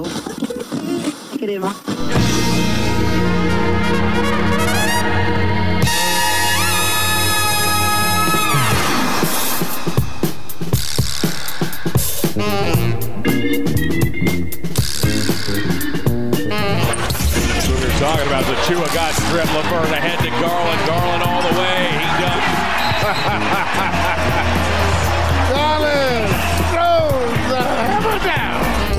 We 0.00 0.06
were 0.06 0.12
talking 17.98 18.26
about. 18.26 18.44
The 18.46 18.56
Chua 18.66 18.88
got 18.94 19.12
strip. 19.12 19.44
LeVert 19.52 19.92
ahead 19.92 20.18
to 20.20 20.30
Garland. 20.40 20.86
Garland 20.86 21.22
all 21.24 21.42
the 21.42 21.52
way. 21.60 21.90
He 21.92 22.06
does. 24.46 24.56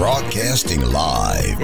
Broadcasting 0.01 0.81
live 0.81 1.61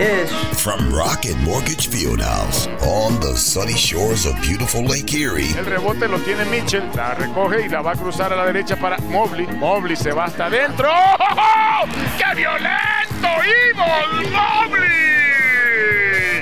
from 0.59 0.93
Rocket 0.93 1.35
Mortgage 1.39 1.89
Fieldhouse 1.89 2.67
on 2.83 3.19
the 3.19 3.35
sunny 3.35 3.73
shores 3.73 4.27
of 4.27 4.39
beautiful 4.43 4.83
Lake 4.83 5.11
Erie. 5.11 5.49
El 5.58 5.65
rebote 5.65 6.08
lo 6.08 6.20
tiene 6.20 6.45
Mitchell. 6.45 6.83
La 6.93 7.15
recoge 7.15 7.65
y 7.65 7.67
la 7.67 7.81
va 7.81 7.93
a 7.93 7.95
cruzar 7.95 8.31
a 8.31 8.36
la 8.36 8.45
derecha 8.45 8.75
para 8.75 8.99
Mobley. 8.99 9.48
Mobley 9.48 9.95
se 9.95 10.11
va 10.11 10.25
hasta 10.25 10.45
adentro. 10.45 10.87
¡Oh! 10.87 11.86
¡Qué 12.20 12.36
violento! 12.36 13.27
¡Evil 13.42 14.30
Mobley! 14.30 14.87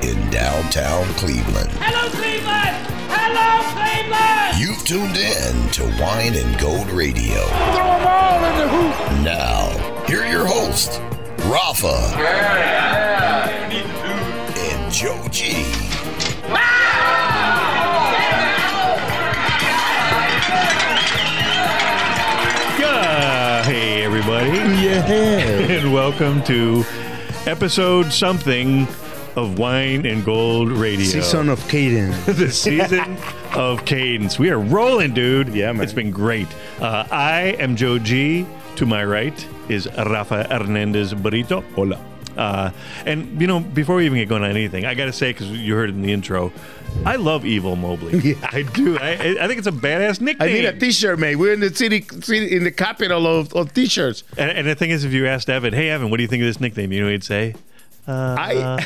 in 0.04 0.30
downtown 0.30 1.06
Cleveland. 1.14 1.72
Hello, 1.80 2.10
Cleveland! 2.10 2.76
Hello, 3.08 3.64
Cleveland! 3.72 4.60
You've 4.60 4.84
tuned 4.84 5.16
in 5.16 5.70
to 5.72 5.86
Wine 6.04 6.36
and 6.36 6.60
Gold 6.60 6.90
Radio. 6.92 7.46
Throw 7.72 7.88
them 7.88 8.06
all 8.06 8.44
in 8.44 8.58
the 8.58 8.68
hoop. 8.68 9.24
Now, 9.24 9.70
here 10.08 10.24
are 10.24 10.30
your 10.30 10.46
hosts, 10.46 11.00
Rafa 11.48 12.16
and 14.58 14.92
Joe 14.92 15.28
G. 15.30 15.52
Yeah. 22.80 23.64
Hey, 23.64 24.04
everybody. 24.04 24.50
Yeah. 24.84 25.06
and 25.06 25.94
welcome 25.94 26.44
to 26.46 26.84
episode 27.46 28.12
something 28.12 28.88
of 29.36 29.60
Wine 29.60 30.08
and 30.08 30.26
Gold 30.26 30.72
Radio. 30.72 31.06
Season 31.06 31.50
of 31.50 31.60
Cadence. 31.68 32.26
the 32.38 32.52
season 32.52 33.18
of 33.54 33.86
cadence. 33.86 34.40
We 34.40 34.50
are 34.50 34.60
rolling, 34.60 35.14
dude. 35.14 35.50
Yeah, 35.50 35.72
man. 35.74 35.84
It's 35.84 35.94
been 35.94 36.10
great. 36.10 36.48
Uh, 36.80 37.06
I 37.12 37.56
am 37.60 37.76
Joe 37.76 38.00
G. 38.00 38.48
To 38.78 38.86
my 38.86 39.06
right 39.06 39.48
is 39.70 39.88
Rafa 39.98 40.44
Hernandez 40.50 41.14
Brito. 41.14 41.62
Hola. 41.76 42.00
Uh, 42.38 42.70
and 43.06 43.40
you 43.40 43.48
know, 43.48 43.60
before 43.62 43.96
we 43.96 44.06
even 44.06 44.18
get 44.18 44.28
going 44.28 44.44
on 44.44 44.50
anything, 44.50 44.86
I 44.86 44.94
got 44.94 45.06
to 45.06 45.14
say 45.14 45.32
because 45.32 45.50
you 45.52 45.74
heard 45.74 45.90
it 45.90 45.94
in 45.94 46.02
the 46.02 46.12
intro, 46.12 46.52
I 47.06 47.16
love 47.16 47.46
Evil 47.46 47.76
Mobley. 47.76 48.20
Yeah. 48.26 48.50
I 48.52 48.64
do. 48.64 48.98
I, 49.02 49.38
I 49.40 49.48
think 49.48 49.60
it's 49.60 49.68
a 49.68 49.72
badass 49.72 50.20
nickname. 50.20 50.50
I 50.50 50.52
need 50.52 50.66
a 50.66 50.78
T-shirt, 50.78 51.18
mate. 51.20 51.36
We're 51.36 51.54
in 51.54 51.60
the 51.62 51.74
city, 51.74 52.02
city 52.22 52.56
in 52.56 52.64
the 52.64 52.72
capital 52.72 53.26
of, 53.28 53.54
of 53.54 53.74
T-shirts. 53.74 54.24
and, 54.38 54.52
and 54.52 54.68
the 54.68 54.76
thing 54.76 54.90
is, 54.90 55.04
if 55.06 55.14
you 55.14 55.28
asked 55.28 55.50
Evan, 55.50 55.74
"Hey, 55.74 55.90
Evan, 55.90 56.10
what 56.10 56.18
do 56.18 56.24
you 56.24 56.28
think 56.30 56.42
of 56.42 56.48
this 56.48 56.60
nickname?" 56.60 56.92
You 56.92 57.00
know, 57.02 57.06
what 57.06 57.12
he'd 57.14 57.24
say, 57.24 57.56
Uh, 58.08 58.36
I 58.38 58.56
uh. 58.58 58.80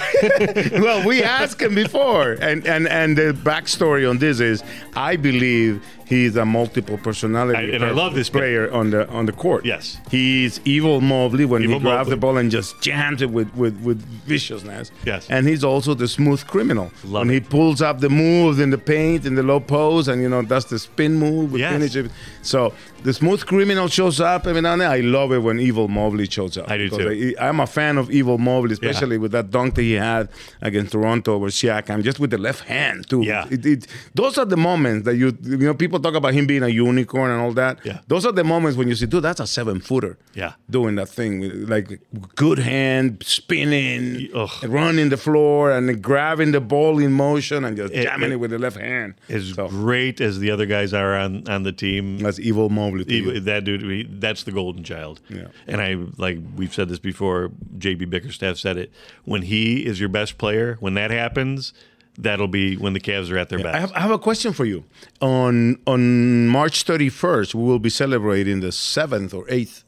well, 0.82 1.06
we 1.06 1.22
asked 1.24 1.62
him 1.62 1.76
before, 1.76 2.34
and 2.42 2.66
and 2.66 2.88
and 2.88 3.18
the 3.18 3.34
backstory 3.34 4.10
on 4.10 4.18
this 4.20 4.40
is, 4.40 4.64
I 4.96 5.18
believe 5.18 5.84
he's 6.08 6.36
a 6.38 6.46
multiple 6.46 6.98
personality 6.98 7.58
I- 7.74 7.76
and 7.76 7.84
I 7.86 7.92
love 7.92 8.16
this 8.16 8.30
guy. 8.30 8.40
player 8.40 8.72
on 8.72 8.92
the 8.92 9.10
on 9.10 9.26
the 9.26 9.34
court. 9.34 9.66
Yes. 9.66 9.98
he's 10.10 10.62
evil 10.64 11.02
Mobley 11.02 11.44
when 11.46 11.64
Evil 11.64 11.80
he 11.80 11.84
grabs 11.84 11.98
Mobley. 12.08 12.10
the 12.12 12.18
ball 12.18 12.38
and 12.38 12.50
just 12.50 12.80
jams 12.82 13.22
it 13.22 13.30
with 13.30 13.54
with 13.56 13.78
with 13.82 14.02
viciousness. 14.26 14.90
Yes. 15.06 15.28
and 15.30 15.46
he's 15.48 15.64
also 15.66 15.94
the 15.94 16.08
smooth 16.08 16.46
criminal 16.48 16.90
Love 17.04 17.28
when 17.28 17.30
it. 17.30 17.34
he 17.34 17.40
pulls 17.42 17.82
up 17.82 18.00
the 18.00 18.10
moves 18.10 18.60
in 18.60 18.70
the 18.70 18.78
paint 18.78 19.26
in 19.26 19.36
the 19.36 19.44
low 19.44 19.60
post, 19.60 20.08
and 20.08 20.22
you 20.22 20.30
know 20.30 20.44
that's 20.44 20.66
the 20.66 20.80
spin 20.80 21.16
move. 21.16 21.52
With 21.52 21.60
Yes. 21.62 21.74
finish 21.74 21.96
it. 21.98 22.12
So 22.42 22.74
the 23.04 23.14
smooth 23.14 23.46
criminal 23.46 23.88
shows 23.88 24.20
up 24.20 24.46
every 24.46 24.62
now 24.62 24.74
and 24.74 24.82
then. 24.82 24.92
I 24.92 25.00
love 25.00 25.32
it 25.32 25.40
when 25.40 25.60
evil 25.60 25.88
Mobley 25.88 26.26
shows 26.30 26.58
up. 26.58 26.70
I 26.70 26.78
do 26.78 26.90
too. 26.90 27.36
I, 27.40 27.48
I'm 27.50 27.60
a 27.60 27.68
fan 27.68 27.98
of 27.98 28.12
evil 28.12 28.38
Mobley, 28.38 28.74
especially 28.74 29.18
with 29.18 29.32
that 29.32 29.52
dunk 29.52 29.76
that 29.76 29.82
he 29.84 29.94
had 29.94 30.30
against 30.62 30.92
Toronto 30.92 31.34
over 31.36 31.48
Siakam, 31.48 32.04
just 32.04 32.20
with 32.20 32.32
the 32.32 32.38
left 32.38 32.62
hand 32.66 33.10
too. 33.10 33.22
Yeah. 33.24 33.48
It, 33.50 33.66
it, 33.66 33.88
those 34.16 34.38
are 34.38 34.46
the 34.46 34.58
moments 34.58 35.06
that 35.06 35.16
you 35.16 35.38
you 35.44 35.58
know 35.58 35.74
people 35.74 36.00
talk 36.00 36.16
about 36.16 36.34
him 36.34 36.46
being 36.46 36.64
a 36.64 36.68
unicorn 36.68 37.32
and 37.32 37.42
all 37.42 37.54
that. 37.54 37.80
Yeah. 37.86 38.00
Those 38.08 38.26
are 38.26 38.32
the 38.34 38.44
moments 38.44 38.78
when 38.78 38.88
you 38.90 38.96
see, 38.96 39.06
dude, 39.06 39.24
that's 39.24 39.40
a 39.40 39.48
seven 39.48 39.80
footer. 39.80 40.18
Yeah. 40.34 40.54
Doing 40.70 40.96
that 40.96 41.10
thing 41.10 41.40
with, 41.40 41.70
like 41.70 42.02
good 42.36 42.60
hand, 42.60 43.24
spinning, 43.26 44.30
Ugh. 44.36 44.50
running 44.68 45.10
the 45.10 45.18
floor, 45.18 45.72
and 45.72 46.02
grabbing 46.02 46.52
the 46.52 46.62
ball 46.62 47.00
in 47.00 47.12
motion 47.14 47.64
and 47.66 47.78
just 47.78 47.94
It- 47.94 48.04
jamming 48.04 48.32
it, 48.32 48.34
it- 48.34 48.38
with 48.38 48.52
the 48.52 48.60
left 48.60 48.78
hand. 48.78 49.14
as 49.30 49.54
So, 49.54 49.68
great 49.68 50.20
as 50.22 50.40
the 50.40 50.52
other 50.52 50.66
guys 50.66 50.94
are 50.94 51.16
on 51.16 51.48
on 51.50 51.64
the 51.64 51.72
team, 51.72 52.20
that's 52.20 52.40
evil 52.40 52.70
Mobley. 52.70 52.89
To 52.98 53.14
you. 53.14 53.40
that 53.42 53.64
dude, 53.64 54.20
that's 54.22 54.44
the 54.44 54.52
golden 54.52 54.84
child. 54.84 55.22
Yeah. 55.30 55.48
And 55.68 55.82
I 55.82 55.96
like 56.18 56.40
we've 56.56 56.74
said 56.74 56.90
this 56.90 57.00
before. 57.00 57.52
JB 57.78 58.10
Bickerstaff 58.10 58.58
said 58.58 58.78
it. 58.78 58.92
When 59.26 59.42
he 59.44 59.86
is 59.86 60.00
your 60.00 60.10
best 60.10 60.38
player, 60.38 60.78
when 60.80 60.96
that 60.96 61.12
happens, 61.12 61.74
that'll 62.18 62.48
be 62.48 62.76
when 62.78 62.94
the 62.94 63.00
Cavs 63.00 63.32
are 63.32 63.38
at 63.38 63.50
their 63.50 63.60
best. 63.60 63.76
I 63.76 63.80
have, 63.80 63.92
I 63.94 64.00
have 64.02 64.12
a 64.12 64.20
question 64.20 64.54
for 64.54 64.66
you. 64.66 64.84
On 65.22 65.78
on 65.86 66.48
March 66.48 66.84
31st, 66.86 67.54
we 67.56 67.64
will 67.64 67.80
be 67.80 67.90
celebrating 67.90 68.60
the 68.62 68.72
seventh 68.72 69.34
or 69.34 69.46
eighth, 69.50 69.84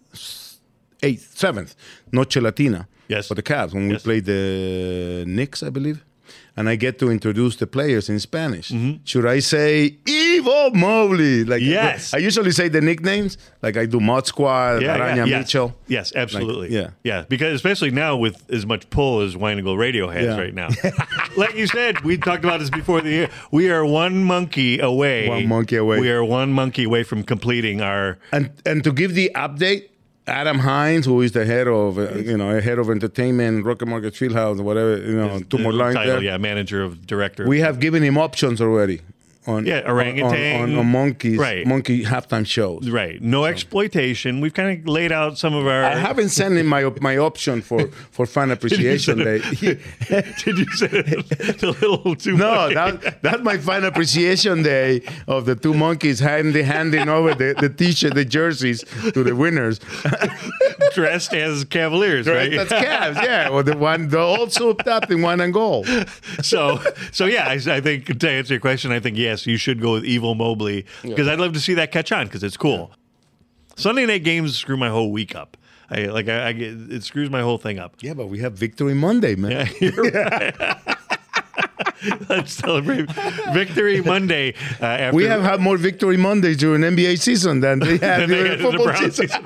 eighth, 1.04 1.38
seventh 1.38 1.76
Noche 2.12 2.38
Latina. 2.38 2.88
Yes. 3.08 3.28
For 3.28 3.36
the 3.36 3.44
Cavs 3.44 3.74
when 3.74 3.88
we 3.88 3.94
Yes. 3.94 4.04
play 4.04 4.20
the 4.22 5.26
Knicks, 5.28 5.64
I 5.64 5.70
believe. 5.70 6.04
And 6.58 6.68
I 6.68 6.76
get 6.76 7.00
to 7.00 7.10
introduce 7.10 7.56
the 7.56 7.66
players 7.66 8.10
in 8.10 8.20
Spanish. 8.20 8.74
Should 9.06 9.26
I 9.26 9.40
say 9.40 9.98
Evo 10.06 10.74
Mobley? 10.74 11.46
Like 11.46 11.62
Mm-hmm. 11.62 11.72
Yes. 11.72 12.14
I 12.14 12.18
usually 12.18 12.52
say 12.52 12.68
the 12.68 12.82
nicknames, 12.82 13.38
like 13.62 13.78
I 13.78 13.86
do 13.86 14.00
Mod 14.00 14.28
Squad, 14.28 14.82
Araña 14.82 15.28
yes. 15.28 15.40
Mitchell. 15.40 15.76
Yes, 15.88 16.12
absolutely. 16.16 16.74
yeah. 16.74 16.90
yeah. 17.04 17.24
Because 17.30 17.54
especially 17.54 17.92
now 17.92 18.18
with 18.18 18.44
as 18.52 18.66
much 18.66 18.90
pull 18.90 19.22
as 19.22 19.38
Wine 19.38 19.64
Radio 19.64 20.10
has 20.10 20.26
Yeah. 20.26 20.38
right 20.38 20.54
now. 20.54 20.70
like 21.38 21.56
you 21.56 21.68
said, 21.68 22.02
we 22.02 22.18
talked 22.18 22.44
about 22.44 22.60
this 22.60 22.70
before 22.70 23.00
the 23.02 23.10
year. 23.10 23.30
We 23.52 23.70
are 23.72 23.86
one 23.86 24.24
monkey 24.24 24.80
away. 24.80 25.30
One 25.30 25.48
monkey 25.48 25.78
away. 25.78 26.00
We 26.00 26.12
are 26.12 26.24
one 26.24 26.52
monkey 26.52 26.84
away 26.84 27.04
from 27.04 27.24
completing 27.24 27.82
our. 27.82 28.18
And 28.32 28.52
and 28.66 28.84
to 28.84 28.92
give 28.92 29.14
the 29.14 29.32
update, 29.36 29.91
Adam 30.32 30.60
Hines, 30.60 31.06
who 31.06 31.22
is 31.22 31.32
the 31.34 31.46
head 31.46 31.68
of 31.68 31.98
uh, 31.98 32.14
you 32.16 32.38
know 32.38 32.60
head 32.60 32.80
of 32.80 32.90
entertainment, 32.90 33.66
Rocket 33.66 33.88
Mortgage 33.88 34.18
Fieldhouse, 34.20 34.60
whatever 34.60 34.98
you 34.98 35.16
know, 35.16 35.40
two 35.42 35.58
more 35.58 35.74
lines 35.74 35.96
title, 35.96 36.14
there. 36.16 36.24
yeah, 36.24 36.38
manager 36.38 36.82
of 36.84 37.06
director. 37.06 37.48
We 37.48 37.60
have 37.60 37.80
given 37.80 38.02
him 38.04 38.18
options 38.18 38.62
already 38.62 39.02
on 39.48 39.66
Yeah, 39.66 39.82
orangutan. 39.88 40.62
on, 40.62 40.72
on, 40.74 40.78
on 40.80 40.86
monkeys, 40.88 41.38
Right. 41.38 41.66
monkey 41.66 42.04
halftime 42.04 42.46
shows. 42.46 42.90
right. 42.90 43.22
No 43.22 43.46
exploitation. 43.46 44.40
We've 44.42 44.54
kind 44.54 44.80
of 44.80 44.88
laid 44.88 45.12
out 45.12 45.38
some 45.38 45.54
of 45.56 45.66
our. 45.68 45.84
I 45.84 45.96
haven't 45.96 46.30
sent 46.30 46.58
in 46.58 46.66
my 46.68 46.84
my 47.02 47.18
option 47.18 47.62
for 47.62 47.88
for 48.12 48.26
fan 48.26 48.52
appreciation 48.52 49.18
day. 49.30 49.40
Did 49.40 50.58
you 50.60 50.66
say 50.74 50.90
it 50.92 51.64
a 51.64 51.72
little 51.82 52.16
too 52.16 52.38
No, 52.38 52.74
that, 52.74 53.22
that's 53.24 53.42
my 53.42 53.58
fan 53.58 53.84
appreciation 53.84 54.62
day 54.64 55.02
of 55.28 55.46
the 55.46 55.56
two 55.56 55.74
monkeys 55.74 56.20
handing 56.20 56.66
handing 56.66 57.10
over 57.10 57.34
the, 57.34 57.56
the 57.60 57.70
t-shirt, 57.70 58.14
the 58.14 58.26
jerseys 58.26 58.84
to 59.14 59.24
the 59.24 59.36
winners. 59.36 59.80
dressed 60.94 61.34
as 61.34 61.64
Cavaliers, 61.66 62.28
right? 62.28 62.52
That's 62.52 62.72
Cavs, 62.72 63.16
yeah. 63.24 63.50
Or 63.50 63.64
the 63.64 63.78
one, 63.78 64.10
the 64.10 64.20
all 64.20 64.50
souped 64.50 64.88
up 64.88 65.10
in 65.10 65.22
one 65.22 65.40
and 65.42 65.54
goal. 65.54 65.86
so, 66.42 66.82
so 67.12 67.26
yeah, 67.26 67.48
I, 67.48 67.54
I 67.78 67.82
think 67.82 68.20
to 68.20 68.30
answer 68.30 68.54
your 68.56 68.62
question, 68.62 68.92
I 68.92 69.00
think 69.00 69.18
yes, 69.32 69.48
you 69.48 69.58
should 69.58 69.82
go 69.82 69.94
with 69.94 70.06
Evil 70.06 70.36
Mobley 70.36 70.86
because 71.04 71.28
I'd 71.28 71.40
love 71.40 71.54
to 71.54 71.60
see 71.60 71.74
that 71.76 71.92
catch 71.92 72.12
on 72.12 72.28
because 72.28 72.44
it's 72.44 72.58
cool. 72.58 72.92
Sunday 73.76 74.06
night 74.06 74.24
games 74.24 74.58
screw 74.58 74.78
my 74.78 74.90
whole 74.90 75.12
week 75.12 75.36
up. 75.36 75.58
I 75.90 76.06
like 76.06 76.28
I, 76.30 76.50
I 76.50 76.52
get 76.54 76.74
it 76.92 77.04
screws 77.04 77.30
my 77.30 77.42
whole 77.42 77.58
thing 77.58 77.80
up. 77.80 77.96
Yeah, 78.02 78.14
but 78.14 78.28
we 78.28 78.40
have 78.40 78.54
Victory 78.54 78.94
Monday, 78.94 79.36
man. 79.36 79.52
Yeah, 79.52 79.66
you're 79.92 80.12
right. 80.12 80.98
Let's 82.30 82.54
celebrate 82.54 83.10
Victory 83.54 84.02
Monday. 84.02 84.54
Uh, 84.82 84.86
after 84.86 85.16
We 85.16 85.26
have 85.26 85.44
had 85.44 85.60
more 85.60 85.78
Victory 85.78 86.18
Mondays 86.18 86.58
during 86.58 86.82
NBA 86.82 87.20
season 87.20 87.60
than 87.60 87.80
they 87.80 87.98
had 87.98 88.22
than 88.22 88.30
they 88.30 88.36
during 88.38 88.52
had 88.52 88.60
in 88.60 88.66
the 88.66 88.72
football 88.78 88.96
season. 88.96 89.28
season. 89.28 89.46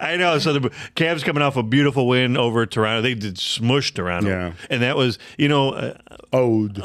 I 0.00 0.16
know. 0.16 0.38
So 0.38 0.52
the 0.52 0.70
Cavs 0.94 1.24
coming 1.24 1.42
off 1.42 1.56
a 1.56 1.62
beautiful 1.64 2.06
win 2.06 2.36
over 2.36 2.64
Toronto. 2.66 3.02
They 3.02 3.14
did 3.14 3.38
smush 3.38 3.92
Toronto. 3.92 4.28
Yeah. 4.28 4.52
And 4.70 4.82
that 4.82 4.96
was, 4.96 5.18
you 5.36 5.48
know, 5.48 5.70
uh, 5.72 5.94
Ode. 6.32 6.78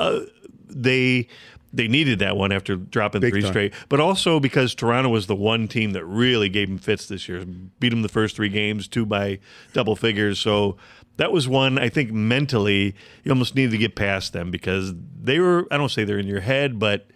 They 0.76 1.28
they 1.74 1.88
needed 1.88 2.20
that 2.20 2.38
one 2.38 2.52
after 2.52 2.76
dropping 2.76 3.22
Big 3.22 3.34
three 3.34 3.42
time. 3.42 3.52
straight, 3.52 3.74
but 3.90 4.00
also 4.00 4.40
because 4.40 4.76
Toronto 4.76 5.10
was 5.10 5.26
the 5.28 5.36
one 5.36 5.68
team 5.68 5.92
that 5.92 6.06
really 6.06 6.48
gave 6.48 6.70
them 6.70 6.78
fits 6.78 7.08
this 7.08 7.28
year. 7.28 7.44
Beat 7.80 7.90
them 7.90 8.04
the 8.04 8.10
first 8.10 8.36
three 8.36 8.50
games, 8.50 8.88
two 8.88 9.06
by 9.06 9.40
double 9.74 9.96
figures. 9.96 10.40
So 10.40 10.78
that 11.18 11.32
was 11.32 11.48
one 11.48 11.80
I 11.80 11.90
think 11.90 12.12
mentally 12.12 12.96
you 13.24 13.32
almost 13.32 13.56
needed 13.56 13.72
to 13.72 13.78
get 13.78 13.96
past 13.96 14.34
them 14.34 14.52
because 14.52 14.94
they 15.22 15.40
were 15.40 15.68
I 15.72 15.78
don't 15.78 15.90
say 15.90 16.04
they're 16.04 16.20
in 16.20 16.28
your 16.28 16.42
head, 16.42 16.78
but 16.80 17.08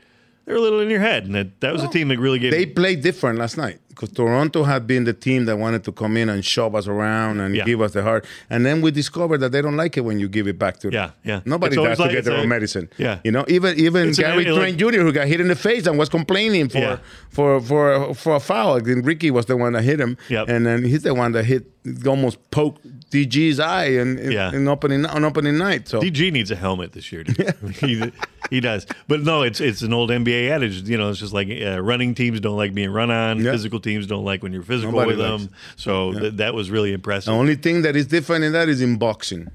they're 0.45 0.55
a 0.55 0.61
little 0.61 0.79
in 0.79 0.89
your 0.89 1.01
head, 1.01 1.25
and 1.25 1.35
that, 1.35 1.59
that 1.59 1.73
was 1.73 1.83
a 1.83 1.89
team 1.89 2.07
that 2.07 2.19
really 2.19 2.39
gave. 2.39 2.51
They 2.51 2.65
played 2.65 3.01
different 3.01 3.37
last 3.37 3.57
night 3.57 3.81
because 3.99 4.13
Toronto 4.15 4.63
had 4.63 4.85
been 4.85 5.05
the 5.05 5.13
team 5.13 5.45
that 5.45 5.57
wanted 5.57 5.83
to 5.85 5.91
come 5.91 6.17
in 6.17 6.29
and 6.29 6.45
shove 6.45 6.75
us 6.75 6.87
around 6.87 7.39
and 7.39 7.55
Yeah. 7.55 7.63
give 7.65 7.81
us 7.81 7.93
the 7.93 8.03
heart. 8.03 8.25
And 8.49 8.63
then 8.65 8.81
we 8.81 8.91
discovered 8.91 9.39
that 9.39 9.51
they 9.51 9.61
don't 9.61 9.75
like 9.75 9.97
it 9.97 10.01
when 10.01 10.19
you 10.19 10.27
give 10.29 10.47
it 10.47 10.59
back 10.59 10.77
to 10.81 10.87
them. 10.91 10.93
Yeah, 10.93 11.09
yeah. 11.23 11.39
Nobody 11.45 11.73
It's 11.73 11.77
always 11.79 11.97
to 11.97 12.03
like- 12.03 12.11
get 12.11 12.25
their 12.25 12.35
a- 12.35 12.41
own 12.41 12.47
medicine. 12.47 12.89
yeah. 12.97 13.19
You 13.23 13.31
know, 13.31 13.43
even 13.47 13.77
even 13.79 14.09
It's 14.09 14.19
an- 14.19 14.25
Gary 14.25 14.45
like- 14.45 14.77
Trent 14.77 14.77
Jr., 14.77 15.01
who 15.01 15.11
got 15.11 15.27
hit 15.27 15.41
in 15.41 15.47
the 15.47 15.55
face 15.55 15.87
and 15.87 15.97
was 15.97 16.09
complaining 16.09 16.69
for 16.69 16.77
Yeah. 16.77 16.97
for 17.29 17.59
for 17.59 18.13
for 18.13 18.35
a 18.35 18.39
foul. 18.39 18.75
And 18.75 19.05
Ricky 19.05 19.31
was 19.31 19.47
the 19.47 19.57
one 19.57 19.73
that 19.73 19.83
hit 19.83 19.99
him. 19.99 20.15
Yep. 20.29 20.47
And 20.49 20.65
then 20.65 20.83
he's 20.83 21.01
the 21.03 21.13
one 21.15 21.31
that 21.31 21.45
hit 21.45 21.65
almost 22.07 22.37
poked 22.51 22.85
DG's 23.11 23.59
eye 23.59 23.85
in, 23.85 24.17
in, 24.19 24.31
Yeah. 24.31 24.51
in 24.53 24.67
opening 24.67 25.05
on 25.05 25.23
opening 25.23 25.57
night. 25.57 25.87
So 25.87 26.01
DG 26.01 26.31
needs 26.31 26.51
a 26.51 26.55
helmet 26.55 26.91
this 26.93 27.11
year. 27.11 27.23
he, 27.79 28.11
he 28.49 28.59
does, 28.59 28.85
but 29.07 29.21
no, 29.21 29.43
it's 29.43 29.59
it's 29.59 29.81
an 29.81 29.93
old 29.93 30.09
NBA 30.09 30.49
adage. 30.49 30.87
You 30.89 30.97
know, 30.97 31.09
it's 31.09 31.19
just 31.19 31.33
like 31.33 31.47
uh, 31.49 31.81
running 31.81 32.15
teams 32.15 32.39
don't 32.39 32.57
like 32.57 32.73
being 32.73 32.91
run 32.91 33.11
on. 33.11 33.43
Yeah. 33.43 33.51
Physical 33.51 33.79
teams 33.79 34.07
don't 34.07 34.25
like 34.25 34.43
when 34.43 34.53
you're 34.53 34.63
physical 34.63 34.91
Nobody 34.93 35.15
with 35.17 35.19
likes 35.25 35.43
them. 35.43 35.53
So 35.77 36.13
th- 36.13 36.33
that 36.33 36.53
was 36.53 36.69
really 36.69 36.93
impressive. 36.93 37.31
The 37.33 37.39
only 37.39 37.55
thing 37.55 37.81
that 37.83 37.95
is 37.95 38.07
different 38.07 38.43
in 38.43 38.51
that 38.53 38.69
is 38.69 38.81
in 38.81 38.97
boxing. 38.97 39.49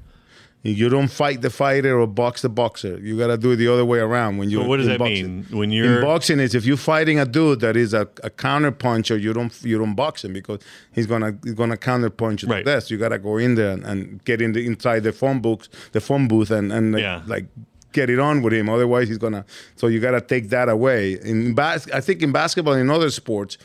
You 0.65 0.89
don't 0.89 1.09
fight 1.09 1.41
the 1.43 1.51
fighter 1.51 1.99
or 1.99 2.07
box 2.07 2.43
the 2.43 2.49
boxer. 2.49 2.97
You 2.99 3.19
got 3.19 3.27
to 3.29 3.37
do 3.37 3.51
it 3.51 3.57
the 3.57 3.67
other 3.67 3.85
way 3.85 3.99
around. 3.99 4.39
When 4.39 4.49
you 4.49 4.61
But 4.61 4.69
what 4.69 4.77
does 4.77 4.87
that 4.87 5.01
boxing. 5.01 5.47
mean? 5.51 5.59
When 5.59 5.73
you're- 5.73 5.97
in 5.97 6.03
boxing, 6.03 6.39
is 6.39 6.55
if 6.55 6.65
you're 6.65 6.77
fighting 6.77 7.19
a 7.19 7.25
dude 7.27 7.59
that 7.61 7.77
is 7.77 7.93
a, 7.95 8.09
a 8.23 8.31
counter 8.31 8.71
puncher, 8.71 9.17
you 9.17 9.33
don't 9.33 9.53
you 9.65 9.77
don't 9.77 9.95
box 9.97 10.25
him 10.25 10.33
because 10.35 10.61
he's 10.93 11.07
gonna 11.07 11.37
he's 11.43 11.55
gonna 11.55 11.77
counter 11.77 12.11
punch 12.11 12.45
you 12.45 12.49
Right. 12.49 12.65
to 12.65 12.73
death. 12.75 12.91
You 12.93 12.97
got 12.99 13.09
to 13.09 13.19
go 13.19 13.39
in 13.39 13.57
there 13.57 13.71
and, 13.73 13.85
and 13.85 14.25
get 14.25 14.41
in 14.41 14.53
the 14.53 14.65
inside 14.65 15.01
the 15.03 15.13
phone 15.13 15.41
books, 15.41 15.69
the 15.91 16.01
phone 16.01 16.29
booth, 16.29 16.51
and 16.53 16.73
and 16.73 16.93
like, 16.93 17.03
Yeah. 17.03 17.23
like 17.27 17.47
get 17.93 18.09
it 18.09 18.19
on 18.21 18.41
with 18.41 18.53
him. 18.55 18.69
Otherwise, 18.69 19.09
he's 19.09 19.19
gonna. 19.19 19.45
So 19.77 19.89
you 19.89 19.99
got 19.99 20.13
to 20.13 20.21
take 20.21 20.49
that 20.51 20.69
away. 20.69 21.19
In 21.25 21.55
bas- 21.55 21.91
I 21.93 22.01
think 22.01 22.23
in 22.23 22.31
basketball 22.31 22.75
and 22.75 22.83
in 22.83 22.91
other 22.91 23.11
sports, 23.11 23.59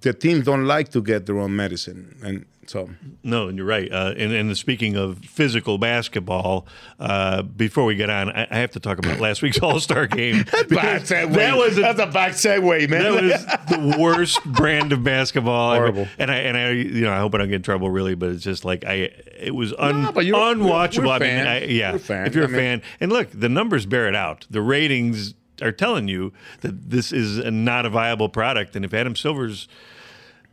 the 0.00 0.12
teams 0.12 0.44
don't 0.46 0.64
like 0.66 0.88
to 0.90 1.00
get 1.00 1.26
their 1.26 1.38
own 1.38 1.54
medicine, 1.54 2.16
and 2.24 2.44
so. 2.70 2.88
No, 3.24 3.48
and 3.48 3.58
you're 3.58 3.66
right. 3.66 3.90
Uh, 3.90 4.14
and, 4.16 4.32
and 4.32 4.56
speaking 4.56 4.96
of 4.96 5.18
physical 5.24 5.76
basketball, 5.76 6.66
uh, 6.98 7.42
before 7.42 7.84
we 7.84 7.96
get 7.96 8.08
on, 8.10 8.30
I, 8.30 8.46
I 8.50 8.58
have 8.58 8.70
to 8.72 8.80
talk 8.80 8.98
about 8.98 9.18
last 9.20 9.42
week's 9.42 9.58
All 9.62 9.80
Star 9.80 10.06
game. 10.06 10.44
Bad 10.68 11.02
segue. 11.02 11.34
That 11.34 11.56
was 11.56 11.76
a, 11.78 11.80
That's 11.80 12.00
a 12.00 12.06
back 12.06 12.32
segue, 12.32 12.88
man. 12.88 13.02
that 13.02 13.22
was 13.22 13.68
the 13.78 13.96
worst 14.00 14.42
brand 14.46 14.92
of 14.92 15.02
basketball. 15.02 15.72
ever. 15.72 15.80
Horrible. 15.92 16.08
And 16.18 16.30
I 16.30 16.36
and 16.36 16.56
I 16.56 16.70
you 16.70 17.00
know 17.02 17.12
I 17.12 17.18
hope 17.18 17.34
I 17.34 17.38
don't 17.38 17.48
get 17.48 17.56
in 17.56 17.62
trouble 17.62 17.90
really, 17.90 18.14
but 18.14 18.30
it's 18.30 18.44
just 18.44 18.64
like 18.64 18.84
I 18.84 19.10
it 19.38 19.54
was 19.54 19.74
un, 19.78 20.02
No, 20.04 20.12
but 20.12 20.24
you're- 20.24 20.38
unwatchable. 20.40 21.06
we're 21.06 21.12
I 21.12 21.18
mean. 21.18 21.46
I, 21.46 21.64
yeah, 21.64 21.92
We're 21.92 21.98
fans. 21.98 22.28
if 22.28 22.34
you're 22.34 22.44
a 22.44 22.48
I 22.48 22.50
mean- 22.50 22.60
fan, 22.60 22.82
and 23.00 23.10
look, 23.12 23.28
the 23.32 23.48
numbers 23.48 23.84
bear 23.86 24.06
it 24.08 24.14
out. 24.14 24.46
The 24.48 24.62
ratings 24.62 25.34
are 25.60 25.72
telling 25.72 26.08
you 26.08 26.32
that 26.60 26.88
this 26.90 27.12
is 27.12 27.36
a, 27.38 27.50
not 27.50 27.84
a 27.84 27.90
viable 27.90 28.28
product. 28.28 28.76
And 28.76 28.84
if 28.84 28.94
Adam 28.94 29.16
Silver's 29.16 29.66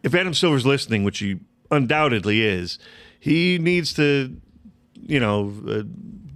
if 0.03 0.13
Adam 0.15 0.33
Silver's 0.33 0.65
listening, 0.65 1.03
which 1.03 1.19
he 1.19 1.39
undoubtedly 1.71 2.41
is, 2.41 2.79
he 3.19 3.57
needs 3.57 3.93
to, 3.93 4.35
you 5.01 5.19
know, 5.19 5.53
uh, 5.67 5.83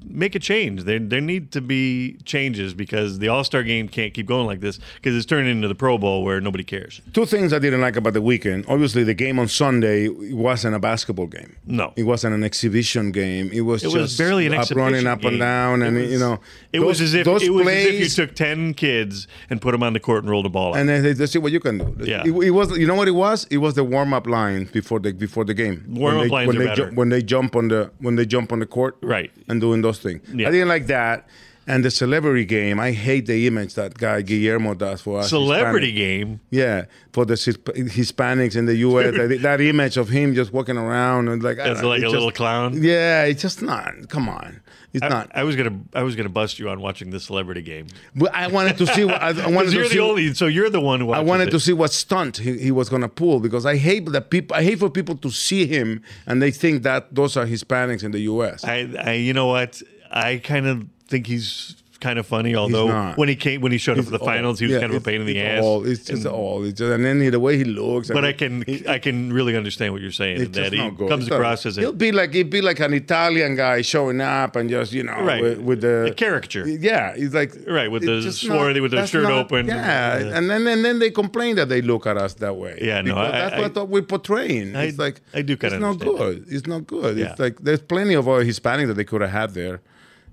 make 0.03 0.35
a 0.35 0.39
change. 0.39 0.83
There, 0.83 0.99
there 0.99 1.21
need 1.21 1.51
to 1.53 1.61
be 1.61 2.17
changes 2.25 2.73
because 2.73 3.19
the 3.19 3.27
All 3.27 3.43
Star 3.43 3.63
game 3.63 3.87
can't 3.87 4.13
keep 4.13 4.25
going 4.27 4.45
like 4.45 4.59
this 4.59 4.79
because 4.95 5.15
it's 5.15 5.25
turning 5.25 5.51
into 5.51 5.67
the 5.67 5.75
Pro 5.75 5.97
Bowl 5.97 6.23
where 6.23 6.41
nobody 6.41 6.63
cares. 6.63 7.01
Two 7.13 7.25
things 7.25 7.53
I 7.53 7.59
didn't 7.59 7.81
like 7.81 7.95
about 7.95 8.13
the 8.13 8.21
weekend. 8.21 8.65
Obviously, 8.67 9.03
the 9.03 9.13
game 9.13 9.39
on 9.39 9.47
Sunday 9.47 10.07
wasn't 10.09 10.75
a 10.75 10.79
basketball 10.79 11.27
game. 11.27 11.55
No. 11.65 11.93
it 11.95 12.03
wasn't 12.03 12.33
an 12.35 12.43
exhibition 12.43 13.11
game. 13.11 13.49
It 13.53 13.61
was 13.61 13.83
It 13.83 13.87
just 13.87 13.95
was 13.97 14.17
barely 14.17 14.47
an 14.47 14.53
up 14.53 14.69
running 14.71 15.07
up 15.07 15.21
game. 15.21 15.33
and 15.33 15.39
down, 15.39 15.81
It 15.81 15.87
and 15.87 15.97
was- 15.97 16.11
you 16.11 16.19
know, 16.19 16.39
It 16.73 16.79
was 16.79 17.01
as 17.01 17.13
if 17.13 17.25
those 17.25 17.43
it 17.43 17.49
was 17.53 17.67
as 17.67 17.85
if 17.85 17.99
you 17.99 18.07
took 18.09 18.35
ten 18.35 18.73
kids 18.73 19.27
and 19.49 19.61
put 19.61 19.71
them 19.71 19.83
on 19.83 19.93
the 19.93 19.99
court 19.99 20.23
and 20.23 20.29
rolled 20.31 20.45
a 20.45 20.49
ball 20.49 20.73
out. 20.73 20.79
And 20.79 20.89
then 20.89 21.03
they, 21.03 21.13
they 21.13 21.25
see 21.25 21.39
what 21.39 21.51
you 21.51 21.59
can 21.59 21.77
do. 21.77 21.95
Yeah. 22.05 22.23
It, 22.25 22.31
it 22.31 22.51
was, 22.51 22.77
you 22.77 22.87
know 22.87 22.95
what 22.95 23.07
it 23.07 23.11
was? 23.15 23.45
It 23.49 23.57
was 23.57 23.73
the 23.75 23.83
warm 23.83 24.13
up 24.13 24.27
line 24.27 24.65
before 24.71 24.99
the 24.99 25.11
before 25.13 25.45
the 25.45 25.53
game. 25.53 25.83
Warm-up 25.87 26.21
when 26.21 26.29
lines 26.29 26.47
when 26.47 26.55
are 26.55 26.59
they 26.59 26.65
better. 26.65 26.91
when 26.91 27.09
they 27.09 27.21
jump 27.21 27.55
on 27.55 27.67
the 27.67 27.91
when 27.99 28.15
they 28.15 28.25
jump 28.25 28.51
on 28.51 28.59
the 28.59 28.65
court, 28.65 28.97
Right. 29.01 29.31
and 29.47 29.59
doing 29.61 29.81
those 29.81 29.90
things. 29.99 30.21
Yeah. 30.33 30.47
I 30.47 30.51
didn't 30.51 30.67
like 30.69 30.87
that. 30.87 31.27
And 31.67 31.85
the 31.85 31.91
celebrity 31.91 32.43
game, 32.43 32.79
I 32.79 32.91
hate 32.91 33.27
the 33.27 33.45
image 33.45 33.75
that 33.75 33.95
guy 33.97 34.23
Guillermo 34.23 34.73
does 34.73 34.99
for 35.01 35.19
us. 35.19 35.29
Celebrity 35.29 35.91
Hispanic. 35.91 36.27
game. 36.27 36.39
Yeah, 36.49 36.85
for 37.13 37.23
the 37.25 37.35
Hispanics 37.35 38.55
in 38.55 38.65
the 38.65 38.75
U.S., 38.77 39.13
I 39.17 39.27
think 39.27 39.41
that 39.43 39.61
image 39.61 39.97
of 39.97 40.09
him 40.09 40.33
just 40.33 40.51
walking 40.53 40.77
around 40.77 41.27
and 41.27 41.41
like 41.43 41.57
As 41.59 41.81
uh, 41.81 41.87
like 41.87 41.99
a 41.99 42.01
just- 42.03 42.13
little 42.13 42.31
clown. 42.31 42.81
Yeah, 42.81 43.25
it's 43.25 43.41
just 43.41 43.61
not. 43.61 44.09
Come 44.09 44.27
on, 44.27 44.59
it's 44.93 45.03
I, 45.03 45.09
not. 45.09 45.31
I 45.35 45.43
was 45.43 45.55
gonna 45.55 45.79
I 45.93 46.01
was 46.03 46.15
gonna 46.15 46.29
bust 46.29 46.57
you 46.59 46.67
on 46.69 46.81
watching 46.81 47.11
the 47.11 47.19
celebrity 47.19 47.61
game. 47.61 47.87
But 48.15 48.33
I 48.33 48.47
wanted 48.47 48.77
to 48.79 48.87
see. 48.87 49.05
What, 49.05 49.21
I, 49.21 49.29
I 49.29 49.47
wanted 49.55 49.69
to 49.69 49.75
you're 49.75 49.85
see. 49.85 49.97
the 49.97 50.03
only 50.03 50.33
so 50.33 50.47
you're 50.47 50.69
the 50.71 50.81
one 50.81 50.99
who 50.99 51.11
I 51.11 51.19
wanted 51.19 51.49
it. 51.49 51.51
to 51.51 51.59
see 51.59 51.73
what 51.73 51.91
stunt 51.93 52.37
he, 52.37 52.57
he 52.57 52.71
was 52.71 52.89
gonna 52.89 53.07
pull 53.09 53.39
because 53.39 53.65
I 53.67 53.77
hate 53.77 54.07
that 54.11 54.29
people. 54.31 54.57
I 54.57 54.63
hate 54.63 54.79
for 54.79 54.89
people 54.89 55.15
to 55.17 55.29
see 55.29 55.67
him 55.67 56.01
and 56.25 56.41
they 56.41 56.51
think 56.51 56.81
that 56.83 57.13
those 57.13 57.37
are 57.37 57.45
Hispanics 57.45 58.03
in 58.03 58.11
the 58.11 58.19
U.S. 58.21 58.63
I, 58.65 58.89
I 58.99 59.13
you 59.13 59.33
know 59.33 59.45
what? 59.47 59.81
I 60.09 60.37
kind 60.37 60.65
of 60.67 60.85
think 61.11 61.27
he's 61.27 61.75
kind 61.99 62.17
of 62.17 62.25
funny. 62.25 62.55
Although 62.55 63.11
when 63.13 63.29
he 63.29 63.35
came 63.35 63.61
when 63.61 63.71
he 63.71 63.77
showed 63.77 63.99
up 63.99 64.05
for 64.05 64.09
the 64.09 64.17
All- 64.17 64.25
finals, 64.25 64.57
he 64.57 64.65
was 64.65 64.73
yeah, 64.73 64.79
kind 64.79 64.91
of 64.91 64.99
a 65.03 65.05
pain 65.09 65.21
in 65.21 65.27
the 65.27 65.37
it's 65.37 65.59
ass. 65.59 65.63
All, 65.63 65.85
it's 65.85 66.05
just 66.05 66.25
And- 66.25 66.33
all. 66.33 66.63
It's 66.63 66.79
just, 66.79 66.91
and 66.91 67.05
then 67.05 67.21
he, 67.21 67.29
the 67.29 67.39
way 67.39 67.57
he 67.57 67.63
looks. 67.63 68.07
but 68.07 68.17
and 68.17 68.25
I 68.25 68.33
can 68.33 68.53
I 68.95 68.97
can 68.97 69.31
really 69.31 69.55
understand 69.55 69.93
what 69.93 70.01
you're 70.01 70.11
saying. 70.23 70.41
It's 70.41 70.57
That 70.57 70.73
he 70.73 70.79
not 70.79 70.97
good. 70.97 71.09
comes 71.09 71.23
It's 71.25 71.29
not- 71.29 71.35
across 71.35 71.63
as 71.67 71.77
a 71.77 71.81
he'll 71.81 71.93
be 72.07 72.11
like 72.11 72.33
he'd 72.33 72.49
be 72.49 72.61
like 72.69 72.79
an 72.79 72.95
Italian 72.95 73.55
guy 73.55 73.83
showing 73.83 74.19
up 74.19 74.55
and 74.55 74.67
just 74.67 74.93
you 74.93 75.03
know 75.03 75.13
Right. 75.31 75.43
with, 75.43 75.59
with 75.59 75.81
the 75.81 76.05
A 76.05 76.13
caricature. 76.15 76.65
Yeah, 76.67 77.15
he's 77.15 77.35
like 77.35 77.51
Right, 77.67 77.91
with 77.91 78.01
the 78.03 78.31
swarthy- 78.31 78.81
with 78.81 78.91
the 78.97 79.05
shirt 79.05 79.25
open. 79.25 79.67
Yeah, 79.67 79.75
Yeah. 80.17 80.35
and 80.37 80.49
then 80.49 80.65
and 80.65 80.83
then 80.83 80.97
they 80.97 81.11
complain 81.11 81.55
that 81.57 81.69
they 81.69 81.83
look 81.83 82.07
at 82.07 82.17
us 82.17 82.33
that 82.45 82.55
way. 82.55 82.79
Yeah, 82.81 83.01
no, 83.01 83.15
I- 83.15 83.31
that's 83.31 83.55
I- 83.55 83.61
what 83.61 83.77
I 83.77 83.83
we're 83.83 84.01
portraying. 84.15 84.73
It's 84.75 84.97
like 84.97 85.21
I 85.35 85.43
do 85.43 85.55
kinda 85.55 85.75
It's 85.75 85.81
not 85.87 85.99
good. 85.99 86.45
It's 86.49 86.65
not 86.65 86.87
good. 86.87 87.19
It's 87.19 87.39
like 87.39 87.55
there's 87.61 87.81
plenty 87.93 88.15
of 88.15 88.27
other 88.27 88.43
Hispanics 88.43 88.87
that 88.87 88.95
they 88.95 89.03
could 89.11 89.21
have 89.21 89.29
had 89.41 89.53
there. 89.53 89.81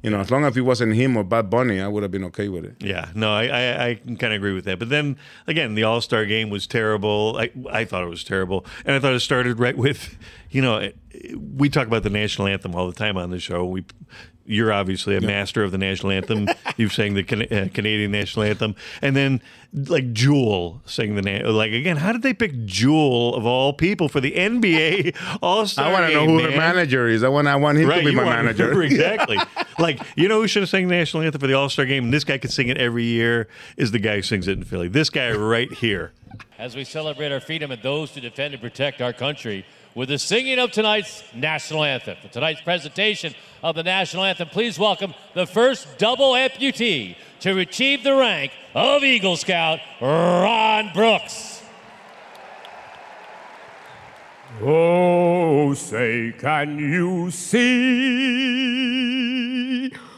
You 0.03 0.11
know, 0.11 0.21
as 0.21 0.31
long 0.31 0.45
as 0.45 0.57
it 0.57 0.61
wasn't 0.61 0.95
him 0.95 1.17
or 1.17 1.25
Bad 1.25 1.51
Bunny, 1.51 1.81
I 1.81 1.89
would 1.89 2.05
have 2.05 2.13
been 2.13 2.25
okay 2.25 2.49
with 2.49 2.65
it. 2.65 2.77
Yeah, 2.81 3.11
no, 3.15 3.33
I, 3.33 3.47
I, 3.47 3.87
I 3.87 3.95
kind 3.95 4.33
of 4.33 4.33
agree 4.33 4.53
with 4.53 4.65
that. 4.67 4.79
But 4.79 4.91
then 4.91 5.17
again, 5.49 5.75
the 5.75 5.83
All 5.83 6.01
Star 6.01 6.25
game 6.25 6.51
was 6.51 6.69
terrible. 6.69 7.37
I, 7.37 7.51
I 7.71 7.85
thought 7.85 8.05
it 8.05 8.09
was 8.09 8.23
terrible, 8.23 8.65
and 8.85 8.95
I 8.95 9.01
thought 9.01 9.13
it 9.13 9.21
started 9.21 9.59
right 9.59 9.77
with, 9.77 10.17
you 10.51 10.63
know, 10.63 10.93
we 11.57 11.69
talk 11.69 11.89
about 11.89 12.05
the 12.05 12.11
national 12.11 12.47
anthem 12.47 12.77
all 12.77 12.87
the 12.87 12.95
time 12.95 13.17
on 13.17 13.31
the 13.31 13.41
show. 13.41 13.65
We 13.65 13.85
you're 14.49 14.73
obviously 14.73 15.15
a 15.17 15.21
master 15.21 15.63
of 15.63 15.71
the 15.71 15.79
national 15.79 16.11
anthem. 16.13 16.49
You've 16.77 16.93
sang 16.93 17.15
the 17.15 17.23
Can- 17.23 17.43
uh, 17.53 17.69
Canadian 17.73 18.11
national 18.11 18.45
anthem, 18.47 18.75
and 19.03 19.15
then 19.15 19.43
like 19.73 20.13
Jewel 20.13 20.81
sang 20.87 21.15
the 21.15 21.23
na- 21.23 21.49
like 21.51 21.73
again. 21.73 21.99
How 21.99 22.13
did 22.13 22.23
they 22.23 22.33
pick 22.35 22.65
Jewel 22.65 23.35
of 23.35 23.45
all 23.47 23.73
people 23.73 24.09
for 24.09 24.21
the 24.21 24.33
NBA 24.33 25.15
All 25.43 25.67
Star? 25.67 25.87
I 25.87 25.93
want 25.93 26.07
to 26.07 26.15
know 26.15 26.27
who 26.27 26.43
the 26.43 26.57
manager 26.57 27.07
is. 27.09 27.23
I 27.23 27.29
want. 27.29 27.47
I 27.47 27.57
want 27.57 27.79
him 27.79 27.89
Right, 27.89 28.01
to 28.01 28.05
be 28.11 28.15
my 28.15 28.25
want- 28.25 28.37
manager. 28.45 28.83
exactly. 28.83 29.39
like 29.79 30.01
you 30.17 30.29
know 30.29 30.41
who 30.41 30.49
should 30.49 30.63
have 30.63 30.71
sang 30.71 30.89
the 30.89 30.95
national 30.97 31.23
anthem 31.23 31.41
for 31.41 31.47
the 31.47 31.55
All 31.55 31.69
Star 31.69 31.85
game? 31.85 32.05
And 32.05 32.13
this 32.15 32.25
guy 32.25 32.39
could 32.39 32.51
sing 32.53 32.69
it 32.69 32.79
every 32.79 33.05
year. 33.05 33.49
Is 33.77 33.91
the 33.91 33.99
guy 33.99 34.17
who 34.17 34.23
sings 34.23 34.49
it 34.49 34.57
in 34.59 34.65
Philly? 34.65 34.89
This 34.89 35.11
guy 35.11 35.31
right 35.33 35.71
here. 35.73 36.13
as 36.59 36.75
we 36.75 36.85
celebrate 36.85 37.33
our 37.33 37.41
freedom 37.41 37.71
and 37.71 37.83
those 37.83 38.11
who 38.15 38.21
defend 38.21 38.55
and 38.55 38.63
protect 38.63 39.01
our 39.03 39.13
country 39.13 39.65
with 39.99 40.09
the 40.11 40.17
singing 40.17 40.61
of 40.61 40.71
tonight's 40.71 41.25
national 41.35 41.83
anthem. 41.83 42.17
For 42.23 42.29
tonight's 42.29 42.61
presentation 42.61 43.35
of 43.65 43.75
the 43.75 43.83
national 43.83 44.23
anthem, 44.23 44.47
please 44.49 44.79
welcome 44.79 45.13
the 45.35 45.45
first 45.45 45.99
double 45.99 46.35
amputee 46.35 47.17
to 47.41 47.59
achieve 47.59 48.05
the 48.05 48.15
rank 48.15 48.53
of 48.77 49.03
Eagle 49.03 49.37
Scout, 49.37 49.81
Ron 50.01 50.93
Brooks. 50.95 51.65
Oh, 54.63 55.75
say, 55.75 56.33
can 56.39 56.79
you 56.79 57.33
see 57.33 59.18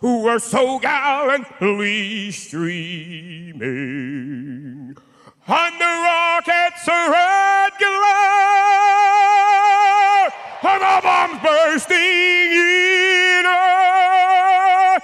who 0.00 0.22
were 0.22 0.38
so 0.38 0.78
gallantly 0.78 2.30
streaming. 2.30 3.66
On 5.48 5.78
the 5.78 5.84
rocket's 5.84 6.86
red 6.86 7.72
glare, 7.78 7.98
and 10.62 10.82
the 10.82 11.00
bombs 11.02 11.40
bursting 11.42 11.96
in 11.96 13.46
air, 13.46 15.00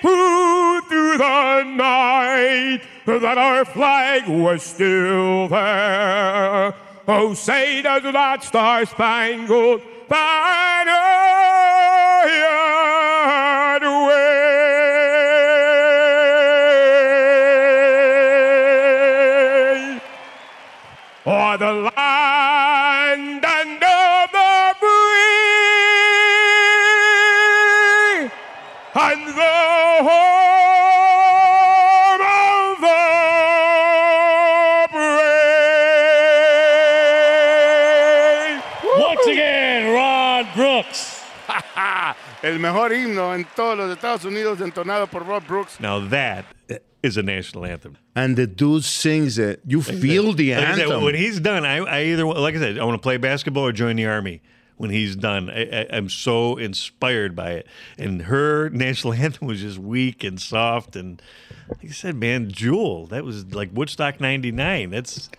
proof 0.00 0.84
through 0.88 1.18
the 1.18 1.62
night 1.64 2.80
that 3.06 3.38
our 3.38 3.64
flag 3.64 4.28
was 4.28 4.62
still 4.62 5.48
there. 5.48 6.74
Oh, 7.08 7.34
say 7.34 7.82
does 7.82 8.02
that 8.02 8.42
star-spangled 8.44 9.80
banner 10.08 10.94
yet 12.42 13.82
wave? 19.82 20.02
O'er 21.26 21.56
the 21.58 21.72
land 21.96 22.45
El 42.46 42.58
mejor 42.58 42.90
himno 42.92 43.34
en 43.34 43.44
todos 43.56 43.76
los 43.76 43.90
Estados 43.90 44.24
Unidos 44.24 44.60
entonado 44.60 45.06
por 45.10 45.24
Rob 45.26 45.44
Brooks. 45.46 45.80
Now 45.80 45.98
that 46.08 46.44
is 47.02 47.16
a 47.16 47.22
national 47.22 47.64
anthem. 47.66 47.96
And 48.14 48.36
the 48.36 48.46
dude 48.46 48.84
sings 48.84 49.38
it. 49.38 49.60
You 49.66 49.82
feel 49.82 50.32
the 50.32 50.54
Like 50.54 50.64
I 50.64 50.74
said, 50.76 50.80
anthem. 50.82 51.02
when 51.02 51.14
he's 51.14 51.40
done, 51.40 51.64
I, 51.64 51.78
I 51.78 52.02
either 52.04 52.24
like 52.24 52.54
I 52.54 52.58
said, 52.58 52.78
I 52.78 52.84
want 52.84 53.00
to 53.00 53.02
play 53.02 53.16
basketball 53.16 53.64
or 53.66 53.72
join 53.72 53.96
the 53.96 54.06
army. 54.06 54.42
When 54.78 54.90
he's 54.90 55.16
done, 55.16 55.48
I, 55.48 55.62
I, 55.62 55.86
I'm 55.90 56.10
so 56.10 56.58
inspired 56.58 57.34
by 57.34 57.52
it. 57.52 57.66
And 57.96 58.22
her 58.22 58.68
national 58.68 59.14
anthem 59.24 59.48
was 59.48 59.60
just 59.60 59.78
weak 59.78 60.22
and 60.22 60.38
soft, 60.40 60.96
and 60.96 61.20
like 61.68 61.86
I 61.86 61.92
said, 61.92 62.14
man, 62.16 62.50
Jewel, 62.50 63.06
that 63.06 63.24
was 63.24 63.54
like 63.54 63.70
Woodstock 63.72 64.20
'99. 64.20 64.90
That's. 64.90 65.30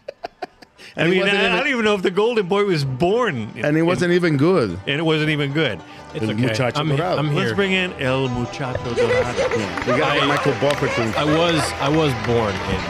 I 0.96 1.08
mean, 1.08 1.22
I, 1.22 1.26
wasn't 1.26 1.38
I 1.40 1.58
don't 1.60 1.68
even 1.68 1.86
know 1.86 1.96
if 1.96 2.02
the 2.04 2.12
Golden 2.12 2.48
Boy 2.48 2.64
was 2.66 2.84
born, 2.86 3.52
and 3.56 3.78
it 3.78 3.82
wasn't 3.84 4.14
even 4.14 4.38
good. 4.38 4.72
and 4.88 5.00
it 5.00 5.04
wasn't 5.04 5.30
even 5.32 5.52
good. 5.54 5.80
It's 6.18 6.26
El 6.26 6.32
okay. 6.32 6.42
Muchacho 6.48 6.80
I'm 6.80 6.90
he- 6.90 6.96
Dorado. 6.98 7.18
I'm 7.20 7.34
Let's 7.36 7.48
here. 7.50 7.56
bring 7.56 7.72
in 7.72 7.94
El 8.02 8.28
Muchacho 8.30 8.94
Dorado. 8.94 9.50
We 9.86 9.98
got 9.98 10.18
I- 10.22 10.26
Michael 10.28 10.54
Buffer 10.60 10.88
to 10.88 11.20
I 11.20 11.24
was 11.24 11.62
I 11.80 11.90
was 11.90 12.12
born 12.26 12.54
in 12.54 12.82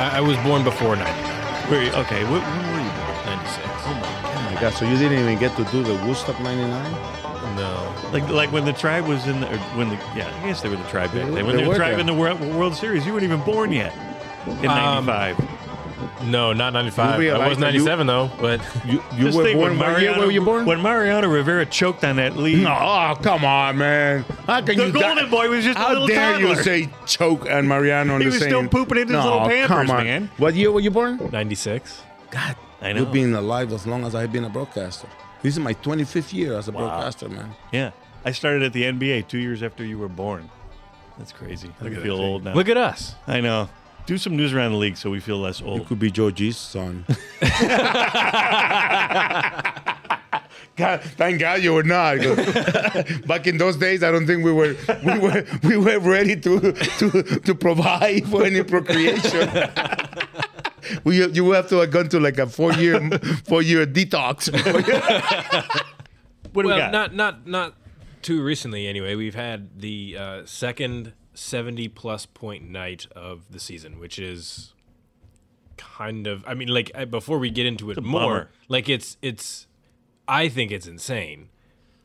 I, 0.00 0.18
I 0.18 0.20
was 0.20 0.36
born 0.38 0.64
before 0.64 0.96
90. 0.96 1.12
Were 1.70 1.82
you- 1.82 1.92
okay, 1.92 2.22
when, 2.24 2.40
when 2.42 2.72
were 2.72 2.82
you 2.84 2.92
born? 3.00 3.38
96. 3.38 3.66
Oh 3.86 4.50
my 4.54 4.60
God! 4.60 4.72
So 4.74 4.84
you 4.84 4.96
didn't 4.98 5.18
even 5.18 5.38
get 5.38 5.56
to 5.56 5.64
do 5.72 5.82
the 5.82 5.94
Woodstock 6.06 6.38
'99? 6.40 6.92
No. 7.56 7.94
Like 8.12 8.28
like 8.28 8.52
when 8.52 8.64
the 8.64 8.72
tribe 8.72 9.06
was 9.06 9.26
in 9.26 9.40
the 9.40 9.46
or 9.52 9.58
when 9.78 9.88
the 9.88 9.96
yeah 10.16 10.30
I 10.42 10.46
guess 10.48 10.60
they 10.62 10.68
were 10.68 10.76
the 10.76 10.88
tribe 10.88 11.12
back 11.12 11.24
then 11.32 11.46
when 11.46 11.56
They 11.56 11.62
the 11.62 11.68
were 11.68 11.76
tribe 11.76 11.92
there. 11.92 12.00
in 12.00 12.06
the 12.06 12.14
World, 12.14 12.40
World 12.40 12.74
Series 12.74 13.06
you 13.06 13.12
weren't 13.12 13.24
even 13.24 13.40
born 13.42 13.70
yet 13.72 13.94
in 14.46 14.68
Um, 14.68 15.06
'95. 15.06 15.36
No, 16.24 16.52
not 16.52 16.72
95. 16.72 17.10
I 17.14 17.16
realize 17.18 17.48
was 17.50 17.58
that 17.58 17.72
you- 17.74 17.80
97 17.84 18.06
though, 18.06 18.30
but 18.40 18.60
You 18.86 19.02
you 19.16 19.24
Just 19.26 19.36
were 19.38 19.44
think 19.44 19.58
born. 19.58 19.70
when 19.70 19.78
What 19.78 20.00
year 20.00 20.10
Mariano, 20.10 20.26
were 20.26 20.32
you 20.32 20.40
born? 20.44 20.66
When 20.66 20.82
Mariano 20.82 21.28
Rivera 21.28 21.66
choked 21.66 22.04
on 22.04 22.16
that 22.16 22.36
lead. 22.36 22.66
Oh, 22.66 23.14
come 23.22 23.44
on, 23.44 23.78
man! 23.78 24.24
How 24.46 24.60
can 24.62 24.76
The 24.76 24.86
you? 24.86 24.92
Golden 24.92 25.30
Boy 25.30 25.48
was 25.48 25.64
just 25.64 25.76
a 25.78 25.80
How 25.82 25.88
little 25.92 26.06
dare 26.06 26.38
you 26.40 26.48
toddler. 26.48 26.62
say 26.62 26.88
choke 27.06 27.46
and 27.48 27.68
Mariano 27.68 28.18
He 28.18 28.26
was 28.26 28.38
same? 28.38 28.48
still 28.48 28.68
pooping 28.68 28.98
in 28.98 29.08
his 29.08 29.12
no, 29.12 29.22
little 29.24 29.48
Pampers, 29.48 29.68
come 29.68 29.90
on. 29.90 30.04
man. 30.04 30.30
What 30.38 30.54
year 30.54 30.70
were 30.72 30.80
you 30.80 30.90
born? 30.90 31.18
96. 31.32 32.02
God, 32.30 32.56
I 32.82 32.92
know. 32.92 33.00
you've 33.00 33.12
been 33.12 33.34
alive 33.34 33.72
as 33.72 33.86
long 33.86 34.04
as 34.04 34.14
I've 34.14 34.32
been 34.32 34.44
a 34.44 34.50
broadcaster. 34.50 35.08
This 35.42 35.54
is 35.54 35.60
my 35.60 35.74
25th 35.74 36.32
year 36.32 36.56
as 36.58 36.68
a 36.68 36.72
broadcaster, 36.72 37.28
man. 37.28 37.54
Yeah, 37.72 37.90
I 38.24 38.32
started 38.32 38.62
at 38.62 38.72
the 38.72 38.82
NBA 38.84 39.28
two 39.28 39.38
years 39.38 39.62
after 39.62 39.84
you 39.84 39.98
were 39.98 40.08
born. 40.08 40.50
That's 41.18 41.32
crazy. 41.32 41.70
I 41.80 41.90
feel 41.90 42.16
that 42.16 42.22
old 42.24 42.44
now. 42.44 42.54
Look 42.54 42.68
at 42.68 42.76
us. 42.76 43.14
I 43.26 43.40
know. 43.40 43.68
Do 44.06 44.18
some 44.18 44.36
news 44.36 44.52
around 44.52 44.72
the 44.72 44.78
league 44.78 44.98
so 44.98 45.10
we 45.10 45.20
feel 45.20 45.38
less 45.38 45.62
old. 45.62 45.80
You 45.80 45.86
could 45.86 45.98
be 45.98 46.10
Joe 46.10 46.30
G's 46.30 46.58
son. 46.58 47.06
God, 50.76 51.02
thank 51.02 51.40
God 51.40 51.62
you 51.62 51.72
were 51.72 51.84
not. 51.84 52.18
Back 53.26 53.46
in 53.46 53.58
those 53.58 53.76
days, 53.76 54.02
I 54.02 54.10
don't 54.10 54.26
think 54.26 54.44
we 54.44 54.52
were 54.52 54.76
we 55.04 55.18
were 55.18 55.46
we 55.62 55.76
were 55.76 56.00
ready 56.00 56.36
to 56.40 56.72
to, 56.72 57.22
to 57.22 57.54
provide 57.54 58.26
for 58.26 58.44
any 58.44 58.62
procreation. 58.62 59.70
we 61.04 61.24
you 61.28 61.44
would 61.44 61.56
have 61.56 61.68
to 61.68 61.76
have 61.76 61.90
gone 61.90 62.08
to 62.08 62.20
like 62.20 62.38
a 62.38 62.46
four 62.46 62.72
year 62.72 63.00
four 63.46 63.62
year 63.62 63.86
detox. 63.86 64.52
What 66.52 66.62
do 66.62 66.68
well, 66.68 66.76
we 66.76 66.82
got? 66.82 66.92
not 66.92 67.14
not 67.14 67.46
not 67.46 67.74
too 68.22 68.42
recently 68.42 68.86
anyway. 68.86 69.14
We've 69.14 69.34
had 69.34 69.80
the 69.80 70.16
uh, 70.18 70.42
second 70.44 71.12
70 71.34 71.88
plus 71.88 72.26
point 72.26 72.68
night 72.68 73.06
of 73.14 73.50
the 73.50 73.58
season, 73.60 73.98
which 73.98 74.18
is 74.18 74.72
kind 75.76 76.26
of 76.26 76.44
I 76.46 76.54
mean 76.54 76.68
like 76.68 76.92
before 77.10 77.38
we 77.38 77.50
get 77.50 77.66
into 77.66 77.90
it 77.90 78.00
more, 78.02 78.20
bummer. 78.20 78.50
like 78.68 78.88
it's 78.88 79.16
it's 79.22 79.66
I 80.28 80.48
think 80.48 80.70
it's 80.70 80.86
insane 80.86 81.48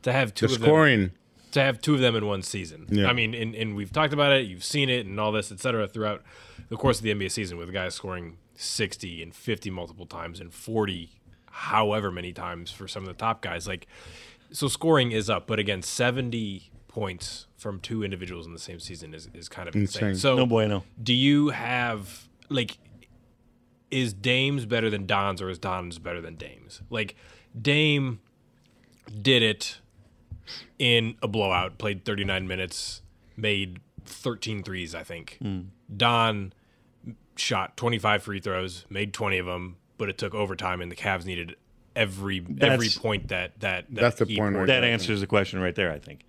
to 0.02 0.12
have 0.12 0.34
two 0.34 0.48
the 0.48 0.54
of 0.54 0.60
them 0.60 0.66
scoring. 0.66 1.10
to 1.52 1.60
have 1.62 1.80
two 1.80 1.94
of 1.94 2.00
them 2.00 2.16
in 2.16 2.26
one 2.26 2.42
season. 2.42 2.86
Yeah. 2.90 3.06
I 3.06 3.12
mean, 3.12 3.34
and, 3.34 3.54
and 3.54 3.76
we've 3.76 3.92
talked 3.92 4.12
about 4.12 4.32
it, 4.32 4.46
you've 4.46 4.64
seen 4.64 4.88
it, 4.88 5.06
and 5.06 5.18
all 5.20 5.32
this, 5.32 5.50
et 5.52 5.60
cetera, 5.60 5.86
throughout 5.86 6.22
the 6.68 6.76
course 6.76 6.98
of 6.98 7.04
the 7.04 7.12
NBA 7.14 7.30
season, 7.30 7.58
with 7.58 7.72
guys 7.72 7.94
scoring 7.94 8.36
60 8.54 9.22
and 9.22 9.34
50 9.34 9.70
multiple 9.70 10.06
times 10.06 10.40
and 10.40 10.52
40, 10.52 11.10
however 11.50 12.10
many 12.10 12.32
times 12.32 12.70
for 12.70 12.86
some 12.88 13.02
of 13.02 13.08
the 13.08 13.14
top 13.14 13.40
guys. 13.42 13.66
Like, 13.66 13.86
so 14.52 14.68
scoring 14.68 15.12
is 15.12 15.28
up, 15.30 15.46
but 15.46 15.58
again, 15.58 15.82
70 15.82 16.70
points 16.88 17.46
from 17.60 17.78
two 17.78 18.02
individuals 18.02 18.46
in 18.46 18.54
the 18.54 18.58
same 18.58 18.80
season 18.80 19.12
is, 19.12 19.28
is 19.34 19.48
kind 19.48 19.68
of 19.68 19.76
insane. 19.76 20.08
Insane. 20.08 20.20
So, 20.20 20.36
no 20.36 20.46
bueno. 20.46 20.82
do 21.00 21.12
you 21.12 21.50
have 21.50 22.28
like 22.48 22.78
is 23.90 24.14
Dames 24.14 24.64
better 24.64 24.88
than 24.88 25.04
Don's 25.04 25.42
or 25.42 25.50
is 25.50 25.58
Don's 25.58 25.98
better 25.98 26.22
than 26.22 26.36
Dames? 26.36 26.80
Like 26.88 27.16
Dame 27.60 28.20
did 29.20 29.42
it 29.42 29.78
in 30.78 31.16
a 31.22 31.28
blowout, 31.28 31.76
played 31.76 32.04
39 32.04 32.48
minutes, 32.48 33.02
made 33.36 33.80
13 34.06 34.62
threes, 34.62 34.94
I 34.94 35.02
think. 35.02 35.36
Hmm. 35.42 35.60
Don 35.94 36.54
shot 37.36 37.76
25 37.76 38.22
free 38.22 38.40
throws, 38.40 38.86
made 38.88 39.12
20 39.12 39.38
of 39.38 39.46
them, 39.46 39.76
but 39.98 40.08
it 40.08 40.16
took 40.16 40.34
overtime 40.34 40.80
and 40.80 40.90
the 40.90 40.96
Cavs 40.96 41.26
needed 41.26 41.56
every 41.94 42.42
every 42.60 42.88
point 42.88 43.28
that 43.28 43.60
that, 43.60 43.84
that 43.90 44.00
That's 44.00 44.18
the 44.18 44.36
point 44.36 44.66
That 44.66 44.82
answers 44.82 45.20
the 45.20 45.26
question 45.26 45.60
right 45.60 45.74
there. 45.74 45.92
I 45.92 45.98
think 45.98 46.24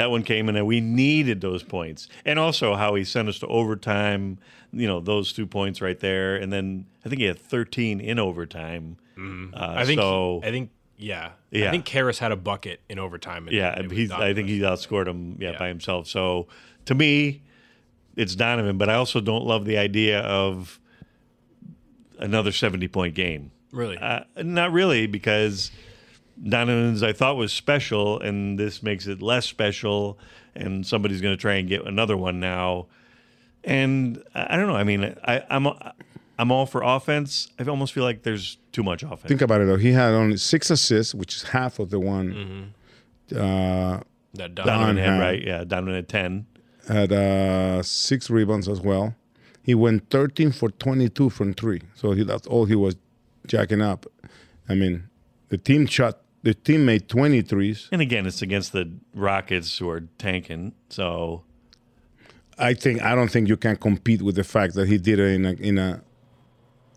that 0.00 0.10
one 0.10 0.22
came 0.22 0.48
in, 0.48 0.56
and 0.56 0.66
we 0.66 0.80
needed 0.80 1.40
those 1.40 1.62
points, 1.62 2.08
and 2.24 2.38
also 2.38 2.74
how 2.74 2.94
he 2.94 3.04
sent 3.04 3.28
us 3.28 3.38
to 3.40 3.46
overtime. 3.46 4.38
You 4.72 4.86
know, 4.86 5.00
those 5.00 5.32
two 5.32 5.46
points 5.46 5.80
right 5.80 5.98
there, 6.00 6.36
and 6.36 6.52
then 6.52 6.86
I 7.04 7.08
think 7.08 7.20
he 7.20 7.26
had 7.26 7.38
13 7.38 8.00
in 8.00 8.18
overtime. 8.18 8.96
Uh, 8.98 9.20
Mm-hmm. 9.20 9.54
I 9.54 9.84
think. 9.84 10.00
so. 10.00 10.40
I 10.42 10.50
think. 10.50 10.70
Yeah. 10.96 11.30
Yeah. 11.50 11.68
I 11.68 11.70
think 11.70 11.84
Caris 11.84 12.18
had 12.18 12.30
a 12.32 12.36
bucket 12.36 12.80
in 12.88 12.98
overtime. 12.98 13.48
and 13.48 13.56
yeah. 13.56 13.74
I 13.74 13.80
think 13.80 13.92
he 14.48 14.60
outscored 14.60 15.06
him. 15.08 15.36
Yeah, 15.40 15.52
Yeah. 15.52 15.58
by 15.58 15.68
himself. 15.68 16.06
So 16.08 16.46
to 16.86 16.94
me, 16.94 17.42
it's 18.16 18.34
Donovan, 18.34 18.76
but 18.78 18.88
I 18.90 18.94
also 18.94 19.20
don't 19.20 19.44
love 19.46 19.64
the 19.64 19.76
idea 19.78 20.20
of 20.20 20.78
another 22.18 22.52
70 22.52 22.88
point 22.88 23.14
game. 23.14 23.50
Really? 23.72 23.96
Uh, 23.98 24.20
not 24.42 24.72
really, 24.72 25.06
because 25.06 25.70
Donovan's 26.42 27.02
I 27.02 27.12
thought 27.12 27.36
was 27.36 27.52
special, 27.52 28.20
and 28.20 28.58
this 28.58 28.82
makes 28.82 29.06
it 29.06 29.20
less 29.20 29.46
special, 29.46 30.18
and 30.54 30.86
somebody's 30.86 31.20
going 31.20 31.36
to 31.36 31.40
try 31.40 31.54
and 31.54 31.68
get 31.68 31.84
another 31.86 32.16
one 32.16 32.40
now. 32.40 32.86
And 33.64 34.22
I 34.34 34.54
I 34.54 34.56
don't 34.56 34.66
know. 34.68 34.76
I 34.76 34.84
mean, 34.84 35.14
I, 35.24 35.42
I'm 35.50 35.66
I'm 36.38 36.50
all 36.50 36.64
for 36.66 36.82
offense. 36.82 37.48
I 37.58 37.64
almost 37.64 37.92
feel 37.92 38.04
like 38.04 38.22
there's 38.22 38.56
too 38.72 38.82
much 38.82 39.02
offense. 39.02 39.24
Think 39.28 39.42
about 39.42 39.60
it 39.60 39.66
though. 39.66 39.76
He 39.76 39.92
had 39.92 40.12
only 40.14 40.38
six 40.38 40.70
assists, 40.70 41.14
which 41.14 41.36
is 41.36 41.42
half 41.44 41.78
of 41.78 41.90
the 41.90 42.00
one. 42.00 42.32
Mm-hmm. 42.32 43.38
Uh, 43.38 44.00
That 44.34 44.54
Donovan 44.54 44.96
had 44.96 45.10
had. 45.10 45.20
right, 45.20 45.42
yeah. 45.42 45.64
Donovan 45.64 45.94
had 45.94 46.08
ten. 46.08 46.46
had 46.88 47.12
uh, 47.12 47.82
six 47.82 48.30
rebounds 48.30 48.68
as 48.68 48.80
well. 48.80 49.14
He 49.62 49.74
went 49.74 50.08
13 50.10 50.52
for 50.52 50.70
22 50.70 51.28
from 51.28 51.52
three. 51.52 51.82
So 51.94 52.12
he, 52.12 52.24
that's 52.24 52.46
all 52.46 52.64
he 52.64 52.74
was 52.74 52.96
jacking 53.46 53.82
up. 53.82 54.06
I 54.68 54.74
mean, 54.74 55.08
the 55.50 55.58
team 55.58 55.86
shot, 55.86 56.18
the 56.42 56.54
team 56.54 56.84
made 56.86 57.08
23s. 57.08 57.88
And 57.92 58.00
again, 58.00 58.26
it's 58.26 58.42
against 58.42 58.72
the 58.72 58.90
Rockets 59.14 59.78
who 59.78 59.88
are 59.88 60.02
tanking. 60.18 60.72
So 60.88 61.42
I 62.58 62.74
think 62.74 63.02
I 63.02 63.14
don't 63.14 63.30
think 63.30 63.48
you 63.48 63.56
can 63.56 63.76
compete 63.76 64.22
with 64.22 64.36
the 64.36 64.44
fact 64.44 64.74
that 64.74 64.88
he 64.88 64.98
did 64.98 65.18
it 65.18 65.32
in 65.34 65.46
a, 65.46 65.52
in 65.52 65.78
a 65.78 66.02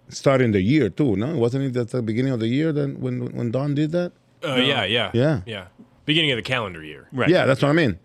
starting 0.10 0.52
the 0.52 0.62
year 0.62 0.90
too. 0.90 1.16
No, 1.16 1.38
wasn't 1.38 1.66
it 1.66 1.80
at 1.80 1.90
the 1.90 2.02
beginning 2.02 2.34
of 2.34 2.40
the 2.40 2.48
year 2.48 2.72
then 2.72 3.00
when 3.00 3.34
when 3.36 3.52
Don 3.52 3.76
did 3.76 3.92
that? 3.92 4.12
Uh, 4.44 4.56
yeah, 4.56 4.84
yeah, 4.84 5.10
Yeah. 5.14 5.42
yeah. 5.46 5.66
Beginning 6.06 6.32
of 6.32 6.36
the 6.38 6.42
calendar 6.44 6.84
year. 6.84 7.08
right, 7.14 7.30
Yeah, 7.30 7.46
that's 7.46 7.62
what 7.62 7.70
I 7.70 7.74
mean. 7.74 7.98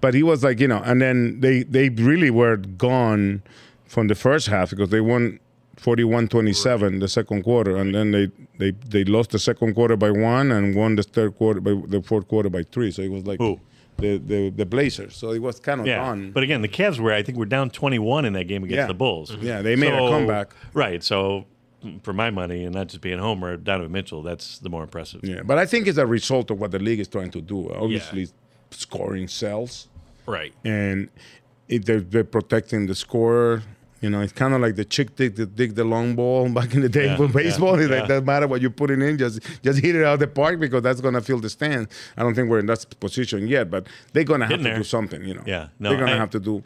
But 0.00 0.14
he 0.14 0.22
was 0.22 0.44
like, 0.44 0.60
you 0.60 0.68
know, 0.68 0.80
and 0.84 1.00
then 1.02 1.40
they 1.40 1.64
they 1.64 1.88
really 1.88 2.30
were 2.30 2.56
gone 2.56 3.42
from 3.86 4.06
the 4.08 4.14
first 4.14 4.46
half 4.46 4.70
because 4.70 4.90
they 4.90 5.00
won 5.00 5.38
41-27 5.76 7.00
the 7.00 7.08
second 7.08 7.42
quarter, 7.42 7.76
and 7.76 7.94
then 7.94 8.10
they, 8.10 8.30
they 8.58 8.70
they 8.88 9.04
lost 9.04 9.30
the 9.30 9.38
second 9.38 9.74
quarter 9.74 9.96
by 9.96 10.10
one 10.10 10.52
and 10.52 10.74
won 10.74 10.96
the 10.96 11.02
third 11.02 11.36
quarter 11.36 11.60
by 11.60 11.74
the 11.86 12.02
fourth 12.02 12.28
quarter 12.28 12.50
by 12.50 12.62
three. 12.62 12.90
So 12.90 13.02
it 13.02 13.10
was 13.10 13.26
like 13.26 13.38
Who? 13.38 13.60
the 13.98 14.18
the 14.18 14.50
the 14.50 14.66
Blazers. 14.66 15.16
So 15.16 15.30
it 15.32 15.40
was 15.40 15.60
kind 15.60 15.80
of 15.80 15.86
yeah. 15.86 15.96
gone. 15.96 16.32
But 16.32 16.42
again, 16.42 16.62
the 16.62 16.68
Cavs 16.68 16.98
were 16.98 17.12
I 17.12 17.22
think 17.22 17.38
were 17.38 17.46
down 17.46 17.70
21 17.70 18.24
in 18.24 18.32
that 18.34 18.44
game 18.44 18.64
against 18.64 18.76
Yeah. 18.76 18.86
the 18.86 18.94
Bulls. 18.94 19.34
Yeah, 19.40 19.62
they 19.62 19.76
made 19.76 19.92
a 19.94 19.98
comeback. 19.98 20.54
Right. 20.74 21.02
So 21.02 21.46
mm, 21.84 22.02
for 22.02 22.12
my 22.12 22.30
money, 22.30 22.64
and 22.64 22.74
not 22.74 22.88
just 22.88 23.00
being 23.00 23.18
Homer, 23.18 23.56
Donovan 23.56 23.92
Mitchell, 23.92 24.22
that's 24.22 24.58
the 24.58 24.68
more 24.68 24.82
impressive. 24.82 25.20
yeah, 25.24 25.42
but 25.42 25.58
I 25.58 25.66
think 25.66 25.86
it's 25.86 25.98
a 25.98 26.06
result 26.06 26.50
of 26.50 26.60
what 26.60 26.70
the 26.70 26.78
league 26.78 27.00
is 27.00 27.08
trying 27.08 27.30
to 27.30 27.40
do. 27.40 27.72
Obviously, 27.72 28.28
scoring 28.70 29.28
sells. 29.28 29.88
Right. 30.24 30.54
and 30.64 31.08
they're, 31.68 32.00
they're 32.00 32.22
protecting 32.22 32.86
the 32.86 32.94
scorer. 32.94 33.62
You 34.02 34.10
know, 34.10 34.20
it's 34.20 34.32
kind 34.32 34.52
of 34.52 34.60
like 34.60 34.74
the 34.76 34.84
chick 34.84 35.16
dig 35.16 35.36
the 35.36 35.46
dig 35.46 35.74
the 35.76 35.84
long 35.84 36.14
ball 36.16 36.48
back 36.58 36.74
in 36.74 36.80
the 36.82 36.88
day 36.88 37.06
Yeah, 37.06 37.16
for 37.16 37.26
yeah, 37.26 37.32
baseball. 37.32 37.78
It's 37.78 37.88
yeah. 37.88 38.00
like 38.00 38.08
doesn't 38.08 38.26
matter 38.26 38.46
what 38.48 38.60
you're 38.60 38.70
putting 38.82 39.00
in, 39.00 39.16
just 39.16 39.40
just 39.62 39.78
hit 39.78 39.94
it 39.96 40.04
out 40.04 40.14
of 40.14 40.20
the 40.20 40.26
park 40.26 40.58
because 40.60 40.82
that's 40.82 41.00
gonna 41.00 41.20
fill 41.22 41.38
the 41.38 41.48
stand. 41.48 41.86
I 42.16 42.22
don't 42.22 42.34
think 42.34 42.50
we're 42.50 42.58
in 42.58 42.66
that 42.66 42.84
position 43.00 43.46
yet, 43.46 43.70
but 43.70 43.86
they're 44.12 44.24
gonna 44.24 44.44
have 44.46 44.50
Getting 44.50 44.64
to 44.64 44.70
there. 44.70 44.78
do 44.78 44.84
something. 44.84 45.24
You 45.24 45.34
know, 45.34 45.42
Yeah, 45.46 45.68
no, 45.78 45.88
they're 45.90 45.98
gonna 46.00 46.12
I- 46.12 46.16
have 46.16 46.30
to 46.30 46.40
do 46.40 46.62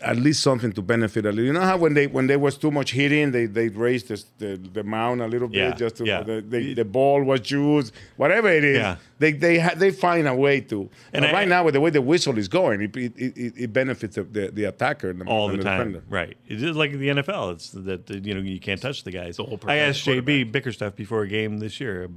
at 0.00 0.16
least 0.16 0.42
something 0.42 0.72
to 0.72 0.80
benefit 0.82 1.26
a 1.26 1.28
little. 1.30 1.44
You 1.44 1.52
know 1.52 1.60
how 1.60 1.76
when 1.76 1.92
they 1.94 2.06
when 2.06 2.26
there 2.28 2.38
was 2.38 2.56
too 2.56 2.70
much 2.70 2.92
hitting, 2.92 3.30
they 3.32 3.44
they 3.46 3.68
raised 3.68 4.08
this, 4.08 4.24
the 4.38 4.56
the 4.56 4.82
mound 4.82 5.20
a 5.20 5.28
little 5.28 5.48
bit 5.48 5.58
Yeah, 5.58 5.74
just 5.74 5.96
to 5.96 6.04
yeah. 6.06 6.22
the, 6.22 6.40
the, 6.40 6.74
the 6.74 6.84
ball 6.84 7.22
was 7.22 7.50
used, 7.50 7.92
whatever 8.16 8.48
it 8.48 8.64
is. 8.64 8.78
Yeah. 8.78 8.96
They 9.18 9.32
they 9.32 9.58
ha- 9.58 9.74
they 9.76 9.90
find 9.90 10.26
a 10.28 10.34
way 10.34 10.60
to. 10.62 10.88
And 11.12 11.24
And 11.24 11.26
I- 11.26 11.32
right 11.32 11.48
now, 11.48 11.64
with 11.64 11.74
the 11.74 11.80
way 11.80 11.90
the 11.90 12.00
whistle 12.00 12.38
is 12.38 12.48
going, 12.48 12.80
it 12.80 12.96
it, 12.96 13.12
it, 13.16 13.52
it 13.64 13.72
benefits 13.72 14.14
the, 14.16 14.22
the, 14.24 14.50
the 14.50 14.64
attacker 14.64 15.10
and 15.10 15.20
the, 15.20 15.26
all 15.26 15.50
and 15.50 15.58
the 15.58 15.64
time. 15.64 15.78
defender. 15.92 16.04
Right. 16.08 16.36
It's 16.46 16.62
like 16.76 16.92
the 16.92 17.08
NFL. 17.08 17.52
It's 17.54 17.70
that 17.72 18.06
that, 18.06 18.24
you 18.24 18.34
know 18.34 18.40
you 18.40 18.60
can't 18.60 18.80
touch 18.80 19.04
the 19.04 19.10
guys. 19.10 19.36
The 19.36 19.44
whole 19.44 19.60
I 19.66 19.76
asked 19.76 20.06
JB 20.06 20.52
Bickerstaff 20.52 20.96
before 20.96 21.22
a 21.22 21.28
game 21.28 21.58
this 21.58 21.80
year 21.80 22.08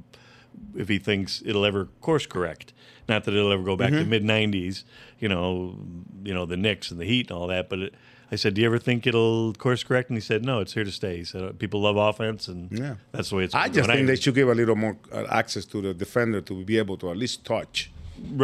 if 0.76 0.88
he 0.88 0.98
thinks 0.98 1.42
it'll 1.44 1.64
ever 1.64 1.86
course 2.00 2.26
correct. 2.26 2.72
Not 3.10 3.24
that 3.24 3.34
it'll 3.34 3.52
ever 3.52 3.62
go 3.72 3.76
back 3.76 3.90
to 3.90 3.96
Mm-hmm. 4.04 4.10
mid 4.10 4.24
'90s. 4.24 4.84
You 5.22 5.28
know, 5.28 5.76
you 6.24 6.32
know 6.36 6.46
the 6.46 6.56
Knicks 6.64 6.90
and 6.90 6.98
the 7.02 7.04
Heat 7.12 7.24
and 7.30 7.36
all 7.38 7.48
that. 7.48 7.68
But 7.70 7.78
it, 7.86 7.94
I 8.32 8.36
said, 8.36 8.54
"Do 8.54 8.60
you 8.62 8.66
ever 8.70 8.78
think 8.78 9.06
it'll 9.10 9.52
course 9.64 9.82
correct?" 9.88 10.08
And 10.10 10.16
he 10.16 10.24
said, 10.30 10.40
"No, 10.50 10.60
it's 10.62 10.74
here 10.74 10.84
to 10.84 10.92
stay." 11.02 11.14
He 11.22 11.24
said, 11.24 11.58
"People 11.58 11.80
love 11.88 11.96
offense, 12.08 12.42
and 12.52 12.60
Yeah. 12.82 12.94
that's 13.12 13.28
the 13.30 13.36
way 13.36 13.44
it's." 13.44 13.54
I 13.54 13.68
just 13.68 13.88
think 13.90 14.06
they 14.06 14.16
should 14.16 14.36
give 14.40 14.48
a 14.48 14.54
little 14.54 14.76
more 14.84 14.96
uh, 15.12 15.24
access 15.40 15.64
to 15.72 15.76
the 15.86 15.92
defender 16.04 16.40
to 16.42 16.54
be 16.64 16.78
able 16.78 16.96
to 16.98 17.10
at 17.10 17.16
least 17.24 17.44
touch. 17.44 17.90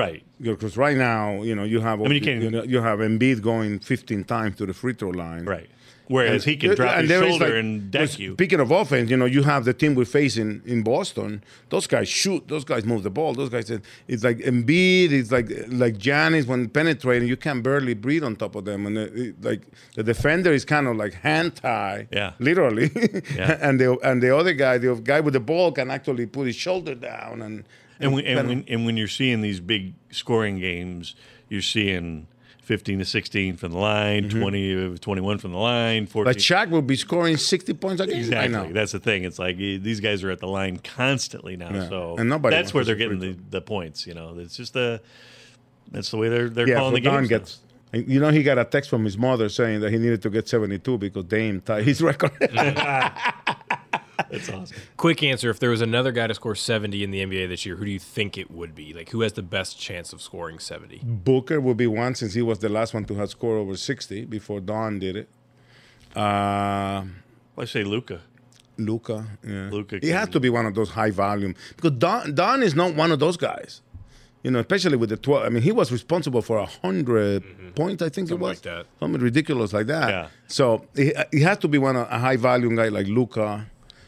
right. 0.04 0.22
Because 0.40 0.76
right 0.76 0.96
now, 0.96 1.42
you 1.48 1.54
know, 1.58 1.64
you 1.64 1.80
have 1.80 1.98
mean, 2.00 2.12
you 2.24 2.32
you, 2.44 2.50
know, 2.50 2.62
you 2.74 2.80
have 2.88 2.98
Embiid 3.10 3.40
going 3.42 3.78
15 3.78 4.24
times 4.24 4.56
to 4.58 4.66
the 4.66 4.74
free 4.74 4.94
throw 4.94 5.10
line. 5.10 5.44
Right. 5.44 5.68
Whereas 6.08 6.44
he 6.44 6.56
can 6.56 6.74
drop 6.76 7.00
his 7.00 7.08
there 7.08 7.24
is, 7.24 7.30
shoulder 7.30 7.46
like- 7.46 7.54
and 7.54 7.90
deck 7.90 8.18
you. 8.18 8.34
Speaking 8.34 8.60
of 8.60 8.70
offense, 8.70 9.10
you 9.10 9.16
know, 9.16 9.24
you 9.24 9.42
have 9.42 9.64
the 9.64 9.74
team 9.74 9.94
we're 9.94 10.04
facing 10.04 10.62
in 10.64 10.82
Boston. 10.82 11.42
Those 11.70 11.86
guys 11.86 12.08
shoot. 12.08 12.46
Those 12.46 12.64
guys 12.64 12.84
move 12.84 13.02
the 13.02 13.10
ball. 13.10 13.34
Those 13.34 13.48
guys, 13.48 13.70
it's 14.06 14.22
like 14.24 14.38
Embiid. 14.38 15.10
It's 15.10 15.32
like 15.32 15.48
like 15.68 15.98
Giannis 15.98 16.46
when 16.46 16.68
penetrating, 16.68 17.28
you 17.28 17.36
can 17.36 17.60
barely 17.60 17.94
breathe 17.94 18.22
on 18.22 18.36
top 18.36 18.54
of 18.54 18.64
them. 18.64 18.86
And 18.86 18.96
the, 18.96 19.02
it- 19.28 19.42
like 19.42 19.62
the 19.96 20.02
defender 20.04 20.52
is 20.52 20.64
kind 20.64 20.86
of 20.86 20.96
like 20.96 21.14
hand 21.14 21.56
tie, 21.56 22.06
Yeah. 22.12 22.32
literally. 22.38 22.90
Yeah. 23.34 23.58
and 23.60 23.80
the 23.80 23.98
and 24.04 24.22
the 24.22 24.36
other 24.36 24.52
guy, 24.52 24.78
the 24.78 24.94
guy 24.94 25.20
with 25.20 25.34
the 25.34 25.40
ball, 25.40 25.72
can 25.72 25.90
actually 25.90 26.26
put 26.26 26.46
his 26.46 26.56
shoulder 26.56 26.94
down 26.94 27.42
and. 27.42 27.64
And 27.98 28.12
when, 28.12 28.26
and, 28.26 28.36
kinda- 28.38 28.48
when, 28.54 28.64
and 28.68 28.84
when 28.86 28.96
you're 28.98 29.08
seeing 29.08 29.40
these 29.40 29.58
big 29.58 29.94
scoring 30.10 30.58
games, 30.60 31.14
you're 31.48 31.62
seeing 31.62 32.26
15 32.66 32.98
to 32.98 33.04
16 33.04 33.56
from 33.56 33.70
the 33.70 33.78
line, 33.78 34.28
20 34.28 34.74
to 34.74 34.98
21 34.98 35.38
from 35.38 35.52
the 35.52 35.58
line, 35.58 36.04
14. 36.08 36.26
Like 36.26 36.38
Shaq 36.38 36.68
will 36.68 36.82
be 36.82 36.96
scoring 36.96 37.36
60 37.36 37.72
points 37.74 38.02
a 38.02 38.08
game. 38.08 38.16
exactly. 38.16 38.72
That's 38.72 38.90
the 38.90 38.98
thing. 38.98 39.22
It's 39.22 39.38
like 39.38 39.54
eh, 39.56 39.78
these 39.80 40.00
guys 40.00 40.24
are 40.24 40.32
at 40.32 40.40
the 40.40 40.48
line 40.48 40.78
constantly 40.78 41.56
now. 41.56 41.72
Yeah. 41.72 41.88
So 41.88 42.16
And 42.18 42.28
nobody 42.28 42.56
that's 42.56 42.74
where 42.74 42.84
they're 42.84 42.96
getting 42.96 43.20
the, 43.20 43.36
the 43.50 43.60
points. 43.60 44.04
You 44.04 44.14
know, 44.14 44.36
it's 44.36 44.56
just 44.56 44.72
the 44.72 45.00
that's 45.92 46.10
the 46.10 46.16
way 46.16 46.28
they're 46.28 46.50
they're 46.50 46.68
yeah, 46.68 46.78
calling 46.78 46.94
the 46.94 47.00
Don 47.02 47.18
games. 47.18 47.28
gets. 47.28 47.60
You 47.92 48.18
know, 48.18 48.30
he 48.30 48.42
got 48.42 48.58
a 48.58 48.64
text 48.64 48.90
from 48.90 49.04
his 49.04 49.16
mother 49.16 49.48
saying 49.48 49.80
that 49.80 49.92
he 49.92 49.98
needed 49.98 50.20
to 50.22 50.28
get 50.30 50.48
72 50.48 50.98
because 50.98 51.24
Dame 51.26 51.60
tied 51.60 51.84
his 51.84 52.02
record. 52.02 52.32
That's 54.30 54.48
awesome. 54.48 54.76
Quick 54.96 55.22
answer: 55.22 55.50
If 55.50 55.58
there 55.60 55.70
was 55.70 55.80
another 55.80 56.12
guy 56.12 56.26
to 56.26 56.34
score 56.34 56.54
seventy 56.54 57.02
in 57.04 57.10
the 57.10 57.24
NBA 57.24 57.48
this 57.48 57.66
year, 57.66 57.76
who 57.76 57.84
do 57.84 57.90
you 57.90 57.98
think 57.98 58.36
it 58.38 58.50
would 58.50 58.74
be? 58.74 58.92
Like, 58.92 59.10
who 59.10 59.20
has 59.20 59.32
the 59.34 59.42
best 59.42 59.78
chance 59.78 60.12
of 60.12 60.20
scoring 60.22 60.58
seventy? 60.58 61.00
Booker 61.04 61.60
would 61.60 61.76
be 61.76 61.86
one 61.86 62.14
since 62.14 62.34
he 62.34 62.42
was 62.42 62.58
the 62.60 62.68
last 62.68 62.94
one 62.94 63.04
to 63.06 63.14
have 63.16 63.30
scored 63.30 63.58
over 63.58 63.76
60 63.76 64.24
before 64.26 64.60
Don 64.60 64.98
did 64.98 65.16
it. 65.16 65.28
Uh, 66.14 67.04
I 67.58 67.64
say 67.66 67.84
Luka. 67.84 68.20
Luka, 68.78 69.26
yeah. 69.42 69.70
Luka 69.70 69.98
He 70.02 70.08
has 70.10 70.28
to 70.30 70.40
be 70.40 70.50
one 70.50 70.66
of 70.66 70.74
those 70.74 70.90
high 70.90 71.10
volume 71.10 71.54
because 71.76 71.92
Don, 71.92 72.34
Don 72.34 72.62
is 72.62 72.74
not 72.74 72.94
one 72.94 73.10
of 73.10 73.18
those 73.18 73.36
guys. 73.38 73.80
You 74.42 74.50
know, 74.52 74.60
especially 74.60 74.96
with 74.96 75.08
the 75.08 75.16
12. 75.16 75.44
I 75.44 75.48
mean, 75.48 75.62
he 75.62 75.72
was 75.72 75.90
responsible 75.90 76.40
for 76.40 76.58
a 76.58 76.66
100 76.66 77.74
points, 77.74 78.00
I 78.02 78.08
think 78.10 78.28
Mm-hmm. 78.28 78.34
Something 78.34 78.36
it 78.36 78.40
was. 78.40 78.56
like 78.56 78.62
that. 78.62 78.86
Something 79.00 79.20
ridiculous 79.20 79.72
like 79.72 79.86
that. 79.86 80.08
Yeah. 80.08 80.28
So 80.46 80.86
he, 80.94 81.12
he 81.32 81.40
has 81.40 81.58
to 81.58 81.68
be 81.68 81.78
one 81.78 81.96
of 81.96 82.06
a 82.10 82.18
high 82.18 82.36
volume 82.36 82.76
guy 82.76 82.88
like 82.88 83.06
Luka. 83.08 83.66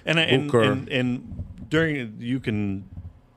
And, 0.08 0.18
and, 0.18 0.54
and 0.54 0.88
and 0.88 1.44
during 1.68 2.16
you 2.18 2.40
can 2.40 2.88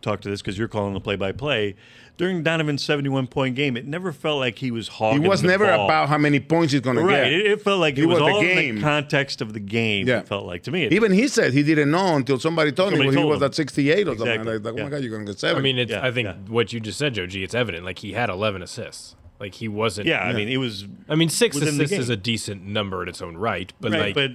talk 0.02 0.22
to 0.22 0.30
this 0.30 0.42
because 0.42 0.58
you're 0.58 0.68
calling 0.68 0.94
the 0.94 1.00
play-by-play. 1.00 1.76
During 2.18 2.44
Donovan's 2.44 2.84
71 2.84 3.28
point 3.28 3.56
game, 3.56 3.76
it 3.78 3.86
never 3.88 4.12
felt 4.12 4.40
like 4.40 4.60
he 4.60 4.70
was 4.70 4.88
He 4.90 4.94
hogging. 4.96 5.24
was 5.28 5.42
the 5.42 5.48
never 5.48 5.66
ball. 5.66 5.86
about 5.86 6.08
how 6.10 6.18
many 6.20 6.40
points 6.40 6.72
he's 6.72 6.82
going 6.82 6.98
to 6.98 7.02
right. 7.04 7.24
get. 7.24 7.34
It, 7.34 7.46
it 7.48 7.62
felt 7.62 7.80
like 7.80 7.96
He 7.98 8.04
it 8.04 8.06
was, 8.06 8.20
was 8.20 8.28
the 8.28 8.34
all 8.36 8.42
in 8.42 8.46
game. 8.48 8.76
the 8.76 8.82
context 8.82 9.42
of 9.42 9.54
the 9.54 9.60
game. 9.60 10.08
Yeah. 10.08 10.20
It 10.20 10.28
felt 10.28 10.46
like 10.46 10.64
to 10.64 10.72
me. 10.72 10.84
It, 10.86 10.94
Even 10.94 11.12
he 11.14 11.28
said 11.28 11.54
he 11.54 11.64
didn't 11.64 11.90
know 11.90 12.16
until 12.16 12.38
somebody 12.40 12.72
told 12.72 12.92
Somebody 12.92 13.10
him 13.10 13.16
well, 13.16 13.26
he 13.26 13.30
was 13.32 13.42
him. 13.42 13.46
at 13.46 13.56
68 13.56 14.08
or 14.08 14.12
something. 14.18 14.28
Exactly. 14.28 14.58
Like, 14.60 14.74
oh 14.80 14.84
my 14.84 14.90
God, 14.90 15.02
you're 15.02 15.10
going 15.12 15.26
to 15.26 15.32
get 15.32 15.40
seven. 15.40 15.58
I 15.58 15.62
mean, 15.62 15.80
it's, 15.80 15.92
Yeah, 15.92 16.06
I 16.06 16.12
think 16.12 16.28
yeah. 16.28 16.36
what 16.48 16.74
you 16.74 16.80
just 16.80 17.00
said, 17.00 17.16
Joe 17.16 17.26
G, 17.26 17.44
it's 17.44 17.56
evident. 17.56 17.86
Like 17.86 18.00
he 18.00 18.14
had 18.14 18.30
eleven 18.30 18.62
assists. 18.62 19.16
Like 19.40 19.56
he 19.56 19.68
wasn't. 19.68 20.08
yeah, 20.08 20.22
I 20.24 20.34
mean, 20.34 20.48
it 20.48 20.58
was. 20.58 20.86
I 21.10 21.16
mean, 21.16 21.30
six 21.30 21.56
assists 21.58 21.98
is 21.98 22.10
a 22.10 22.18
decent 22.18 22.64
number 22.64 23.02
in 23.02 23.10
its 23.10 23.22
own 23.24 23.36
right, 23.36 23.74
but 23.82 23.92
right, 23.92 24.16
like 24.16 24.16
but 24.16 24.32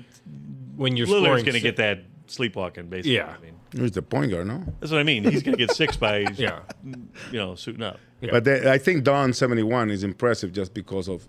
when 0.74 0.96
you're 0.96 1.06
Lillard's 1.06 1.24
scoring, 1.24 1.44
going 1.44 1.54
to 1.54 1.60
get 1.60 1.76
that 1.76 2.00
sleepwalking. 2.30 2.88
Basically, 2.88 3.14
Yeah. 3.16 3.34
I 3.38 3.42
mean, 3.42 3.54
He's 3.72 3.92
the 3.92 4.02
point 4.02 4.30
guard, 4.30 4.46
no? 4.46 4.64
that's 4.80 4.92
what 4.92 5.00
I 5.00 5.04
mean. 5.04 5.24
He's 5.24 5.42
going 5.42 5.56
to 5.56 5.66
get 5.66 5.74
six 5.74 5.96
by 5.96 6.18
Yeah. 6.36 6.60
you 6.84 7.38
know 7.38 7.54
suiting 7.54 7.82
up. 7.82 7.98
But 8.20 8.44
they, 8.44 8.70
I 8.70 8.78
think 8.78 9.04
Don 9.04 9.32
71 9.32 9.90
is 9.90 10.02
impressive 10.02 10.52
just 10.52 10.72
because 10.74 11.08
of 11.08 11.28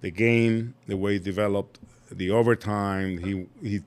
the 0.00 0.10
game, 0.10 0.74
the 0.86 0.96
way 0.96 1.14
he 1.14 1.18
developed, 1.18 1.78
the 2.10 2.30
overtime. 2.30 3.18
He 3.18 3.46
he 3.62 3.80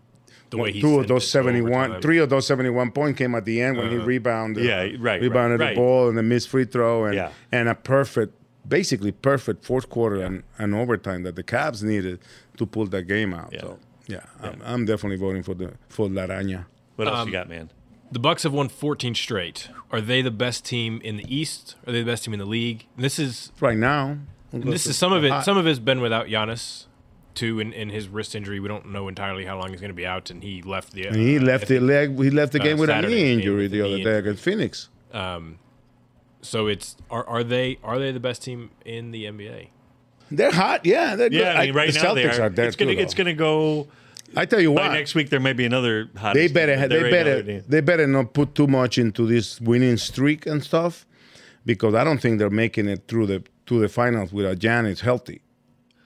The 0.49 0.57
way 0.57 0.71
he 0.71 0.81
two 0.81 0.99
of 0.99 1.07
those 1.07 1.29
71, 1.29 2.01
three 2.01 2.19
of 2.19 2.29
those 2.29 2.47
71 2.47 2.91
point 2.91 3.17
came 3.17 3.35
at 3.35 3.45
the 3.45 3.61
end 3.61 3.77
when 3.77 3.89
he 3.89 3.97
uh-huh. 3.97 4.05
rebounded. 4.05 4.63
Yeah, 4.63 4.87
right, 4.99 5.21
Rebounded 5.21 5.59
right, 5.59 5.65
the 5.65 5.65
right. 5.65 5.75
ball 5.75 6.09
and 6.09 6.17
the 6.17 6.23
missed 6.23 6.49
free 6.49 6.65
throw 6.65 7.05
and 7.05 7.15
Yeah. 7.15 7.31
and 7.51 7.67
a 7.69 7.75
perfect 7.75 8.33
basically 8.67 9.11
perfect 9.13 9.63
fourth 9.63 9.89
quarter 9.89 10.21
and, 10.21 10.43
and 10.57 10.75
overtime 10.75 11.23
that 11.23 11.35
the 11.37 11.43
Cavs 11.43 11.83
needed 11.83 12.19
to 12.57 12.65
pull 12.65 12.85
that 12.87 13.03
game 13.03 13.33
out. 13.33 13.53
So 13.59 13.79
yeah, 14.07 14.21
I'm, 14.41 14.61
I'm 14.63 14.85
definitely 14.85 15.17
voting 15.17 15.43
for 15.43 15.53
the 15.53 15.73
for 15.89 16.09
La 16.09 16.23
Araña. 16.27 16.65
What 16.95 17.07
else 17.07 17.19
Um, 17.19 17.27
you 17.27 17.33
got, 17.33 17.49
man? 17.49 17.69
The 18.11 18.19
Bucks 18.19 18.43
have 18.43 18.53
won 18.53 18.69
14 18.69 19.15
straight. 19.15 19.69
Are 19.91 19.99
they 19.99 20.21
the 20.21 20.31
best 20.31 20.63
team 20.63 21.01
in 21.03 21.17
the 21.17 21.25
East? 21.35 21.75
Are 21.85 21.91
they 21.91 21.99
the 21.99 22.05
best 22.11 22.23
team 22.23 22.33
in 22.33 22.39
the 22.39 22.45
league? 22.45 22.87
And 22.95 23.03
this 23.03 23.19
is 23.19 23.51
right 23.59 23.77
now. 23.77 24.17
this 24.53 24.87
is 24.87 24.97
some 24.97 25.11
of 25.11 25.25
it. 25.25 25.43
Some 25.43 25.57
of 25.57 25.67
it's 25.67 25.79
been 25.79 25.99
without 25.99 26.27
Giannis, 26.27 26.85
too, 27.35 27.59
in, 27.59 27.73
in 27.73 27.89
his 27.89 28.07
wrist 28.07 28.33
injury. 28.33 28.61
We 28.61 28.69
don't 28.69 28.87
know 28.93 29.09
entirely 29.09 29.43
how 29.43 29.59
long 29.59 29.71
he's 29.71 29.81
going 29.81 29.89
to 29.91 29.95
be 29.95 30.05
out, 30.05 30.29
and 30.29 30.41
he 30.41 30.61
left 30.61 30.93
the. 30.93 31.07
And 31.07 31.15
he 31.17 31.37
uh, 31.37 31.41
left 31.41 31.67
the 31.67 31.79
leg. 31.81 32.17
He 32.17 32.29
left 32.29 32.53
the 32.53 32.61
uh, 32.61 32.63
game 32.63 32.77
with 32.77 32.89
Saturday's 32.89 33.11
a 33.11 33.15
knee 33.25 33.33
injury 33.33 33.63
with 33.63 33.71
the 33.71 33.81
a 33.81 33.85
other 33.85 33.97
day 34.03 34.17
against 34.19 34.41
Phoenix. 34.41 34.87
Um, 35.11 35.59
so 36.41 36.67
it's 36.67 36.95
are 37.11 37.25
are 37.27 37.43
they 37.43 37.77
are 37.83 37.99
they 37.99 38.11
the 38.13 38.19
best 38.21 38.41
team 38.43 38.71
in 38.85 39.11
the 39.11 39.25
NBA? 39.25 39.69
They're 40.31 40.51
hot. 40.51 40.85
Yeah, 40.85 41.15
they're 41.15 41.29
good. 41.29 41.39
Yeah, 41.39 41.53
I 41.53 41.65
mean, 41.67 41.75
right 41.75 41.93
the 41.93 41.99
now 42.01 42.13
they 42.13 42.23
Celtics 42.25 42.39
are. 42.39 42.43
are 42.43 42.65
it's 42.67 42.75
gonna 42.75 42.95
too, 42.95 42.99
it's 43.01 43.13
gonna 43.13 43.33
go. 43.33 43.87
I 44.35 44.45
tell 44.45 44.59
you 44.59 44.73
By 44.73 44.87
what. 44.87 44.93
next 44.93 45.15
week 45.15 45.29
there 45.29 45.39
may 45.39 45.53
be 45.53 45.65
another 45.65 46.09
hot. 46.17 46.33
they 46.33 46.47
better 46.47 46.75
team, 46.75 46.89
they 46.89 47.03
right 47.03 47.11
better 47.11 47.41
they're- 47.41 47.63
they 47.67 47.81
better 47.81 48.05
not 48.07 48.33
put 48.33 48.53
too 48.55 48.67
much 48.67 48.97
into 48.97 49.25
this 49.25 49.61
winning 49.61 49.97
streak 49.97 50.45
and 50.45 50.61
stuff 50.63 51.05
because 51.65 51.93
I 51.95 52.03
don't 52.03 52.19
think 52.21 52.37
they're 52.39 52.49
making 52.49 52.87
it 52.89 53.03
through 53.07 53.27
the 53.27 53.43
to 53.67 53.79
the 53.79 53.87
finals 53.89 54.31
without 54.33 54.57
Giannis 54.59 54.99
healthy. 54.99 55.41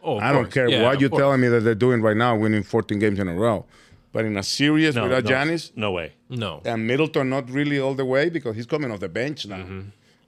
Oh, 0.04 0.18
of 0.18 0.24
I 0.24 0.32
don't 0.32 0.52
care 0.52 0.68
Yeah, 0.70 0.84
what 0.84 1.00
you're 1.00 1.10
course. 1.10 1.20
telling 1.22 1.42
me 1.42 1.48
that 1.50 1.60
they're 1.62 1.76
doing 1.76 2.02
right 2.02 2.18
now, 2.18 2.36
winning 2.36 2.64
14 2.64 2.98
games 3.00 3.20
in 3.20 3.28
a 3.28 3.36
row. 3.36 3.66
But 4.14 4.26
in 4.26 4.36
a 4.36 4.44
series 4.44 4.96
No, 4.96 5.04
without 5.04 5.24
no, 5.26 5.30
Giannis, 5.32 5.72
no 5.76 5.92
way. 5.92 6.14
No. 6.30 6.62
and 6.66 6.86
Middleton 6.88 7.30
not 7.30 7.50
really 7.50 7.80
all 7.80 7.94
the 7.94 8.04
way 8.06 8.30
because 8.30 8.56
he's 8.56 8.66
coming 8.66 8.92
off 8.92 9.00
the 9.00 9.10
bench 9.10 9.46
now. 9.46 9.58
Mm-hmm. 9.58 9.82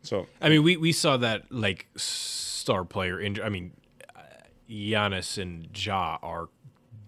So 0.03 0.27
I 0.41 0.49
mean, 0.49 0.63
we, 0.63 0.77
we 0.77 0.91
saw 0.91 1.17
that 1.17 1.51
like 1.51 1.87
star 1.95 2.83
player 2.85 3.19
injury. 3.19 3.43
I 3.43 3.49
mean, 3.49 3.71
Giannis 4.73 5.37
and 5.41 5.67
Ja 5.77 6.17
are 6.23 6.49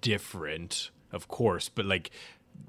different, 0.02 0.92
of 1.12 1.28
course, 1.28 1.70
but 1.70 1.86
like 1.86 2.12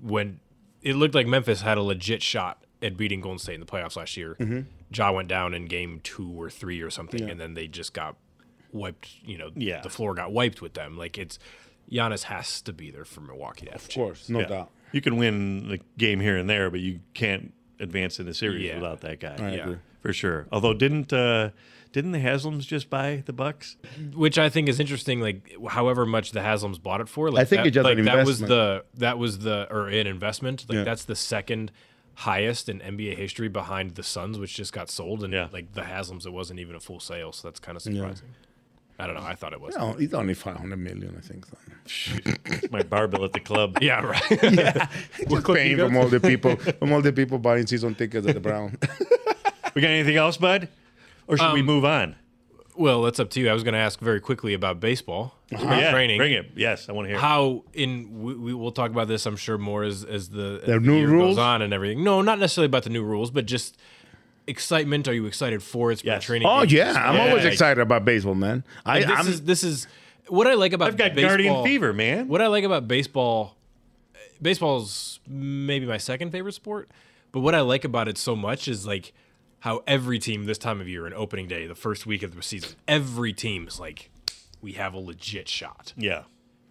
when 0.00 0.40
it 0.82 0.94
looked 0.94 1.14
like 1.14 1.26
Memphis 1.26 1.60
had 1.60 1.76
a 1.78 1.82
legit 1.82 2.22
shot 2.22 2.64
at 2.82 2.96
beating 2.96 3.20
Golden 3.20 3.38
State 3.38 3.54
in 3.54 3.60
the 3.60 3.66
playoffs 3.66 3.96
last 3.96 4.16
year, 4.16 4.36
Mhm. 4.38 4.66
Ja 4.94 5.10
went 5.12 5.28
down 5.28 5.52
in 5.54 5.66
game 5.66 6.00
two 6.02 6.30
or 6.40 6.48
three 6.48 6.80
or 6.80 6.90
something, 6.90 7.22
Yeah. 7.24 7.30
and 7.30 7.40
then 7.40 7.54
they 7.54 7.66
just 7.68 7.92
got 7.92 8.16
wiped. 8.72 9.08
You 9.24 9.38
know, 9.38 9.50
Yeah. 9.54 9.80
the 9.82 9.90
floor 9.90 10.14
got 10.14 10.32
wiped 10.32 10.62
with 10.62 10.74
them. 10.74 10.96
Like 10.96 11.18
it's 11.18 11.38
Giannis 11.90 12.24
has 12.24 12.60
to 12.62 12.72
be 12.72 12.90
there 12.90 13.04
for 13.04 13.20
Milwaukee. 13.20 13.66
To 13.66 13.72
have 13.72 13.82
of 13.82 13.90
course, 13.94 14.28
no 14.28 14.40
Yeah. 14.40 14.46
doubt. 14.46 14.70
You 14.92 15.00
can 15.00 15.16
win 15.16 15.68
the 15.68 15.80
game 15.98 16.20
here 16.20 16.36
and 16.36 16.48
there, 16.48 16.70
but 16.70 16.80
you 16.80 17.00
can't 17.14 17.52
advance 17.80 18.18
in 18.18 18.26
the 18.26 18.34
series 18.34 18.64
Yeah. 18.64 18.76
without 18.76 19.00
that 19.02 19.20
guy. 19.20 19.36
I 19.38 19.54
Yeah. 19.56 19.62
agree. 19.62 19.76
for 20.00 20.12
sure. 20.12 20.46
Although 20.52 20.72
didn't 20.72 21.12
uh, 21.12 21.50
didn't 21.96 22.12
the 22.12 22.18
Haslams 22.18 22.66
just 22.66 22.90
buy 22.90 23.22
the 23.24 23.32
Bucks? 23.32 23.76
which 24.14 24.38
I 24.38 24.50
think 24.50 24.68
is 24.68 24.78
interesting. 24.78 25.20
Like, 25.20 25.50
however 25.70 26.04
much 26.04 26.32
the 26.32 26.40
Haslams 26.40 26.80
bought 26.82 27.00
it 27.00 27.08
for, 27.08 27.30
like 27.30 27.40
I 27.40 27.44
think 27.46 27.60
that, 27.60 27.68
it's 27.68 27.74
just 27.74 27.84
like 27.86 28.04
that 28.04 28.26
was 28.26 28.38
the 28.38 28.84
that 28.96 29.18
was 29.18 29.38
the 29.38 29.66
or 29.70 29.88
an 29.88 30.06
investment. 30.06 30.66
Like 30.68 30.76
Yeah. 30.76 30.84
that's 30.84 31.04
the 31.06 31.16
second 31.16 31.72
highest 32.16 32.68
in 32.68 32.80
NBA 32.80 33.16
history 33.16 33.48
behind 33.48 33.94
the 33.94 34.02
Suns, 34.02 34.38
which 34.38 34.54
just 34.54 34.74
got 34.74 34.90
sold, 34.90 35.24
and 35.24 35.32
Yeah. 35.32 35.48
like 35.50 35.72
the 35.72 35.80
Haslams, 35.82 36.26
it 36.26 36.34
wasn't 36.34 36.60
even 36.60 36.76
a 36.76 36.80
full 36.80 37.00
sale, 37.00 37.32
so 37.32 37.48
that's 37.48 37.60
kind 37.60 37.76
of 37.76 37.82
surprising. 37.82 38.28
I 38.98 39.06
don't 39.06 39.14
know. 39.16 39.22
I 39.22 39.34
thought 39.34 39.54
it 39.54 39.60
was. 39.62 39.74
No, 39.76 39.94
it's 39.98 40.12
only 40.12 40.34
500 40.34 40.76
million, 40.76 41.14
I 41.16 41.20
think. 41.22 41.46
So. 41.46 41.56
It's 42.46 42.70
my 42.70 42.82
barbell 42.82 43.24
at 43.24 43.32
the 43.32 43.40
club. 43.40 43.78
Yeah, 43.82 44.00
right. 44.04 44.22
Just 45.30 45.46
paying 45.46 45.78
from 45.78 45.96
all 45.96 46.08
the 46.08 46.20
people, 46.20 46.56
from 46.56 46.92
all 46.92 47.00
the 47.02 47.12
people 47.12 47.38
buying 47.38 47.66
season 47.66 47.94
tickets 47.94 48.26
at 48.26 48.34
the 48.34 48.40
Brown. 48.40 48.76
We 49.74 49.80
got 49.82 49.90
anything 49.90 50.16
else, 50.16 50.36
bud? 50.38 50.68
Or 51.28 51.36
should 51.36 51.52
we 51.52 51.60
Um, 51.60 51.66
move 51.66 51.84
on? 51.84 52.16
Well, 52.76 53.02
that's 53.02 53.18
up 53.18 53.30
to 53.30 53.40
you. 53.40 53.48
I 53.48 53.54
was 53.54 53.62
going 53.62 53.72
to 53.72 53.78
ask 53.80 53.98
very 54.00 54.20
quickly 54.20 54.52
about 54.52 54.80
baseball 54.80 55.34
spring 55.46 55.62
Yeah, 55.78 55.90
training. 55.92 56.18
bring 56.18 56.32
it. 56.34 56.50
Yes, 56.56 56.88
I 56.88 56.92
want 56.92 57.06
to 57.06 57.10
hear. 57.10 57.18
How 57.18 57.64
in 57.72 58.22
we, 58.22 58.34
we 58.34 58.54
will 58.54 58.70
talk 58.72 58.90
about 58.90 59.08
this, 59.08 59.24
I'm 59.24 59.36
sure, 59.36 59.56
more 59.56 59.82
as 59.82 60.04
as 60.04 60.28
the, 60.28 60.58
as 60.62 60.66
The 60.66 60.72
the 60.74 60.80
new 60.80 60.96
year 60.98 61.08
rules? 61.08 61.36
goes 61.36 61.38
on 61.38 61.62
and 61.62 61.72
everything. 61.72 62.04
No, 62.04 62.20
not 62.20 62.38
necessarily 62.38 62.66
about 62.66 62.82
the 62.84 62.90
new 62.90 63.02
rules, 63.02 63.30
but 63.30 63.46
just 63.46 63.78
excitement. 64.46 65.08
Are 65.08 65.14
you 65.14 65.24
excited 65.26 65.62
for 65.62 65.90
it? 65.90 66.00
Spring 66.00 66.12
Yes. 66.14 66.24
training. 66.24 66.46
oh 66.48 66.60
games? 66.60 66.72
yeah, 66.74 66.92
I'm 67.08 67.14
Yeah. 67.16 67.28
always 67.28 67.44
excited 67.46 67.80
about 67.80 68.04
baseball, 68.04 68.34
man. 68.34 68.62
I, 68.84 68.98
And 69.00 69.10
this 69.10 69.18
I'm 69.20 69.28
is 69.28 69.42
this 69.42 69.62
is 69.64 69.86
what 70.28 70.46
I 70.46 70.52
like 70.54 70.74
about. 70.74 70.90
Baseball. 70.92 71.06
I've 71.06 71.12
got 71.12 71.16
baseball, 71.16 71.30
Guardian 71.30 71.64
fever, 71.64 71.92
man. 71.94 72.28
What 72.28 72.42
I 72.42 72.48
like 72.48 72.64
about 72.64 72.86
baseball, 72.86 73.56
baseball's 74.42 75.20
maybe 75.26 75.86
my 75.86 75.96
second 75.98 76.30
favorite 76.30 76.52
sport, 76.52 76.90
but 77.32 77.40
what 77.40 77.54
I 77.54 77.60
like 77.60 77.84
about 77.84 78.08
it 78.08 78.18
so 78.18 78.36
much 78.36 78.68
is 78.68 78.86
like 78.86 79.12
how 79.66 79.82
every 79.86 80.18
team 80.20 80.44
this 80.44 80.58
time 80.58 80.80
of 80.80 80.88
year, 80.88 81.08
in 81.08 81.12
opening 81.12 81.48
day, 81.48 81.66
the 81.66 81.74
first 81.74 82.06
week 82.06 82.22
of 82.22 82.36
the 82.36 82.42
season, 82.42 82.76
every 82.86 83.32
team 83.32 83.66
is 83.66 83.80
like, 83.80 84.10
we 84.62 84.72
have 84.74 84.94
a 84.94 84.98
legit 84.98 85.48
shot. 85.48 85.92
Yeah. 85.96 86.22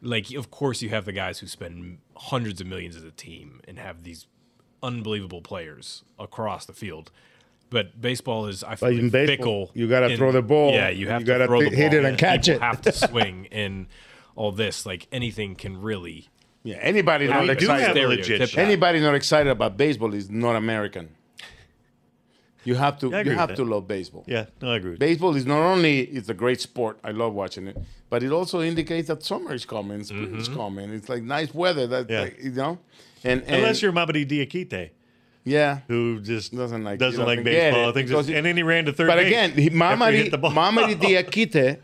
Like, 0.02 0.32
of 0.34 0.50
course, 0.50 0.82
you 0.82 0.88
have 0.90 1.04
the 1.04 1.12
guys 1.12 1.40
who 1.40 1.48
spend 1.48 1.98
hundreds 2.16 2.62
of 2.62 2.68
millions 2.68 2.96
as 2.96 3.04
a 3.04 3.12
team 3.12 3.60
and 3.68 3.78
have 3.80 4.04
these 4.04 4.28
unbelievable 4.82 5.42
players 5.42 6.04
across 6.18 6.66
the 6.66 6.74
field. 6.74 7.12
But 7.70 8.00
baseball 8.00 8.46
is, 8.46 8.64
I 8.64 8.76
feel, 8.76 8.90
But 8.92 9.02
like, 9.02 9.12
baseball, 9.12 9.66
fickle. 9.68 9.72
you 9.74 9.88
gotta 9.90 10.16
throw 10.16 10.32
the 10.32 10.42
ball. 10.42 10.72
Yeah, 10.72 10.90
you 10.90 11.10
have 11.10 11.22
You 11.22 11.26
to 11.26 11.32
gotta 11.34 11.48
throw 11.48 11.60
th- 11.62 11.72
the 11.72 11.76
hit 11.78 11.92
ball, 11.92 12.00
it 12.00 12.06
and 12.06 12.18
catch 12.18 12.46
people 12.46 12.62
it. 12.62 12.66
have 12.66 12.82
to 12.84 12.92
swing 13.08 13.48
and 13.52 13.88
all 14.36 14.52
this. 14.52 14.86
Like 14.86 15.08
anything 15.12 15.56
can 15.56 15.82
really. 15.82 16.30
yeah, 16.64 16.78
anybody 16.78 17.28
not 17.28 17.50
excited. 17.50 18.08
legit. 18.08 18.58
Anybody 18.58 19.00
not 19.00 19.16
excited 19.16 19.50
about 19.50 19.76
baseball 19.76 20.14
is 20.14 20.30
not 20.30 20.56
American. 20.56 21.15
You 22.66 22.76
have 22.76 23.00
to 23.00 23.08
agree 23.08 23.32
you 23.32 23.38
have 23.38 23.56
to 23.56 23.64
love 23.64 23.88
baseball. 23.88 24.24
Yeah, 24.28 24.46
no, 24.62 24.72
I 24.72 24.78
agree. 24.78 24.96
Baseball 24.98 25.36
is 25.36 25.46
not 25.46 25.60
only 25.60 26.02
it's 26.02 26.28
a 26.30 26.34
great 26.34 26.60
sport. 26.60 27.00
I 27.04 27.12
love 27.12 27.34
watching 27.34 27.68
it, 27.68 27.78
but 28.10 28.24
it 28.24 28.32
also 28.32 28.62
indicates 28.62 29.08
that 29.08 29.24
summer 29.24 29.54
is 29.54 29.66
coming, 29.66 30.04
spring 30.04 30.36
is 30.36 30.50
coming. 30.50 30.90
It's 30.92 31.08
like 31.08 31.24
nice 31.24 31.54
weather. 31.54 31.86
That 31.88 32.08
Mm-hmm. 32.08 32.14
Yeah. 32.14 32.22
like, 32.22 32.44
you 32.44 32.52
know, 32.52 32.80
and, 33.24 33.42
and 33.44 33.56
Unless 33.58 33.82
you're 33.82 33.94
Mamadi 33.94 34.26
Diakite, 34.28 34.90
yeah, 35.44 35.80
who 35.88 36.20
just 36.22 36.56
doesn't 36.56 36.84
like 36.84 36.98
doesn't 37.00 37.24
like 37.26 37.44
baseball. 37.44 37.90
it 37.90 37.98
it's, 37.98 38.30
it- 38.30 38.36
and 38.36 38.46
then 38.46 38.58
he 38.58 38.64
ran 38.64 38.86
to 38.86 38.94
third 38.94 39.08
But 39.08 39.20
again, 39.20 39.52
Mamadi 39.54 40.14
hit 40.14 40.32
the 40.32 40.38
ball. 40.40 40.52
Mamadi 40.52 40.96
Diakite 41.06 41.80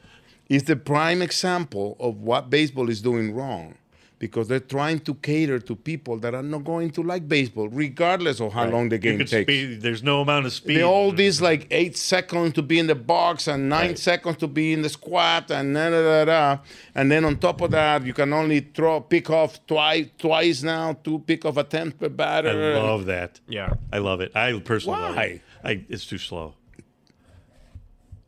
is 0.50 0.64
the 0.64 0.76
prime 0.76 1.22
example 1.22 1.96
of 2.00 2.18
what 2.18 2.50
baseball 2.50 2.90
is 2.90 3.02
doing 3.02 3.34
wrong. 3.34 3.76
Because 4.22 4.48
they're 4.48 4.60
trying 4.78 5.00
to 5.08 5.14
cater 5.16 5.58
to 5.70 5.76
people 5.76 6.16
that 6.20 6.34
are 6.36 6.44
not 6.44 6.64
going 6.64 6.92
to 6.92 7.02
like 7.02 7.28
baseball, 7.28 7.68
regardless 7.70 8.40
of 8.40 8.54
how 8.54 8.66
Right. 8.66 8.74
long 8.76 8.88
the 8.90 8.98
You 8.98 9.02
game 9.06 9.18
could 9.18 9.28
takes. 9.36 9.48
speed- 9.52 9.82
there's 9.82 10.04
no 10.04 10.22
amount 10.22 10.46
of 10.46 10.54
speed. 10.54 10.78
They 10.78 10.84
all 10.84 11.12
these 11.12 11.38
mm-hmm. 11.38 11.46
like 11.52 11.68
eight 11.72 11.98
seconds 11.98 12.54
to 12.54 12.62
be 12.62 12.78
in 12.78 12.86
the 12.86 13.00
box 13.16 13.48
and 13.48 13.68
nine 13.68 13.96
seconds 13.96 14.38
to 14.38 14.48
be 14.48 14.66
in 14.74 14.84
the 14.84 14.90
squat 14.90 15.50
and 15.50 15.74
da, 15.74 15.90
da, 15.90 16.02
da, 16.02 16.26
da. 16.26 16.58
and 16.94 17.06
then 17.12 17.26
on 17.26 17.38
top 17.48 17.62
of 17.62 17.72
that 17.72 18.06
you 18.06 18.14
can 18.14 18.32
only 18.32 18.60
throw 18.76 19.02
pick 19.02 19.28
off 19.32 19.52
twice 19.66 20.06
twice 20.20 20.62
now 20.64 20.94
two 21.04 21.18
pick 21.20 21.44
off 21.44 21.58
attempts 21.58 21.98
per 22.00 22.10
batter. 22.10 22.76
I 22.76 22.80
love 22.80 23.06
that. 23.08 23.40
Yeah. 23.48 23.74
I 23.92 23.98
love 23.98 24.22
it. 24.22 24.32
I 24.36 24.58
personally 24.60 25.00
love 25.02 25.16
Why? 25.16 25.24
it. 25.24 25.42
I, 25.64 25.72
it's 25.90 26.06
too 26.06 26.20
slow. 26.20 26.54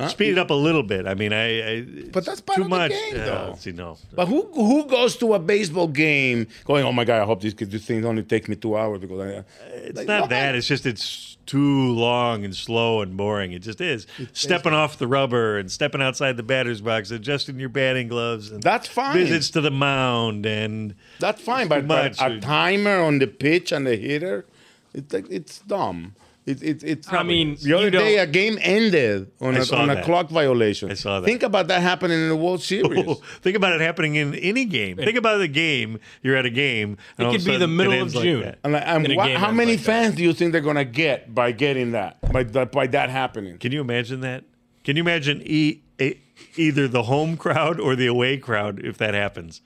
Speed 0.08 0.32
it 0.32 0.38
up 0.38 0.50
a 0.50 0.54
little 0.56 0.84
bit. 0.84 1.08
I 1.08 1.14
mean, 1.14 1.32
I. 1.32 1.46
I 1.78 1.82
But 2.12 2.26
that's 2.26 2.42
part 2.42 2.58
too 2.58 2.64
of 2.64 2.70
the 2.70 2.76
much. 2.78 2.92
game, 2.92 3.16
Uh, 3.22 3.26
though. 3.26 3.56
See, 3.58 3.72
no. 3.72 3.98
But 4.14 4.28
who 4.28 4.42
who 4.54 4.86
goes 4.86 5.16
to 5.18 5.34
a 5.36 5.40
baseball 5.40 5.88
game 5.88 6.48
going? 6.66 6.84
Oh 6.84 6.92
my 6.92 7.06
god! 7.06 7.22
I 7.22 7.26
hope 7.26 7.40
these 7.42 7.54
this 7.56 7.86
thing 7.86 8.04
only 8.06 8.24
take 8.24 8.50
me 8.50 8.56
two 8.56 8.76
hours 8.76 9.00
because 9.00 9.20
I. 9.22 9.44
It's 9.76 9.98
Like, 10.00 10.08
not 10.08 10.22
why? 10.24 10.28
that. 10.28 10.56
It's 10.56 10.68
just 10.68 10.86
it's 10.86 11.38
too 11.46 11.90
long 11.94 12.44
and 12.44 12.56
slow 12.56 13.02
and 13.02 13.16
boring. 13.16 13.52
It 13.54 13.60
just 13.60 13.80
is. 13.82 14.08
stepping 14.34 14.74
off 14.74 14.98
the 14.98 15.08
rubber 15.08 15.58
and 15.58 15.72
stepping 15.72 16.02
outside 16.02 16.38
the 16.38 16.44
batter's 16.44 16.82
box, 16.82 17.12
adjusting 17.12 17.60
your 17.60 17.70
batting 17.70 18.08
gloves. 18.10 18.52
And 18.52 18.64
That's 18.64 18.88
fine. 18.88 19.14
Visits 19.16 19.50
to 19.52 19.62
the 19.62 19.72
mound 19.72 20.46
and 20.46 20.96
That's 21.20 21.42
fine, 21.42 21.68
but, 21.68 21.88
but 21.88 22.20
a 22.22 22.40
timer 22.40 23.00
on 23.00 23.20
the 23.20 23.28
pitch 23.28 23.72
and 23.72 23.86
the 23.88 23.96
hitter, 23.96 24.46
it's 24.94 25.14
like 25.14 25.28
it's 25.30 25.60
dumb. 25.60 26.16
It, 26.46 26.62
it, 26.62 26.84
it's. 26.84 27.12
I 27.12 27.24
mean, 27.24 27.56
the 27.62 27.74
other 27.74 27.86
you 27.86 27.92
day 27.92 28.18
a 28.18 28.28
game 28.28 28.58
ended 28.62 29.32
on 29.40 29.56
I 29.56 29.60
a, 29.60 29.66
saw 29.66 29.78
on 29.78 29.90
a 29.90 30.04
clock 30.04 30.30
violation. 30.30 30.92
I 30.92 30.96
saw 30.96 31.22
that. 31.22 31.26
Think 31.26 31.42
about 31.42 31.70
that 31.70 31.82
happening 31.82 32.20
in 32.20 32.28
the 32.28 32.36
World 32.36 32.60
oh, 32.60 32.64
Series. 32.64 33.06
Oh, 33.08 33.14
think 33.42 33.56
about 33.56 33.74
it 33.74 33.80
happening 33.82 34.16
in 34.16 34.36
any 34.36 34.66
game. 34.66 34.98
Think 34.98 35.16
about 35.18 35.38
the 35.38 35.48
game. 35.48 36.00
You're 36.22 36.36
at 36.36 36.46
a 36.46 36.50
game. 36.50 36.98
and 37.18 37.28
It 37.30 37.32
could 37.32 37.46
be 37.46 37.56
the 37.56 37.68
middle 37.68 37.94
of 37.94 38.00
ends 38.00 38.16
like 38.16 38.24
June. 38.24 38.56
And, 38.64 38.74
like, 38.74 38.84
and 38.86 39.06
In 39.06 39.12
a 39.12 39.16
wha- 39.16 39.26
game 39.28 39.38
how 39.40 39.52
many 39.52 39.72
like 39.74 39.80
that. 39.80 39.86
fans 39.86 40.16
do 40.16 40.24
you 40.24 40.34
think 40.34 40.52
they're 40.52 40.60
gonna 40.60 40.84
get 40.84 41.34
by 41.34 41.54
getting 41.54 41.92
that 41.94 42.20
by 42.34 42.44
that 42.44 42.74
by 42.74 42.88
that 42.88 43.10
happening? 43.10 43.58
Can 43.58 43.72
you 43.72 43.80
imagine 43.80 44.20
that? 44.22 44.44
Can 44.84 44.98
you 44.98 45.02
imagine 45.04 45.42
e- 45.46 45.80
e- 45.98 46.16
either 46.58 46.90
the 46.90 47.04
home 47.04 47.38
crowd 47.38 47.80
or 47.80 47.96
the 47.96 48.08
away 48.08 48.36
crowd 48.38 48.82
if 48.84 48.98
that 48.98 49.14
happens? 49.14 49.62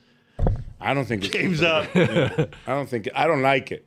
I 0.80 0.94
don't 0.94 1.06
think 1.06 1.24
it's 1.26 1.34
Game's 1.34 1.64
up. 1.64 1.88
I 1.96 2.48
don't 2.68 2.88
think 2.88 3.10
I 3.16 3.26
don't 3.26 3.42
like 3.42 3.72
it. 3.72 3.87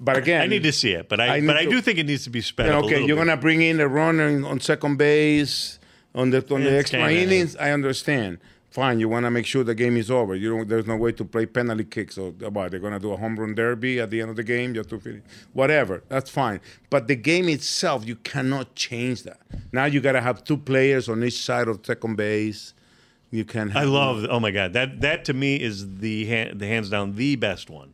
But 0.00 0.16
again, 0.16 0.40
I 0.42 0.46
need 0.46 0.62
to 0.62 0.72
see 0.72 0.92
it, 0.92 1.08
but 1.08 1.20
I, 1.20 1.36
I 1.36 1.46
but 1.46 1.56
I 1.56 1.64
to- 1.64 1.70
do 1.70 1.80
think 1.80 1.98
it 1.98 2.06
needs 2.06 2.24
to 2.24 2.30
be 2.30 2.40
sped 2.40 2.66
you 2.66 2.72
a 2.72 2.84
okay, 2.84 2.98
you're 3.04 3.16
bit. 3.16 3.26
gonna 3.26 3.36
bring 3.36 3.60
in 3.62 3.78
a 3.80 3.88
runner 3.88 4.44
on 4.46 4.60
second 4.60 4.96
base 4.96 5.78
on 6.14 6.30
the 6.30 6.38
on 6.54 6.64
the 6.64 6.76
extra 6.78 7.10
innings. 7.10 7.56
I 7.56 7.72
understand. 7.72 8.38
fine. 8.70 9.00
You 9.00 9.08
want 9.08 9.24
to 9.24 9.30
make 9.30 9.46
sure 9.46 9.64
the 9.64 9.74
game 9.74 9.96
is 9.96 10.10
over. 10.10 10.34
You 10.34 10.56
don't. 10.56 10.68
There's 10.68 10.86
no 10.86 10.96
way 10.96 11.12
to 11.12 11.24
play 11.24 11.46
penalty 11.46 11.84
kicks 11.84 12.16
or 12.18 12.30
what 12.30 12.70
they're 12.70 12.80
gonna 12.80 12.98
do 13.00 13.12
a 13.12 13.16
home 13.16 13.36
run 13.38 13.54
derby 13.54 14.00
at 14.00 14.10
the 14.10 14.20
end 14.20 14.30
of 14.30 14.36
the 14.36 14.44
game 14.44 14.74
just 14.74 14.88
to 14.90 14.98
finish. 15.00 15.22
Whatever, 15.52 16.02
that's 16.08 16.30
fine. 16.30 16.60
But 16.90 17.06
the 17.08 17.16
game 17.16 17.48
itself, 17.48 18.06
you 18.06 18.16
cannot 18.16 18.74
change 18.74 19.22
that. 19.24 19.40
Now 19.72 19.84
you 19.86 20.00
gotta 20.00 20.20
have 20.20 20.42
two 20.44 20.56
players 20.58 21.08
on 21.08 21.22
each 21.24 21.40
side 21.42 21.68
of 21.68 21.80
second 21.84 22.16
base. 22.16 22.74
You 23.30 23.44
can. 23.44 23.70
Have 23.70 23.82
I 23.82 23.84
love. 23.86 24.26
Oh 24.30 24.40
my 24.40 24.50
god, 24.52 24.72
that 24.74 25.00
that 25.02 25.24
to 25.26 25.34
me 25.34 25.56
is 25.56 25.98
the 25.98 26.24
hand, 26.26 26.60
the 26.60 26.66
hands 26.66 26.88
down 26.90 27.14
the 27.16 27.36
best 27.36 27.68
one. 27.70 27.92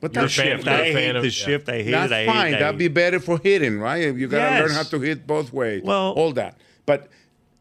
But 0.00 0.12
the 0.12 0.20
that's 0.20 0.32
shift. 0.32 0.68
I 0.68 0.84
hate 0.92 1.12
the 1.12 1.30
shift. 1.30 1.68
I 1.68 1.82
hate 1.82 1.90
That's 1.90 2.12
it. 2.12 2.14
I 2.14 2.26
fine. 2.26 2.52
it. 2.52 2.56
I 2.56 2.60
That'd 2.60 2.78
be 2.78 2.88
better 2.88 3.18
for 3.18 3.38
hitting, 3.38 3.78
right? 3.80 4.14
You 4.14 4.28
gotta 4.28 4.60
learn 4.62 4.70
how 4.72 4.82
to 4.82 5.00
hit 5.00 5.26
both 5.26 5.52
ways. 5.52 5.82
Well- 5.84 6.12
all 6.12 6.32
that. 6.32 6.58
But 6.84 7.08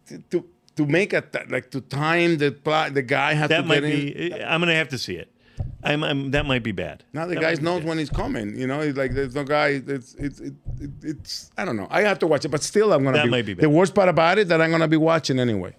to 0.08 0.19
to, 0.32 0.45
to 0.76 0.86
make 0.86 1.13
a 1.13 1.21
th- 1.21 1.50
like 1.50 1.71
to 1.71 1.82
time 1.82 2.38
the 2.38 2.52
pla- 2.52 2.89
the 2.89 3.02
guy 3.02 3.34
has 3.34 3.50
that 3.50 3.62
to 3.62 3.67
might 3.67 3.82
get 3.82 3.93
in. 3.93 4.32
be. 4.32 4.43
I'm 4.43 4.60
gonna 4.60 4.76
have 4.76 4.89
to 4.89 4.98
see 4.98 5.15
it. 5.15 5.32
I'm, 5.84 6.04
I'm 6.04 6.32
that 6.32 6.45
might 6.45 6.63
be 6.63 6.71
bad. 6.74 7.04
Now 7.13 7.26
the 7.26 7.36
That 7.36 7.58
guy 7.58 7.62
knows 7.63 7.84
when 7.84 7.98
he's 7.98 8.10
coming. 8.10 8.58
You 8.58 8.67
know, 8.67 8.82
it's 8.82 8.98
like 8.98 9.13
there's 9.13 9.34
no 9.36 9.43
guy. 9.45 9.82
It's 9.88 10.13
it's 10.15 10.39
it, 10.41 10.54
it, 10.82 10.89
it's. 11.04 11.52
I 11.58 11.63
don't 11.63 11.78
know. 11.78 11.88
I 11.89 12.02
have 12.02 12.19
to 12.19 12.28
watch 12.28 12.43
it, 12.43 12.50
but 12.50 12.62
still, 12.63 12.91
I'm 12.91 13.04
gonna. 13.04 13.17
That 13.17 13.26
be, 13.26 13.30
might 13.32 13.45
be 13.45 13.54
bad. 13.54 13.63
The 13.63 13.69
worst 13.69 13.95
part 13.95 14.10
about 14.10 14.38
it 14.39 14.48
that 14.50 14.62
I'm 14.62 14.71
gonna 14.71 14.88
be 14.89 14.98
watching 14.98 15.39
anyway 15.39 15.74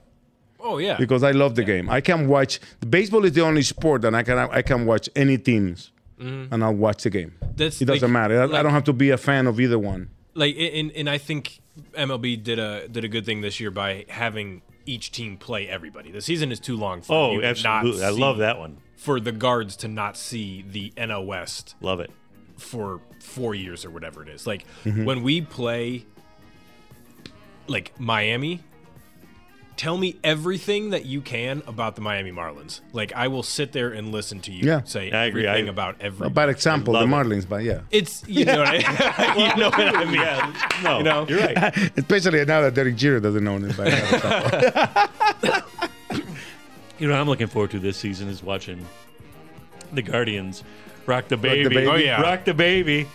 Oh 0.59 0.79
yeah. 0.79 0.97
because 0.97 1.23
I 1.23 1.33
love 1.33 1.55
the 1.57 1.64
game. 1.64 1.90
I 1.90 2.01
can 2.01 2.27
watch. 2.29 2.61
Baseball 2.88 3.25
is 3.27 3.33
the 3.33 3.42
only 3.42 3.62
sport 3.62 4.03
that 4.03 4.14
I 4.14 4.23
can 4.23 4.38
I 4.38 4.62
can 4.62 4.87
watch 4.87 5.09
any 5.14 5.37
teams, 5.38 5.92
Mhm. 6.20 6.48
and 6.52 6.64
I'll 6.64 6.74
watch 6.74 7.02
the 7.02 7.11
game. 7.11 7.33
That's 7.57 7.81
it 7.83 7.85
doesn't 7.87 8.02
like- 8.02 8.12
matter. 8.12 8.40
I, 8.40 8.44
I 8.59 8.62
don't 8.62 8.72
have 8.72 8.85
to 8.85 8.92
be 8.92 9.11
a 9.11 9.18
fan 9.18 9.46
of 9.46 9.61
either 9.61 9.79
one. 9.79 10.09
like 10.35 10.57
and 10.59 10.90
and 10.92 11.09
I 11.11 11.18
think 11.18 11.61
MLB 11.94 12.42
did 12.42 12.59
a 12.59 12.88
did 12.88 13.05
a 13.05 13.09
good 13.09 13.24
thing 13.26 13.40
this 13.42 13.61
year 13.61 13.70
by 13.70 14.05
having 14.09 14.62
each 14.87 15.11
team 15.12 15.37
play 15.37 15.68
everybody. 15.68 16.11
The 16.11 16.20
season 16.22 16.52
is 16.52 16.61
too 16.61 16.76
long 16.76 17.02
for 17.02 17.12
Oh, 17.14 17.33
you 17.33 17.42
absolutely. 17.42 18.00
not 18.00 18.07
I 18.07 18.11
love 18.11 18.38
that 18.38 18.59
one. 18.59 18.79
For 18.96 19.18
the 19.20 19.33
guards 19.33 19.76
to 19.79 19.88
not 19.88 20.16
see 20.16 20.64
the 20.68 20.92
NL 20.96 21.26
West. 21.26 21.74
Love 21.81 22.00
it. 22.00 22.11
For 22.57 23.00
4 23.20 23.55
years 23.55 23.85
or 23.85 23.90
whatever 23.90 24.22
it 24.22 24.29
is. 24.29 24.46
Like 24.46 24.64
Mhm. 24.85 25.05
when 25.05 25.22
we 25.22 25.40
play 25.42 26.07
like 27.66 27.92
Miami 27.98 28.61
Tell 29.76 29.98
me 29.98 30.16
everything 30.24 30.90
that 30.90 31.04
you 31.04 31.20
can 31.20 31.62
about 31.66 31.96
the 31.96 32.00
Miami 32.00 32.32
Marlins. 32.32 32.80
Like 32.94 33.12
I 33.12 33.28
will 33.28 33.42
sit 33.42 33.72
there 33.72 33.90
and 33.92 34.10
listen 34.10 34.40
to 34.40 34.50
you 34.52 34.64
Yeah. 34.66 34.82
say 34.84 35.10
I 35.12 35.26
agree. 35.26 35.46
everything 35.46 35.66
I- 35.68 35.70
about 35.70 35.96
every 36.00 36.26
A 36.26 36.30
bad 36.30 36.48
example, 36.48 36.94
the 36.94 37.00
love 37.00 37.08
it. 37.08 37.12
Marlins, 37.12 37.46
but 37.46 37.62
yeah. 37.62 37.80
It's 37.90 38.24
you 38.26 38.46
know 38.46 38.58
what 38.60 38.68
I, 38.68 39.34
you 39.50 39.56
know 39.60 39.68
what 39.68 39.96
I 39.96 40.04
mean. 40.06 40.14
Yeah, 40.14 40.68
no, 40.82 40.98
You 40.98 41.04
know? 41.04 41.26
you're 41.28 41.40
right. 41.40 41.76
Especially 41.98 42.42
now 42.46 42.62
that 42.62 42.72
Derek 42.74 42.96
Jeter 42.96 43.20
doesn't 43.20 43.44
know 43.44 43.58
it. 43.58 43.76
But 43.76 45.60
You 46.98 47.08
know, 47.08 47.14
I'm 47.20 47.26
looking 47.28 47.46
forward 47.46 47.70
to 47.72 47.78
this 47.78 47.98
season 47.98 48.28
is 48.28 48.42
watching 48.42 48.86
the 49.92 50.00
Guardians 50.00 50.64
rock 51.04 51.28
the 51.28 51.36
baby. 51.36 51.68
baby. 51.68 51.86
Oh, 51.86 51.96
yeah. 51.96 52.20
rock 52.22 52.46
the 52.46 52.54
baby. 52.54 53.06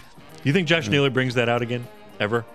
You 0.43 0.53
think 0.53 0.67
Josh 0.67 0.87
mm. 0.87 0.91
Naylor 0.91 1.09
brings 1.09 1.33
that 1.33 1.49
out 1.49 1.63
again? 1.63 1.87
Ever? 2.19 2.45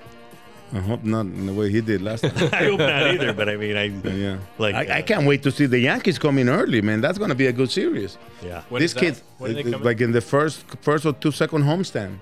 I 0.76 0.80
hope 0.80 1.02
not 1.04 1.26
in 1.26 1.46
the 1.46 1.52
way 1.52 1.70
he 1.70 1.80
did 1.80 2.02
last 2.02 2.22
time. 2.22 2.32
I 2.52 2.64
hope 2.70 2.78
not 2.80 3.02
either. 3.14 3.32
But 3.32 3.48
I 3.48 3.56
mean, 3.56 3.76
I 3.76 3.84
yeah. 4.24 4.38
like. 4.58 4.74
I, 4.74 4.98
I 4.98 5.00
uh, 5.00 5.02
can't 5.10 5.26
wait 5.26 5.42
to 5.44 5.50
see 5.50 5.66
the 5.66 5.78
Yankees 5.78 6.18
coming 6.18 6.48
early, 6.48 6.80
man. 6.82 7.00
That's 7.00 7.18
going 7.18 7.30
to 7.30 7.34
be 7.44 7.46
a 7.46 7.52
good 7.52 7.70
series. 7.70 8.18
Yeah, 8.42 8.62
When 8.68 8.82
this 8.82 8.92
is 8.94 9.00
kid, 9.00 9.14
When 9.38 9.50
are 9.50 9.54
they 9.54 9.60
it- 9.60 9.66
it- 9.68 9.70
coming? 9.72 9.84
like 9.90 10.00
in 10.00 10.12
the 10.12 10.20
first, 10.20 10.64
first 10.82 11.06
or 11.06 11.12
two 11.14 11.32
second 11.32 11.62
homestand. 11.64 12.18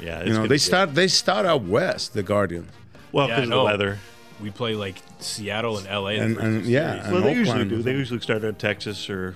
yeah. 0.00 0.18
it's 0.20 0.28
You 0.28 0.34
know, 0.34 0.42
they 0.42 0.56
be 0.56 0.58
start, 0.58 0.94
they 0.94 1.08
start 1.08 1.46
out 1.46 1.62
west, 1.62 2.12
the 2.14 2.22
Guardians, 2.22 2.70
well 3.12 3.28
Yeah, 3.28 3.36
because 3.36 3.48
no. 3.50 3.60
of 3.60 3.62
the 3.62 3.70
weather. 3.72 3.98
We 4.42 4.50
play 4.50 4.74
like 4.74 4.96
Seattle 5.20 5.78
and 5.78 5.86
LA. 5.86 6.20
and, 6.24 6.36
and 6.36 6.66
yeah, 6.66 7.04
and 7.04 7.12
Well, 7.12 7.22
they 7.22 7.34
usually 7.34 7.64
do. 7.64 7.82
They 7.82 7.92
usually 7.92 8.20
start 8.20 8.44
out 8.44 8.58
Texas 8.58 9.08
or 9.08 9.34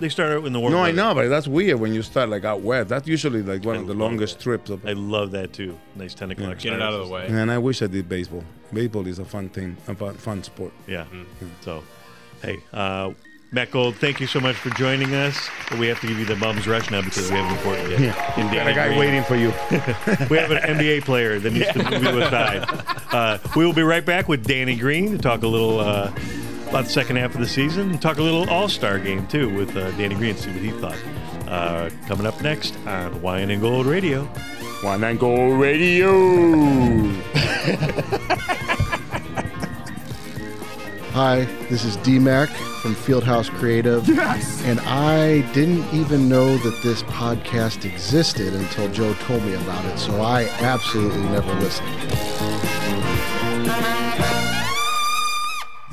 they 0.00 0.08
start 0.08 0.32
out 0.32 0.44
in 0.44 0.52
the 0.52 0.60
warm. 0.60 0.72
No, 0.72 0.82
I 0.82 0.90
know, 0.90 1.14
but 1.14 1.28
that's 1.28 1.46
weird 1.48 1.78
when 1.80 1.94
you 1.94 2.02
start 2.02 2.28
like 2.28 2.44
out 2.44 2.60
west. 2.60 2.88
That's 2.88 3.06
usually 3.06 3.42
like 3.42 3.64
one 3.64 3.76
I 3.76 3.80
of 3.80 3.86
the 3.86 3.94
longest 3.94 4.38
that. 4.38 4.42
trips. 4.42 4.70
Of, 4.70 4.84
I 4.86 4.92
love 4.92 5.30
that 5.32 5.52
too. 5.52 5.78
Nice 5.94 6.14
ten 6.14 6.30
o'clock. 6.30 6.58
Get 6.58 6.72
it 6.72 6.82
out 6.82 6.92
of 6.92 7.06
the 7.06 7.12
way. 7.12 7.26
and 7.28 7.50
I 7.50 7.58
wish 7.58 7.82
I 7.82 7.86
did 7.86 8.08
baseball. 8.08 8.44
Baseball 8.72 9.06
is 9.06 9.18
a 9.18 9.24
fun 9.24 9.48
thing, 9.50 9.76
a 9.86 9.94
fun, 9.94 10.14
fun 10.14 10.42
sport. 10.42 10.72
Yeah. 10.86 11.06
So, 11.60 11.84
hey, 12.42 12.58
uh, 12.72 13.12
Matt 13.52 13.70
Gold, 13.70 13.94
thank 13.96 14.18
you 14.18 14.26
so 14.26 14.40
much 14.40 14.56
for 14.56 14.70
joining 14.70 15.14
us. 15.14 15.48
We 15.78 15.86
have 15.86 16.00
to 16.00 16.08
give 16.08 16.18
you 16.18 16.24
the 16.24 16.34
bums 16.34 16.66
rush 16.66 16.90
now 16.90 17.02
because 17.02 17.30
we 17.30 17.36
have 17.36 17.52
an 17.52 17.56
important 17.56 17.88
guest. 17.90 18.02
Yeah, 18.36 18.40
in 18.40 18.52
got 18.52 18.66
a 18.66 18.74
guy 18.74 18.86
Green. 18.88 18.98
waiting 18.98 19.22
for 19.22 19.36
you. 19.36 19.48
we 20.28 20.38
have 20.38 20.50
an 20.50 20.58
NBA 20.58 21.04
player 21.04 21.38
that 21.38 21.52
needs 21.52 21.68
to 21.72 21.78
move 21.90 22.02
you 22.02 22.20
aside. 22.20 22.64
Uh, 23.12 23.38
we 23.54 23.64
will 23.64 23.72
be 23.72 23.82
right 23.84 24.04
back 24.04 24.26
with 24.28 24.44
Danny 24.44 24.74
Green 24.74 25.12
to 25.12 25.18
talk 25.18 25.44
a 25.44 25.46
little 25.46 25.78
uh, 25.78 26.12
about 26.74 26.86
the 26.86 26.90
second 26.90 27.14
half 27.14 27.32
of 27.36 27.40
the 27.40 27.46
season 27.46 27.88
and 27.92 28.02
talk 28.02 28.18
a 28.18 28.20
little 28.20 28.50
All 28.50 28.68
Star 28.68 28.98
game 28.98 29.28
too 29.28 29.48
with 29.48 29.76
uh, 29.76 29.92
Danny 29.92 30.16
Green, 30.16 30.36
see 30.36 30.50
what 30.50 30.60
he 30.60 30.72
thought. 30.72 30.98
Uh, 31.46 31.88
coming 32.08 32.26
up 32.26 32.42
next 32.42 32.76
on 32.84 33.22
Wine 33.22 33.50
and 33.50 33.62
Gold 33.62 33.86
Radio. 33.86 34.24
One 34.82 35.04
and 35.04 35.16
Go 35.16 35.52
Radio. 35.52 36.10
Hi, 41.12 41.44
this 41.70 41.84
is 41.84 41.96
DMAC 41.98 42.48
from 42.82 42.96
Fieldhouse 42.96 43.50
Creative. 43.50 44.04
Yes! 44.08 44.60
And 44.64 44.80
I 44.80 45.42
didn't 45.52 45.84
even 45.94 46.28
know 46.28 46.56
that 46.56 46.82
this 46.82 47.04
podcast 47.04 47.84
existed 47.84 48.52
until 48.52 48.88
Joe 48.88 49.14
told 49.14 49.44
me 49.44 49.54
about 49.54 49.84
it, 49.84 49.96
so 49.96 50.20
I 50.20 50.46
absolutely 50.58 51.22
never 51.22 51.54
listened. 51.60 51.86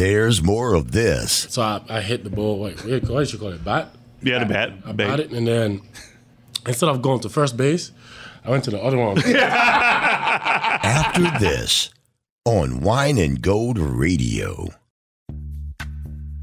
There's 0.02 0.42
more 0.42 0.74
of 0.74 0.94
this 0.94 1.32
So 1.32 1.62
I, 1.62 1.80
I 1.88 2.02
hit 2.02 2.24
the 2.24 2.32
ball. 2.32 2.58
Wait, 2.60 2.84
what 2.84 3.04
did 3.20 3.34
you 3.34 3.38
call 3.38 3.50
it? 3.50 3.64
Bat? 3.64 3.94
Yeah, 4.24 4.40
the 4.40 4.48
bat. 4.48 4.74
I 4.84 4.94
Bat. 4.94 4.98
batted, 4.98 5.32
and 5.32 5.48
then 5.48 5.82
instead 6.66 6.90
of 6.90 7.04
going 7.04 7.20
to 7.20 7.30
first 7.30 7.56
base, 7.56 7.92
I 8.44 8.50
went 8.50 8.64
to 8.64 8.72
the 8.72 8.82
other 8.82 8.98
one. 8.98 9.20
after 10.84 11.22
this 11.40 11.92
on 12.46 12.80
Wine 12.82 13.20
and 13.20 13.44
Gold 13.44 13.78
Radio. 13.78 14.70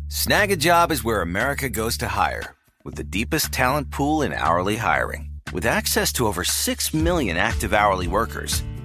Snagajob 0.06 0.92
is 0.92 1.02
where 1.02 1.20
America 1.20 1.68
goes 1.68 1.98
to 1.98 2.06
hire, 2.06 2.54
with 2.84 2.94
the 2.94 3.02
deepest 3.02 3.50
talent 3.50 3.90
pool 3.90 4.22
in 4.22 4.32
hourly 4.32 4.76
hiring. 4.76 5.32
With 5.52 5.66
access 5.66 6.12
to 6.12 6.28
over 6.28 6.44
6 6.44 6.94
million 6.94 7.36
active 7.36 7.74
hourly 7.74 8.06
workers, 8.06 8.62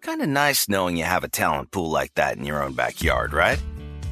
Kind 0.00 0.22
of 0.22 0.28
nice 0.28 0.68
knowing 0.68 0.96
you 0.96 1.04
have 1.04 1.24
a 1.24 1.28
talent 1.28 1.70
pool 1.70 1.90
like 1.90 2.14
that 2.14 2.36
in 2.36 2.44
your 2.44 2.62
own 2.62 2.72
backyard, 2.72 3.32
right? 3.32 3.62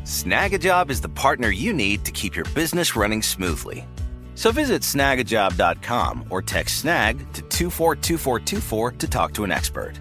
Snagajob 0.04 0.90
is 0.90 1.00
the 1.00 1.08
partner 1.08 1.48
you 1.48 1.72
need 1.72 2.04
to 2.04 2.12
keep 2.12 2.36
your 2.36 2.44
business 2.54 2.94
running 2.96 3.22
smoothly. 3.22 3.86
So 4.34 4.52
visit 4.52 4.82
snagajob.com 4.82 6.26
or 6.28 6.42
text 6.42 6.80
snag 6.80 7.18
to 7.32 7.42
242424 7.42 8.92
to 8.92 9.08
talk 9.08 9.32
to 9.34 9.44
an 9.44 9.50
expert. 9.50 9.94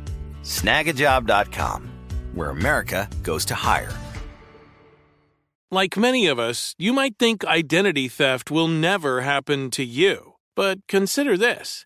Snagajob.com, 0.43 1.89
where 2.33 2.49
America 2.49 3.07
goes 3.23 3.45
to 3.45 3.55
hire. 3.55 3.93
Like 5.71 5.97
many 5.97 6.27
of 6.27 6.37
us, 6.37 6.75
you 6.77 6.93
might 6.93 7.17
think 7.17 7.43
identity 7.45 8.07
theft 8.07 8.51
will 8.51 8.67
never 8.67 9.21
happen 9.21 9.71
to 9.71 9.83
you. 9.83 10.33
But 10.55 10.85
consider 10.87 11.37
this 11.37 11.85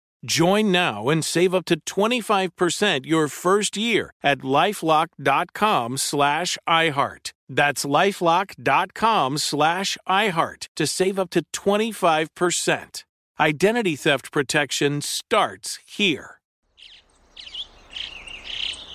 Join 0.23 0.71
now 0.71 1.09
and 1.09 1.25
save 1.25 1.55
up 1.55 1.65
to 1.65 1.79
25% 1.79 3.05
your 3.05 3.27
first 3.27 3.75
year 3.75 4.13
at 4.21 4.39
lifelock.com 4.39 5.97
slash 5.97 6.57
iHeart. 6.69 7.31
That's 7.49 7.85
lifelock.com 7.85 9.37
slash 9.39 9.97
iHeart 10.07 10.67
to 10.75 10.87
save 10.87 11.17
up 11.17 11.31
to 11.31 11.43
25%. 11.53 13.03
Identity 13.39 13.95
theft 13.95 14.31
protection 14.31 15.01
starts 15.01 15.79
here. 15.85 16.39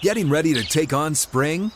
Getting 0.03 0.31
ready 0.31 0.55
to 0.55 0.63
take 0.63 0.93
on 0.93 1.17
spring? 1.17 1.73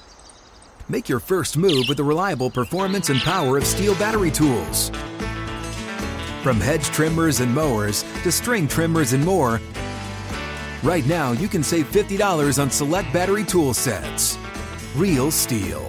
Make 0.88 1.08
your 1.08 1.18
first 1.20 1.56
move 1.56 1.86
with 1.88 1.96
the 1.96 2.04
reliable 2.04 2.50
performance 2.50 3.10
and 3.10 3.20
power 3.20 3.58
of 3.58 3.64
STIHL 3.64 3.98
battery 3.98 4.30
tools. 4.30 4.92
From 6.42 6.58
hedge 6.58 6.86
trimmers 6.86 7.40
and 7.40 7.54
mowers 7.54 8.02
to 8.22 8.32
string 8.32 8.66
trimmers 8.66 9.12
and 9.12 9.22
more, 9.22 9.60
right 10.82 11.04
now 11.04 11.32
you 11.32 11.48
can 11.48 11.62
save 11.62 11.90
$50 11.92 12.60
on 12.60 12.70
select 12.70 13.12
battery 13.12 13.44
tool 13.44 13.74
sets. 13.74 14.38
Real 14.96 15.30
STIHL. 15.30 15.84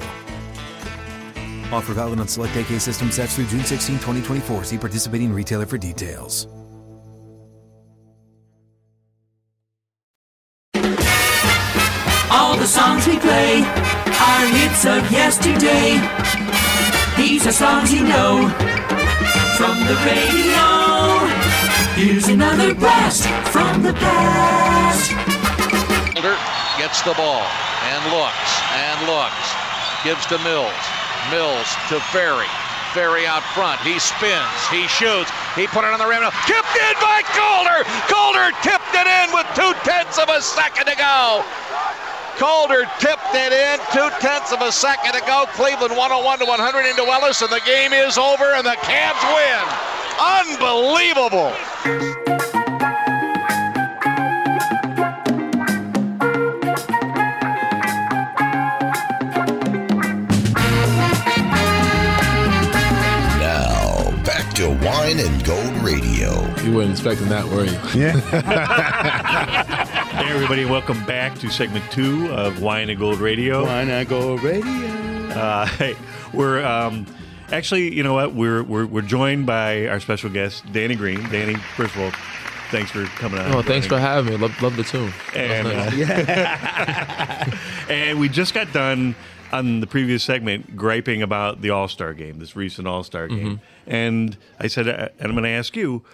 Offer 1.71 1.93
valid 1.93 2.19
on 2.19 2.27
select 2.27 2.57
AK 2.57 2.81
system 2.81 3.11
sets 3.11 3.37
through 3.37 3.45
June 3.45 3.63
16, 3.63 3.95
2024. 3.95 4.65
See 4.65 4.77
participating 4.77 5.31
retailer 5.31 5.65
for 5.65 5.77
details. 5.77 6.47
All 12.29 12.57
the 12.57 12.67
songs 12.67 13.07
we 13.07 13.17
play 13.19 13.61
are 13.61 14.47
hits 14.47 14.83
of 14.83 15.09
yesterday. 15.13 15.95
These 17.15 17.47
are 17.47 17.53
songs 17.53 17.93
you 17.93 18.03
know 18.03 18.70
from 19.61 19.77
the 19.85 19.93
radio. 20.09 20.65
Here's 21.93 22.27
another 22.29 22.73
blast 22.73 23.29
from 23.53 23.83
the 23.83 23.93
past. 23.93 25.13
Gets 26.81 27.05
the 27.05 27.13
ball 27.13 27.45
and 27.93 28.01
looks 28.09 28.51
and 28.73 28.97
looks. 29.05 29.47
Gives 30.01 30.25
to 30.33 30.41
Mills. 30.41 30.81
Mills 31.29 31.69
to 31.93 32.01
Ferry. 32.09 32.49
Ferry 32.97 33.27
out 33.29 33.45
front. 33.53 33.79
He 33.81 34.01
spins. 34.01 34.57
He 34.73 34.89
shoots. 34.89 35.29
He 35.53 35.67
put 35.67 35.85
it 35.85 35.93
on 35.93 36.01
the 36.01 36.09
rim. 36.09 36.25
Tipped 36.49 36.75
in 36.81 36.95
by 36.97 37.21
Calder. 37.37 37.85
Calder 38.09 38.49
tipped 38.65 38.97
it 38.97 39.05
in 39.05 39.29
with 39.29 39.45
two 39.53 39.77
tenths 39.85 40.17
of 40.17 40.25
a 40.33 40.41
second 40.41 40.89
to 40.89 40.97
go. 40.97 41.45
Calder 42.37 42.85
tipped 42.99 43.33
it 43.33 43.53
in 43.53 43.79
two 43.91 44.09
tenths 44.19 44.51
of 44.51 44.61
a 44.61 44.71
second 44.71 45.13
to 45.13 45.21
go. 45.21 45.45
Cleveland 45.53 45.95
101 45.95 46.39
to 46.39 46.45
100 46.45 46.85
into 46.89 47.03
Ellis, 47.03 47.41
and 47.41 47.51
the 47.51 47.61
game 47.65 47.93
is 47.93 48.17
over, 48.17 48.53
and 48.53 48.65
the 48.65 48.77
Cavs 48.81 49.21
win. 49.35 49.91
Unbelievable. 50.19 51.51
Now, 63.39 64.11
back 64.23 64.53
to 64.55 64.69
Wine 64.69 65.19
and 65.19 65.43
Gold 65.43 65.75
Radio. 65.83 66.45
You 66.63 66.75
weren't 66.75 66.91
expecting 66.91 67.29
that, 67.29 67.45
were 67.45 67.65
you? 67.65 67.79
Yeah. 67.99 69.57
hey, 70.31 70.37
everybody, 70.37 70.63
welcome 70.63 71.05
back 71.05 71.37
to 71.37 71.49
segment 71.49 71.83
two 71.91 72.31
of 72.31 72.61
Wine 72.61 72.89
and 72.89 72.97
Gold 72.97 73.19
Radio. 73.19 73.65
Wine 73.65 73.89
and 73.89 74.07
Gold 74.07 74.41
Radio. 74.41 74.65
Uh, 74.65 75.65
hey, 75.77 75.93
we're 76.33 76.63
um, 76.63 77.05
actually, 77.51 77.93
you 77.93 78.01
know 78.01 78.13
what? 78.13 78.33
We're, 78.33 78.63
we're 78.63 78.85
we're 78.85 79.01
joined 79.01 79.45
by 79.45 79.87
our 79.87 79.99
special 79.99 80.29
guest, 80.29 80.63
Danny 80.71 80.95
Green. 80.95 81.21
Danny, 81.29 81.55
first 81.75 81.95
of 81.95 82.01
all, 82.01 82.11
thanks 82.69 82.91
for 82.91 83.03
coming 83.07 83.39
on. 83.39 83.55
Oh, 83.55 83.61
thanks 83.61 83.87
for 83.87 83.99
having 83.99 84.31
me. 84.31 84.37
Love, 84.37 84.61
love 84.61 84.77
the 84.77 84.83
tune. 84.83 85.11
And, 85.35 85.67
nice. 85.67 86.09
uh, 86.09 87.57
and 87.89 88.17
we 88.17 88.29
just 88.29 88.53
got 88.53 88.71
done 88.71 89.15
on 89.51 89.81
the 89.81 89.87
previous 89.87 90.23
segment 90.23 90.77
griping 90.77 91.21
about 91.21 91.59
the 91.59 91.71
All 91.71 91.89
Star 91.89 92.13
game, 92.13 92.39
this 92.39 92.55
recent 92.55 92.87
All 92.87 93.03
Star 93.03 93.27
game. 93.27 93.59
And 93.85 94.37
I 94.61 94.67
said, 94.67 94.87
uh, 94.87 95.09
and 95.19 95.27
I'm 95.27 95.33
going 95.33 95.43
to 95.43 95.49
ask 95.49 95.75
you, 95.75 96.05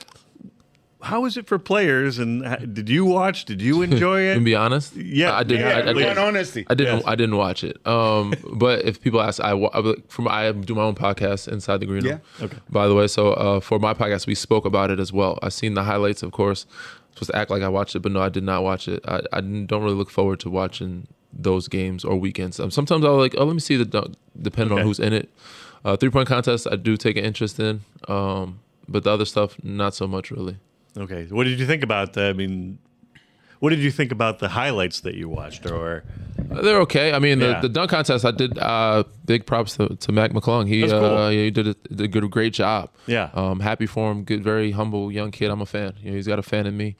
how 1.01 1.25
is 1.25 1.37
it 1.37 1.47
for 1.47 1.59
players? 1.59 2.17
And 2.19 2.43
h- 2.45 2.67
did 2.73 2.89
you 2.89 3.05
watch? 3.05 3.45
Did 3.45 3.61
you 3.61 3.81
enjoy 3.87 4.21
it? 4.21 4.35
To 4.35 4.39
be 4.41 4.55
honest, 4.55 4.95
Yeah, 4.95 5.33
I 5.35 5.43
didn't. 5.43 5.67
yeah, 5.67 5.75
I, 5.77 5.79
I, 5.79 5.93
please. 5.93 6.03
didn't- 6.03 6.17
honesty. 6.17 6.65
I 6.69 6.73
didn't. 6.75 6.95
Yes. 6.97 7.03
I 7.07 7.15
didn't 7.15 7.37
watch 7.37 7.63
it. 7.63 7.85
Um, 7.87 8.33
but 8.53 8.83
if 8.85 8.99
people 9.01 9.21
ask, 9.21 9.39
I, 9.41 9.53
I 9.53 9.93
from 10.07 10.27
I 10.27 10.51
do 10.51 10.75
my 10.75 10.81
own 10.83 10.95
podcast 10.95 11.47
inside 11.47 11.77
the 11.81 11.85
green 11.85 12.03
room. 12.03 12.21
Yeah. 12.39 12.45
Okay. 12.45 12.57
By 12.69 12.87
the 12.87 12.95
way, 12.95 13.07
so 13.07 13.33
uh, 13.33 13.59
for 13.59 13.79
my 13.79 13.93
podcast, 13.93 14.27
we 14.27 14.35
spoke 14.35 14.65
about 14.65 14.89
it 14.91 14.99
as 14.99 15.13
well. 15.13 15.37
I've 15.41 15.53
seen 15.53 15.73
the 15.75 15.83
highlights, 15.83 16.23
of 16.23 16.31
course. 16.31 16.65
supposed 17.13 17.31
to 17.31 17.37
act 17.37 17.51
like 17.51 17.61
I 17.63 17.69
watched 17.69 17.95
it, 17.95 17.99
but 17.99 18.11
no, 18.11 18.21
I 18.21 18.29
did 18.29 18.43
not 18.43 18.63
watch 18.63 18.87
it. 18.87 19.03
I, 19.07 19.21
I 19.33 19.41
don't 19.41 19.83
really 19.83 19.95
look 19.95 20.09
forward 20.09 20.39
to 20.41 20.49
watching 20.49 21.07
those 21.33 21.67
games 21.67 22.03
or 22.05 22.15
weekends. 22.15 22.59
Um, 22.59 22.71
sometimes 22.71 23.05
I'll 23.05 23.17
like, 23.17 23.35
oh, 23.37 23.43
let 23.43 23.53
me 23.53 23.59
see 23.59 23.75
the 23.75 23.85
dunk, 23.85 24.15
depending 24.41 24.77
on 24.77 24.83
who's 24.83 24.99
in 24.99 25.13
it. 25.13 25.29
Uh, 25.85 25.95
three 25.95 26.09
point 26.09 26.27
contest, 26.27 26.67
I 26.71 26.75
do 26.75 26.97
take 26.97 27.17
an 27.17 27.23
interest 27.25 27.59
in, 27.59 27.81
um, 28.07 28.59
but 28.89 29.03
the 29.03 29.11
other 29.11 29.25
stuff, 29.25 29.55
not 29.63 29.93
so 29.93 30.07
much 30.07 30.31
really. 30.31 30.57
Okay. 30.97 31.25
What 31.29 31.43
did 31.45 31.59
you 31.59 31.65
think 31.67 31.83
about 31.83 32.13
the, 32.13 32.23
I 32.29 32.33
mean, 32.33 32.79
what 33.59 33.69
did 33.71 33.79
you 33.79 33.91
think 33.91 34.11
about 34.11 34.39
the 34.39 34.49
highlights 34.49 35.01
that 35.01 35.15
you 35.15 35.29
watched? 35.29 35.65
Or 35.65 36.03
Uh, 36.51 36.61
They're 36.61 36.79
okay. 36.81 37.11
I 37.13 37.19
mean, 37.19 37.39
the, 37.39 37.47
Yeah. 37.49 37.61
the 37.61 37.69
dunk 37.69 37.89
contest, 37.91 38.23
I 38.25 38.31
did. 38.31 38.57
Uh, 38.57 39.03
big 39.25 39.45
props 39.45 39.75
to, 39.77 39.95
to 39.95 40.11
Mac 40.11 40.31
McClung. 40.31 40.67
He 40.67 40.81
cool. 40.87 40.93
uh, 40.93 41.29
yeah, 41.29 41.43
he 41.43 41.51
did 41.51 41.67
a, 41.67 41.73
did 41.73 42.01
a 42.01 42.07
good, 42.07 42.29
great 42.31 42.53
job. 42.53 42.89
Yeah. 43.07 43.29
Um, 43.33 43.59
happy 43.59 43.85
for 43.85 44.11
him. 44.11 44.23
Good, 44.23 44.43
very 44.43 44.71
humble 44.71 45.11
young 45.11 45.31
kid. 45.31 45.49
I'm 45.51 45.61
a 45.61 45.65
fan. 45.65 45.93
You 46.01 46.11
know, 46.11 46.15
he's 46.15 46.27
got 46.27 46.39
a 46.39 46.43
fan 46.43 46.65
in 46.67 46.77
me 46.77 46.95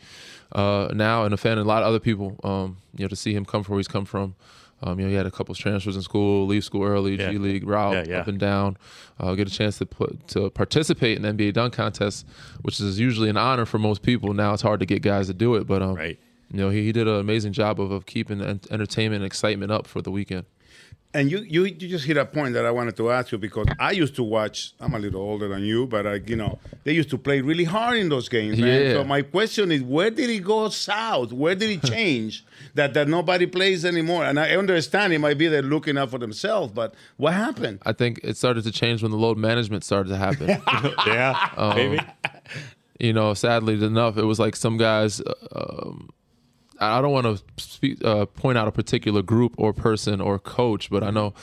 uh, 0.52 0.90
now, 0.94 1.24
and 1.26 1.34
a 1.34 1.38
fan 1.38 1.54
in 1.54 1.60
a 1.60 1.64
lot 1.68 1.84
of 1.84 1.90
other 1.90 2.00
people. 2.00 2.40
Um, 2.44 2.78
you 2.96 3.04
know, 3.06 3.10
to 3.10 3.16
see 3.16 3.34
him 3.34 3.46
come 3.46 3.64
from 3.64 3.74
where 3.74 3.80
he's 3.80 3.88
come 3.88 4.06
from. 4.06 4.36
Um, 4.84 5.00
you 5.00 5.06
know, 5.06 5.10
he 5.10 5.16
had 5.16 5.26
a 5.26 5.32
couple 5.32 5.52
of 5.54 5.58
transfers 5.58 5.96
in 5.96 6.02
school, 6.04 6.46
leave 6.46 6.64
school 6.64 6.84
early, 6.84 7.16
Yeah. 7.16 7.32
G 7.32 7.38
League 7.40 7.68
route, 7.68 7.94
Yeah, 7.94 8.04
yeah. 8.08 8.20
up 8.22 8.28
and 8.28 8.40
down. 8.40 8.78
Uh, 9.20 9.34
get 9.34 9.48
a 9.48 9.52
chance 9.52 9.80
to 9.80 9.86
put, 9.86 10.28
to 10.30 10.50
participate 10.52 11.18
in 11.18 11.24
the 11.24 11.30
NBA 11.34 11.54
dunk 11.54 11.74
contest, 11.74 12.28
which 12.62 12.80
is 12.80 13.00
usually 13.00 13.30
an 13.30 13.38
honor 13.38 13.66
for 13.66 13.80
most 13.80 14.04
people. 14.04 14.34
Now 14.34 14.54
it's 14.54 14.62
hard 14.62 14.80
to 14.82 14.86
get 14.86 15.02
guys 15.02 15.28
to 15.28 15.34
do 15.34 15.56
it, 15.56 15.66
but 15.66 15.82
um, 15.82 15.96
right. 15.96 16.20
you 16.52 16.60
know, 16.60 16.70
he, 16.70 16.84
he 16.84 16.92
did 16.92 17.08
an 17.08 17.16
amazing 17.20 17.54
job 17.54 17.82
of, 17.82 17.90
of 17.92 18.06
keeping 18.06 18.40
en- 18.42 18.62
entertainment 18.70 19.24
and 19.24 19.26
excitement 19.26 19.72
up 19.72 19.88
for 19.88 20.02
the 20.04 20.12
weekend. 20.12 20.46
And 21.14 21.32
you, 21.32 21.40
you, 21.40 21.64
you 21.64 21.88
just 21.88 22.06
hit 22.06 22.18
a 22.18 22.26
point 22.26 22.54
that 22.54 22.66
I 22.66 22.70
wanted 22.70 22.96
to 22.98 23.10
ask 23.10 23.32
you 23.32 23.40
because 23.40 23.66
I 23.80 23.92
used 23.92 24.16
to 24.18 24.24
watch. 24.24 24.74
I'm 24.80 24.94
a 24.94 25.00
little 25.00 25.22
older 25.22 25.48
than 25.48 25.64
you, 25.64 25.88
but 25.88 26.06
I, 26.06 26.16
you 26.16 26.36
know, 26.36 26.60
they 26.84 26.92
used 26.92 27.10
to 27.10 27.18
play 27.18 27.42
really 27.42 27.64
hard 27.64 27.98
in 27.98 28.10
those 28.10 28.30
games, 28.30 28.60
man. 28.60 28.82
Yeah. 28.82 28.94
So 28.94 29.04
my 29.04 29.24
question 29.24 29.72
is, 29.72 29.82
where 29.82 30.12
did 30.12 30.30
it 30.30 30.44
go 30.44 30.70
south? 30.70 31.32
Where 31.32 31.56
did 31.56 31.70
it 31.72 31.84
change 31.90 32.46
that 32.78 32.94
that 32.94 33.08
nobody 33.08 33.46
plays 33.46 33.84
anymore? 33.86 34.24
And 34.26 34.40
I 34.40 34.52
understand 34.56 35.12
it 35.14 35.20
might 35.20 35.38
be 35.38 35.48
they're 35.48 35.62
looking 35.62 35.98
out 35.98 36.10
for 36.10 36.18
themselves, 36.18 36.72
but 36.74 36.96
what 37.18 37.34
happened? 37.34 37.80
I 37.86 37.92
think 37.94 38.20
it 38.24 38.38
started 38.38 38.64
to 38.64 38.72
change 38.72 39.04
when 39.04 39.12
the 39.12 39.18
load 39.18 39.38
management 39.38 39.84
started 39.84 40.10
to 40.10 40.18
happen. 40.18 40.48
yeah, 41.06 41.50
Um, 41.58 41.76
maybe. 41.76 42.00
you 43.00 43.14
know, 43.14 43.34
sadly 43.34 43.74
enough, 43.84 44.18
it 44.18 44.24
was 44.24 44.40
like 44.40 44.56
some 44.56 44.78
guys. 44.78 45.22
Um, 45.52 46.10
I 46.80 47.02
don't 47.02 47.12
want 47.12 47.26
to 47.26 47.44
speak, 47.58 48.06
uh, 48.06 48.28
point 48.28 48.58
out 48.58 48.68
a 48.68 48.72
particular 48.72 49.24
group 49.24 49.56
or 49.58 49.74
person 49.74 50.22
or 50.22 50.38
coach, 50.38 50.92
but 50.92 51.04
I 51.04 51.10
know, 51.10 51.34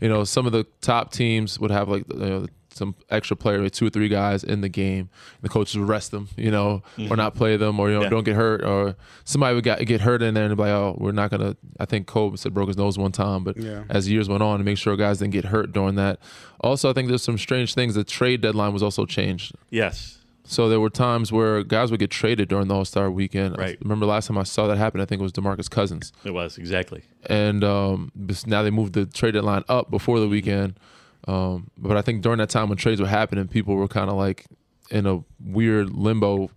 you 0.00 0.08
know, 0.08 0.22
some 0.22 0.46
of 0.46 0.52
the 0.52 0.64
top 0.80 1.12
teams 1.12 1.58
would 1.58 1.72
have 1.72 1.88
like 1.88 2.04
you 2.12 2.18
know, 2.18 2.46
some 2.74 2.94
extra 3.10 3.36
player, 3.36 3.62
like 3.62 3.72
two 3.72 3.86
or 3.86 3.90
three 3.90 4.08
guys 4.08 4.44
in 4.44 4.60
the 4.60 4.68
game. 4.68 5.08
The 5.42 5.48
coaches 5.48 5.78
would 5.78 5.88
rest 5.88 6.10
them, 6.10 6.28
you 6.36 6.50
know, 6.50 6.82
or 6.98 7.04
Mhm. 7.04 7.16
not 7.16 7.34
play 7.34 7.56
them, 7.56 7.78
or 7.80 7.88
you 7.90 7.96
know, 7.96 8.02
Yeah. 8.02 8.08
don't 8.08 8.24
get 8.24 8.36
hurt, 8.36 8.64
or 8.64 8.96
somebody 9.24 9.54
would 9.54 9.64
get, 9.64 9.84
get 9.86 10.00
hurt 10.02 10.22
in 10.22 10.34
there 10.34 10.44
and 10.46 10.56
be 10.56 10.62
like, 10.62 10.70
oh, 10.72 10.96
we're 10.98 11.12
not 11.12 11.30
gonna. 11.30 11.56
I 11.80 11.84
think 11.84 12.06
Kobe 12.06 12.36
said 12.36 12.52
broke 12.54 12.68
his 12.68 12.76
nose 12.76 12.98
one 12.98 13.12
time, 13.12 13.44
but 13.44 13.56
Yeah. 13.56 13.84
as 13.88 14.10
years 14.10 14.28
went 14.28 14.42
on, 14.42 14.58
to 14.58 14.64
make 14.64 14.78
sure 14.78 14.96
guys 14.96 15.18
didn't 15.18 15.32
get 15.32 15.46
hurt 15.46 15.72
during 15.72 15.94
that. 15.96 16.18
Also, 16.60 16.88
I 16.90 16.92
think 16.92 17.08
there's 17.08 17.22
some 17.22 17.38
strange 17.38 17.74
things. 17.74 17.94
The 17.94 18.04
trade 18.04 18.40
deadline 18.40 18.72
was 18.72 18.82
also 18.82 19.06
changed. 19.06 19.52
Yes. 19.70 20.18
So 20.46 20.68
there 20.68 20.78
were 20.78 20.90
times 20.90 21.32
where 21.32 21.62
guys 21.62 21.90
would 21.90 22.00
get 22.00 22.10
traded 22.10 22.48
during 22.50 22.68
the 22.68 22.74
All 22.74 22.84
Star 22.84 23.10
weekend. 23.10 23.56
Right. 23.56 23.76
I 23.76 23.82
remember 23.82 24.04
last 24.04 24.26
time 24.26 24.36
I 24.36 24.42
saw 24.42 24.66
that 24.66 24.76
happen, 24.76 25.00
I 25.00 25.06
think 25.06 25.20
it 25.20 25.22
was 25.22 25.32
Demarcus 25.32 25.70
Cousins. 25.70 26.12
It 26.22 26.32
was 26.34 26.58
exactly. 26.58 27.02
And 27.26 27.64
um, 27.64 28.12
now 28.46 28.62
they 28.62 28.70
moved 28.70 28.92
the 28.92 29.06
trade 29.06 29.32
deadline 29.32 29.64
up 29.70 29.90
before 29.90 30.20
the 30.20 30.28
weekend. 30.28 30.74
Um, 31.26 31.70
but 31.78 31.96
I 31.96 32.02
think 32.02 32.22
during 32.22 32.38
that 32.38 32.50
time 32.50 32.68
when 32.68 32.78
trades 32.78 33.00
were 33.00 33.06
happening, 33.06 33.48
people 33.48 33.76
were 33.76 33.88
kind 33.88 34.10
of 34.10 34.16
like 34.16 34.46
in 34.90 35.06
a 35.06 35.24
weird 35.44 35.90
limbo 35.90 36.50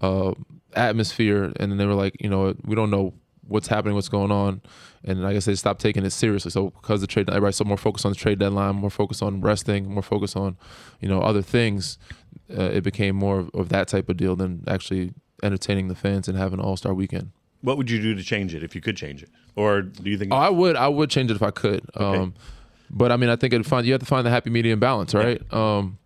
uh, 0.00 0.32
atmosphere, 0.74 1.52
and 1.56 1.72
then 1.72 1.78
they 1.78 1.86
were 1.86 1.94
like, 1.94 2.16
you 2.20 2.28
know, 2.28 2.54
we 2.64 2.74
don't 2.74 2.90
know 2.90 3.14
what's 3.48 3.68
happening, 3.68 3.94
what's 3.94 4.08
going 4.08 4.30
on, 4.30 4.62
and 5.04 5.26
I 5.26 5.32
guess 5.32 5.44
they 5.44 5.54
stopped 5.54 5.80
taking 5.80 6.04
it 6.04 6.10
seriously. 6.10 6.50
So 6.50 6.70
because 6.70 7.00
the 7.00 7.06
trade, 7.06 7.28
everybody's 7.28 7.56
so 7.56 7.64
more 7.64 7.76
focused 7.76 8.06
on 8.06 8.12
the 8.12 8.16
trade 8.16 8.38
deadline, 8.38 8.76
more 8.76 8.90
focused 8.90 9.22
on 9.22 9.40
resting, 9.40 9.92
more 9.92 10.02
focused 10.02 10.36
on, 10.36 10.56
you 11.00 11.08
know, 11.08 11.20
other 11.20 11.42
things. 11.42 11.98
Uh, 12.56 12.62
it 12.62 12.82
became 12.82 13.16
more 13.16 13.40
of, 13.40 13.50
of 13.54 13.68
that 13.70 13.88
type 13.88 14.08
of 14.08 14.16
deal 14.16 14.36
than 14.36 14.62
actually 14.68 15.12
entertaining 15.42 15.88
the 15.88 15.94
fans 15.94 16.28
and 16.28 16.38
having 16.38 16.58
an 16.60 16.64
All 16.64 16.76
Star 16.76 16.94
weekend. 16.94 17.32
What 17.62 17.76
would 17.76 17.90
you 17.90 18.00
do 18.00 18.14
to 18.14 18.22
change 18.22 18.54
it 18.54 18.62
if 18.62 18.74
you 18.74 18.80
could 18.80 18.96
change 18.96 19.22
it, 19.22 19.30
or 19.56 19.82
do 19.82 20.10
you 20.10 20.18
think? 20.18 20.32
Oh, 20.32 20.36
I 20.36 20.50
would. 20.50 20.76
I 20.76 20.88
would 20.88 21.10
change 21.10 21.30
it 21.30 21.34
if 21.34 21.42
I 21.42 21.50
could. 21.50 21.82
Um, 21.94 22.34
but 22.92 23.10
I 23.12 23.16
mean, 23.16 23.30
I 23.30 23.36
think 23.36 23.52
it'd 23.54 23.66
find 23.66 23.86
you 23.86 23.92
have 23.92 24.00
to 24.00 24.06
find 24.06 24.26
the 24.26 24.30
happy 24.30 24.50
medium 24.50 24.78
balance, 24.80 25.14
right? 25.14 25.40
Um, 25.52 25.98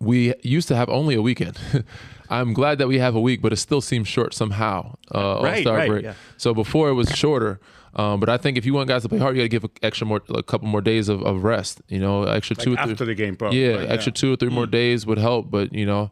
we 0.00 0.34
used 0.42 0.68
to 0.68 0.76
have 0.76 0.88
only 0.88 1.14
a 1.14 1.22
weekend. 1.22 1.58
I'm 2.30 2.52
glad 2.52 2.78
that 2.78 2.88
we 2.88 2.98
have 2.98 3.14
a 3.14 3.20
week, 3.20 3.40
but 3.40 3.52
it 3.52 3.56
still 3.56 3.80
seems 3.80 4.06
short 4.06 4.34
somehow. 4.34 4.96
Uh, 5.14 5.40
Right, 5.42 5.56
All-Star 5.56 5.76
right, 5.76 5.88
break. 5.88 6.04
yeah. 6.04 6.14
So 6.36 6.52
before 6.54 6.88
it 6.90 6.94
was 6.94 7.08
shorter. 7.16 7.58
Um, 7.94 8.20
but 8.20 8.28
I 8.28 8.36
think 8.36 8.58
if 8.58 8.66
you 8.66 8.74
want 8.74 8.86
guys 8.88 9.02
to 9.02 9.08
play 9.08 9.18
hard, 9.18 9.34
you 9.34 9.40
got 9.42 9.44
to 9.44 9.48
give 9.48 9.64
a 9.64 9.70
extra 9.82 10.06
more, 10.06 10.20
a 10.28 10.42
couple 10.42 10.68
more 10.68 10.82
days 10.82 11.08
of, 11.08 11.22
of 11.22 11.42
rest. 11.42 11.80
You 11.88 11.98
know, 11.98 12.24
extra 12.24 12.54
Like 12.56 12.64
two 12.64 12.74
or 12.74 12.78
after 12.78 12.94
three, 12.94 13.06
the 13.06 13.14
game, 13.14 13.34
probably, 13.34 13.64
Yeah, 13.64 13.78
extra 13.78 14.10
Yeah. 14.10 14.14
two 14.20 14.32
or 14.34 14.36
three 14.36 14.50
more 14.50 14.66
days 14.66 15.06
would 15.06 15.18
help. 15.18 15.50
But 15.50 15.72
you 15.72 15.86
know, 15.86 16.10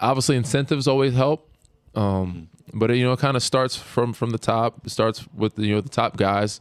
obviously 0.00 0.36
incentives 0.36 0.88
always 0.88 1.14
help. 1.14 1.48
Um, 1.94 2.48
but 2.74 2.90
you 2.96 3.04
know, 3.04 3.12
it 3.12 3.20
kind 3.20 3.36
of 3.36 3.42
starts 3.44 3.76
from 3.76 4.12
from 4.12 4.30
the 4.30 4.38
top. 4.38 4.84
It 4.84 4.90
starts 4.90 5.24
with 5.32 5.56
you 5.58 5.74
know 5.76 5.80
the 5.80 5.88
top 5.88 6.16
guys, 6.16 6.60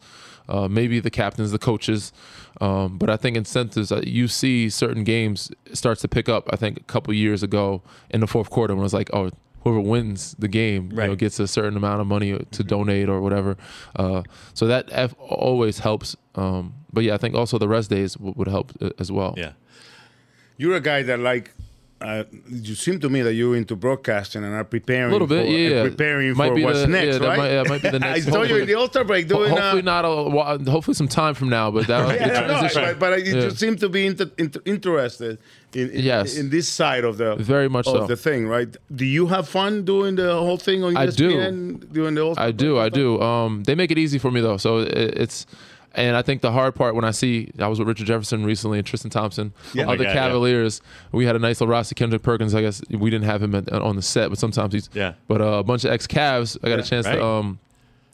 uh, 0.50 0.68
maybe 0.68 1.00
the 1.00 1.10
captains, 1.12 1.52
the 1.52 1.60
coaches. 1.60 2.12
Um, 2.62 2.98
but 2.98 3.10
I 3.10 3.18
think 3.18 3.36
incentives. 3.36 3.92
Uh, 3.92 4.02
you 4.06 4.28
see 4.28 4.70
certain 4.70 5.04
games 5.04 5.52
starts 5.74 6.02
to 6.02 6.08
pick 6.08 6.30
up. 6.30 6.48
I 6.52 6.56
think 6.56 6.78
a 6.80 6.84
couple 6.84 7.14
years 7.14 7.44
ago 7.44 7.82
in 8.10 8.22
the 8.22 8.28
fourth 8.28 8.50
quarter 8.50 8.74
when 8.76 8.82
it 8.82 8.84
was 8.84 8.94
like, 8.94 9.10
oh, 9.14 9.32
whoever 9.64 9.80
wins 9.80 10.36
the 10.38 10.48
game, 10.48 10.92
you 10.92 10.98
know, 10.98 11.16
gets 11.16 11.40
a 11.40 11.48
certain 11.48 11.78
amount 11.78 12.02
of 12.02 12.08
money 12.08 12.38
to 12.52 12.64
donate 12.64 13.10
or 13.10 13.22
whatever. 13.22 13.56
Uh, 13.96 14.22
so 14.54 14.68
that 14.68 14.88
F 14.92 15.16
always 15.20 15.80
helps. 15.80 16.16
Um, 16.36 16.74
but 16.92 17.04
yeah, 17.04 17.14
I 17.14 17.18
think 17.18 17.34
also 17.34 17.58
the 17.58 17.68
rest 17.68 17.90
days 17.90 18.16
w- 18.16 18.34
would 18.36 18.48
help 18.50 18.74
uh, 18.82 18.90
as 19.00 19.12
well. 19.12 19.34
Yeah. 19.38 19.54
You're 20.58 20.76
a 20.76 20.82
guy 20.82 21.02
that 21.04 21.20
like. 21.20 21.54
Uh, 22.04 22.24
you 22.50 22.76
seem 22.76 23.00
to 23.00 23.08
me 23.08 23.22
that 23.22 23.34
you're 23.34 23.56
into 23.56 23.76
broadcasting 23.78 24.44
and 24.44 24.54
are 24.54 24.66
preparing 24.66 25.10
A 25.10 25.14
little 25.14 25.26
bit, 25.28 25.46
for, 25.46 25.52
yeah, 25.52 25.68
uh, 25.70 25.74
yeah. 25.76 25.84
preparing 25.90 26.36
Might 26.36 26.50
for 26.54 26.60
what's 26.62 26.82
the- 26.82 26.88
next, 26.88 27.22
yeah, 27.22 27.28
right? 27.28 27.38
might- 27.38 27.52
yeah, 27.52 27.64
might 27.64 27.82
be 27.82 27.90
the 27.92 28.00
next- 28.08 28.28
I 28.28 28.32
saw 28.32 28.42
you 28.44 28.58
in 28.58 28.68
the 28.68 28.74
All-Star 28.74 29.06
break 29.06 29.30
doing. 29.30 29.50
hopefully 29.50 29.82
uh, 29.82 29.86
not 29.86 30.04
a 30.04 30.70
hopefully 30.70 30.96
some 30.96 31.08
time 31.08 31.34
from 31.34 31.48
now, 31.50 31.72
but 31.72 31.88
that 31.88 32.20
yeah, 32.20 32.48
no, 32.48 32.70
but, 32.74 33.00
but 33.00 33.26
you 33.26 33.36
Yeah. 33.36 33.42
just 33.44 33.58
seem 33.58 33.78
to 33.78 33.88
be 33.88 34.06
inter, 34.06 34.30
inter, 34.38 34.60
interested 34.66 35.40
in, 35.74 35.92
in, 35.92 36.04
Yes. 36.04 36.36
in 36.36 36.50
this 36.50 36.68
side 36.68 37.06
of 37.06 37.18
the 37.18 37.36
Very 37.38 37.70
much 37.70 37.88
of 37.88 37.94
so. 38.02 38.08
the 38.08 38.18
thing, 38.18 38.48
right? 38.48 38.76
Do 38.94 39.06
you 39.06 39.28
have 39.28 39.48
fun 39.48 39.86
doing 39.86 40.16
the 40.16 40.34
whole 40.36 40.58
thing 40.58 40.84
on 40.84 40.94
E 40.94 40.96
I 40.98 41.06
do. 41.06 41.78
Doing 41.92 42.16
the 42.16 42.22
whole 42.22 42.36
I 42.38 42.52
do, 42.52 42.80
I 42.80 42.90
do. 42.90 43.22
Um, 43.22 43.64
they 43.64 43.76
make 43.76 43.92
it 43.92 43.98
easy 43.98 44.20
for 44.20 44.30
me 44.30 44.42
though, 44.42 44.58
so 44.58 44.80
it, 44.80 44.92
it's. 45.18 45.46
And 45.96 46.16
I 46.16 46.22
think 46.24 46.42
the 46.42 46.52
hard 46.52 46.74
part 46.74 46.96
when 46.96 47.06
I 47.06 47.12
see 47.12 47.52
I 47.60 47.68
was 47.68 47.78
with 47.78 47.88
Richard 47.88 48.08
Jefferson 48.08 48.44
recently 48.46 48.80
and 48.80 48.88
Tristan 48.88 49.12
Thompson, 49.12 49.54
Yeah. 49.74 49.84
the 49.84 49.88
my 49.88 49.96
God, 49.98 50.04
yeah. 50.04 50.14
Cavaliers. 50.14 50.82
We 51.12 51.26
had 51.26 51.36
a 51.36 51.40
nice 51.40 51.62
little 51.62 51.72
roster. 51.72 51.94
Kendrick 51.94 52.24
Perkins, 52.24 52.56
I 52.56 52.62
guess 52.62 52.82
we 52.90 53.10
didn't 53.12 53.26
have 53.26 53.44
him 53.44 53.54
at, 53.54 53.72
on 53.72 53.96
the 53.96 54.02
set, 54.02 54.30
but 54.30 54.40
sometimes 54.40 54.74
he's. 54.74 54.90
Yeah. 54.94 55.14
But 55.28 55.42
uh, 55.42 55.46
a 55.60 55.64
bunch 55.64 55.86
of 55.86 55.92
ex 55.92 56.08
Cavs, 56.08 56.58
I 56.64 56.70
got 56.70 56.76
Yeah, 56.78 56.82
a 56.82 56.84
chance 56.84 57.06
right. 57.06 57.16
to 57.18 57.24
um, 57.26 57.60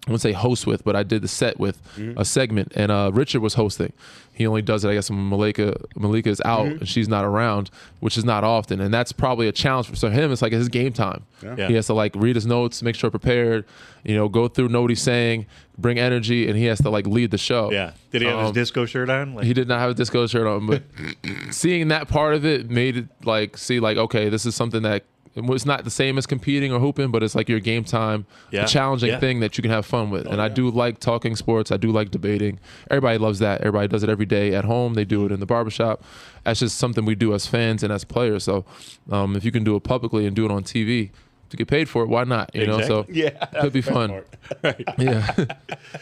I 0.07 0.11
wouldn't 0.11 0.21
say 0.21 0.31
host 0.31 0.65
with, 0.65 0.83
but 0.83 0.95
I 0.95 1.03
did 1.03 1.21
the 1.21 1.27
set 1.27 1.59
with 1.59 1.77
Mm-hmm. 1.97 2.19
a 2.19 2.23
segment, 2.25 2.71
and 2.75 2.91
uh, 2.91 3.11
Richard 3.13 3.41
was 3.41 3.53
hosting. 3.55 3.91
He 4.33 4.47
only 4.47 4.61
does 4.61 4.85
it, 4.85 4.89
I 4.89 4.93
guess, 4.93 5.09
when 5.09 5.27
Malika 5.27 5.75
Malika 5.97 6.29
is 6.29 6.41
out 6.45 6.65
Mm-hmm. 6.67 6.77
and 6.79 6.87
she's 6.87 7.09
not 7.09 7.25
around, 7.25 7.69
which 7.99 8.17
is 8.17 8.23
not 8.23 8.43
often, 8.45 8.79
and 8.79 8.93
that's 8.93 9.11
probably 9.11 9.47
a 9.47 9.51
challenge 9.51 9.87
for 9.87 9.95
so 9.97 10.09
him. 10.09 10.31
It's 10.31 10.41
like 10.41 10.53
his 10.53 10.69
game 10.69 10.93
time. 10.93 11.25
Yeah. 11.43 11.55
Yeah. 11.57 11.67
He 11.67 11.73
has 11.73 11.87
to 11.87 11.93
like 11.93 12.13
read 12.15 12.35
his 12.37 12.45
notes, 12.45 12.81
make 12.81 12.95
sure 12.95 13.11
prepared, 13.11 13.65
you 14.05 14.15
know, 14.15 14.29
go 14.29 14.47
through 14.47 14.69
know 14.69 14.81
what 14.81 14.89
he's 14.91 15.01
saying, 15.01 15.45
bring 15.77 15.99
energy, 15.99 16.47
and 16.47 16.57
he 16.57 16.65
has 16.65 16.79
to 16.81 16.89
like 16.89 17.05
lead 17.05 17.31
the 17.31 17.37
show. 17.37 17.69
Yeah. 17.71 17.91
Did 18.11 18.21
he 18.21 18.27
have 18.29 18.39
his 18.39 18.47
Um, 18.47 18.53
disco 18.53 18.85
shirt 18.85 19.09
on? 19.09 19.35
Like, 19.35 19.43
he 19.45 19.53
did 19.53 19.67
not 19.67 19.79
have 19.79 19.89
a 19.91 19.93
disco 19.93 20.25
shirt 20.27 20.47
on, 20.47 20.65
but 20.65 20.83
seeing 21.51 21.89
that 21.89 22.07
part 22.07 22.33
of 22.35 22.45
it 22.45 22.69
made 22.69 22.95
it 22.97 23.07
like 23.25 23.57
see 23.57 23.79
like 23.81 23.97
okay, 23.97 24.29
this 24.29 24.45
is 24.45 24.55
something 24.55 24.83
that 24.83 25.03
it's 25.35 25.65
not 25.65 25.83
the 25.83 25.89
same 25.89 26.17
as 26.17 26.25
competing 26.25 26.71
or 26.73 26.79
hooping, 26.79 27.11
but 27.11 27.23
it's 27.23 27.35
like 27.35 27.47
your 27.49 27.59
game 27.59 27.83
time, 27.83 28.25
Yeah. 28.51 28.63
a 28.63 28.67
challenging 28.67 29.09
Yeah. 29.09 29.17
Oh, 29.17 29.19
thing 29.19 29.39
that 29.39 29.57
you 29.57 29.61
can 29.61 29.71
have 29.71 29.85
fun 29.85 30.09
with. 30.09 30.25
and 30.25 30.41
I 30.41 30.49
do 30.49 30.69
like 30.69 30.99
talking 30.99 31.35
sports. 31.35 31.71
I 31.71 31.77
do 31.77 31.91
like 31.91 32.11
debating. 32.11 32.59
Everybody 32.91 33.17
loves 33.17 33.39
that. 33.39 33.61
Everybody 33.61 33.87
does 33.87 34.03
it 34.03 34.09
every 34.09 34.25
day 34.25 34.53
at 34.53 34.65
home. 34.65 34.95
They 34.95 35.05
do 35.05 35.25
it 35.25 35.31
in 35.31 35.39
the 35.39 35.45
barbershop. 35.45 36.03
That's 36.43 36.59
just 36.59 36.77
something 36.77 37.05
we 37.05 37.15
do 37.15 37.33
as 37.33 37.45
fans 37.47 37.83
and 37.83 37.93
as 37.93 38.03
players. 38.03 38.43
So 38.43 38.65
um, 39.11 39.35
if 39.35 39.45
you 39.45 39.51
can 39.51 39.63
do 39.63 39.75
it 39.75 39.83
publicly 39.83 40.25
and 40.25 40.35
do 40.35 40.45
it 40.45 40.51
on 40.51 40.63
TV 40.63 41.11
to 41.49 41.57
get 41.57 41.67
paid 41.67 41.89
for 41.89 42.03
it, 42.03 42.07
why 42.09 42.23
not? 42.25 42.53
You 42.53 42.67
know, 42.67 42.81
so 42.81 42.99
Exactly. 43.09 43.21
Yeah. 43.23 43.45
could 43.61 43.73
be 43.73 43.81
fun. 43.81 44.21
Yeah. 44.97 45.35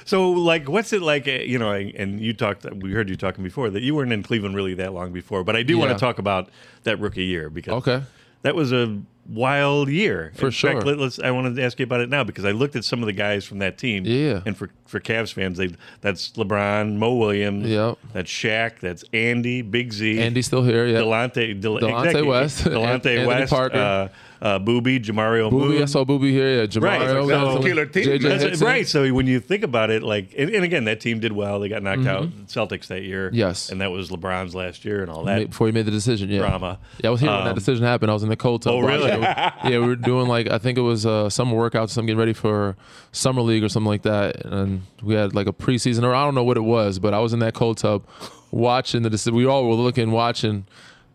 So, 0.06 0.32
like, 0.32 0.68
what's 0.70 0.94
it 0.94 1.02
like? 1.02 1.28
uh, 1.28 1.32
You 1.32 1.60
know, 1.60 1.72
and 1.72 2.20
you 2.20 2.34
talked. 2.34 2.66
We 2.76 2.92
heard 2.92 3.10
you 3.10 3.16
talking 3.16 3.44
before 3.44 3.70
that 3.70 3.82
you 3.84 3.94
weren't 3.96 4.12
in 4.14 4.24
Cleveland 4.24 4.56
really 4.56 4.74
that 4.76 4.94
long 4.94 5.12
before, 5.12 5.44
but 5.44 5.56
I 5.56 5.64
do 5.64 5.78
want 5.78 5.92
to 5.92 5.98
talk 5.98 6.18
about 6.20 6.50
that 6.84 7.00
rookie 7.00 7.26
year 7.26 7.50
because 7.50 7.74
Okay. 7.74 8.04
that 8.44 8.56
was 8.56 8.72
a 8.72 9.00
wild 9.30 9.90
year. 9.90 10.32
For 10.36 10.48
in 10.48 10.52
sure. 10.52 10.74
Fact, 10.74 10.86
let, 10.86 11.00
us 11.00 11.20
I 11.20 11.32
wanted 11.32 11.56
to 11.56 11.64
ask 11.64 11.80
you 11.80 11.84
about 11.84 12.02
it 12.02 12.10
now 12.10 12.24
because 12.24 12.46
I 12.46 12.52
looked 12.52 12.76
at 12.76 12.86
some 12.86 13.02
of 13.02 13.08
the 13.08 13.14
guys 13.14 13.46
from 13.46 13.60
that 13.60 13.78
team. 13.78 14.06
Yeah. 14.06 14.42
And 14.46 14.58
for 14.58 14.70
for 14.86 15.00
Cavs 15.00 15.34
fans, 15.34 15.58
they 15.58 15.70
that's 16.02 16.32
LeBron, 16.32 16.96
Mo 16.96 17.16
Williams. 17.16 17.68
Yep. 17.68 17.98
That's 18.14 18.32
Shaq. 18.32 18.80
That's 18.80 19.04
Andy, 19.14 19.62
Big 19.62 19.94
Z. 19.94 20.20
Andy's 20.20 20.46
still 20.48 20.64
here. 20.64 20.86
Yeah. 20.88 21.00
Delonte, 21.00 21.60
Del- 21.60 21.78
Delonte 21.80 22.00
exactly. 22.00 22.22
West, 22.24 22.64
Delonte 22.64 23.28
West, 23.28 23.52
Parker. 23.52 23.78
uh, 23.78 24.08
uh, 24.42 24.60
Boobie, 24.60 25.04
Jamario 25.04 25.50
Boobie, 25.52 25.70
Moon. 25.70 25.82
I 25.82 25.86
saw 25.86 26.04
Boobie 26.06 26.32
here. 26.32 26.62
Yeah, 26.62 26.66
Jamario. 26.68 26.82
Right, 26.82 27.28
so- 27.28 27.62
Killer 27.64 27.86
team. 27.86 28.22
That's 28.22 28.62
right. 28.62 28.88
So 28.88 29.12
when 29.14 29.28
you 29.28 29.40
think 29.40 29.64
about 29.64 29.90
it, 29.90 30.04
like, 30.04 30.34
and, 30.38 30.50
and 30.50 30.64
again, 30.64 30.86
that 30.86 31.02
team 31.02 31.20
did 31.20 31.32
well. 31.32 31.60
They 31.60 31.70
got 31.70 31.84
knocked 31.84 32.06
out 32.06 32.30
Celtics 32.48 32.88
that 32.88 33.04
year. 33.04 33.28
Mm-hmm. 33.28 33.36
Yes. 33.36 33.70
and 33.70 33.82
that 33.82 33.92
was 33.92 34.10
LeBron's 34.10 34.54
last 34.56 34.86
year 34.86 35.02
and 35.02 35.10
all 35.12 35.24
that. 35.26 35.50
before 35.50 35.68
he 35.68 35.74
made 35.74 35.86
the 35.86 35.92
decision. 35.92 36.30
Yeah, 36.30 36.40
drama. 36.40 36.80
Yeah, 37.04 37.10
I 37.10 37.12
was 37.12 37.22
here 37.22 37.30
when 37.30 37.40
Um, 37.40 37.46
that 37.46 37.56
decision 37.56 37.84
happened. 37.84 38.12
I 38.12 38.14
was 38.14 38.24
in 38.24 38.30
the 38.30 38.36
cold 38.36 38.62
tub. 38.62 38.74
Oh, 38.74 38.80
really? 38.80 39.10
yeah, 39.22 39.52
we 39.64 39.80
were 39.80 39.96
doing 39.96 40.28
like 40.28 40.50
I 40.50 40.58
think 40.58 40.78
it 40.78 40.82
was 40.82 41.06
uh, 41.06 41.30
summer 41.30 41.56
workouts. 41.56 41.90
So 41.92 42.00
I'm 42.02 42.06
getting 42.06 42.20
ready 42.20 42.34
for 42.34 42.76
summer 43.12 43.42
league 43.42 43.64
or 43.64 43.70
something 43.70 43.88
like 43.88 44.04
that, 44.04 44.46
and 44.46 44.84
we 45.02 45.14
had 45.16 45.34
like 45.36 45.48
a 45.48 45.54
preseason 45.54 46.04
or 46.04 46.14
I 46.14 46.24
don't 46.26 46.36
know 46.36 46.44
what 46.44 46.58
it 46.58 46.62
was, 46.62 47.00
but 47.00 47.14
I 47.14 47.20
was 47.20 47.34
in 47.34 47.40
that 47.40 47.54
cold 47.54 47.78
tub 47.78 48.04
watching 48.52 49.02
the 49.02 49.10
decision. 49.10 49.36
We 49.36 49.46
all 49.46 49.68
were 49.68 49.76
looking, 49.76 50.12
watching, 50.12 50.66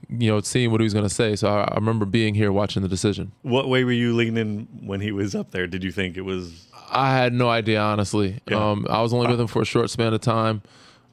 you 0.09 0.31
know, 0.31 0.41
seeing 0.41 0.71
what 0.71 0.81
he 0.81 0.85
was 0.85 0.93
going 0.95 1.09
to 1.09 1.15
say. 1.15 1.37
So 1.37 1.49
I, 1.49 1.63
I 1.65 1.75
remember 1.77 2.05
being 2.05 2.35
here 2.35 2.53
watching 2.53 2.83
the 2.83 2.89
decision. 2.89 3.33
What 3.43 3.69
way 3.69 3.85
were 3.85 3.93
you 3.93 4.15
leaning 4.15 4.69
when 4.83 5.01
he 5.01 5.13
was 5.13 5.35
up 5.35 5.51
there? 5.53 5.67
Did 5.67 5.83
you 5.85 5.93
think 5.93 6.17
it 6.17 6.23
was? 6.23 6.67
I 6.91 7.15
had 7.17 7.33
no 7.33 7.49
idea, 7.49 7.81
honestly. 7.81 8.41
Yeah. 8.49 8.71
Um, 8.71 8.87
I 8.91 9.01
was 9.01 9.15
only 9.15 9.29
with 9.29 9.41
him 9.41 9.47
for 9.47 9.63
a 9.63 9.65
short 9.65 9.89
span 9.91 10.13
of 10.13 10.21
time. 10.21 10.63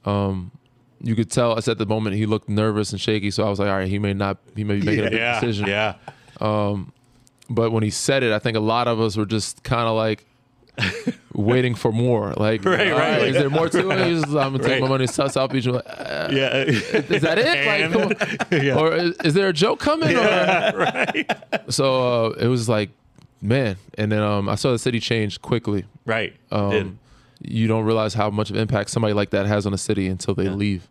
Um, 0.06 0.52
you 1.02 1.16
could 1.16 1.32
tell 1.32 1.58
us 1.58 1.68
at 1.70 1.78
the 1.78 1.86
moment 1.86 2.16
he 2.18 2.26
looked 2.26 2.50
nervous 2.50 2.92
and 2.92 3.00
shaky. 3.00 3.32
So 3.32 3.46
I 3.46 3.50
was 3.50 3.60
like, 3.60 3.70
all 3.70 3.78
right, 3.78 3.88
he 3.88 4.00
may 4.00 4.14
not, 4.14 4.38
he 4.56 4.64
may 4.66 4.80
be 4.80 4.86
making 4.86 5.06
a 5.08 5.10
big 5.10 5.20
Yeah, 5.20 5.40
decision. 5.40 5.68
yeah. 5.68 5.96
Um, 6.42 6.92
but 7.50 7.72
when 7.72 7.84
he 7.84 7.90
said 7.90 8.24
it, 8.24 8.32
I 8.34 8.40
think 8.40 8.58
a 8.58 8.62
lot 8.62 8.88
of 8.88 9.00
us 9.00 9.16
were 9.16 9.26
just 9.26 9.64
kind 9.64 9.88
of 9.88 9.96
like 9.96 10.26
waiting 11.34 11.76
for 11.76 11.92
more. 11.92 12.34
Like, 12.36 12.64
Right, 12.66 12.92
right. 12.92 13.22
Is 13.28 13.36
there 13.36 13.50
more 13.50 13.70
to 13.70 13.80
it? 13.80 14.24
I'm 14.26 14.32
gonna 14.32 14.60
take 14.60 14.82
my 14.82 14.88
money 14.88 15.08
to 15.08 15.14
South 15.14 15.32
South 15.32 15.52
Beach. 15.52 15.66
Like, 15.66 15.84
uh, 15.88 16.30
Yeah. 16.32 16.56
is 16.64 17.22
that 17.22 17.38
it? 17.40 17.66
Like, 17.68 17.82
And- 17.84 17.94
come 17.94 18.38
on. 18.52 18.64
Yeah. 18.66 18.78
Or 18.78 18.94
is, 18.94 19.16
is 19.24 19.34
there 19.34 19.48
a 19.50 19.54
joke 19.54 19.80
coming? 19.80 20.16
Or- 20.16 20.22
right. 20.78 21.26
so 21.70 22.26
uh, 22.26 22.30
it 22.40 22.48
was 22.48 22.68
like, 22.70 22.90
man. 23.42 23.78
And 23.98 24.12
then 24.12 24.22
um, 24.22 24.50
I 24.50 24.56
saw 24.56 24.72
the 24.72 24.80
city 24.80 25.00
change 25.00 25.42
quickly. 25.42 25.86
Right. 26.06 26.36
Um, 26.52 27.00
you 27.42 27.68
don't 27.68 27.86
realize 27.86 28.14
how 28.14 28.30
much 28.30 28.50
of 28.50 28.58
impact 28.58 28.90
somebody 28.90 29.14
like 29.14 29.30
that 29.30 29.46
has 29.46 29.66
on 29.66 29.74
a 29.74 29.78
city 29.78 30.08
until 30.08 30.36
they 30.36 30.50
leave. 30.50 30.88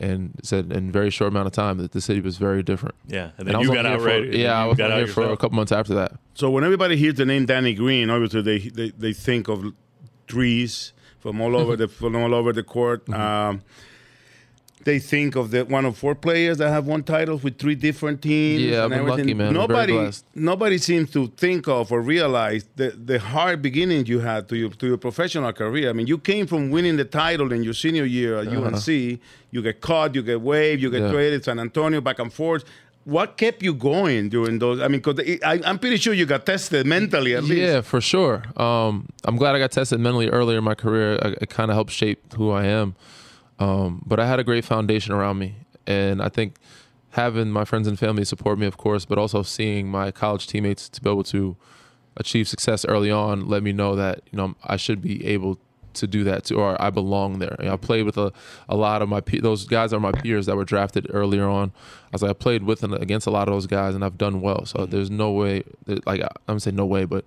And 0.00 0.32
said 0.42 0.72
in 0.72 0.88
a 0.88 0.92
very 0.92 1.10
short 1.10 1.28
amount 1.30 1.46
of 1.46 1.52
time 1.52 1.78
that 1.78 1.92
the 1.92 2.00
city 2.00 2.20
was 2.20 2.36
very 2.36 2.62
different. 2.64 2.96
Yeah, 3.06 3.30
and 3.38 3.46
then 3.46 3.54
I 3.54 3.58
was 3.58 3.68
you 3.68 3.74
got 3.74 3.84
here 3.84 3.94
out 3.94 4.00
for- 4.00 4.06
right- 4.06 4.24
and 4.24 4.34
Yeah, 4.34 4.60
I 4.60 4.64
was 4.66 4.76
got 4.76 4.90
only 4.90 5.02
out 5.02 5.06
here 5.06 5.14
for 5.14 5.24
a 5.30 5.36
couple 5.36 5.54
months 5.56 5.70
after 5.70 5.94
that. 5.94 6.12
So 6.34 6.50
when 6.50 6.64
everybody 6.64 6.96
hears 6.96 7.14
the 7.14 7.24
name 7.26 7.46
Danny 7.46 7.72
Green, 7.74 8.10
obviously 8.10 8.42
they 8.42 8.58
they, 8.58 8.90
they 8.90 9.12
think 9.12 9.48
of 9.48 9.72
trees 10.26 10.92
from 11.20 11.40
all 11.40 11.54
over 11.56 11.76
the 11.80 11.88
from 11.88 12.16
all 12.16 12.34
over 12.34 12.52
the 12.52 12.62
court. 12.64 13.04
Mm-hmm. 13.06 13.20
Um, 13.20 13.62
they 14.84 14.98
think 14.98 15.36
of 15.36 15.50
the 15.50 15.64
one 15.64 15.84
of 15.84 15.96
four 15.96 16.14
players 16.14 16.58
that 16.58 16.68
have 16.70 16.86
won 16.86 17.02
titles 17.02 17.42
with 17.42 17.58
three 17.58 17.74
different 17.74 18.20
teams. 18.22 18.62
Yeah, 18.62 18.84
I've 18.84 18.90
been 18.90 19.06
lucky, 19.06 19.34
man. 19.34 19.52
Nobody 19.52 20.10
nobody 20.34 20.78
seems 20.78 21.10
to 21.12 21.28
think 21.36 21.68
of 21.68 21.92
or 21.92 22.00
realize 22.00 22.64
the 22.76 22.90
the 22.90 23.18
hard 23.18 23.62
beginning 23.62 24.06
you 24.06 24.20
had 24.20 24.48
to 24.50 24.56
your 24.56 24.70
to 24.70 24.86
your 24.86 24.98
professional 24.98 25.52
career. 25.52 25.90
I 25.90 25.92
mean, 25.92 26.06
you 26.06 26.18
came 26.18 26.46
from 26.46 26.70
winning 26.70 26.96
the 26.96 27.04
title 27.04 27.52
in 27.52 27.62
your 27.62 27.74
senior 27.74 28.04
year 28.04 28.38
at 28.38 28.48
Uh-huh. 28.48 28.66
UNC. 28.66 29.20
You 29.50 29.60
get 29.62 29.80
caught, 29.80 30.14
you 30.14 30.22
get 30.22 30.40
waived, 30.40 30.80
you 30.82 30.90
get 30.90 31.02
Yeah. 31.02 31.12
traded 31.12 31.44
San 31.44 31.58
Antonio 31.58 32.00
back 32.00 32.18
and 32.18 32.32
forth. 32.32 32.64
What 33.04 33.36
kept 33.36 33.62
you 33.64 33.74
going 33.74 34.28
during 34.28 34.60
those? 34.60 34.80
I 34.80 34.86
mean, 34.86 35.00
because 35.00 35.18
I'm 35.44 35.78
pretty 35.80 35.96
sure 35.96 36.12
you 36.14 36.24
got 36.24 36.46
tested 36.46 36.86
mentally 36.86 37.34
at 37.34 37.42
least. 37.42 37.60
Yeah, 37.60 37.80
for 37.80 38.00
sure. 38.00 38.44
Um, 38.56 39.08
I'm 39.24 39.36
glad 39.36 39.56
I 39.56 39.58
got 39.58 39.72
tested 39.72 39.98
mentally 39.98 40.28
earlier 40.28 40.58
in 40.58 40.64
my 40.64 40.76
career. 40.76 41.18
I, 41.20 41.28
it 41.42 41.50
kind 41.50 41.68
of 41.70 41.74
helped 41.74 41.90
shape 41.90 42.20
who 42.34 42.52
I 42.52 42.66
am. 42.66 42.94
Um, 43.62 44.02
but 44.04 44.18
I 44.18 44.26
had 44.26 44.40
a 44.40 44.44
great 44.44 44.64
foundation 44.64 45.12
around 45.12 45.38
me, 45.38 45.54
and 45.86 46.20
I 46.22 46.28
think 46.28 46.56
having 47.10 47.50
my 47.50 47.64
friends 47.64 47.86
and 47.86 47.98
family 47.98 48.24
support 48.24 48.58
me, 48.58 48.66
of 48.66 48.76
course, 48.76 49.04
but 49.04 49.18
also 49.18 49.42
seeing 49.42 49.88
my 49.88 50.10
college 50.10 50.46
teammates 50.46 50.88
to 50.88 51.00
be 51.00 51.10
able 51.10 51.22
to 51.24 51.56
achieve 52.16 52.46
success 52.46 52.84
early 52.84 53.10
on 53.10 53.48
let 53.48 53.62
me 53.62 53.72
know 53.72 53.96
that 53.96 54.20
you 54.30 54.36
know 54.36 54.54
I 54.64 54.76
should 54.76 55.00
be 55.00 55.24
able 55.24 55.58
to 55.94 56.06
do 56.06 56.24
that 56.24 56.44
too, 56.44 56.56
or 56.56 56.80
I 56.80 56.90
belong 56.90 57.38
there. 57.38 57.54
You 57.58 57.66
know, 57.66 57.74
I 57.74 57.76
played 57.76 58.04
with 58.04 58.16
a, 58.16 58.32
a 58.68 58.76
lot 58.76 59.02
of 59.02 59.08
my 59.08 59.20
pe- 59.20 59.40
those 59.40 59.66
guys 59.66 59.92
are 59.92 60.00
my 60.00 60.12
peers 60.12 60.46
that 60.46 60.56
were 60.56 60.64
drafted 60.64 61.06
earlier 61.10 61.48
on. 61.48 61.72
I 62.06 62.08
was 62.12 62.22
like 62.22 62.30
I 62.30 62.34
played 62.34 62.64
with 62.64 62.82
and 62.82 62.94
against 62.94 63.26
a 63.26 63.30
lot 63.30 63.46
of 63.48 63.54
those 63.54 63.66
guys, 63.66 63.94
and 63.94 64.04
I've 64.04 64.18
done 64.18 64.40
well. 64.40 64.64
So 64.64 64.86
there's 64.86 65.10
no 65.10 65.30
way, 65.32 65.64
like 65.86 66.22
I'm 66.22 66.28
gonna 66.46 66.60
say 66.60 66.70
no 66.70 66.86
way, 66.86 67.04
but 67.04 67.24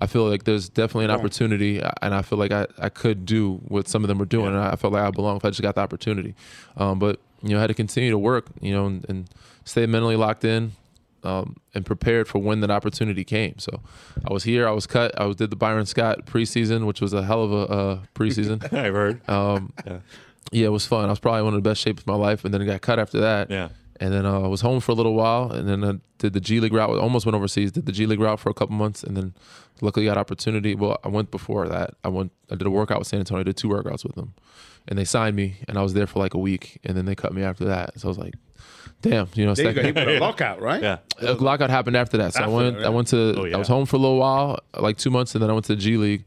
I 0.00 0.06
feel 0.06 0.28
like 0.28 0.44
there's 0.44 0.68
definitely 0.68 1.06
an 1.06 1.10
opportunity, 1.18 1.80
and 2.02 2.14
I 2.14 2.22
feel 2.22 2.38
like 2.38 2.52
I, 2.52 2.66
I 2.78 2.88
could 2.88 3.26
do 3.26 3.54
what 3.66 3.88
some 3.88 4.04
of 4.04 4.08
them 4.08 4.18
were 4.18 4.26
doing, 4.26 4.48
and 4.48 4.56
I 4.58 4.76
felt 4.76 4.92
like 4.92 5.02
I 5.02 5.10
belong 5.10 5.36
if 5.36 5.44
I 5.44 5.50
just 5.50 5.60
got 5.62 5.74
the 5.74 5.80
opportunity. 5.80 6.34
Um, 6.76 6.98
but 6.98 7.20
you 7.42 7.50
know, 7.50 7.58
I 7.58 7.60
had 7.62 7.66
to 7.68 7.74
continue 7.74 8.10
to 8.10 8.18
work, 8.18 8.46
you 8.60 8.72
know, 8.72 8.86
and, 8.86 9.04
and 9.08 9.28
stay 9.64 9.86
mentally 9.86 10.16
locked 10.16 10.44
in, 10.44 10.72
um, 11.24 11.56
and 11.74 11.84
prepared 11.84 12.28
for 12.28 12.38
when 12.38 12.60
that 12.60 12.70
opportunity 12.70 13.24
came. 13.24 13.58
So 13.58 13.80
I 14.28 14.32
was 14.32 14.44
here, 14.44 14.68
I 14.68 14.70
was 14.70 14.86
cut, 14.86 15.18
I 15.20 15.26
was 15.26 15.36
did 15.36 15.50
the 15.50 15.56
Byron 15.56 15.86
Scott 15.86 16.26
preseason, 16.26 16.86
which 16.86 17.00
was 17.00 17.12
a 17.12 17.22
hell 17.24 17.42
of 17.42 17.52
a 17.52 17.56
uh, 17.72 18.00
preseason. 18.14 18.62
I've 18.72 18.94
heard. 18.94 19.28
Um, 19.28 19.72
Yeah. 19.84 19.98
yeah. 20.52 20.66
it 20.66 20.70
was 20.70 20.86
fun. 20.86 21.06
I 21.06 21.10
was 21.10 21.18
probably 21.18 21.42
one 21.42 21.54
of 21.54 21.62
the 21.62 21.68
best 21.68 21.80
shapes 21.80 22.02
of 22.02 22.06
my 22.06 22.14
life, 22.14 22.44
and 22.44 22.54
then 22.54 22.62
I 22.62 22.66
got 22.66 22.80
cut 22.82 22.98
after 23.00 23.20
that. 23.20 23.50
Yeah. 23.50 23.68
And 24.00 24.12
then 24.12 24.24
uh, 24.26 24.42
I 24.42 24.46
was 24.46 24.60
home 24.60 24.78
for 24.80 24.92
a 24.92 24.94
little 24.94 25.14
while, 25.14 25.50
and 25.50 25.68
then 25.68 25.84
I 25.84 25.94
did 26.18 26.32
the 26.32 26.40
G 26.40 26.60
League 26.60 26.72
route. 26.72 26.90
Almost 26.98 27.26
went 27.26 27.34
overseas. 27.34 27.72
Did 27.72 27.86
the 27.86 27.92
G 27.92 28.06
League 28.06 28.20
route 28.20 28.38
for 28.38 28.48
a 28.48 28.54
couple 28.54 28.76
months, 28.76 29.02
and 29.02 29.16
then 29.16 29.34
luckily 29.80 30.06
got 30.06 30.16
opportunity. 30.16 30.74
Well, 30.76 30.98
I 31.02 31.08
went 31.08 31.30
before 31.32 31.66
that. 31.68 31.94
I 32.04 32.08
went. 32.08 32.30
I 32.50 32.54
did 32.54 32.66
a 32.66 32.70
workout 32.70 33.00
with 33.00 33.08
San 33.08 33.18
Antonio. 33.18 33.40
I 33.40 33.44
did 33.44 33.56
two 33.56 33.68
workouts 33.68 34.04
with 34.04 34.14
them, 34.14 34.34
and 34.86 34.96
they 34.98 35.04
signed 35.04 35.34
me, 35.34 35.56
and 35.66 35.76
I 35.76 35.82
was 35.82 35.94
there 35.94 36.06
for 36.06 36.20
like 36.20 36.34
a 36.34 36.38
week, 36.38 36.78
and 36.84 36.96
then 36.96 37.06
they 37.06 37.16
cut 37.16 37.32
me 37.34 37.42
after 37.42 37.64
that. 37.64 37.98
So 37.98 38.06
I 38.06 38.10
was 38.10 38.18
like, 38.18 38.34
"Damn, 39.02 39.28
you 39.34 39.44
know." 39.44 39.54
There 39.54 39.66
you 39.72 39.92
go. 39.92 40.00
He 40.06 40.16
a 40.16 40.20
lockout, 40.20 40.60
right? 40.60 40.80
Yeah. 40.80 40.98
a 41.20 41.32
lockout 41.32 41.70
happened 41.70 41.96
after 41.96 42.18
that. 42.18 42.34
So 42.34 42.40
After 42.44 42.50
I 42.52 42.54
went. 42.54 42.74
that, 42.76 42.80
yeah. 42.82 42.86
I 42.86 42.90
went 42.90 43.08
to. 43.08 43.34
Oh, 43.36 43.44
yeah. 43.46 43.56
I 43.56 43.58
was 43.58 43.66
home 43.66 43.84
for 43.84 43.96
a 43.96 43.98
little 43.98 44.18
while, 44.18 44.60
like 44.78 44.96
two 44.98 45.10
months, 45.10 45.34
and 45.34 45.42
then 45.42 45.50
I 45.50 45.54
went 45.54 45.66
to 45.66 45.74
the 45.74 45.80
G 45.80 45.96
League, 45.96 46.24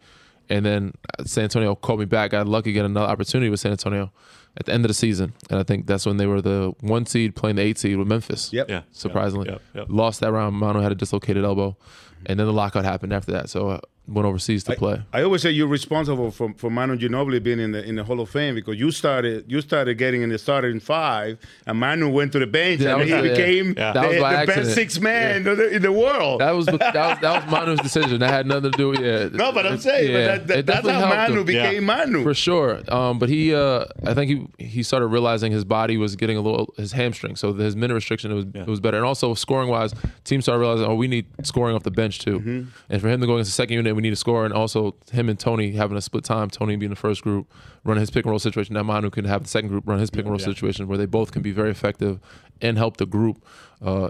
and 0.49 0.65
then 0.65 0.93
San 1.25 1.45
Antonio 1.45 1.73
called 1.75 1.99
me 1.99 2.05
back. 2.05 2.33
I 2.33 2.39
got 2.39 2.47
lucky 2.49 2.71
to 2.71 2.73
get 2.73 2.83
another 2.85 3.07
opportunity 3.09 3.49
with 3.49 3.61
San 3.61 3.71
Antonio 3.71 4.11
at 4.57 4.65
the 4.65 4.73
end 4.73 4.83
of 4.85 4.89
the 4.89 4.93
season, 4.93 5.33
and 5.49 5.59
I 5.59 5.63
think 5.63 5.87
that's 5.87 6.05
when 6.05 6.17
they 6.17 6.25
were 6.27 6.41
the 6.41 6.73
one 6.81 7.05
seed 7.05 7.35
playing 7.35 7.55
the 7.55 7.61
eight 7.63 7.77
seed 7.77 7.97
with 7.97 8.07
Memphis. 8.07 8.51
Yep. 8.51 8.69
Yeah. 8.69 8.81
Surprisingly, 8.91 9.49
Yep, 9.49 9.61
yep. 9.73 9.85
lost 9.89 10.19
that 10.21 10.31
round. 10.31 10.55
Manu 10.57 10.79
had 10.81 10.91
a 10.91 10.95
dislocated 10.95 11.43
elbow, 11.45 11.77
and 12.25 12.39
then 12.39 12.45
the 12.47 12.53
lockout 12.53 12.83
happened 12.85 13.13
after 13.13 13.31
that. 13.31 13.49
So 13.49 13.71
I 13.71 13.79
went 14.07 14.25
overseas 14.25 14.63
to 14.65 14.75
play. 14.75 15.01
I 15.13 15.21
always 15.23 15.41
say 15.41 15.51
you're 15.51 15.67
responsible 15.67 16.31
for, 16.31 16.53
for 16.57 16.69
Manu 16.69 16.97
Ginobili 16.97 17.41
being 17.41 17.59
in 17.59 17.71
the 17.71 17.83
in 17.83 17.95
the 17.95 18.03
Hall 18.03 18.19
of 18.19 18.29
Fame 18.29 18.55
because 18.55 18.77
you 18.79 18.91
started 18.91 19.45
you 19.49 19.61
started 19.61 19.97
getting 19.97 20.21
in 20.21 20.29
the 20.29 20.37
starting 20.37 20.79
five, 20.79 21.37
and 21.67 21.79
Manu 21.79 22.09
went 22.09 22.31
to 22.33 22.39
the 22.39 22.47
bench, 22.47 22.81
Yeah, 22.81 22.95
and 22.95 23.03
he 23.07 23.13
was- 23.13 23.23
yeah. 23.25 23.29
became 23.35 23.67
Yeah. 23.77 23.93
the, 23.93 23.99
That 24.19 24.45
the 24.47 24.53
best 24.53 24.73
six 24.73 24.99
man 24.99 25.37
in, 25.37 25.43
the, 25.43 25.75
in 25.75 25.81
the 25.81 25.91
world. 25.91 26.41
That 26.41 26.51
was 26.51 26.65
that 26.65 26.79
was 26.81 27.19
that 27.21 27.43
was 27.43 27.51
Manu's 27.51 27.79
decision. 27.79 28.19
That 28.19 28.31
had 28.31 28.47
nothing 28.47 28.71
to 28.71 28.77
do 28.77 28.89
with 28.89 28.99
yeah. 29.01 29.29
No, 29.31 29.51
but 29.51 29.65
I'm 29.65 29.77
saying, 29.77 30.11
but 30.11 30.25
that- 30.25 30.47
that- 30.47 30.59
it 30.59 30.65
that's 30.65 30.87
how 30.89 31.07
Manu 31.07 31.39
him. 31.41 31.45
became 31.45 31.83
Manu. 31.85 32.23
for 32.23 32.33
sure. 32.33 32.81
Um, 32.93 33.19
but 33.19 33.29
he, 33.29 33.53
uh, 33.53 33.85
I 34.05 34.13
think 34.13 34.49
he 34.57 34.65
he 34.65 34.83
started 34.83 35.07
realizing 35.07 35.51
his 35.51 35.63
body 35.63 35.97
was 35.97 36.15
getting 36.15 36.37
a 36.37 36.41
little 36.41 36.73
his 36.77 36.91
hamstring, 36.91 37.35
so 37.35 37.53
his 37.53 37.75
minute 37.75 37.93
restriction 37.93 38.31
it 38.31 38.35
was 38.35 38.45
it 38.55 38.67
was 38.67 38.79
better, 38.79 38.97
and 38.97 39.05
also 39.05 39.33
scoring 39.35 39.69
wise, 39.69 39.93
teams 40.25 40.43
started 40.45 40.59
realizing 40.59 40.85
oh 40.87 40.95
we 40.95 41.07
need 41.07 41.27
scoring 41.43 41.75
off 41.75 41.83
the 41.83 41.91
bench 41.91 42.19
too, 42.19 42.39
Mm-hmm. 42.39 42.61
and 42.89 43.01
for 43.01 43.07
him 43.07 43.21
to 43.21 43.27
go 43.27 43.33
against 43.35 43.51
the 43.51 43.55
second 43.55 43.75
unit 43.75 43.90
we 43.95 44.01
need 44.01 44.09
to 44.11 44.15
score, 44.15 44.45
and 44.45 44.53
also 44.53 44.95
him 45.11 45.29
and 45.29 45.39
Tony 45.39 45.71
having 45.71 45.97
a 45.97 46.01
split 46.01 46.23
time, 46.23 46.49
Tony 46.49 46.75
being 46.75 46.89
the 46.89 46.95
first 46.95 47.21
group 47.23 47.51
running 47.83 48.01
his 48.01 48.09
pick 48.11 48.25
and 48.25 48.29
roll 48.29 48.39
situation, 48.39 48.73
now 48.75 48.83
Manu 48.83 49.09
can 49.09 49.25
have 49.25 49.43
the 49.43 49.49
second 49.49 49.69
group 49.69 49.83
run 49.87 49.99
his 49.99 50.09
pick 50.09 50.21
and 50.21 50.29
roll 50.29 50.39
Yeah. 50.39 50.45
situation 50.45 50.87
where 50.87 50.97
they 50.97 51.05
both 51.05 51.31
can 51.31 51.41
be 51.41 51.51
very 51.51 51.69
effective 51.71 52.19
and 52.61 52.77
help 52.77 52.97
the 52.97 53.05
group. 53.05 53.43
Uh, 53.81 54.09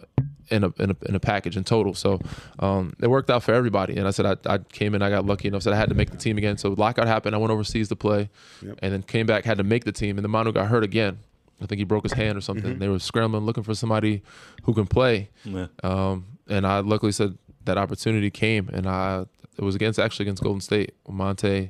in 0.49 0.65
a, 0.65 0.73
in 0.79 0.91
a 0.91 0.95
in 1.07 1.15
a 1.15 1.19
package 1.21 1.55
in 1.55 1.63
total, 1.63 1.93
so 1.93 2.19
um, 2.59 2.93
it 3.01 3.07
worked 3.07 3.29
out 3.29 3.41
for 3.41 3.53
everybody. 3.53 3.95
And 3.95 4.05
I 4.05 4.11
said 4.11 4.25
I, 4.25 4.35
I 4.55 4.57
came 4.57 4.93
in, 4.93 5.01
I 5.01 5.09
got 5.09 5.25
lucky 5.25 5.47
enough, 5.47 5.63
said 5.63 5.71
I 5.71 5.77
had 5.77 5.87
to 5.87 5.95
make 5.95 6.09
the 6.11 6.17
team 6.17 6.37
again. 6.37 6.57
So 6.57 6.71
lockout 6.71 7.07
happened, 7.07 7.35
I 7.35 7.37
went 7.37 7.51
overseas 7.53 7.87
to 7.87 7.95
play, 7.95 8.29
and 8.61 8.91
then 8.91 9.01
came 9.01 9.25
back, 9.25 9.45
had 9.45 9.59
to 9.59 9.63
make 9.63 9.85
the 9.85 9.93
team, 9.93 10.17
and 10.17 10.25
then 10.25 10.29
Manu 10.31 10.51
got 10.51 10.67
hurt 10.67 10.83
again. 10.83 11.19
I 11.61 11.67
think 11.67 11.79
he 11.79 11.85
broke 11.85 12.03
his 12.03 12.11
hand 12.11 12.37
or 12.37 12.41
something. 12.41 12.79
They 12.79 12.89
were 12.89 12.99
scrambling, 12.99 13.45
looking 13.45 13.63
for 13.63 13.73
somebody 13.73 14.23
who 14.63 14.73
can 14.73 14.87
play. 14.87 15.29
Yeah. 15.45 15.67
Um, 15.83 16.25
and 16.49 16.67
I 16.67 16.79
luckily 16.81 17.13
said 17.13 17.37
that 17.63 17.77
opportunity 17.77 18.29
came, 18.29 18.67
and 18.73 18.87
I 18.89 19.27
it 19.61 19.63
was 19.63 19.75
against 19.75 19.99
actually 19.99 20.23
against 20.25 20.43
Golden 20.43 20.61
State, 20.61 20.93
Monta 21.07 21.69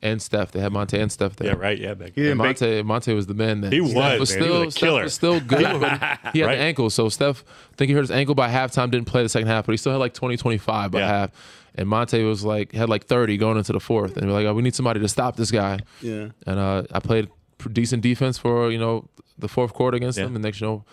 and 0.00 0.20
Steph. 0.22 0.52
They 0.52 0.60
had 0.60 0.72
Monta 0.72 1.00
and 1.00 1.10
Steph 1.12 1.36
there. 1.36 1.48
Yeah, 1.48 1.54
right. 1.58 1.78
Yeah, 1.78 1.94
back 1.94 2.12
He 2.14 2.22
didn't 2.22 2.38
make- 2.38 2.56
Monta, 2.56 2.82
Monta 2.84 3.14
was 3.14 3.26
the 3.26 3.34
man 3.34 3.60
then. 3.60 3.72
He 3.72 3.78
Steph 3.86 4.18
was, 4.18 4.20
was 4.20 4.30
man. 4.30 4.38
He 4.38 4.44
still 4.44 4.60
was 4.64 4.68
a 4.68 4.70
Steph 4.70 4.80
killer. 4.80 5.02
was 5.04 5.14
still 5.14 5.40
good, 5.40 5.80
but 5.80 6.18
he 6.32 6.40
had 6.40 6.46
Right. 6.46 6.58
an 6.58 6.64
ankle. 6.64 6.90
So 6.90 7.08
Steph, 7.08 7.44
I 7.72 7.76
think 7.76 7.88
he 7.88 7.94
hurt 7.94 8.00
his 8.02 8.10
ankle 8.10 8.34
by 8.34 8.48
halftime. 8.48 8.90
Didn't 8.90 9.06
play 9.06 9.22
the 9.22 9.28
second 9.28 9.48
half, 9.48 9.66
but 9.66 9.72
he 9.72 9.76
still 9.76 9.92
had 9.92 9.98
like 9.98 10.14
20, 10.14 10.36
25 10.36 10.90
by 10.90 10.98
Yeah. 11.00 11.06
half. 11.08 11.30
And 11.74 11.88
Monta 11.88 12.26
was 12.26 12.44
like 12.44 12.72
had 12.72 12.88
like 12.88 13.06
30 13.06 13.36
going 13.38 13.56
into 13.58 13.72
the 13.72 13.80
fourth, 13.80 14.16
and 14.16 14.26
we're 14.26 14.34
like, 14.34 14.46
oh, 14.46 14.54
we 14.54 14.62
need 14.62 14.74
somebody 14.74 15.00
to 15.00 15.08
stop 15.08 15.36
this 15.36 15.50
guy. 15.50 15.78
Yeah. 16.00 16.28
And 16.46 16.58
uh, 16.58 16.82
I 16.92 17.00
played 17.00 17.28
pr- 17.58 17.70
decent 17.70 18.02
defense 18.02 18.36
for 18.38 18.70
you 18.70 18.78
know 18.78 19.08
the 19.38 19.48
fourth 19.48 19.72
quarter 19.72 19.96
against 19.96 20.18
Yeah. 20.18 20.24
them, 20.24 20.36
and 20.36 20.42
next 20.44 20.60
you 20.60 20.66
know. 20.66 20.84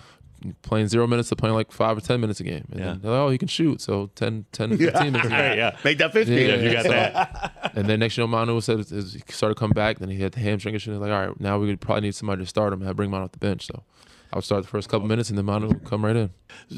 Playing 0.61 0.87
zero 0.87 1.05
minutes 1.07 1.29
to 1.29 1.35
playing 1.35 1.55
like 1.55 1.71
five 1.71 1.97
or 1.97 2.01
ten 2.01 2.21
minutes 2.21 2.39
a 2.39 2.43
game. 2.43 2.65
And 2.71 2.79
Yeah. 2.79 2.85
then, 2.85 2.95
like, 3.03 3.19
oh, 3.19 3.29
he 3.29 3.37
can 3.37 3.47
shoot. 3.47 3.81
So 3.81 4.09
10, 4.15 4.45
10 4.51 4.77
15 4.77 5.11
minutes. 5.11 5.29
Right, 5.29 5.57
yeah. 5.57 5.77
Make 5.83 5.97
that 5.97 6.13
15 6.13 6.37
Yeah, 6.37 6.55
you 6.55 6.71
got 6.71 6.83
so- 6.83 6.89
that. 6.91 7.71
And 7.75 7.87
then 7.87 7.99
next 7.99 8.17
you 8.17 8.23
know, 8.23 8.27
Manu 8.27 8.59
said 8.61 8.79
is 8.79 9.13
he 9.13 9.21
started 9.29 9.55
coming 9.55 9.73
back. 9.73 9.99
Then 9.99 10.09
he 10.09 10.19
had 10.21 10.31
the 10.31 10.39
hamstring 10.39 10.75
issue. 10.75 10.91
He's 10.91 10.99
like, 10.99 11.11
all 11.11 11.27
right, 11.27 11.39
now 11.39 11.59
we 11.59 11.67
would 11.67 11.81
probably 11.81 12.01
need 12.01 12.15
somebody 12.15 12.41
to 12.43 12.47
start 12.47 12.73
him. 12.73 12.81
And 12.81 12.89
I 12.89 12.93
bring 12.93 13.09
him 13.09 13.15
out 13.15 13.23
off 13.23 13.31
the 13.33 13.37
bench. 13.39 13.67
So 13.67 13.83
I 14.31 14.37
would 14.37 14.45
start 14.45 14.63
the 14.63 14.69
first 14.69 14.89
couple 14.89 15.07
minutes, 15.07 15.29
and 15.29 15.37
then 15.37 15.45
Manu 15.45 15.67
would 15.69 15.83
come 15.85 16.05
right 16.05 16.15
in. 16.15 16.29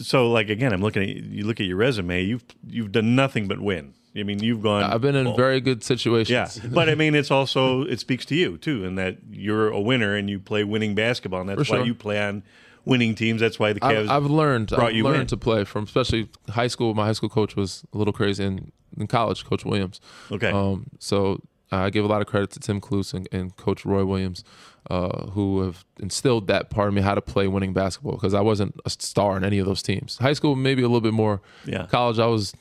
So, 0.01 0.29
like 0.31 0.49
again, 0.49 0.71
I'm 0.73 0.81
looking 0.81 1.03
at 1.03 1.09
you. 1.09 1.45
Look 1.45 1.59
at 1.59 1.65
your 1.65 1.77
resume. 1.77 2.23
You've 2.23 2.43
you've 2.67 2.91
done 2.91 3.15
nothing 3.15 3.47
but 3.47 3.59
win. 3.59 3.93
I 4.15 4.23
mean, 4.23 4.39
you've 4.43 4.61
gone. 4.61 4.83
I've 4.83 4.99
been 5.01 5.15
in 5.15 5.27
well, 5.27 5.35
very 5.37 5.61
good 5.61 5.83
situations. 5.83 6.29
Yeah, 6.63 6.69
but 6.69 6.89
I 6.89 6.95
mean, 6.95 7.13
it's 7.15 7.31
also 7.31 7.83
it 7.83 7.99
speaks 7.99 8.25
to 8.25 8.35
you 8.35 8.57
too, 8.57 8.83
in 8.85 8.95
that 8.95 9.17
you're 9.31 9.69
a 9.69 9.79
winner 9.79 10.15
and 10.15 10.29
you 10.29 10.39
play 10.39 10.63
winning 10.65 10.95
basketball, 10.95 11.41
and 11.41 11.49
that's 11.49 11.67
For 11.67 11.73
why 11.75 11.77
sure. 11.79 11.85
you 11.85 11.95
play 11.95 12.21
on 12.21 12.43
winning 12.85 13.15
teams. 13.15 13.41
That's 13.41 13.59
why 13.59 13.73
the 13.73 13.79
Cavs. 13.79 14.03
I've, 14.09 14.25
I've 14.25 14.25
learned. 14.31 14.67
brought 14.69 14.89
I've 14.89 14.95
you 14.95 15.03
learned 15.03 15.21
in. 15.21 15.27
to 15.27 15.37
play 15.37 15.63
from 15.63 15.83
especially 15.85 16.29
high 16.49 16.67
school. 16.67 16.93
My 16.93 17.05
high 17.05 17.13
school 17.13 17.29
coach 17.29 17.55
was 17.55 17.83
a 17.93 17.97
little 17.97 18.13
crazy, 18.13 18.43
and 18.43 18.71
in 18.97 19.07
college, 19.07 19.45
Coach 19.45 19.65
Williams. 19.65 19.99
Okay. 20.31 20.51
Um, 20.51 20.87
so 20.99 21.41
I 21.71 21.89
give 21.89 22.03
a 22.03 22.07
lot 22.07 22.21
of 22.21 22.27
credit 22.27 22.51
to 22.51 22.59
Tim 22.59 22.81
Cluess 22.81 23.13
and, 23.13 23.27
and 23.31 23.55
Coach 23.55 23.85
Roy 23.85 24.03
Williams, 24.03 24.43
uh, 24.89 25.27
who 25.27 25.61
have 25.61 25.85
instilled 25.99 26.47
that 26.47 26.69
part 26.69 26.87
of 26.89 26.93
me 26.93 27.01
how 27.01 27.15
to 27.15 27.21
play 27.21 27.47
winning 27.47 27.71
basketball 27.73 28.13
because 28.13 28.33
I 28.33 28.41
wasn't 28.41 28.75
a 28.85 28.89
star 28.89 29.37
in 29.37 29.43
any 29.45 29.59
of 29.59 29.65
those 29.65 29.81
teams. 29.81 30.17
High 30.17 30.33
school, 30.33 30.55
maybe 30.55 30.81
a 30.81 30.87
little 30.87 30.99
bit 31.01 31.13
more. 31.13 31.41
Yeah. 31.65 31.85
College, 31.85 32.19
I 32.19 32.25
was 32.25 32.53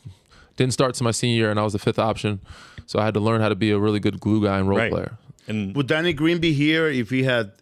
didn't 0.56 0.72
start 0.74 0.94
to 0.94 1.04
my 1.04 1.10
senior 1.10 1.36
year, 1.36 1.50
and 1.50 1.58
I 1.58 1.62
was 1.64 1.72
the 1.72 1.78
fifth 1.78 1.98
option. 1.98 2.40
So 2.86 2.98
I 2.98 3.04
had 3.04 3.14
to 3.14 3.20
learn 3.20 3.40
how 3.40 3.48
to 3.48 3.54
be 3.56 3.70
a 3.70 3.78
really 3.78 4.00
good 4.00 4.20
glue 4.20 4.42
guy 4.44 4.58
and 4.58 4.68
role 4.68 4.78
Right. 4.78 4.90
player. 4.92 5.16
and 5.48 5.74
Would 5.74 5.86
Danny 5.86 6.12
Green 6.12 6.38
be 6.38 6.52
here 6.52 6.86
if 6.88 7.08
he 7.10 7.22
had 7.22 7.52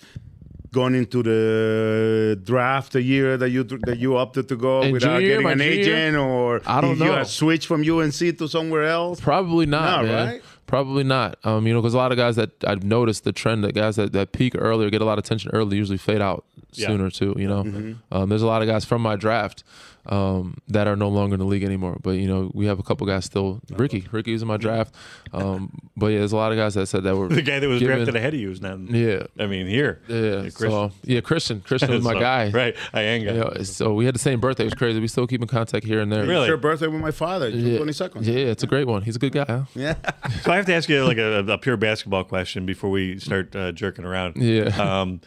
gone 0.72 0.94
into 0.94 1.22
the 1.22 2.38
draft 2.44 2.92
the 2.92 3.02
year 3.02 3.36
that 3.36 3.50
you 3.50 3.64
that 3.64 3.98
you 3.98 4.16
opted 4.16 4.48
to 4.48 4.56
go 4.56 4.82
In 4.82 4.92
without 4.92 5.18
junior 5.20 5.40
getting 5.42 5.46
an 5.50 5.58
junior 5.58 5.80
agent, 5.80 6.16
or 6.16 6.60
I 6.66 6.80
don't 6.80 6.98
you 6.98 7.04
know. 7.06 7.12
had 7.16 7.26
switched 7.26 7.66
from 7.66 7.82
UNC 7.88 8.38
to 8.38 8.48
somewhere 8.48 8.84
else? 8.84 9.20
Probably 9.20 9.66
not, 9.66 10.02
No, 10.04 10.12
man. 10.12 10.26
right? 10.28 10.42
Probably 10.66 11.04
not. 11.04 11.38
Um, 11.44 11.66
you 11.66 11.72
know, 11.72 11.80
because 11.80 11.94
a 11.94 11.96
lot 11.96 12.12
of 12.12 12.18
guys 12.18 12.36
that 12.36 12.50
I've 12.64 12.84
noticed 12.84 13.24
the 13.24 13.32
trend 13.32 13.64
that 13.64 13.72
guys 13.74 13.96
that, 13.96 14.12
that 14.12 14.32
peak 14.32 14.54
earlier, 14.58 14.90
get 14.90 15.00
a 15.00 15.06
lot 15.06 15.18
of 15.18 15.24
attention 15.24 15.50
early, 15.54 15.78
usually 15.78 15.96
fade 15.96 16.20
out 16.20 16.44
Yeah. 16.74 16.88
sooner 16.88 17.10
too. 17.10 17.34
You 17.38 17.48
know, 17.48 17.62
Mm-hmm. 17.64 17.92
um, 18.14 18.28
there's 18.28 18.42
a 18.42 18.46
lot 18.46 18.60
of 18.60 18.68
guys 18.68 18.84
from 18.84 19.00
my 19.00 19.16
draft 19.16 19.64
um, 20.08 20.56
that 20.68 20.86
are 20.88 20.96
no 20.96 21.08
longer 21.08 21.34
in 21.34 21.40
the 21.40 21.46
league 21.46 21.64
anymore. 21.64 21.98
But 22.02 22.12
you 22.12 22.26
know, 22.26 22.50
we 22.54 22.66
have 22.66 22.78
a 22.78 22.82
couple 22.82 23.06
guys 23.06 23.24
still. 23.24 23.60
Ricky, 23.70 24.06
Ricky 24.10 24.32
was 24.32 24.42
in 24.42 24.48
my 24.48 24.56
draft. 24.56 24.94
Um, 25.32 25.78
but 25.96 26.06
yeah, 26.08 26.18
there's 26.20 26.32
a 26.32 26.36
lot 26.36 26.52
of 26.52 26.58
guys 26.58 26.74
that 26.74 26.86
said 26.86 27.02
that 27.04 27.16
were 27.16 27.28
the 27.40 27.42
guy 27.42 27.58
that 27.58 27.68
was 27.68 27.80
given- 27.80 27.96
drafted 27.96 28.16
ahead 28.16 28.34
of 28.34 28.40
you 28.40 28.50
is 28.50 28.60
not. 28.60 28.78
Yeah. 28.90 29.24
I 29.38 29.46
mean, 29.46 29.66
here. 29.66 30.00
Yeah, 30.08 30.40
Christian. 30.42 30.70
so 30.70 30.90
yeah, 31.04 31.20
Christian. 31.20 31.60
Christian 31.60 31.90
was 31.90 32.02
my 32.02 32.12
So, 32.18 32.20
guy. 32.20 32.50
Right, 32.50 32.76
Eyenga. 32.94 33.20
You 33.22 33.32
know, 33.58 33.62
so 33.62 33.94
we 33.94 34.04
had 34.06 34.14
the 34.14 34.18
same 34.18 34.40
birthday. 34.40 34.64
It 34.64 34.66
was 34.66 34.74
crazy. 34.74 34.98
We 35.00 35.08
still 35.08 35.26
keep 35.26 35.42
in 35.42 35.48
contact 35.48 35.84
here 35.84 36.00
and 36.00 36.10
there. 36.12 36.24
Really? 36.26 36.46
Share 36.46 36.56
birthday 36.56 36.86
with 36.86 37.00
my 37.00 37.10
father, 37.10 37.50
June 37.50 37.66
Yeah. 37.74 37.78
22nd. 37.78 38.24
Yeah, 38.26 38.34
it's 38.50 38.62
a 38.62 38.66
great 38.66 38.86
one. 38.86 39.02
He's 39.02 39.16
a 39.16 39.18
good 39.18 39.32
guy. 39.32 39.44
Huh? 39.46 39.64
Yeah. 39.74 39.94
So 40.42 40.52
I 40.52 40.56
have 40.56 40.66
to 40.66 40.74
ask 40.74 40.88
you 40.88 41.04
like 41.04 41.18
a, 41.18 41.40
a 41.46 41.58
pure 41.58 41.76
basketball 41.76 42.22
question 42.24 42.64
before 42.64 42.90
we 42.90 43.18
start 43.18 43.54
uh, 43.56 43.72
jerking 43.72 44.04
around. 44.04 44.36
Yeah. 44.36 44.68
Um, 45.00 45.20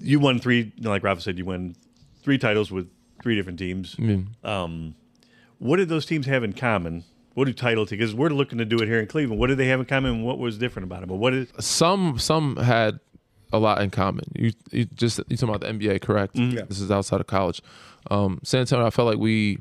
you 0.00 0.18
won 0.18 0.38
three, 0.38 0.72
like 0.80 1.02
Rafa 1.04 1.20
said, 1.20 1.38
you 1.38 1.44
won 1.44 1.76
three 2.22 2.38
titles 2.38 2.70
with 2.70 2.88
three 3.24 3.34
different 3.34 3.58
teams. 3.58 3.96
Mm. 3.96 4.26
Um, 4.44 4.94
what 5.58 5.78
did 5.78 5.88
those 5.88 6.04
teams 6.04 6.26
have 6.26 6.44
in 6.44 6.52
common? 6.52 7.04
What 7.32 7.46
do 7.46 7.54
title 7.54 7.86
teams? 7.86 7.98
Because 7.98 8.14
we're 8.14 8.28
looking 8.28 8.58
to 8.58 8.66
do 8.66 8.76
it 8.76 8.86
here 8.86 9.00
in 9.00 9.06
Cleveland. 9.06 9.40
What 9.40 9.46
did 9.46 9.56
they 9.56 9.66
have 9.68 9.80
in 9.80 9.86
common? 9.86 10.22
What 10.22 10.38
was 10.38 10.58
different 10.58 10.84
about 10.84 11.02
it? 11.02 11.08
But 11.08 11.16
what 11.16 11.32
is? 11.32 11.48
some 11.58 12.18
some 12.18 12.56
had 12.56 13.00
a 13.50 13.58
lot 13.58 13.80
in 13.80 13.88
common. 13.88 14.26
You 14.36 14.52
you 14.70 14.84
just 14.84 15.18
you 15.28 15.38
talking 15.38 15.48
about 15.54 15.62
the 15.62 15.72
NBA, 15.72 16.02
correct? 16.02 16.36
Mhm. 16.36 16.52
Yeah. 16.52 16.62
This 16.68 16.80
is 16.80 16.90
outside 16.90 17.20
of 17.20 17.26
college. 17.26 17.62
Um, 18.10 18.40
San 18.44 18.60
Antonio, 18.60 18.86
I 18.86 18.90
felt 18.90 19.08
like 19.08 19.18
we 19.18 19.58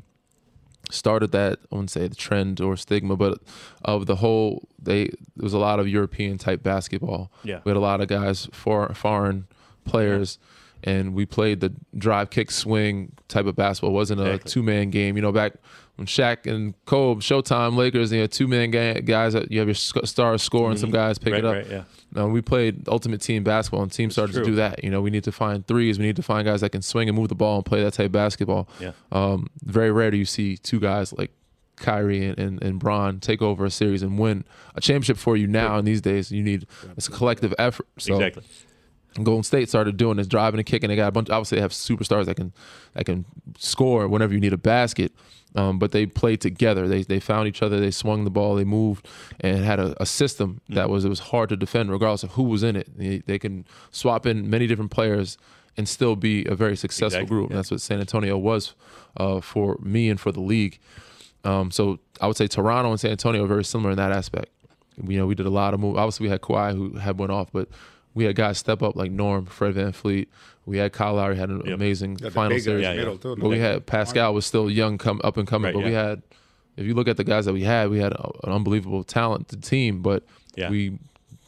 started 0.92 1.32
that 1.32 1.60
I 1.72 1.76
wouldn't 1.76 1.90
say 1.92 2.06
the 2.10 2.16
trend 2.16 2.60
or 2.60 2.76
stigma, 2.76 3.16
but 3.16 3.40
of 3.86 4.08
the 4.08 4.18
whole 4.18 4.68
they 4.78 5.06
there 5.06 5.44
was 5.44 5.54
a 5.54 5.58
lot 5.58 5.80
of 5.80 5.88
European 5.88 6.38
type 6.38 6.62
basketball. 6.64 7.32
Yeah. 7.46 7.62
we 7.64 7.70
had 7.70 7.78
a 7.78 7.80
lot 7.80 8.02
of 8.02 8.10
guys 8.10 8.50
for 8.52 8.94
foreign 8.94 9.48
players. 9.86 10.38
And 10.86 11.14
we 11.14 11.26
played 11.26 11.60
the 11.62 11.74
drive, 11.98 12.30
kick, 12.30 12.52
swing 12.52 13.14
type 13.30 13.46
of 13.46 13.56
basketball. 13.56 13.92
It 13.92 13.94
wasn't 13.94 14.20
a 14.22 14.26
Exactly. 14.26 14.52
two 14.52 14.64
man 14.64 14.90
game. 14.90 15.16
You 15.16 15.22
know, 15.22 15.32
back 15.32 15.54
when 15.96 16.08
Shaq 16.08 16.46
and 16.46 16.74
Kobe, 16.86 17.22
Showtime, 17.22 17.76
Lakers, 17.78 18.12
you 18.12 18.20
know, 18.20 18.28
two 18.28 18.48
man 18.48 18.70
ga- 18.72 19.02
guys. 19.02 19.34
That 19.34 19.52
you 19.52 19.60
have 19.60 19.68
your 19.68 19.76
stars 19.76 20.42
score 20.44 20.70
and 20.70 20.80
some 20.80 20.92
guys 20.92 21.18
pick 21.18 21.34
Right, 21.34 21.40
it 21.44 21.46
up. 21.46 21.54
right, 21.56 21.68
yeah. 21.70 21.84
No, 22.14 22.28
we 22.28 22.42
played 22.42 22.88
ultimate 22.90 23.22
team 23.22 23.44
basketball, 23.44 23.82
and 23.84 23.92
teams 23.92 24.14
started 24.14 24.34
true. 24.34 24.44
to 24.44 24.50
do 24.52 24.56
that. 24.56 24.84
You 24.84 24.90
know, 24.92 25.02
we 25.02 25.10
need 25.10 25.24
to 25.24 25.32
find 25.32 25.66
threes. 25.66 25.98
We 25.98 26.06
need 26.06 26.16
to 26.18 26.24
find 26.24 26.46
guys 26.46 26.62
that 26.62 26.72
can 26.72 26.82
swing 26.82 27.08
and 27.10 27.18
move 27.18 27.30
the 27.30 27.36
ball 27.36 27.56
and 27.58 27.66
play 27.66 27.82
that 27.84 27.94
type 27.94 28.08
of 28.08 28.12
basketball. 28.12 28.68
Yeah. 28.80 28.92
Um, 29.12 29.48
very 29.64 29.92
rare 29.92 30.12
do 30.12 30.18
you 30.18 30.26
see 30.26 30.58
two 30.58 30.80
guys 30.80 31.14
like 31.14 31.32
Kyrie 31.78 32.26
and, 32.26 32.38
and, 32.38 32.62
and 32.62 32.78
Bron 32.78 33.20
take 33.20 33.42
over 33.42 33.66
a 33.66 33.72
series 33.72 34.04
and 34.04 34.20
win 34.20 34.44
a 34.76 34.82
championship 34.82 35.18
for 35.18 35.36
you 35.36 35.48
now. 35.48 35.78
And 35.78 35.88
these 35.88 36.02
days, 36.02 36.32
you 36.32 36.44
need 36.44 36.68
it's 36.98 37.08
a 37.08 37.12
collective 37.12 37.54
effort. 37.58 37.88
So 37.98 38.16
Exactly. 38.16 38.44
Golden 39.22 39.44
State 39.44 39.70
started 39.70 39.98
doing 39.98 40.18
this, 40.18 40.28
driving 40.28 40.60
and 40.60 40.66
kicking. 40.66 40.90
They 40.90 40.96
got 40.96 41.10
a 41.10 41.12
bunch. 41.12 41.30
Obviously, 41.30 41.58
they 41.58 41.62
have 41.62 41.72
superstars 41.72 42.26
that 42.26 42.36
can 42.36 42.54
that 42.94 43.06
can 43.06 43.26
score 43.58 44.08
whenever 44.08 44.34
you 44.34 44.40
need 44.40 44.54
a 44.54 44.58
basket. 44.58 45.12
Um, 45.56 45.78
but 45.78 45.92
they 45.92 46.08
played 46.08 46.42
together. 46.42 46.88
They 46.88 47.04
they 47.04 47.20
found 47.20 47.48
each 47.48 47.62
other. 47.62 47.80
They 47.80 47.92
swung 47.92 48.24
the 48.24 48.32
ball. 48.32 48.56
They 48.56 48.64
moved 48.64 49.08
and 49.40 49.64
had 49.64 49.80
a, 49.80 50.02
a 50.02 50.06
system 50.06 50.62
that 50.70 50.90
was 50.90 51.06
it 51.06 51.10
was 51.10 51.20
hard 51.20 51.50
to 51.50 51.56
defend 51.56 51.92
regardless 51.92 52.24
of 52.24 52.32
who 52.32 52.44
was 52.44 52.64
in 52.64 52.76
it. 52.76 52.98
They, 52.98 53.20
they 53.20 53.38
can 53.38 53.66
swap 53.92 54.26
in 54.26 54.50
many 54.50 54.66
different 54.66 54.90
players 54.90 55.38
and 55.78 55.88
still 55.88 56.16
be 56.16 56.46
a 56.46 56.56
very 56.56 56.76
successful 56.76 57.20
Exactly, 57.22 57.28
group. 57.28 57.52
That's 57.52 57.72
what 57.72 57.82
San 57.82 58.00
Antonio 58.00 58.38
was 58.38 58.74
uh, 59.18 59.42
for 59.42 59.78
me 59.82 60.10
and 60.10 60.20
for 60.20 60.32
the 60.32 60.42
league. 60.42 60.80
Um, 61.44 61.72
so 61.72 62.00
I 62.22 62.28
would 62.28 62.38
say 62.38 62.48
Toronto 62.48 62.92
and 62.92 63.00
San 63.00 63.12
Antonio 63.12 63.44
are 63.44 63.48
very 63.48 63.64
similar 63.64 63.92
in 63.92 63.98
that 63.98 64.12
aspect. 64.12 64.50
You 65.04 65.18
know, 65.18 65.26
we 65.26 65.36
did 65.36 65.46
a 65.48 65.52
lot 65.52 65.74
of 65.74 65.80
moves. 65.80 65.98
Obviously, 65.98 66.26
we 66.26 66.30
had 66.30 66.42
Kawhi 66.42 66.76
who 66.76 66.98
had 66.98 67.18
went 67.20 67.32
off, 67.32 67.52
but 67.52 67.68
we 68.14 68.26
had 68.26 68.36
guys 68.36 68.58
step 68.58 68.82
up 68.82 68.96
like 68.96 69.12
Norm, 69.12 69.46
Fred 69.46 69.76
VanVleet. 69.76 70.28
We 70.66 70.78
had 70.78 70.94
Kyle 70.94 71.16
Lowry 71.16 71.36
had 71.36 71.50
an 71.50 71.72
amazing 71.72 72.14
Got 72.16 72.22
the 72.26 72.32
final 72.32 72.60
series. 72.60 72.86
in 72.86 72.92
the 72.92 72.98
middle, 72.98 73.18
too, 73.18 73.36
But 73.36 73.50
we 73.50 73.60
had 73.60 73.86
Pascal 73.86 74.34
was 74.34 74.46
still 74.46 74.70
young, 74.70 74.98
come 74.98 75.20
up 75.24 75.36
and 75.38 75.48
coming. 75.48 75.74
Right, 75.74 75.82
but 75.82 75.86
we 75.86 75.94
had, 75.94 76.22
if 76.78 76.86
you 76.86 76.94
look 76.94 77.08
at 77.08 77.18
the 77.18 77.24
guys 77.26 77.46
that 77.46 77.54
we 77.54 77.64
had, 77.64 77.90
we 77.90 78.00
had 78.00 78.14
a, 78.14 78.30
an 78.46 78.54
unbelievable 78.54 79.04
talented 79.04 79.62
team. 79.64 80.02
But 80.02 80.24
Yeah. 80.56 80.70
we 80.70 81.00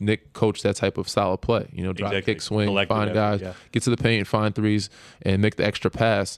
Nick 0.02 0.34
coached 0.34 0.64
that 0.64 0.76
type 0.76 0.98
of 0.98 1.08
style 1.08 1.32
of 1.34 1.40
play. 1.42 1.70
You 1.72 1.84
know, 1.86 1.94
drop 1.94 2.12
Exactly. 2.12 2.34
kick, 2.34 2.42
swing, 2.42 2.68
Collective 2.68 2.96
find 2.98 3.10
effort, 3.12 3.16
guys, 3.16 3.42
yeah. 3.42 3.54
get 3.72 3.84
to 3.84 3.90
the 3.90 3.96
paint, 3.98 4.28
find 4.28 4.54
threes, 4.54 4.90
and 5.22 5.42
make 5.42 5.56
the 5.56 5.66
extra 5.66 5.90
pass. 5.90 6.38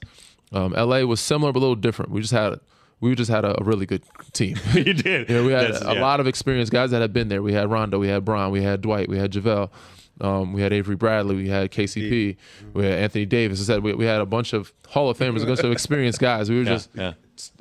Um, 0.52 0.72
LA 0.76 1.00
was 1.00 1.20
similar 1.20 1.52
but 1.52 1.58
a 1.58 1.62
little 1.62 1.74
different. 1.74 2.12
We 2.12 2.20
just 2.20 2.32
had 2.32 2.60
we 3.00 3.14
just 3.16 3.30
had 3.30 3.44
a, 3.44 3.60
a 3.60 3.64
really 3.64 3.86
good 3.86 4.02
team. 4.32 4.56
you 4.74 4.94
did. 4.94 5.28
You 5.28 5.34
know, 5.36 5.44
we 5.44 5.52
had 5.52 5.72
That's- 5.72 5.82
a 5.82 5.94
yeah. 5.94 6.00
lot 6.00 6.20
of 6.20 6.28
experienced 6.28 6.70
guys 6.70 6.92
that 6.92 7.00
had 7.00 7.12
been 7.12 7.28
there. 7.28 7.42
We 7.42 7.52
had 7.54 7.68
Rondo, 7.70 7.98
we 7.98 8.06
had 8.08 8.24
Bron, 8.24 8.52
we 8.52 8.62
had 8.62 8.80
Dwight, 8.82 9.08
we 9.08 9.18
had 9.18 9.32
JaVale, 9.32 9.70
um, 10.20 10.52
we 10.52 10.60
had 10.62 10.72
Avery 10.72 10.96
Bradley, 10.96 11.36
we 11.36 11.48
had 11.48 11.70
KCP, 11.70 12.36
we 12.74 12.84
had 12.84 12.94
Anthony 12.94 13.26
Davis. 13.26 13.60
I 13.60 13.64
said 13.64 13.82
we, 13.82 13.94
we 13.94 14.04
had 14.04 14.20
a 14.20 14.26
bunch 14.26 14.52
of 14.52 14.72
Hall 14.88 15.10
of 15.10 15.18
Famers, 15.18 15.42
a 15.42 15.46
bunch 15.46 15.60
of 15.60 15.70
experienced 15.72 16.18
guys. 16.20 16.48
We 16.50 16.56
were 16.56 16.62
Yeah, 16.62 16.68
just 16.70 16.90
yeah. 16.94 17.12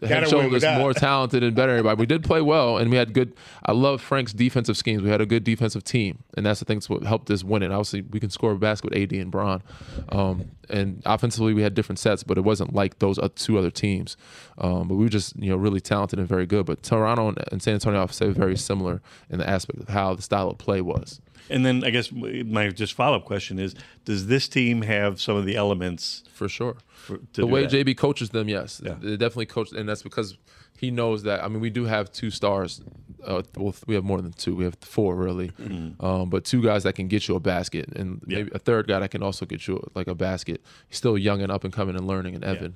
head 0.01 0.23
and 0.23 0.29
shoulders 0.29 0.63
more 0.79 0.93
talented 0.93 1.43
and 1.43 1.55
better 1.55 1.71
everybody. 1.73 1.99
We 1.99 2.05
did 2.05 2.23
play 2.23 2.41
well, 2.41 2.77
and 2.77 2.89
we 2.89 2.97
had 2.97 3.13
good. 3.13 3.33
I 3.65 3.73
love 3.73 4.01
Frank's 4.01 4.33
defensive 4.33 4.77
schemes. 4.77 5.03
We 5.03 5.09
had 5.09 5.21
a 5.21 5.25
good 5.25 5.43
defensive 5.43 5.83
team, 5.83 6.23
and 6.35 6.45
that's 6.45 6.59
the 6.59 6.65
thing 6.65 6.77
that's 6.79 6.89
what 6.89 7.03
helped 7.03 7.29
us 7.29 7.43
win 7.43 7.63
it. 7.63 7.71
Obviously, 7.71 8.01
we 8.01 8.19
can 8.19 8.29
score 8.29 8.53
a 8.53 8.57
basket 8.57 8.91
with 8.91 8.97
AD 8.99 9.11
and 9.13 9.29
Bron, 9.29 9.61
um, 10.09 10.45
and 10.69 11.01
offensively 11.05 11.53
we 11.53 11.61
had 11.61 11.73
different 11.73 11.99
sets, 11.99 12.23
but 12.23 12.37
it 12.37 12.41
wasn't 12.41 12.73
like 12.73 12.99
those 12.99 13.19
two 13.35 13.57
other 13.57 13.69
teams. 13.71 14.17
Um, 14.57 14.87
but 14.87 14.95
we 14.95 15.03
were 15.03 15.09
just 15.09 15.35
you 15.35 15.49
know 15.49 15.57
really 15.57 15.81
talented 15.81 16.17
and 16.17 16.27
very 16.27 16.45
good. 16.45 16.65
But 16.65 16.81
Toronto 16.81 17.27
and, 17.27 17.37
and 17.51 17.61
San 17.61 17.73
Antonio, 17.75 17.99
I 17.99 18.03
would 18.03 18.13
say, 18.13 18.29
very 18.29 18.57
similar 18.57 19.01
in 19.29 19.39
the 19.39 19.49
aspect 19.49 19.79
of 19.79 19.89
how 19.89 20.15
the 20.15 20.21
style 20.21 20.49
of 20.49 20.57
play 20.57 20.81
was. 20.81 21.19
And 21.49 21.65
then 21.65 21.83
I 21.83 21.89
guess 21.89 22.11
my 22.11 22.69
just 22.69 22.93
follow 22.93 23.17
up 23.17 23.25
question 23.25 23.59
is: 23.59 23.75
Does 24.05 24.27
this 24.27 24.47
team 24.47 24.81
have 24.81 25.19
some 25.21 25.35
of 25.37 25.45
the 25.45 25.55
elements 25.55 26.23
for 26.33 26.47
sure? 26.49 26.77
For, 26.87 27.17
to 27.17 27.41
the 27.41 27.47
way 27.47 27.65
that? 27.65 27.71
JB 27.85 27.97
coaches 27.97 28.29
them, 28.31 28.49
yes, 28.49 28.81
Yeah. 28.83 28.95
they 28.99 29.17
definitely 29.17 29.45
coach, 29.47 29.71
and 29.71 29.87
that's 29.87 30.03
because 30.03 30.37
he 30.77 30.91
knows 30.91 31.23
that. 31.23 31.43
I 31.43 31.47
mean, 31.47 31.61
we 31.61 31.69
do 31.69 31.85
have 31.85 32.11
two 32.11 32.29
stars. 32.29 32.81
Uh, 33.25 33.41
well, 33.57 33.73
we 33.87 33.95
have 33.95 34.03
more 34.03 34.21
than 34.21 34.31
two. 34.33 34.55
We 34.55 34.63
have 34.63 34.75
four 34.81 35.15
really, 35.15 35.51
um, 35.99 36.29
but 36.29 36.45
two 36.45 36.61
guys 36.61 36.83
that 36.83 36.93
can 36.93 37.07
get 37.07 37.27
you 37.27 37.35
a 37.35 37.39
basket, 37.39 37.89
and 37.95 38.21
maybe 38.25 38.51
a 38.53 38.59
third 38.59 38.87
guy 38.87 38.99
that 38.99 39.09
can 39.11 39.23
also 39.23 39.45
get 39.45 39.67
you 39.67 39.81
like 39.95 40.07
a 40.07 40.15
basket. 40.15 40.61
He's 40.87 40.97
still 40.97 41.17
young 41.17 41.41
and 41.41 41.51
up 41.51 41.63
and 41.63 41.73
coming 41.73 41.95
and 41.95 42.05
learning, 42.07 42.35
and 42.35 42.43
Evan. 42.43 42.75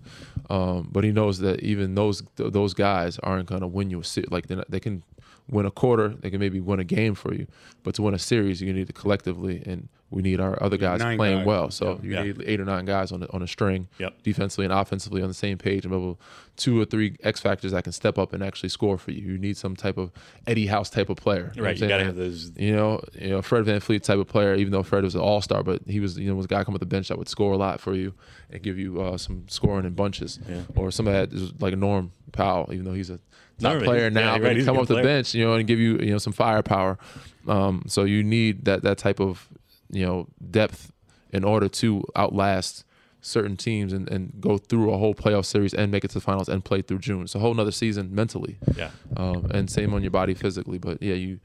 Um, 0.50 0.90
but 0.92 1.04
he 1.04 1.12
knows 1.12 1.40
that 1.40 1.62
even 1.62 1.96
those 1.96 2.24
th- 2.38 2.52
those 2.52 2.74
guys 2.74 3.20
aren't 3.20 3.48
going 3.48 3.62
to 3.62 3.68
win 3.68 3.90
you 3.92 4.00
a 4.00 4.04
se- 4.04 4.26
like 4.32 4.50
not- 4.50 4.70
they 4.70 4.80
can 4.80 5.04
win 5.50 5.66
a 5.66 5.72
quarter, 5.72 6.10
they 6.10 6.30
can 6.30 6.40
maybe 6.40 6.60
win 6.60 6.80
a 6.80 6.84
game 6.84 7.16
for 7.16 7.34
you, 7.34 7.48
but 7.84 7.96
to 7.96 8.02
win 8.02 8.14
a 8.14 8.20
series, 8.20 8.62
you 8.62 8.74
need 8.74 8.88
to 8.88 8.94
collectively, 8.94 9.64
and 9.66 9.90
we 10.12 10.22
need 10.22 10.40
our 10.42 10.62
other 10.62 10.78
guys 10.78 11.00
nine 11.00 11.18
playing 11.18 11.46
well. 11.46 11.72
So 11.72 12.00
you 12.04 12.12
Yeah. 12.12 12.24
need 12.24 12.44
eight 12.46 12.60
or 12.60 12.66
nine 12.66 12.84
guys 12.86 13.12
on 13.12 13.24
a, 13.24 13.28
on 13.32 13.42
a 13.42 13.48
string, 13.48 13.88
Yep. 13.98 14.22
defensively 14.24 14.66
and 14.66 14.74
offensively 14.74 15.22
on 15.22 15.30
the 15.30 15.34
same 15.34 15.58
page, 15.58 15.86
and 15.86 15.92
be 15.92 15.98
able 15.98 16.20
two 16.58 16.80
or 16.80 16.84
three 16.86 17.16
X 17.24 17.40
factors 17.40 17.72
that 17.72 17.84
can 17.86 17.94
step 17.94 18.20
up 18.20 18.34
and 18.34 18.44
actually 18.44 18.70
score 18.70 18.98
for 18.98 19.12
you. 19.12 19.22
You 19.32 19.38
need 19.38 19.56
some 19.58 19.76
type 19.76 19.98
of 19.98 20.12
Eddie 20.46 20.68
House 20.68 20.90
type 20.90 21.10
of 21.10 21.16
player. 21.18 21.52
what 21.56 21.64
Right, 21.64 21.80
you 21.80 21.88
gotta 21.88 22.04
have 22.04 22.18
those- 22.18 22.52
You 22.58 22.76
know, 22.76 23.02
you 23.20 23.30
know, 23.30 23.42
Fred 23.42 23.64
VanVleet 23.66 24.04
type 24.04 24.20
of 24.20 24.28
player. 24.28 24.54
Even 24.56 24.72
though 24.72 24.84
Fred 24.84 25.04
was 25.04 25.16
an 25.16 25.22
All 25.22 25.42
Star, 25.42 25.64
but 25.64 25.82
he 25.88 26.00
was 26.02 26.20
you 26.20 26.28
know 26.30 26.36
was 26.36 26.46
a 26.46 26.50
guy 26.50 26.64
come 26.66 26.74
off 26.76 26.80
the 26.82 26.86
bench 26.86 27.08
that 27.08 27.18
would 27.18 27.30
score 27.30 27.54
a 27.54 27.58
lot 27.58 27.80
for 27.80 27.96
you 27.96 28.14
and 28.52 28.62
give 28.62 28.78
you 28.78 29.02
uh, 29.02 29.18
some 29.18 29.46
scoring 29.48 29.86
in 29.86 29.94
bunches. 29.94 30.40
Yeah. 30.48 30.62
Or 30.76 30.92
somebody 30.92 31.26
that 31.26 31.34
is 31.34 31.54
like 31.62 31.76
Norm 31.78 32.12
Powell, 32.34 32.70
even 32.74 32.84
though 32.86 32.94
he's 32.94 33.10
a 33.10 33.18
top 33.60 33.74
Norm, 33.76 33.84
player 33.84 34.10
now, 34.10 34.34
but 34.38 34.44
right, 34.44 34.66
come 34.66 34.78
off 34.78 34.88
the 34.88 35.02
bench, 35.02 35.34
you 35.34 35.46
know, 35.46 35.54
and 35.54 35.66
give 35.68 35.80
you 35.80 35.98
you 36.00 36.12
know 36.12 36.18
some 36.18 36.34
firepower. 36.34 37.00
Um, 37.48 37.84
so 37.88 38.04
you 38.04 38.24
need 38.24 38.66
that 38.66 38.84
that 38.84 38.98
type 38.98 39.20
of 39.20 39.48
you 39.92 40.06
know 40.06 40.28
depth 40.50 40.92
in 41.32 41.44
order 41.44 41.68
to 41.68 42.04
outlast 42.18 42.86
certain 43.22 43.56
teams 43.56 43.94
and, 43.94 44.10
and 44.10 44.34
go 44.40 44.58
through 44.58 44.92
a 44.92 44.98
whole 44.98 45.14
playoff 45.14 45.46
series 45.46 45.74
and 45.74 45.92
make 45.92 46.04
it 46.04 46.10
to 46.10 46.16
the 46.16 46.22
finals 46.22 46.50
and 46.50 46.66
play 46.66 46.82
through 46.82 47.00
June. 47.00 47.22
It's 47.22 47.36
a 47.36 47.40
whole 47.40 47.54
nother 47.54 47.72
season 47.72 48.14
mentally. 48.14 48.58
Yeah. 48.76 48.90
Um, 49.16 49.46
and 49.52 49.70
same 49.70 49.94
on 49.94 50.02
your 50.02 50.12
body 50.12 50.34
physically. 50.34 50.80
But 50.80 51.02
yeah, 51.02 51.14
you, 51.14 51.40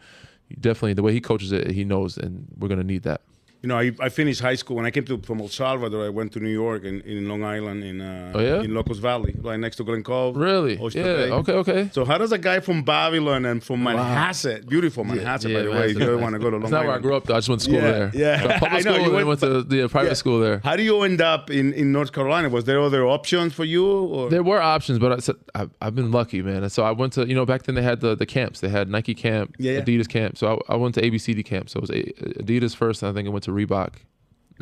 you 0.48 0.56
definitely 0.58 0.94
the 0.94 1.02
way 1.02 1.12
he 1.12 1.20
coaches 1.20 1.52
it, 1.52 1.70
he 1.70 1.84
knows, 1.84 2.16
and 2.16 2.46
we're 2.58 2.68
gonna 2.68 2.84
need 2.84 3.02
that. 3.02 3.20
You 3.62 3.68
know, 3.70 3.78
I, 3.78 3.90
I 4.00 4.10
finished 4.10 4.40
high 4.40 4.54
school 4.54 4.76
when 4.76 4.84
I 4.86 4.90
came 4.90 5.04
to 5.06 5.18
from 5.22 5.40
El 5.40 5.48
Salvador. 5.48 6.04
I 6.04 6.08
went 6.10 6.32
to 6.32 6.40
New 6.40 6.50
York 6.50 6.84
in, 6.84 7.00
in 7.00 7.26
Long 7.28 7.42
Island 7.42 7.82
in 7.82 8.00
uh, 8.00 8.32
Oh, 8.34 8.38
yeah? 8.40 8.60
in 8.62 8.74
Locust 8.74 9.00
Valley, 9.00 9.34
right 9.40 9.58
next 9.58 9.76
to 9.76 9.84
Glen 9.84 10.02
Cove. 10.04 10.36
Really? 10.36 10.74
Yeah, 10.76 11.02
Bay. 11.02 11.30
okay, 11.30 11.52
okay. 11.52 11.90
So 11.92 12.04
how 12.04 12.18
does 12.18 12.32
a 12.32 12.38
guy 12.38 12.60
from 12.60 12.82
Babylon 12.84 13.44
and 13.46 13.64
from 13.64 13.82
Manhasset, 13.82 14.68
beautiful 14.68 15.04
Manhasset, 15.04 15.52
by 15.54 15.62
the 15.62 15.70
way, 15.70 15.90
if 15.90 15.98
you 15.98 16.02
ever 16.04 16.18
want 16.18 16.34
to 16.34 16.38
go 16.38 16.50
to 16.50 16.56
Long 16.56 16.64
It's 16.64 16.70
not 16.70 16.84
where 16.84 16.94
I 16.94 16.98
grew 16.98 17.16
up. 17.16 17.24
Though. 17.24 17.34
I 17.34 17.38
just 17.38 17.48
went 17.48 17.60
to 17.62 17.64
school 17.64 17.76
Yeah, 17.80 17.90
there. 17.90 18.10
yeah. 18.14 18.58
Public 18.58 18.72
I 18.72 18.74
know, 18.80 18.92
school. 18.94 19.06
you 19.06 19.12
went- 19.12 19.26
went 19.26 19.40
to 19.40 19.62
the 19.62 19.88
private 19.88 20.08
Yeah. 20.10 20.14
school 20.14 20.38
there. 20.38 20.60
How 20.62 20.76
do 20.76 20.82
you 20.84 21.02
end 21.02 21.20
up 21.20 21.50
in, 21.50 21.72
in 21.72 21.90
North 21.92 22.12
Carolina? 22.12 22.48
Was 22.50 22.64
there 22.64 22.80
other 22.80 23.04
options 23.06 23.52
for 23.54 23.64
you? 23.64 23.84
Or? 23.86 24.30
There 24.30 24.42
were 24.44 24.60
options, 24.60 24.98
but 25.00 25.12
I 25.12 25.16
said 25.18 25.36
I've, 25.54 25.70
I've 25.80 25.94
been 25.94 26.12
lucky, 26.12 26.42
man. 26.42 26.62
And 26.62 26.70
so 26.70 26.84
I 26.84 26.92
went 26.92 27.14
to 27.14 27.26
you 27.26 27.34
know 27.34 27.46
back 27.46 27.64
then 27.64 27.74
they 27.74 27.82
had 27.82 28.00
the, 28.00 28.14
the 28.14 28.26
camps. 28.26 28.60
They 28.60 28.68
had 28.68 28.88
Nike 28.90 29.14
camp, 29.14 29.56
Yeah, 29.58 29.72
yeah. 29.72 29.80
Adidas 29.80 30.08
camp. 30.08 30.36
So 30.38 30.62
I, 30.68 30.74
I 30.74 30.76
went 30.76 30.94
to 30.96 31.02
ABCD 31.02 31.44
camp. 31.44 31.68
So 31.70 31.78
it 31.78 31.80
was 31.80 31.90
Adidas 31.90 32.76
first, 32.76 33.02
and 33.02 33.10
I 33.10 33.12
think 33.14 33.26
I 33.26 33.30
went 33.30 33.44
to 33.46 33.50
Reebok 33.52 33.94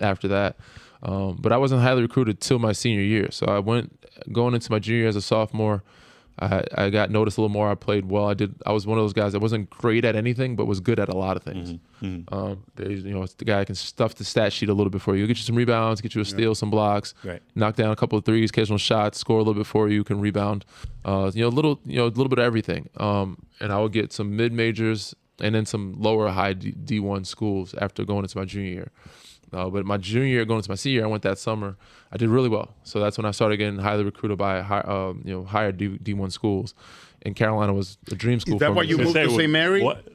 after 0.00 0.28
that. 0.28 0.56
Um, 1.02 1.36
but 1.40 1.52
I 1.52 1.58
wasn't 1.58 1.82
highly 1.82 2.02
recruited 2.02 2.40
till 2.40 2.58
my 2.58 2.72
senior 2.72 3.02
year. 3.02 3.30
So 3.30 3.46
I 3.46 3.58
went 3.58 3.92
going 4.32 4.54
into 4.54 4.70
my 4.72 4.78
junior 4.78 5.00
year 5.00 5.08
as 5.08 5.16
a 5.16 5.20
sophomore. 5.22 5.82
I, 6.36 6.64
I 6.74 6.90
got 6.90 7.10
noticed 7.10 7.38
a 7.38 7.42
little 7.42 7.52
more. 7.52 7.70
I 7.70 7.76
played 7.76 8.06
well. 8.06 8.28
I 8.28 8.34
did. 8.34 8.56
I 8.66 8.72
was 8.72 8.88
one 8.88 8.98
of 8.98 9.04
those 9.04 9.12
guys 9.12 9.32
that 9.34 9.40
wasn't 9.40 9.70
great 9.70 10.04
at 10.04 10.16
anything, 10.16 10.56
but 10.56 10.64
was 10.66 10.80
good 10.80 10.98
at 10.98 11.08
a 11.08 11.16
lot 11.16 11.36
of 11.36 11.44
things. 11.44 11.74
Um, 12.02 12.64
there's, 12.74 13.04
you 13.04 13.14
know, 13.14 13.22
it's 13.22 13.34
the 13.34 13.44
guy 13.44 13.60
that 13.60 13.66
can 13.66 13.74
stuff 13.76 14.16
the 14.16 14.24
stat 14.24 14.52
sheet 14.52 14.68
a 14.68 14.74
little 14.74 14.90
bit 14.90 15.00
for 15.00 15.14
you. 15.14 15.26
Get 15.28 15.36
you 15.36 15.42
some 15.44 15.54
rebounds, 15.54 16.00
get 16.00 16.14
you 16.16 16.20
a 16.20 16.24
steal, 16.24 16.54
some 16.56 16.70
blocks, 16.70 17.14
Right. 17.22 17.40
knock 17.54 17.76
down 17.76 17.92
a 17.92 17.96
couple 17.96 18.18
of 18.18 18.24
threes, 18.24 18.50
occasional 18.50 18.78
shots, 18.78 19.16
score 19.18 19.36
a 19.38 19.42
little 19.42 19.54
bit 19.54 19.66
for 19.66 19.88
you, 19.88 20.02
can 20.04 20.20
rebound. 20.20 20.64
Uh, 21.04 21.30
you 21.32 21.42
know, 21.42 21.48
a 21.48 21.54
little, 21.54 21.78
you 21.86 21.98
know, 21.98 22.06
a 22.06 22.08
little 22.08 22.28
bit 22.28 22.38
of 22.40 22.44
everything. 22.44 22.88
Um, 22.96 23.38
and 23.60 23.72
I 23.72 23.78
would 23.80 23.92
get 23.92 24.12
some 24.12 24.34
mid 24.36 24.52
majors 24.52 25.14
and 25.40 25.54
then 25.54 25.66
some 25.66 25.94
lower 25.98 26.28
high 26.28 26.52
D- 26.52 26.72
D1 26.72 27.26
schools 27.26 27.74
after 27.74 28.04
going 28.04 28.24
into 28.24 28.38
my 28.38 28.44
junior 28.44 28.70
year. 28.70 28.90
Uh, 29.52 29.68
but 29.68 29.86
my 29.86 29.96
junior 29.96 30.26
year, 30.26 30.44
going 30.44 30.58
into 30.58 30.70
my 30.70 30.74
senior 30.74 30.98
year, 30.98 31.04
I 31.04 31.08
went 31.08 31.22
that 31.22 31.38
summer. 31.38 31.76
I 32.10 32.16
did 32.16 32.28
really 32.28 32.48
well. 32.48 32.74
So 32.82 32.98
that's 33.00 33.16
when 33.16 33.24
I 33.24 33.30
started 33.30 33.56
getting 33.58 33.78
highly 33.78 34.02
recruited 34.02 34.36
by 34.38 34.62
high, 34.62 34.80
um, 34.80 35.22
you 35.24 35.32
know 35.32 35.44
higher 35.44 35.70
D, 35.72 35.98
D1 35.98 36.32
schools. 36.32 36.74
And 37.22 37.34
Carolina 37.34 37.72
was 37.72 37.96
a 38.10 38.14
dream 38.14 38.40
school. 38.40 38.54
Is 38.54 38.60
that 38.60 38.68
for 38.68 38.74
why 38.74 38.82
you 38.82 38.98
moved 38.98 39.14
to 39.14 39.30
St. 39.30 39.50
Mary? 39.50 39.82
What? 39.82 40.06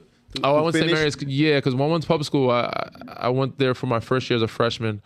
Oh, 0.44 0.56
I 0.56 0.58
to 0.58 0.64
went 0.64 0.74
to 0.74 0.80
St. 0.80 0.92
finish? 0.92 1.16
Mary's. 1.18 1.38
Yeah, 1.40 1.58
because 1.58 1.74
one 1.74 1.90
one's 1.90 2.06
public 2.06 2.26
school. 2.26 2.52
I 2.52 2.62
I 3.08 3.14
I 3.14 3.30
went 3.30 3.58
there 3.58 3.74
for 3.74 3.88
my 3.88 4.00
first 4.00 4.30
year 4.30 4.36
as 4.36 4.44
a 4.44 4.48
freshman, 4.48 5.02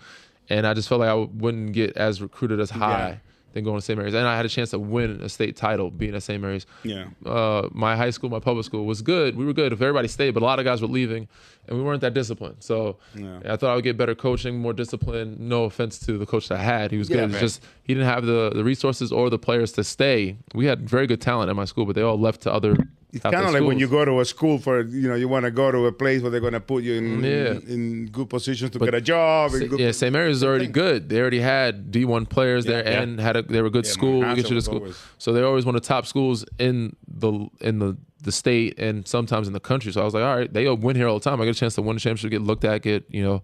and 0.49 0.67
I 0.67 0.73
just 0.73 0.89
felt 0.89 0.99
like 0.99 1.09
I 1.09 1.13
wouldn't 1.13 1.73
get 1.73 1.95
as 1.95 2.21
recruited 2.21 2.59
as 2.59 2.71
high 2.71 3.21
than 3.53 3.63
going 3.63 3.77
to 3.77 3.81
St. 3.81 3.97
Mary's. 3.97 4.13
And 4.13 4.27
I 4.27 4.35
had 4.35 4.45
a 4.45 4.49
chance 4.49 4.71
to 4.71 4.79
win 4.79 5.21
a 5.21 5.29
state 5.29 5.55
title 5.55 5.89
being 5.91 6.13
at 6.15 6.23
St. 6.23 6.41
Mary's. 6.41 6.65
Yeah. 6.83 7.05
Uh, 7.25 7.69
my 7.71 7.95
high 7.95 8.09
school, 8.09 8.29
my 8.29 8.39
public 8.39 8.65
school 8.65 8.85
was 8.85 9.01
good. 9.01 9.35
We 9.35 9.45
were 9.45 9.53
good 9.53 9.71
if 9.73 9.81
everybody 9.81 10.07
stayed, 10.07 10.31
but 10.33 10.43
a 10.43 10.45
lot 10.45 10.59
of 10.59 10.65
guys 10.65 10.81
were 10.81 10.87
leaving, 10.87 11.27
and 11.67 11.77
we 11.77 11.83
weren't 11.83 12.01
that 12.01 12.13
disciplined. 12.13 12.57
So 12.59 12.97
Yeah. 13.15 13.39
I 13.45 13.55
thought 13.55 13.71
I 13.71 13.75
would 13.75 13.83
get 13.83 13.95
better 13.97 14.15
coaching, 14.15 14.59
more 14.59 14.73
discipline. 14.73 15.37
No 15.39 15.63
offense 15.65 15.99
to 15.99 16.17
the 16.17 16.25
coach 16.25 16.49
that 16.49 16.59
I 16.59 16.63
had, 16.63 16.91
he 16.91 16.97
was 16.97 17.09
Yeah, 17.09 17.17
good. 17.27 17.31
It's 17.31 17.39
just 17.39 17.63
he 17.83 17.93
didn't 17.93 18.09
have 18.09 18.25
the 18.25 18.51
the 18.53 18.63
resources 18.63 19.11
or 19.11 19.29
the 19.29 19.39
players 19.39 19.71
to 19.73 19.83
stay. 19.83 20.37
We 20.53 20.65
had 20.65 20.89
very 20.89 21.07
good 21.07 21.21
talent 21.21 21.49
at 21.49 21.55
my 21.55 21.65
school, 21.65 21.85
but 21.85 21.95
they 21.95 22.01
all 22.01 22.19
left 22.19 22.41
to 22.41 22.51
other. 22.53 22.75
It's 23.13 23.21
kind 23.21 23.35
of 23.35 23.53
like 23.53 23.61
when 23.63 23.77
you 23.77 23.87
go 23.87 24.03
to 24.03 24.19
a 24.21 24.25
school 24.25 24.57
for 24.57 24.81
you 24.81 25.07
know 25.07 25.13
you 25.15 25.27
want 25.27 25.45
to 25.45 25.51
go 25.51 25.71
to 25.71 25.85
a 25.85 25.91
place 25.91 26.21
where 26.23 26.31
they're 26.31 26.41
going 26.41 26.53
to 26.53 26.59
put 26.59 26.83
you 26.83 26.95
in 26.95 27.23
Yeah. 27.23 27.73
in 27.73 28.07
good 28.07 28.27
positions 28.29 28.71
to 28.71 28.79
But 28.79 28.85
get 28.85 28.95
a 28.95 29.01
job. 29.01 29.51
Sa- 29.51 29.59
good 29.59 29.79
yeah, 29.79 29.91
St. 29.91 30.11
Mary's 30.11 30.37
is 30.37 30.43
already 30.49 30.67
good. 30.67 31.09
They 31.09 31.19
already 31.21 31.39
had 31.39 31.91
D1 31.91 32.27
players 32.27 32.65
there 32.65 32.83
Yeah. 32.83 33.01
and 33.01 33.19
had 33.19 33.35
a 33.37 33.43
they 33.43 33.61
were 33.61 33.67
a 33.67 33.71
good 33.71 33.85
Yeah, 33.85 33.91
school. 33.91 34.21
Get 34.21 34.49
you 34.49 34.55
to 34.55 34.61
school. 34.61 34.79
always- 34.79 34.97
So 35.19 35.31
they're 35.31 35.45
always 35.45 35.65
one 35.65 35.75
of 35.75 35.81
the 35.83 35.87
top 35.87 36.05
schools 36.07 36.43
in 36.57 36.95
the 37.07 37.47
in 37.61 37.79
the 37.79 37.97
the 38.23 38.31
state 38.31 38.79
and 38.79 39.05
sometimes 39.05 39.47
in 39.47 39.53
the 39.53 39.59
country. 39.59 39.91
So 39.91 39.99
I 40.01 40.05
was 40.05 40.13
like, 40.13 40.23
all 40.23 40.35
right, 40.37 40.51
they 40.51 40.67
win 40.69 40.95
here 40.95 41.09
all 41.09 41.19
the 41.19 41.29
time. 41.29 41.41
I 41.41 41.45
get 41.45 41.57
a 41.57 41.59
chance 41.59 41.75
to 41.75 41.81
win 41.81 41.97
a 41.97 41.99
championship, 41.99 42.31
get 42.31 42.41
looked 42.41 42.63
at, 42.63 42.81
get 42.81 43.03
you 43.09 43.21
know, 43.21 43.43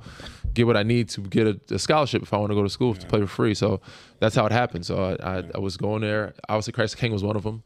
get 0.53 0.67
what 0.67 0.77
I 0.77 0.83
need 0.83 1.09
to 1.09 1.21
get 1.21 1.45
a, 1.47 1.59
a 1.75 1.77
scholarship 1.77 2.23
if 2.23 2.33
I 2.33 2.37
want 2.37 2.51
to 2.51 2.55
go 2.55 2.63
to 2.63 2.69
school 2.69 2.93
to 2.95 3.05
play 3.05 3.19
for 3.19 3.27
free. 3.27 3.53
So 3.53 3.81
that's 4.19 4.35
how 4.35 4.45
it 4.45 4.53
happened. 4.53 4.85
So 4.85 4.95
I, 5.21 5.37
I, 5.39 5.43
I 5.53 5.59
was 5.59 5.75
going 5.77 6.01
there. 6.01 6.33
Obviously, 6.47 6.71
Christ 6.73 6.95
the 6.95 7.01
King 7.01 7.11
was 7.11 7.23
one 7.23 7.35
of 7.35 7.43
them. 7.43 7.61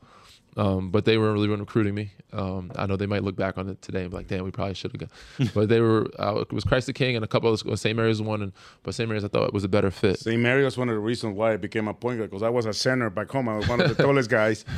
Um, 0.56 0.92
but 0.92 1.06
they 1.06 1.18
weren't 1.18 1.34
really 1.34 1.48
recruiting 1.48 1.96
me. 1.96 2.12
Um, 2.32 2.72
I 2.76 2.86
know 2.86 2.96
they 2.96 3.06
might 3.08 3.24
look 3.24 3.36
back 3.36 3.58
on 3.58 3.70
it 3.70 3.82
today 3.82 4.02
and 4.04 4.12
be 4.12 4.18
like, 4.18 4.28
"Damn, 4.28 4.44
we 4.44 4.52
probably 4.52 4.76
should 4.76 4.92
have 4.92 5.00
gone." 5.00 5.50
but 5.56 5.68
they 5.70 5.80
were. 5.80 6.08
Uh, 6.20 6.42
it 6.42 6.54
was 6.54 6.64
Christ 6.64 6.86
the 6.88 6.94
King 6.94 7.16
and 7.16 7.26
a 7.26 7.28
couple 7.28 7.52
of 7.52 7.58
schools. 7.60 7.82
St. 7.82 7.96
Mary's 7.96 8.22
one, 8.22 8.42
and 8.44 8.54
but 8.84 8.94
St. 8.94 9.08
Mary's 9.10 9.24
I 9.24 9.30
thought 9.30 9.52
was 9.54 9.64
a 9.64 9.68
better 9.68 9.90
fit. 9.90 10.20
St. 10.20 10.40
Mary 10.40 10.64
was 10.64 10.78
one 10.78 10.90
of 10.90 10.96
the 10.96 11.00
reasons 11.00 11.36
why 11.36 11.54
I 11.54 11.58
became 11.58 11.88
a 11.88 11.94
point 11.94 12.18
guard 12.20 12.30
because 12.30 12.44
I 12.44 12.50
was 12.50 12.66
a 12.68 12.74
center 12.74 13.10
back 13.10 13.30
home. 13.32 13.50
I 13.50 13.58
was 13.58 13.68
one 13.68 13.82
of 13.82 13.90
the 13.96 13.96
tallest 14.04 14.30
guys. 14.30 14.64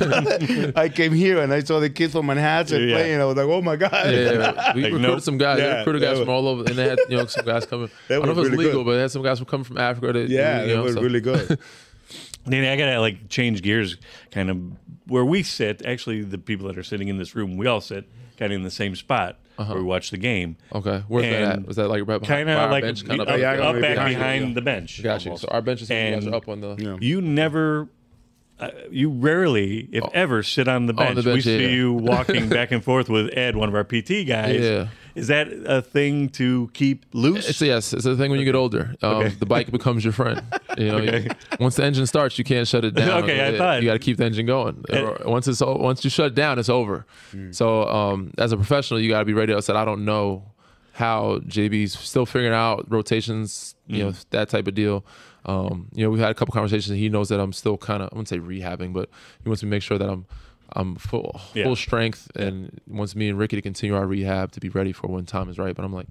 I 0.76 0.88
came 0.88 1.12
here 1.12 1.40
and 1.42 1.52
I 1.52 1.60
saw 1.60 1.78
the 1.80 1.90
kids 1.90 2.12
from 2.12 2.26
Manhattan 2.26 2.88
Yeah. 2.88 2.96
playing. 2.96 3.20
I 3.20 3.24
was 3.26 3.36
like, 3.36 3.46
oh 3.46 3.60
my 3.62 3.76
god! 3.76 3.92
Yeah, 3.92 4.72
we 4.74 4.84
recruited 4.84 5.22
some 5.22 5.36
guys. 5.38 5.58
Yeah, 5.58 5.66
they 5.66 5.78
recruited 5.80 6.02
guys 6.02 6.18
that 6.18 6.24
from 6.24 6.32
all 6.34 6.48
over, 6.48 6.64
and 6.64 6.74
they 6.74 6.88
had 6.88 6.98
you 7.10 7.16
know 7.18 7.26
some 7.26 7.44
guys 7.44 7.66
coming. 7.66 7.90
I 8.08 8.14
don't 8.14 8.24
know 8.26 8.30
if 8.32 8.36
was 8.36 8.48
it 8.48 8.50
was 8.50 8.50
really 8.52 8.64
legal, 8.66 8.80
good. 8.82 8.90
but 8.90 8.94
they 8.96 9.00
had 9.02 9.10
some 9.10 9.22
guys 9.22 9.38
from 9.38 9.46
coming 9.46 9.64
from 9.64 9.78
Africa. 9.78 10.12
That, 10.14 10.28
Yeah, 10.30 10.62
you 10.62 10.68
they 10.68 10.78
were 10.78 10.92
so- 10.92 11.02
really 11.02 11.20
good. 11.20 11.58
Danny, 12.48 12.68
I 12.68 12.76
gotta 12.76 13.00
like 13.00 13.28
change 13.28 13.62
gears, 13.62 13.96
kind 14.30 14.50
of 14.50 14.58
where 15.06 15.24
we 15.24 15.42
sit. 15.42 15.84
Actually, 15.84 16.22
the 16.22 16.38
people 16.38 16.66
that 16.68 16.78
are 16.78 16.82
sitting 16.82 17.08
in 17.08 17.18
this 17.18 17.34
room, 17.34 17.56
we 17.56 17.66
all 17.66 17.80
sit 17.80 18.08
kind 18.38 18.52
of 18.52 18.56
in 18.56 18.62
the 18.62 18.70
same 18.70 18.94
spot 18.96 19.38
where 19.56 19.76
we 19.76 19.82
watch 19.82 20.10
the 20.10 20.18
game. 20.18 20.56
Okay, 20.74 21.02
where's 21.08 21.24
that 21.24 21.58
at? 21.60 21.66
Was 21.66 21.76
that 21.76 21.88
like 21.88 22.00
right 22.06 22.20
behind 22.20 22.46
Kind 22.46 22.50
of 22.50 22.58
our 22.58 22.70
like 22.70 22.82
bench, 22.84 23.02
up, 23.02 23.08
kind 23.08 23.20
of 23.22 23.28
up, 23.28 23.80
back 23.80 24.06
behind 24.08 24.54
the 24.56 24.60
bench. 24.62 25.02
Got 25.02 25.24
you. 25.24 25.30
almost. 25.30 25.42
So 25.42 25.48
our 25.50 25.62
benches 25.62 25.90
and 25.90 26.08
you 26.08 26.14
guys 26.16 26.24
And 26.26 26.34
are 26.34 26.36
up 26.38 26.48
on 26.48 26.60
the. 26.60 26.98
You 27.00 27.20
never. 27.20 27.88
Uh, 28.58 28.70
you 28.90 29.10
rarely, 29.10 29.86
if 29.92 30.02
ever, 30.14 30.42
sit 30.42 30.66
on 30.66 30.86
the 30.86 30.94
Oh, 30.96 31.00
on 31.02 31.14
bench. 31.14 31.16
the 31.16 31.22
bench, 31.24 31.34
we 31.34 31.40
see 31.42 31.72
you 31.74 31.92
walking 31.92 32.48
back 32.50 32.72
and 32.72 32.82
forth 32.82 33.10
with 33.10 33.36
Ed, 33.36 33.54
one 33.54 33.68
of 33.68 33.74
our 33.74 33.84
PT 33.84 34.26
guys. 34.26 34.60
Yeah. 34.62 34.88
Is 35.16 35.28
that 35.28 35.48
a 35.64 35.80
thing 35.82 36.28
to 36.30 36.70
keep 36.74 37.06
loose? 37.12 37.48
It's 37.48 37.60
yes, 37.62 37.92
it's 37.92 38.04
a 38.04 38.14
thing 38.16 38.30
when 38.30 38.38
you 38.38 38.44
get 38.44 38.54
older. 38.54 38.94
Um, 39.02 39.16
Okay. 39.16 39.28
The 39.30 39.46
bike 39.46 39.70
becomes 39.72 40.04
your 40.04 40.12
friend. 40.12 40.42
You 40.78 40.88
know, 40.92 40.98
you- 40.98 41.30
once 41.58 41.76
the 41.76 41.84
engine 41.84 42.06
starts, 42.06 42.36
you 42.38 42.44
can't 42.44 42.68
shut 42.68 42.84
it 42.84 42.94
down. 42.94 43.08
Okay, 43.24 43.48
I 43.48 43.56
thought- 43.56 43.80
you 43.82 43.88
got 43.88 43.94
to 43.94 43.98
keep 43.98 44.18
the 44.18 44.26
engine 44.26 44.44
going. 44.44 44.84
Or 44.90 45.18
once 45.24 45.48
it's 45.48 45.62
once 45.62 46.04
you 46.04 46.10
shut 46.10 46.26
it 46.26 46.34
down, 46.34 46.58
it's 46.58 46.68
over. 46.68 47.06
Hmm. 47.32 47.50
So 47.50 47.88
um, 47.88 48.32
as 48.36 48.52
a 48.52 48.56
professional, 48.56 49.00
you 49.00 49.08
got 49.08 49.20
to 49.20 49.24
be 49.24 49.32
ready. 49.32 49.54
I 49.54 49.60
said, 49.60 49.74
I 49.76 49.86
don't 49.86 50.04
know 50.04 50.44
how 50.92 51.38
JB's 51.46 51.98
still 51.98 52.26
figuring 52.26 52.54
out 52.54 52.84
rotations, 52.90 53.74
you 53.86 54.02
know, 54.04 54.10
Mm. 54.10 54.24
that 54.30 54.48
type 54.50 54.66
of 54.68 54.74
deal. 54.74 55.04
Um, 55.46 55.88
you 55.94 56.02
know, 56.04 56.10
we've 56.10 56.20
had 56.20 56.30
a 56.30 56.34
couple 56.34 56.52
conversations. 56.52 56.96
He 56.98 57.08
knows 57.08 57.28
that 57.30 57.38
I'm 57.40 57.52
still 57.52 57.76
kind 57.78 58.02
of, 58.02 58.08
I 58.12 58.16
wouldn't 58.16 58.28
say 58.28 58.38
rehabbing, 58.38 58.92
but 58.92 59.08
he 59.42 59.48
wants 59.48 59.62
me 59.62 59.68
to 59.68 59.70
make 59.70 59.82
sure 59.82 59.96
that 59.98 60.08
I'm, 60.08 60.26
I'm 60.76 60.94
full, 60.96 61.40
Yeah. 61.54 61.64
full 61.64 61.74
strength, 61.76 62.30
and 62.36 62.80
wants 62.86 63.16
me 63.16 63.28
and 63.30 63.38
Ricky 63.38 63.56
to 63.56 63.62
continue 63.62 63.96
our 63.96 64.06
rehab 64.06 64.52
to 64.52 64.60
be 64.60 64.68
ready 64.68 64.92
for 64.92 65.08
when 65.08 65.24
time 65.24 65.48
is 65.48 65.58
right. 65.58 65.74
But 65.74 65.84
I'm 65.84 65.92
like, 65.92 66.08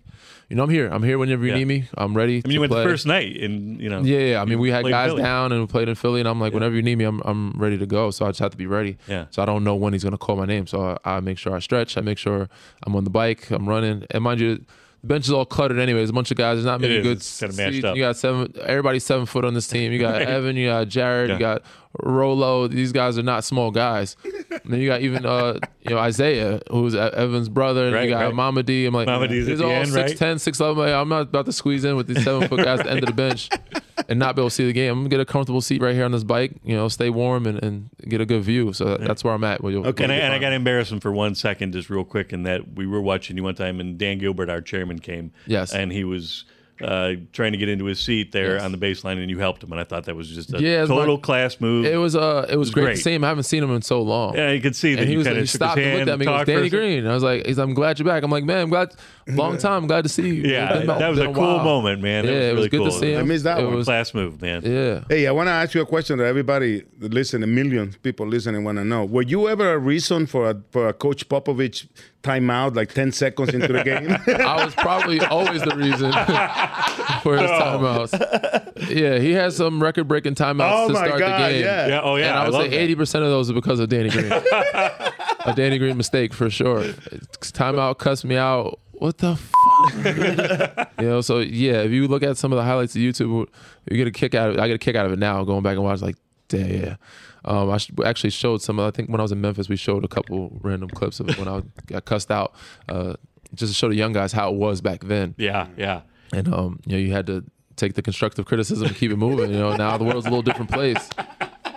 you 0.49 0.55
know, 0.55 0.63
I'm 0.63 0.69
here. 0.69 0.89
I'm 0.91 1.03
here 1.03 1.17
whenever 1.17 1.43
you 1.45 1.51
Yeah. 1.51 1.57
need 1.59 1.65
me. 1.65 1.85
I'm 1.95 2.15
ready. 2.15 2.41
I 2.43 2.47
mean, 2.47 2.53
you 2.55 2.59
went 2.59 2.71
play. 2.71 2.83
the 2.83 2.89
first 2.89 3.05
night, 3.05 3.37
and 3.41 3.79
you 3.79 3.89
know. 3.89 4.01
Yeah, 4.01 4.19
yeah. 4.19 4.41
I 4.41 4.45
mean, 4.45 4.59
we 4.59 4.71
had 4.71 4.83
guys 4.85 5.11
Philly. 5.11 5.21
down 5.21 5.51
and 5.51 5.61
we 5.61 5.67
played 5.67 5.87
in 5.87 5.95
Philly, 5.95 6.19
and 6.19 6.27
I'm 6.27 6.39
like, 6.41 6.53
whenever 6.53 6.75
you 6.75 6.81
need 6.81 6.97
me, 6.97 7.05
I'm 7.05 7.21
I'm 7.23 7.51
ready 7.51 7.77
to 7.77 7.85
go. 7.85 8.11
So 8.11 8.25
I 8.25 8.29
just 8.29 8.39
have 8.39 8.51
to 8.51 8.57
be 8.57 8.65
ready. 8.67 8.97
Yeah. 9.07 9.25
So 9.29 9.41
I 9.41 9.45
don't 9.45 9.63
know 9.63 9.75
when 9.75 9.93
he's 9.93 10.03
gonna 10.03 10.17
call 10.17 10.35
my 10.35 10.45
name. 10.45 10.65
So 10.67 10.97
I, 11.05 11.17
I 11.17 11.19
make 11.19 11.37
sure 11.37 11.55
I 11.55 11.59
stretch. 11.59 11.97
I 11.97 12.01
make 12.01 12.17
sure 12.17 12.49
I'm 12.83 12.95
on 12.95 13.03
the 13.03 13.09
bike. 13.11 13.51
I'm 13.51 13.69
running. 13.69 14.05
And 14.11 14.23
mind 14.23 14.39
you, 14.41 14.55
the 15.01 15.07
bench 15.07 15.25
is 15.25 15.31
all 15.31 15.45
cluttered 15.45 15.77
anyway. 15.77 15.99
There's 15.99 16.09
a 16.09 16.13
bunch 16.13 16.31
of 16.31 16.37
guys. 16.37 16.55
There's 16.55 16.65
not 16.65 16.81
many 16.81 16.99
good. 17.01 17.17
Mashed 17.55 17.83
up. 17.85 17.95
You 17.95 18.01
got 18.01 18.17
seven. 18.17 18.51
Everybody's 18.63 19.03
seven 19.03 19.27
foot 19.27 19.45
on 19.45 19.53
this 19.53 19.67
team. 19.67 19.91
You 19.91 19.99
got. 19.99 20.19
Evan. 20.35 20.55
You 20.55 20.69
got 20.69 20.87
Jared. 20.87 21.29
Yeah. 21.29 21.35
You 21.35 21.39
got 21.39 21.61
Rolo. 22.01 22.67
These 22.67 22.91
guys 22.91 23.17
are 23.17 23.23
not 23.23 23.43
small 23.43 23.71
guys. 23.71 24.15
And 24.23 24.73
then 24.73 24.79
you 24.79 24.87
got 24.87 25.01
even 25.01 25.25
uh 25.25 25.59
you 25.81 25.91
know 25.91 25.97
Isaiah, 25.99 26.61
who's 26.71 26.95
Evan's 26.95 27.49
brother. 27.49 27.85
And 27.87 27.93
Right, 27.95 28.03
you 28.05 28.09
got 28.09 28.25
right. 28.25 28.33
Mama 28.35 28.63
D. 28.63 28.85
I'm 28.85 28.93
like, 28.93 29.07
Mama 29.07 29.27
D's 29.27 29.45
the 29.45 29.63
all 29.63 29.71
end, 29.71 29.91
right? 29.91 30.11
6'10", 30.11 30.35
6'11". 30.35 30.77
Like, 30.77 30.93
I'm 30.93 31.09
not 31.09 31.21
about 31.21 31.45
to 31.45 31.53
squeeze 31.53 31.83
in 31.85 31.95
with 31.95 32.07
these 32.07 32.23
seven 32.23 32.47
foot 32.47 32.63
guys 32.63 32.79
at 32.79 32.85
the 32.85 32.91
end 32.91 32.99
of 33.03 33.07
the 33.07 33.13
bench 33.13 33.49
and 34.09 34.19
not 34.19 34.35
be 34.35 34.41
able 34.41 34.49
to 34.49 34.55
see 34.55 34.65
the 34.65 34.73
game. 34.73 34.91
I'm 34.91 34.99
gonna 34.99 35.09
get 35.09 35.19
a 35.19 35.25
comfortable 35.25 35.61
seat 35.61 35.81
right 35.81 35.95
here 35.95 36.05
on 36.05 36.11
this 36.11 36.23
bike. 36.23 36.53
You 36.63 36.75
know, 36.75 36.87
stay 36.87 37.09
warm 37.09 37.45
and, 37.45 37.61
and 37.63 37.89
get 38.07 38.21
a 38.21 38.25
good 38.25 38.43
view. 38.43 38.73
So 38.73 38.85
that- 38.85 39.01
that's 39.01 39.23
where 39.23 39.33
I'm 39.33 39.43
at. 39.43 39.61
Where 39.63 39.71
you'll, 39.71 39.85
And 39.85 40.11
I, 40.11 40.15
and 40.15 40.33
I 40.33 40.39
got 40.39 40.49
to 40.49 40.55
embarrass 40.55 40.91
him 40.91 40.99
for 40.99 41.11
one 41.11 41.35
second, 41.35 41.73
just 41.73 41.89
real 41.89 42.03
quick, 42.03 42.33
in 42.33 42.43
that 42.43 42.73
we 42.75 42.85
were 42.87 43.01
watching 43.01 43.37
you 43.37 43.43
one 43.43 43.55
time, 43.55 43.79
and 43.79 43.97
Dan 43.97 44.17
Gilbert, 44.17 44.49
our 44.49 44.61
chairman, 44.61 44.99
came. 44.99 45.31
Yes. 45.45 45.73
And 45.73 45.91
he 45.91 46.03
was 46.03 46.45
uh, 46.81 47.13
trying 47.33 47.51
to 47.53 47.57
get 47.57 47.69
into 47.69 47.85
his 47.85 47.99
seat 47.99 48.31
there 48.31 48.55
Yes. 48.55 48.63
on 48.63 48.71
the 48.71 48.77
baseline, 48.77 49.19
and 49.21 49.29
you 49.29 49.39
helped 49.39 49.63
him, 49.63 49.71
and 49.71 49.79
I 49.79 49.83
thought 49.85 50.05
that 50.05 50.15
was 50.15 50.29
just 50.29 50.53
a 50.53 50.61
Yeah, 50.61 50.85
total 50.85 51.15
like- 51.15 51.23
class 51.23 51.61
move. 51.61 51.85
It 51.85 51.97
was 51.97 52.15
uh, 52.15 52.45
it 52.49 52.57
was 52.57 52.69
great, 52.71 52.83
great. 52.83 52.95
to 52.97 53.01
see 53.01 53.13
him. 53.13 53.23
I 53.23 53.27
haven't 53.29 53.43
seen 53.43 53.63
him 53.63 53.71
in 53.71 53.81
so 53.81 54.01
long. 54.01 54.35
Yeah, 54.35 54.51
you 54.51 54.59
could 54.61 54.75
see 54.75 54.93
that 54.95 55.01
And 55.01 55.07
he 55.07 55.13
you 55.13 55.17
was 55.19 55.27
kinda 55.27 55.39
he 55.39 55.45
shook 55.45 55.51
his 55.51 55.57
stopped 55.59 55.77
and 55.79 55.85
looked 55.85 55.97
hand, 55.99 56.09
at 56.09 56.19
me. 56.19 56.25
He 56.25 56.27
goes, 56.29 56.35
talked 56.37 56.45
for 56.45 56.51
a 56.51 56.55
Danny 56.55 56.69
second. 56.69 56.79
Green. 56.79 57.07
I 57.07 57.13
was 57.13 57.23
like, 57.23 57.45
he's, 57.45 57.57
I'm 57.57 57.73
glad 57.73 57.99
you're 57.99 58.05
back. 58.05 58.23
I'm 58.23 58.31
like, 58.31 58.43
man, 58.43 58.61
I'm 58.61 58.69
glad. 58.69 58.93
Long 59.27 59.57
time. 59.65 59.83
I'm 59.83 59.87
glad 59.87 60.03
to 60.03 60.09
see 60.09 60.27
you. 60.27 60.43
Yeah, 60.51 60.73
It's 60.75 60.85
been 60.85 60.99
that 60.99 61.09
was 61.09 61.19
a 61.19 61.23
been 61.23 61.33
cool 61.33 61.43
while. 61.43 61.63
moment, 61.63 62.01
man. 62.01 62.25
That 62.25 62.31
Yeah, 62.31 62.37
was 62.39 62.45
it 62.47 62.51
was 62.51 62.55
really 62.57 62.69
good 62.69 62.77
cool. 62.79 62.85
to 62.91 62.91
see 62.99 63.11
him. 63.13 63.19
I 63.19 63.23
missed 63.23 63.43
that 63.45 63.59
it 63.59 63.65
one. 63.65 63.75
Was, 63.75 63.85
class 63.85 64.13
move, 64.13 64.41
man. 64.41 64.61
Yeah. 64.63 65.03
Hey, 65.09 65.25
I 65.27 65.31
want 65.31 65.47
to 65.47 65.51
ask 65.51 65.73
you 65.73 65.81
a 65.81 65.85
question 65.85 66.17
that 66.19 66.25
everybody 66.25 66.83
listening, 66.99 67.55
millions 67.55 67.95
people 67.97 68.27
listening, 68.27 68.63
want 68.63 68.77
to 68.79 68.85
know. 68.85 69.05
Were 69.05 69.23
you 69.23 69.47
ever 69.49 69.73
a 69.73 69.77
reason 69.79 70.25
for 70.27 70.49
a 70.49 70.61
for 70.71 70.87
a 70.89 70.93
Coach 70.93 71.27
Popovich 71.29 71.87
timeout, 72.21 72.75
like 72.75 72.93
ten 72.93 73.11
seconds 73.11 73.53
into 73.53 73.71
the 73.73 73.83
game? 73.91 74.11
I 74.41 74.63
was 74.65 74.75
probably 74.75 75.19
always 75.21 75.61
the 75.63 75.75
reason 75.75 76.11
for 77.23 77.37
his 77.37 77.49
timeouts. 77.49 78.89
Yeah, 78.89 79.19
he 79.19 79.31
has 79.33 79.55
some 79.55 79.81
record 79.81 80.07
breaking 80.07 80.35
timeouts 80.35 80.71
Oh 80.73 80.87
to 80.89 80.95
start 80.95 81.19
God, 81.19 81.41
the 81.43 81.53
game. 81.53 81.63
yeah. 81.63 81.87
Yeah, 81.87 82.01
oh, 82.03 82.15
yeah, 82.15 82.29
And 82.29 82.37
I 82.37 82.41
I 82.41 82.45
would 82.45 82.53
love 82.53 82.63
say 82.71 82.77
eighty 82.77 82.95
percent 82.95 83.23
of 83.23 83.29
those 83.31 83.49
are 83.49 83.53
because 83.53 83.79
of 83.79 83.89
Danny 83.89 84.09
Green. 84.09 84.31
a 84.31 85.53
Danny 85.55 85.77
Green 85.77 85.97
mistake 85.97 86.33
for 86.33 86.49
sure. 86.49 86.83
Timeout 86.83 87.97
cussed 87.97 88.25
me 88.25 88.35
out. 88.37 88.79
What 88.93 89.17
the 89.17 89.35
fuck? 89.35 90.91
you 90.99 91.05
know, 91.07 91.21
so 91.21 91.39
yeah, 91.39 91.81
if 91.81 91.91
you 91.91 92.07
look 92.07 92.23
at 92.23 92.37
some 92.37 92.51
of 92.53 92.57
the 92.57 92.63
highlights 92.63 92.95
of 92.95 93.01
YouTube, 93.01 93.47
you 93.89 93.97
get 93.97 94.07
a 94.07 94.11
kick 94.11 94.33
out 94.35 94.49
of 94.49 94.55
it. 94.55 94.59
I 94.61 94.67
get 94.67 94.75
a 94.75 94.79
kick 94.79 94.95
out 94.95 95.05
of 95.05 95.11
it 95.11 95.19
now, 95.19 95.43
going 95.43 95.63
back 95.63 95.75
and 95.75 95.83
watch 95.83 96.01
like, 96.01 96.15
damn, 96.47 96.69
yeah. 96.69 96.95
Um, 97.43 97.69
I 97.69 97.77
actually 98.07 98.31
showed 98.31 98.61
some. 98.61 98.79
I 98.79 98.91
think 98.91 99.09
when 99.09 99.19
I 99.19 99.23
was 99.23 99.31
in 99.31 99.39
Memphis, 99.41 99.69
we 99.69 99.75
showed 99.75 100.03
a 100.03 100.07
couple 100.07 100.57
random 100.63 100.89
clips 100.89 101.19
of 101.19 101.29
it 101.29 101.37
when 101.37 101.47
I 101.47 101.61
got 101.85 102.05
cussed 102.05 102.31
out, 102.31 102.55
uh, 102.89 103.15
just 103.53 103.71
to 103.73 103.75
show 103.77 103.89
the 103.89 103.95
young 103.95 104.13
guys 104.13 104.31
how 104.31 104.49
it 104.51 104.55
was 104.55 104.81
back 104.81 105.03
then. 105.03 105.35
Yeah, 105.37 105.67
yeah. 105.77 106.01
And 106.33 106.53
um, 106.53 106.79
you 106.85 106.93
know, 106.93 106.97
you 106.97 107.11
had 107.11 107.27
to 107.27 107.43
take 107.75 107.93
the 107.93 108.01
constructive 108.01 108.45
criticism 108.45 108.87
and 108.87 108.95
keep 108.95 109.11
it 109.11 109.17
moving. 109.17 109.51
You 109.51 109.59
know, 109.59 109.75
now 109.75 109.97
the 109.97 110.03
world's 110.03 110.25
a 110.25 110.29
little 110.29 110.41
different 110.41 110.71
place. 110.71 111.09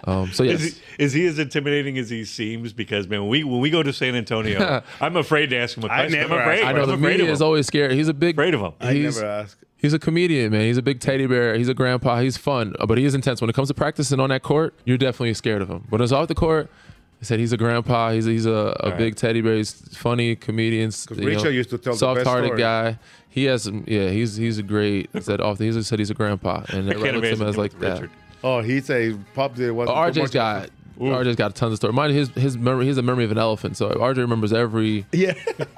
Um, 0.04 0.32
so 0.32 0.42
yes, 0.42 0.60
Is 0.60 0.76
he, 0.76 1.04
is 1.04 1.12
he 1.12 1.26
as 1.26 1.38
intimidating 1.38 1.98
as 1.98 2.08
he 2.08 2.24
seems? 2.24 2.72
Because 2.72 3.08
man, 3.08 3.20
when 3.20 3.28
we 3.28 3.44
when 3.44 3.60
we 3.60 3.68
go 3.68 3.82
to 3.82 3.92
San 3.92 4.14
Antonio, 4.14 4.82
I'm 5.00 5.16
afraid 5.16 5.50
to 5.50 5.56
ask 5.56 5.76
him 5.76 5.84
a 5.84 5.88
question. 5.88 6.20
I'm 6.20 6.32
afraid. 6.32 6.64
I 6.64 6.72
know 6.72 6.82
I'm 6.82 6.88
the 6.88 6.94
afraid 6.94 7.10
media 7.18 7.26
of 7.26 7.32
is 7.32 7.42
always 7.42 7.66
scared. 7.66 7.92
He's 7.92 8.08
a 8.08 8.14
big 8.14 8.36
afraid 8.36 8.54
of 8.54 8.60
him. 8.60 8.72
I 8.80 8.94
he's, 8.94 9.16
never 9.16 9.26
ask. 9.28 9.58
He's 9.76 9.92
a 9.92 9.98
comedian, 9.98 10.50
man. 10.50 10.62
He's 10.62 10.78
a 10.78 10.82
big 10.82 11.00
teddy 11.00 11.26
bear. 11.26 11.54
He's 11.56 11.68
a 11.68 11.74
grandpa. 11.74 12.20
He's 12.20 12.36
fun, 12.36 12.74
uh, 12.80 12.86
but 12.86 12.96
he 12.98 13.04
is 13.04 13.14
intense. 13.14 13.40
When 13.40 13.50
it 13.50 13.52
comes 13.52 13.68
to 13.68 13.74
practicing 13.74 14.18
on 14.18 14.30
that 14.30 14.42
court, 14.42 14.74
you're 14.84 14.98
definitely 14.98 15.34
scared 15.34 15.62
of 15.62 15.68
him. 15.68 15.86
But 15.90 16.00
it's 16.00 16.10
off 16.10 16.28
the 16.28 16.34
court. 16.34 16.70
He 17.18 17.24
said 17.24 17.40
he's 17.40 17.52
a 17.52 17.56
grandpa. 17.56 18.12
He's 18.12 18.26
he's 18.26 18.46
a, 18.46 18.76
a 18.80 18.90
right. 18.90 18.98
big 18.98 19.16
teddy 19.16 19.40
bear. 19.40 19.56
He's 19.56 19.72
funny 19.96 20.36
comedian. 20.36 20.92
you 21.16 21.34
know, 21.36 21.48
used 21.48 21.70
to 21.70 21.78
tell 21.78 21.94
the 21.94 21.98
soft-hearted 21.98 22.48
story. 22.48 22.60
guy. 22.60 22.98
He 23.28 23.44
has 23.44 23.64
some. 23.64 23.84
Yeah, 23.86 24.10
he's 24.10 24.36
he's 24.36 24.58
a 24.58 24.62
great. 24.62 25.10
He 25.12 25.20
said 25.20 25.40
off. 25.40 25.58
He 25.58 25.82
said 25.82 25.98
he's 25.98 26.10
a 26.10 26.14
grandpa, 26.14 26.64
and 26.68 26.88
I 26.88 26.94
everybody 26.94 27.02
can't 27.02 27.16
looks 27.16 27.26
at 27.28 27.38
him 27.38 27.46
as 27.48 27.56
like 27.56 27.72
with 27.72 27.80
that. 27.80 28.08
Oh, 28.44 28.60
he's 28.60 28.88
a 28.90 29.14
pop 29.34 29.54
did 29.56 29.72
was 29.72 29.88
Oh, 29.88 29.94
RJ's 29.94 30.30
got 30.30 30.70
RJ's 30.98 31.36
got 31.36 31.54
tons 31.54 31.72
of 31.72 31.76
stories. 31.78 31.94
Mine, 31.94 32.10
his 32.10 32.28
his 32.30 32.56
memory, 32.56 32.84
he 32.84 32.88
has 32.88 32.98
a 32.98 33.02
memory 33.02 33.24
of 33.24 33.32
an 33.32 33.38
elephant. 33.38 33.76
So 33.76 33.90
RJ 33.90 34.16
remembers 34.18 34.52
every. 34.52 35.06
Yeah. 35.12 35.34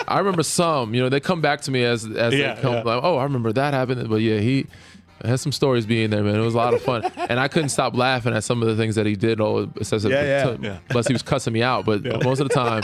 I 0.07 0.18
remember 0.18 0.43
some. 0.43 0.95
You 0.95 1.03
know, 1.03 1.09
they 1.09 1.20
come 1.20 1.41
back 1.41 1.62
to 1.62 1.70
me 1.70 1.84
as 1.84 2.05
as 2.05 2.34
Yeah, 2.34 2.55
they 2.55 2.62
come. 2.62 2.74
yeah. 2.74 2.82
Like, 2.82 3.03
oh, 3.03 3.16
I 3.16 3.24
remember 3.24 3.53
that 3.53 3.74
happened. 3.74 4.09
But 4.09 4.16
yeah, 4.16 4.38
he 4.38 4.66
has 5.25 5.41
some 5.41 5.53
stories 5.53 5.87
being 5.87 6.11
there, 6.11 6.23
man. 6.23 6.35
It 6.37 6.41
was 6.41 6.55
a 6.55 6.57
lot 6.59 6.75
of 6.75 6.83
fun, 6.83 7.03
and 7.16 7.39
I 7.39 7.49
couldn't 7.49 7.68
stop 7.71 7.95
laughing 7.97 8.33
at 8.35 8.45
some 8.45 8.62
of 8.62 8.68
the 8.68 8.77
things 8.77 8.95
that 8.95 9.07
he 9.07 9.16
did. 9.16 9.41
Oh, 9.41 9.68
Yeah, 9.81 9.99
yeah. 10.11 10.57
Yeah. 10.61 10.79
Unless 10.91 11.07
he 11.09 11.12
was 11.12 11.23
cussing 11.23 11.53
me 11.53 11.62
out, 11.62 11.85
but 11.85 12.03
most 12.25 12.41
of 12.41 12.49
the 12.49 12.55
time. 12.55 12.83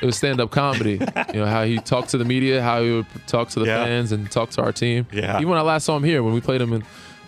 It 0.00 0.06
was 0.06 0.16
stand-up 0.16 0.50
comedy. 0.52 1.00
You 1.34 1.40
know 1.40 1.46
how 1.46 1.64
he 1.64 1.78
talked 1.78 2.10
to 2.10 2.18
the 2.18 2.24
media, 2.24 2.62
how 2.62 2.82
he 2.82 2.92
would 2.92 3.06
talk 3.26 3.48
to 3.50 3.58
the 3.60 3.66
Yeah. 3.66 3.84
fans, 3.84 4.12
and 4.12 4.30
talk 4.30 4.50
to 4.50 4.62
our 4.62 4.70
team. 4.70 5.06
Yeah. 5.10 5.36
Even 5.38 5.48
when 5.48 5.58
I 5.58 5.62
last 5.62 5.86
saw 5.86 5.96
him 5.96 6.04
here, 6.04 6.22
when 6.22 6.32
we 6.34 6.40
played 6.40 6.60
him 6.60 6.72
in, 6.72 6.84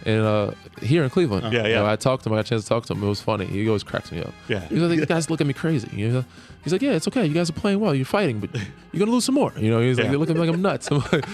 in 0.06 0.18
uh, 0.20 0.54
here 0.82 1.04
in 1.04 1.10
Cleveland. 1.10 1.52
Yeah, 1.52 1.66
You 1.66 1.74
know, 1.74 1.84
yeah. 1.84 1.92
I 1.92 1.96
talked 1.96 2.24
to 2.24 2.28
him. 2.28 2.34
I 2.34 2.36
got 2.38 2.46
a 2.46 2.48
chance 2.48 2.62
to 2.62 2.68
talk 2.68 2.86
to 2.86 2.94
him. 2.94 3.02
It 3.02 3.08
was 3.08 3.20
funny. 3.20 3.46
He 3.46 3.66
always 3.68 3.82
cracks 3.82 4.10
me 4.12 4.20
up. 4.22 4.32
Yeah. 4.48 4.60
He's 4.60 4.78
like, 4.80 4.98
you 4.98 5.06
guys 5.06 5.30
look 5.30 5.40
at 5.40 5.46
me 5.46 5.52
crazy. 5.52 5.88
You 5.94 6.08
know? 6.08 6.24
He's 6.64 6.72
like, 6.72 6.82
yeah, 6.82 6.92
it's 6.92 7.08
okay. 7.08 7.24
You 7.26 7.32
guys 7.34 7.48
are 7.50 7.54
playing 7.54 7.80
well. 7.80 7.94
You're 7.94 8.04
fighting, 8.04 8.40
but 8.40 8.50
you're 8.54 8.98
gonna 8.98 9.10
lose 9.10 9.24
some 9.24 9.34
more. 9.34 9.52
You 9.56 9.70
know? 9.70 9.80
He's 9.80 9.96
like, 9.98 10.06
Yeah. 10.06 10.10
they 10.12 10.16
look 10.16 10.30
at 10.30 10.36
me 10.36 10.40
like 10.40 10.54
I'm 10.54 10.62
nuts. 10.62 10.90
I'm 10.90 10.98
like, 11.12 11.24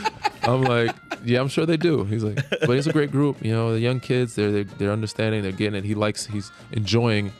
I'm 0.45 0.62
like, 0.62 0.95
yeah, 1.25 1.41
I'm 1.41 1.49
sure 1.49 1.67
they 1.67 1.77
do. 1.77 2.05
He's 2.05 2.23
like, 2.23 2.37
but 2.51 2.71
it's 2.71 2.87
a 2.87 2.93
great 2.93 3.11
group. 3.11 3.45
You 3.45 3.53
know, 3.53 3.73
the 3.73 3.81
young 3.81 4.01
kids, 4.01 4.35
they're 4.37 4.51
they're, 4.53 4.64
they're 4.64 4.93
understanding. 4.93 5.43
They're 5.43 5.53
getting 5.53 5.75
it. 5.75 5.85
He 5.85 5.95
likes. 5.95 6.27
He's 6.27 6.51
enjoying 6.73 7.33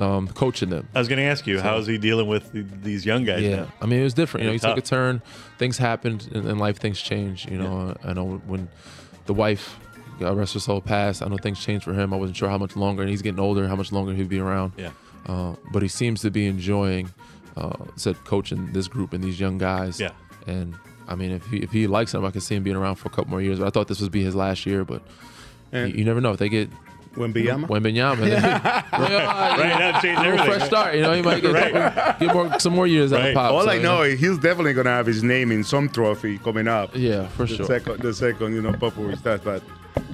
um, 0.00 0.28
coaching 0.28 0.70
them. 0.70 0.88
I 0.94 0.98
was 1.00 1.08
going 1.08 1.18
to 1.18 1.24
ask 1.24 1.46
you, 1.46 1.58
So- 1.58 1.64
how 1.64 1.76
is 1.78 1.86
he 1.86 1.98
dealing 1.98 2.26
with 2.28 2.52
th- 2.52 2.64
these 2.82 3.04
young 3.04 3.24
guys 3.24 3.42
Yeah, 3.42 3.56
now? 3.56 3.72
I 3.82 3.86
mean, 3.86 4.00
it 4.00 4.04
was 4.04 4.14
different. 4.14 4.44
You 4.46 4.52
know, 4.52 4.58
They're 4.58 4.70
took 4.74 4.78
a 4.84 4.86
turn. 4.86 5.20
Things 5.58 5.76
happened 5.78 6.28
in, 6.32 6.46
in 6.48 6.58
life. 6.58 6.78
Things 6.78 7.00
change. 7.00 7.46
You 7.46 7.58
know, 7.58 7.94
I 8.04 8.12
know 8.14 8.40
when 8.46 8.68
the 9.26 9.34
wife, 9.34 9.78
God 10.22 10.36
rest 10.36 10.54
her 10.54 10.60
soul, 10.60 10.80
passed. 10.80 11.22
I 11.22 11.28
know 11.28 11.36
things 11.36 11.60
changed 11.64 11.84
for 11.84 11.92
him. 11.94 12.12
I 12.12 12.16
wasn't 12.16 12.36
sure 12.36 12.48
how 12.48 12.58
much 12.58 12.76
longer, 12.76 13.02
and 13.02 13.10
he's 13.10 13.22
getting 13.22 13.40
older. 13.40 13.66
How 13.68 13.76
much 13.76 13.92
longer 13.92 14.12
he'd 14.14 14.28
be 14.28 14.38
around. 14.40 14.72
Yeah. 14.76 14.90
Uh, 15.26 15.54
but 15.72 15.82
he 15.82 15.88
seems 15.88 16.20
to 16.22 16.30
be 16.30 16.46
enjoying, 16.46 17.10
uh, 17.56 17.76
said 17.96 18.16
coaching 18.24 18.72
this 18.72 18.88
group 18.88 19.12
and 19.12 19.22
these 19.22 19.38
young 19.38 19.58
guys. 19.58 20.00
Yeah. 20.00 20.10
And 20.46 20.74
I 21.08 21.14
mean, 21.14 21.30
if 21.32 21.46
he 21.46 21.58
if 21.58 21.70
he 21.70 21.86
likes 21.86 22.12
them, 22.12 22.24
I 22.24 22.30
could 22.30 22.42
see 22.42 22.56
him 22.56 22.62
being 22.62 22.76
around 22.76 22.96
for 22.96 23.08
a 23.08 23.10
couple 23.10 23.30
more 23.30 23.40
years. 23.42 23.58
But 23.58 23.66
I 23.66 23.70
thought 23.70 23.88
this 23.88 24.00
would 24.00 24.12
be 24.12 24.22
his 24.24 24.34
last 24.34 24.66
year. 24.66 24.84
But 24.84 25.02
And- 25.72 25.90
you, 25.92 25.98
you 25.98 26.04
never 26.04 26.20
know 26.20 26.32
if 26.32 26.38
they 26.38 26.48
get 26.48 26.70
Wembanyama. 27.14 27.66
Wembanyama. 27.68 28.16
Right, 28.92 29.78
that 29.78 30.02
changed 30.02 30.18
A 30.18 30.22
little 30.22 30.38
everything. 30.40 30.58
fresh 30.58 30.66
start. 30.66 30.94
You 30.96 31.02
know, 31.02 31.12
he 31.12 31.20
might 31.22 31.42
get, 31.42 31.52
Right. 31.52 32.18
get 32.18 32.32
more, 32.34 32.58
some 32.58 32.72
more 32.74 32.86
years 32.86 33.12
out 33.12 33.28
of 33.28 33.34
pop. 33.34 33.52
All 33.52 33.64
so, 33.64 33.70
I 33.70 33.74
you 33.74 33.82
know 33.82 34.02
he's 34.02 34.38
definitely 34.38 34.72
gonna 34.72 34.90
have 34.90 35.06
his 35.06 35.22
name 35.22 35.52
in 35.52 35.62
some 35.62 35.88
trophy 35.90 36.38
coming 36.38 36.66
up. 36.68 36.90
Yeah, 36.96 37.28
for 37.28 37.44
the 37.46 37.56
sure. 37.56 37.66
Second, 37.66 38.00
the 38.00 38.14
second, 38.14 38.54
you 38.54 38.62
know, 38.62 38.72
Popovich 38.72 39.18
stats, 39.18 39.44
but. 39.44 39.62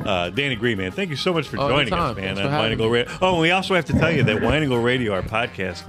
Uh, 0.05 0.31
Danny 0.31 0.57
Green, 0.57 0.79
man, 0.79 0.91
thank 0.93 1.11
you 1.11 1.16
so 1.16 1.33
much 1.33 1.49
for 1.49 1.59
Oh, 1.59 1.68
joining 1.68 1.93
us, 1.93 2.16
man. 2.16 2.39
On 2.39 2.45
Wine 2.45 2.53
having 2.53 2.72
and 2.72 2.79
Go. 2.79 2.89
Radio. 2.89 3.12
Oh, 3.20 3.33
and 3.33 3.41
we 3.41 3.51
also 3.51 3.74
have 3.74 3.85
to 3.87 3.93
tell 3.93 4.11
you 4.11 4.22
that 4.22 4.41
Wine 4.43 4.62
and 4.62 4.70
Gold 4.70 4.85
Radio, 4.85 5.12
our 5.12 5.22
podcast, 5.22 5.83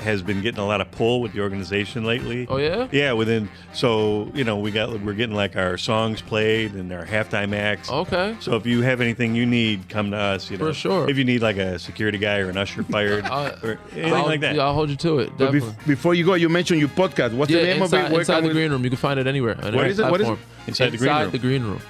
has 0.00 0.22
been 0.22 0.40
getting 0.40 0.60
a 0.60 0.66
lot 0.66 0.80
of 0.80 0.90
pull 0.90 1.20
with 1.20 1.32
the 1.32 1.40
organization 1.40 2.04
lately. 2.04 2.46
Oh 2.48 2.56
yeah. 2.58 2.88
Yeah, 2.92 3.12
within 3.12 3.48
so 3.72 4.30
you 4.34 4.44
know 4.44 4.58
we 4.58 4.70
got 4.70 4.90
we're 5.00 5.14
getting 5.14 5.34
like 5.36 5.56
our 5.56 5.76
songs 5.78 6.20
played 6.20 6.74
and 6.74 6.92
our 6.92 7.04
halftime 7.04 7.54
acts. 7.54 7.90
Okay. 7.90 8.36
So 8.40 8.56
if 8.56 8.66
you 8.66 8.82
have 8.82 9.00
anything 9.00 9.34
you 9.34 9.46
need, 9.46 9.88
come 9.88 10.10
to 10.10 10.16
us. 10.16 10.50
You 10.50 10.58
know, 10.58 10.66
For 10.66 10.74
sure. 10.74 11.08
If 11.10 11.16
you 11.18 11.24
need 11.24 11.42
like 11.42 11.56
a 11.56 11.78
security 11.78 12.18
guy 12.18 12.38
or 12.38 12.50
an 12.50 12.56
usher 12.56 12.82
fired 12.84 13.24
or 13.62 13.78
anything 13.92 14.12
I'll, 14.14 14.26
like 14.26 14.40
that. 14.40 14.54
Yeah, 14.54 14.64
I'll 14.64 14.74
hold 14.74 14.90
you 14.90 14.96
to 14.96 15.20
it. 15.20 15.36
But 15.36 15.52
bef- 15.52 15.86
before 15.86 16.14
you 16.14 16.24
go, 16.24 16.34
you 16.34 16.48
mentioned 16.48 16.80
your 16.80 16.88
podcast. 16.90 17.34
What's 17.34 17.50
yeah, 17.50 17.60
the 17.60 17.66
name 17.66 17.82
inside, 17.82 17.98
of 17.98 18.06
it? 18.06 18.12
Where 18.12 18.20
inside 18.20 18.40
the 18.42 18.48
we- 18.48 18.54
green 18.54 18.70
room. 18.70 18.84
You 18.84 18.90
can 18.90 18.96
find 18.98 19.18
it 19.20 19.26
anywhere. 19.26 19.56
On 19.62 19.74
What 19.74 19.84
any 19.84 19.90
is 19.90 19.98
it? 19.98 20.10
What 20.10 20.20
is 20.20 20.28
it? 20.28 20.38
Platform. 20.66 20.88
Inside 20.88 20.90
the 20.90 20.98
Green 20.98 21.12
Room. 21.22 21.30
the 21.30 21.38
green 21.38 21.62
room. 21.64 21.80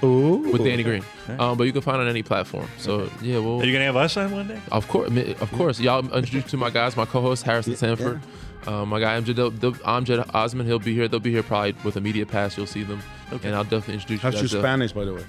Ooh. 0.45 0.51
With 0.51 0.63
Danny 0.63 0.83
Green. 0.83 1.03
Um, 1.39 1.57
but 1.57 1.63
you 1.65 1.71
can 1.73 1.81
find 1.81 1.97
it 1.97 2.01
on 2.01 2.07
any 2.07 2.23
platform. 2.23 2.67
So 2.77 3.09
yeah, 3.21 3.37
well. 3.39 3.61
Are 3.61 3.65
you 3.65 3.71
gonna 3.73 3.85
have 3.85 3.95
us 3.95 4.17
on 4.17 4.31
one 4.31 4.47
day? 4.47 4.59
Of 4.71 4.87
course, 4.87 5.09
of 5.39 5.51
course. 5.51 5.79
Y'all 5.79 5.99
introduce 6.13 6.49
to 6.51 6.57
my 6.57 6.69
guys, 6.69 6.97
my 6.97 7.05
co-host 7.05 7.43
Harrison 7.43 7.75
Sanford, 7.75 8.19
um, 8.67 8.89
my 8.89 8.99
guy 8.99 9.19
Amjad, 9.19 9.35
they'll- 9.35 9.51
they'll- 9.51 9.73
Amjad 9.73 10.29
Osman. 10.33 10.65
He'll 10.65 10.79
be 10.79 10.93
here. 10.93 11.07
They'll 11.07 11.19
be 11.19 11.31
here 11.31 11.43
probably 11.43 11.75
with 11.83 11.95
a 11.95 12.01
media 12.01 12.25
pass. 12.25 12.57
You'll 12.57 12.67
see 12.67 12.83
them, 12.83 13.01
and 13.43 13.55
I'll 13.55 13.63
definitely 13.63 13.95
introduce 13.95 14.21
How's 14.21 14.33
you. 14.33 14.39
your 14.39 14.43
guys 14.47 14.51
to- 14.51 14.59
Spanish, 14.59 14.91
by 14.91 15.05
the 15.05 15.13
way? 15.13 15.23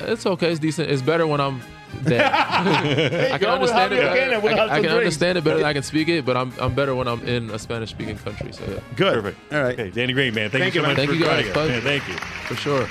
It's 0.00 0.26
okay. 0.26 0.50
It's 0.50 0.60
decent. 0.60 0.90
It's 0.90 1.02
better 1.02 1.26
when 1.26 1.40
I'm 1.40 1.60
there. 2.02 2.24
I 2.34 3.38
can 3.38 3.48
understand 3.48 3.92
it. 3.94 4.02
you 4.02 4.08
again 4.08 4.32
and 4.34 4.42
we'll 4.42 4.52
I, 4.54 4.56
can- 4.56 4.70
I 4.70 4.80
can 4.82 4.90
understand 4.90 5.38
it 5.38 5.44
better 5.44 5.56
than 5.58 5.66
I 5.66 5.72
can 5.72 5.82
speak 5.82 6.08
it, 6.08 6.24
but 6.26 6.36
I'm 6.36 6.52
I'm 6.60 6.74
better 6.74 6.94
when 6.94 7.08
I'm 7.08 7.22
in 7.26 7.50
a 7.50 7.58
Spanish-speaking 7.58 8.18
country. 8.18 8.52
So 8.52 8.64
yeah. 8.66 8.80
Good. 8.96 9.14
Perfect. 9.22 9.52
All 9.52 9.62
right. 9.62 9.72
Okay, 9.78 9.90
Danny 9.90 10.12
Green, 10.12 10.34
man. 10.34 10.50
Thank, 10.50 10.62
Thank 10.64 10.74
you 10.74 10.82
so 10.82 10.86
much. 10.88 10.96
Thank 10.96 11.10
for 11.10 11.16
you 11.16 11.24
guys. 11.24 11.44
joining 11.54 11.76
us. 11.76 11.84
Man, 11.84 12.00
thank 12.00 12.08
you. 12.08 12.14
For 12.46 12.54
sure. 12.56 12.86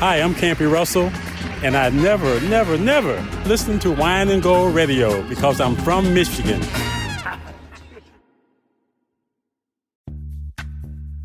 Hi, 0.00 0.16
I'm 0.22 0.34
Campy 0.34 0.70
Russell, 0.70 1.10
and 1.62 1.76
I 1.76 1.90
never, 1.90 2.40
never, 2.48 2.78
never 2.78 3.20
listen 3.46 3.78
to 3.80 3.92
Wine 3.92 4.30
and 4.30 4.42
Gold 4.42 4.74
Radio 4.74 5.22
because 5.28 5.60
I'm 5.60 5.76
from 5.76 6.12
Michigan. 6.14 6.60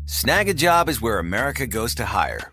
Snagajob 0.06 0.88
is 0.88 1.00
where 1.00 1.18
America 1.18 1.66
goes 1.66 1.94
to 1.96 2.04
hire, 2.04 2.52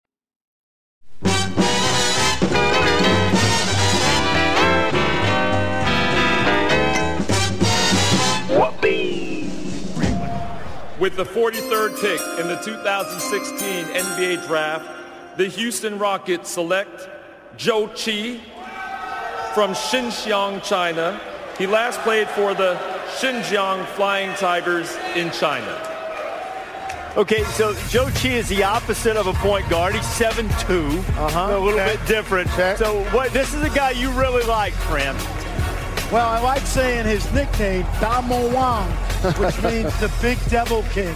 With 11.01 11.15
the 11.15 11.25
43rd 11.25 11.99
pick 11.99 12.21
in 12.39 12.47
the 12.47 12.61
2016 12.63 13.85
NBA 13.85 14.45
Draft, 14.45 14.87
the 15.35 15.47
Houston 15.47 15.97
Rockets 15.97 16.47
select 16.47 17.09
Zhou 17.57 17.89
Qi 17.89 18.39
from 19.55 19.73
Xinjiang, 19.73 20.63
China. 20.63 21.19
He 21.57 21.65
last 21.65 22.01
played 22.01 22.27
for 22.29 22.53
the 22.53 22.75
Xinjiang 23.17 23.83
Flying 23.95 24.35
Tigers 24.35 24.95
in 25.15 25.31
China. 25.31 25.87
Okay, 27.17 27.45
so 27.45 27.73
Zhou 27.73 28.05
Qi 28.11 28.33
is 28.33 28.47
the 28.47 28.63
opposite 28.63 29.17
of 29.17 29.25
a 29.25 29.33
point 29.33 29.67
guard. 29.71 29.95
He's 29.95 30.03
7'2", 30.03 30.99
uh-huh, 30.99 31.57
a 31.57 31.59
little 31.59 31.79
okay. 31.79 31.97
bit 31.97 32.05
different. 32.05 32.47
So 32.77 33.03
what? 33.05 33.33
This 33.33 33.55
is 33.55 33.63
a 33.63 33.71
guy 33.71 33.89
you 33.89 34.11
really 34.11 34.43
like, 34.43 34.73
Fran. 34.73 35.15
Well, 36.11 36.27
I 36.27 36.41
like 36.41 36.65
saying 36.65 37.05
his 37.05 37.31
nickname, 37.33 37.85
Damo 38.01 38.49
Wang, 38.53 38.89
which 39.39 39.63
means 39.63 39.97
the 40.01 40.11
Big 40.21 40.37
Devil 40.49 40.83
King. 40.91 41.15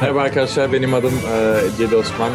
Merhaba 0.00 0.22
arkadaşlar 0.22 0.72
benim 0.72 0.94
adım 0.94 1.14
e, 1.14 1.60
Cedi 1.78 1.96
Osman. 1.96 2.30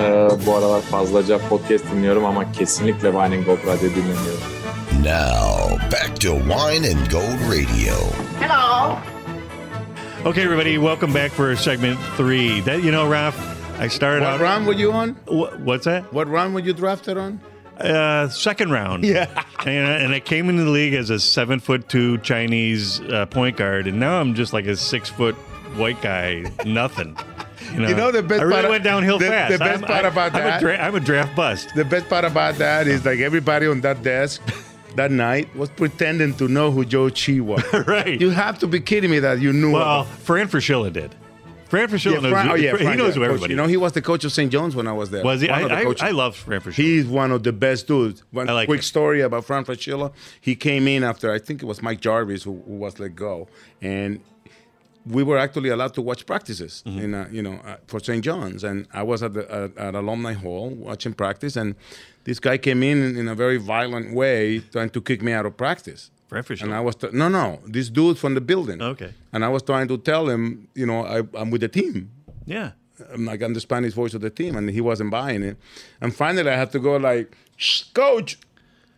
E, 0.00 0.28
bu 0.46 0.56
aralar 0.56 0.80
fazlaca 0.80 1.38
podcast 1.48 1.84
dinliyorum 1.92 2.24
ama 2.24 2.52
kesinlikle 2.52 3.10
Wine 3.10 3.36
and 3.36 3.44
Gold 3.46 3.58
Radyo 3.66 3.90
dinlemiyorum. 3.90 4.40
Now, 5.02 5.78
back 5.92 6.20
to 6.20 6.28
Wine 6.28 6.88
and 6.92 7.10
Gold 7.10 7.40
Radio. 7.50 7.94
Hello. 8.40 8.96
Okay, 10.24 10.42
everybody, 10.42 10.78
welcome 10.78 11.12
back 11.12 11.30
for 11.32 11.54
segment 11.54 11.98
three. 12.16 12.60
That 12.62 12.82
you 12.82 12.90
know, 12.90 13.06
Ralph, 13.08 13.38
I 13.78 13.88
started 13.88 14.22
What 14.22 14.34
out. 14.34 14.40
round 14.40 14.66
were 14.66 14.72
you 14.72 14.90
on? 14.92 15.10
Wh- 15.26 15.52
what's 15.60 15.84
that? 15.84 16.10
What 16.14 16.28
round 16.28 16.54
were 16.54 16.60
you 16.60 16.72
drafted 16.72 17.18
on? 17.18 17.40
Uh, 17.78 18.28
second 18.28 18.70
round. 18.70 19.04
Yeah. 19.04 19.26
and, 19.66 19.86
I- 19.86 19.98
and 19.98 20.14
I 20.14 20.20
came 20.20 20.48
into 20.48 20.64
the 20.64 20.70
league 20.70 20.94
as 20.94 21.10
a 21.10 21.20
seven 21.20 21.60
foot 21.60 21.88
two 21.90 22.16
Chinese 22.18 23.00
uh, 23.00 23.26
point 23.26 23.56
guard, 23.58 23.86
and 23.86 24.00
now 24.00 24.18
I'm 24.20 24.34
just 24.34 24.52
like 24.54 24.66
a 24.66 24.76
six 24.76 25.10
foot 25.10 25.34
white 25.76 26.00
guy, 26.00 26.44
nothing. 26.64 27.16
You 27.74 27.78
know, 27.80 27.88
You 27.88 27.94
know 27.94 28.10
the 28.10 28.22
best 28.22 28.40
I 28.40 28.44
really 28.44 28.60
part- 28.62 28.70
went 28.70 28.84
downhill 28.84 29.18
the- 29.18 29.26
fast. 29.28 29.52
the 29.52 29.58
best 29.58 29.82
I'm, 29.82 29.86
part 29.88 30.04
I- 30.06 30.08
about 30.08 30.34
I'm 30.34 30.42
that- 30.42 30.56
A 30.56 30.60
dra- 30.64 30.78
I'm 30.78 30.94
a 30.94 31.00
draft 31.00 31.36
bust. 31.36 31.74
The 31.74 31.84
best 31.84 32.08
part 32.08 32.24
about 32.24 32.54
that 32.56 32.86
is 32.88 33.04
like 33.04 33.18
everybody 33.20 33.66
on 33.66 33.82
that 33.82 34.02
desk 34.02 34.40
that 34.96 35.10
night 35.10 35.54
was 35.56 35.70
pretending 35.70 36.34
to 36.34 36.48
know 36.48 36.70
who 36.70 36.84
Zhou 36.84 37.10
Qi 37.10 37.40
was. 37.40 37.62
right. 37.86 38.20
You 38.20 38.30
have 38.30 38.58
to 38.60 38.66
be 38.66 38.80
kidding 38.80 39.10
me 39.10 39.18
that 39.20 39.40
you 39.40 39.52
knew. 39.52 39.72
Well, 39.72 40.02
about- 40.02 40.08
Fran 40.08 40.48
Fraschilla 40.48 40.92
did. 40.92 41.14
Fran 41.68 41.88
Fraschilla 41.88 42.22
knows 42.22 42.30
Fran- 42.30 42.46
who- 42.46 42.52
oh, 42.52 42.54
yeah, 42.56 42.70
he 42.76 42.84
Fran, 42.84 42.98
knows 42.98 43.16
yeah, 43.16 43.22
coach. 43.22 43.30
everybody 43.30 43.52
You 43.52 43.56
know, 43.56 43.66
he 43.66 43.76
was 43.76 43.92
the 43.92 44.02
coach 44.02 44.22
of 44.24 44.30
St. 44.32 44.52
John's 44.52 44.76
when 44.76 44.86
I 44.86 44.92
was 44.92 45.10
there. 45.10 45.24
Was 45.24 45.40
he? 45.40 45.48
I, 45.48 45.62
I. 45.82 45.94
I 46.00 46.10
love 46.12 46.36
Fran 46.36 46.60
Fraschilla. 46.60 46.72
He's 46.74 47.06
one 47.06 47.32
of 47.32 47.42
the 47.42 47.52
best 47.52 47.88
dudes. 47.88 48.22
One 48.30 48.48
I 48.48 48.52
like 48.52 48.68
quick 48.68 48.78
him. 48.78 48.82
story 48.84 49.22
about 49.22 49.44
Fran 49.44 49.64
Fraschilla. 49.64 50.12
He 50.40 50.54
came 50.54 50.86
in 50.86 51.02
after 51.02 51.32
I 51.32 51.38
think 51.40 51.62
it 51.62 51.66
was 51.66 51.82
Mike 51.82 52.00
Jarvis 52.00 52.44
who, 52.44 52.62
who 52.66 52.74
was 52.74 53.00
let 53.00 53.16
go, 53.16 53.48
and 53.82 54.20
we 55.06 55.22
were 55.22 55.36
actually 55.36 55.68
allowed 55.68 55.92
to 55.94 56.02
watch 56.02 56.24
practices 56.26 56.82
Mm-hmm. 56.86 56.98
in 57.00 57.14
uh, 57.14 57.28
you 57.32 57.42
know 57.42 57.54
uh, 57.66 57.76
for 57.88 57.98
St. 57.98 58.22
John's, 58.22 58.62
and 58.62 58.86
I 58.92 59.02
was 59.02 59.22
at 59.24 59.34
the 59.34 59.52
at, 59.52 59.76
at 59.76 59.94
alumni 59.96 60.32
hall 60.34 60.68
watching 60.70 61.12
practice, 61.14 61.56
and 61.56 61.74
this 62.24 62.40
guy 62.40 62.58
came 62.58 62.82
in 62.82 63.16
in 63.16 63.28
a 63.28 63.34
very 63.34 63.56
violent 63.58 64.14
way, 64.14 64.60
trying 64.60 64.90
to 64.90 65.00
kick 65.00 65.22
me 65.22 65.32
out 65.32 65.46
of 65.46 65.56
practice. 65.56 66.10
And 66.64 66.74
I 66.74 66.80
was 66.80 66.96
t- 66.96 67.08
no, 67.12 67.28
no, 67.28 67.60
this 67.66 67.88
dude 67.90 68.18
from 68.18 68.34
the 68.34 68.40
building. 68.40 68.82
Okay. 68.82 69.12
And 69.32 69.44
I 69.44 69.48
was 69.48 69.62
trying 69.62 69.88
to 69.88 69.98
tell 69.98 70.28
him, 70.28 70.68
you 70.74 70.86
know, 70.86 71.04
I, 71.04 71.22
I'm 71.38 71.50
with 71.50 71.60
the 71.60 71.68
team. 71.68 72.10
Yeah. 72.46 72.72
I'm 73.12 73.24
like 73.24 73.42
I'm 73.42 73.54
the 73.54 73.60
Spanish 73.60 73.92
voice 73.92 74.14
of 74.14 74.20
the 74.20 74.30
team, 74.30 74.56
and 74.56 74.70
he 74.70 74.80
wasn't 74.80 75.10
buying 75.10 75.42
it. 75.42 75.56
And 76.00 76.14
finally, 76.14 76.48
I 76.50 76.56
had 76.56 76.70
to 76.72 76.78
go 76.78 76.96
like, 76.96 77.36
"Shh, 77.56 77.82
coach, 77.92 78.38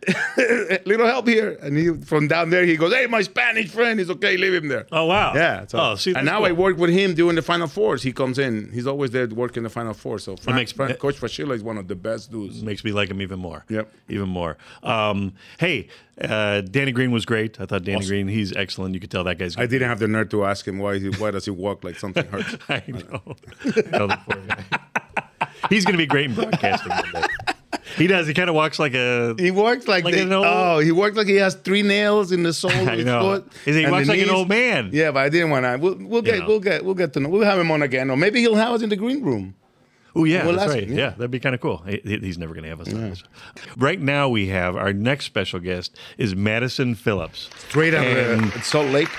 little 0.85 1.05
help 1.07 1.27
here. 1.27 1.57
And 1.61 1.77
he 1.77 1.93
from 1.93 2.27
down 2.27 2.49
there, 2.49 2.65
he 2.65 2.77
goes, 2.77 2.93
"Hey, 2.93 3.07
my 3.07 3.21
Spanish 3.21 3.69
friend 3.69 3.99
is 3.99 4.09
okay. 4.09 4.37
Leave 4.37 4.53
him 4.53 4.67
there." 4.67 4.87
Oh 4.91 5.05
wow. 5.05 5.33
Yeah. 5.35 5.65
So, 5.67 5.79
oh, 5.79 5.95
see, 5.95 6.13
and 6.15 6.25
now 6.25 6.37
cool. 6.37 6.45
I 6.47 6.51
work 6.53 6.77
with 6.77 6.89
him 6.91 7.13
doing 7.13 7.35
the 7.35 7.41
Final 7.41 7.67
Fours. 7.67 8.03
He 8.03 8.11
comes 8.13 8.39
in. 8.39 8.71
He's 8.71 8.87
always 8.87 9.11
there 9.11 9.27
working 9.27 9.63
the 9.63 9.69
Final 9.69 9.93
Four. 9.93 10.19
So 10.19 10.35
Frank, 10.37 10.55
makes- 10.57 10.71
Frank, 10.71 10.99
Coach 10.99 11.19
Fraschilla 11.19 11.53
is 11.55 11.63
one 11.63 11.77
of 11.77 11.87
the 11.87 11.95
best 11.95 12.31
dudes. 12.31 12.63
makes 12.63 12.83
me 12.83 12.91
like 12.91 13.09
him 13.09 13.21
even 13.21 13.39
more. 13.39 13.65
Yep. 13.69 13.91
Even 14.09 14.29
more. 14.29 14.57
Um, 14.83 15.33
hey, 15.59 15.89
uh, 16.21 16.61
Danny 16.61 16.91
Green 16.91 17.11
was 17.11 17.25
great. 17.25 17.59
I 17.59 17.65
thought 17.65 17.83
Danny 17.83 18.05
Green, 18.05 18.27
he's 18.27 18.55
excellent. 18.55 18.93
You 18.93 18.99
could 18.99 19.11
tell 19.11 19.23
that 19.25 19.37
guy's. 19.37 19.55
good. 19.55 19.63
I 19.63 19.67
didn't 19.67 19.89
have 19.89 19.99
the 19.99 20.07
nerve 20.07 20.29
to 20.29 20.45
ask 20.45 20.67
him 20.67 20.77
why. 20.79 20.99
He, 20.99 21.09
why 21.09 21.31
does 21.31 21.45
he 21.45 21.51
walk 21.51 21.83
like 21.83 21.97
something 21.99 22.25
hurts? 22.27 22.55
I 22.69 22.83
know. 22.87 23.21
Poor 24.25 24.37
guy. 24.47 24.63
he's 25.69 25.83
going 25.85 25.93
to 25.93 25.97
be 25.97 26.05
great 26.05 26.25
in 26.29 26.35
broadcasting 26.35 26.91
one 26.91 27.11
day. 27.23 27.53
He 27.97 28.07
does. 28.07 28.27
He 28.27 28.33
kind 28.33 28.49
of 28.49 28.55
walks 28.55 28.79
like 28.79 28.93
a. 28.93 29.35
He 29.37 29.51
walks 29.51 29.87
like, 29.87 30.03
Like 30.05 30.13
the, 30.15 30.21
an 30.21 30.31
old- 30.33 30.45
oh, 30.47 30.79
he 30.79 30.91
walks 30.91 31.15
like 31.17 31.27
he 31.27 31.35
has 31.35 31.55
three 31.55 31.81
nails 31.81 32.31
in 32.31 32.43
the 32.43 32.53
sole 32.53 32.71
of 32.87 32.87
his 32.87 33.03
foot. 33.05 33.45
He 33.65 33.85
walks 33.89 34.07
like 34.07 34.21
an 34.21 34.29
old 34.29 34.47
man. 34.49 34.89
Yeah, 34.93 35.11
but 35.11 35.19
I 35.19 35.29
didn't 35.29 35.49
want 35.49 35.65
to. 35.65 35.77
We'll, 35.77 35.95
we'll 35.99 36.21
get, 36.21 36.39
know. 36.39 36.47
we'll 36.47 36.59
get, 36.61 36.85
we'll 36.85 36.95
get 36.95 37.13
to 37.13 37.19
know. 37.19 37.29
We'll 37.29 37.43
have 37.43 37.59
him 37.59 37.69
on 37.71 37.81
again, 37.81 38.09
or 38.09 38.15
maybe 38.17 38.39
he'll 38.39 38.55
have 38.55 38.73
us 38.73 38.81
in 38.81 38.89
the 38.89 38.95
green 38.95 39.21
room. 39.23 39.55
Oh 40.15 40.23
yeah, 40.23 40.45
We'll 40.45 40.55
that's 40.55 40.71
right. 40.73 40.83
him, 40.83 40.93
Yeah. 40.97 40.97
yeah. 40.97 41.09
that'd 41.11 41.29
be 41.29 41.39
kind 41.39 41.53
of 41.53 41.61
cool. 41.61 41.77
He- 41.85 42.01
he- 42.03 42.17
he's 42.19 42.37
never 42.37 42.53
going 42.53 42.63
to 42.63 42.69
have 42.69 42.81
us. 42.81 42.87
this. 42.87 43.23
Right 43.75 43.99
now, 43.99 44.29
we 44.29 44.47
have 44.47 44.75
our 44.75 44.93
next 44.93 45.25
special 45.25 45.59
guest 45.59 45.95
is 46.17 46.35
Madison 46.35 46.95
Phillips. 46.95 47.49
Straight 47.69 47.93
out 47.93 48.07
of 48.07 48.55
uh, 48.55 48.61
Salt 48.61 48.87
Lake. 48.87 49.09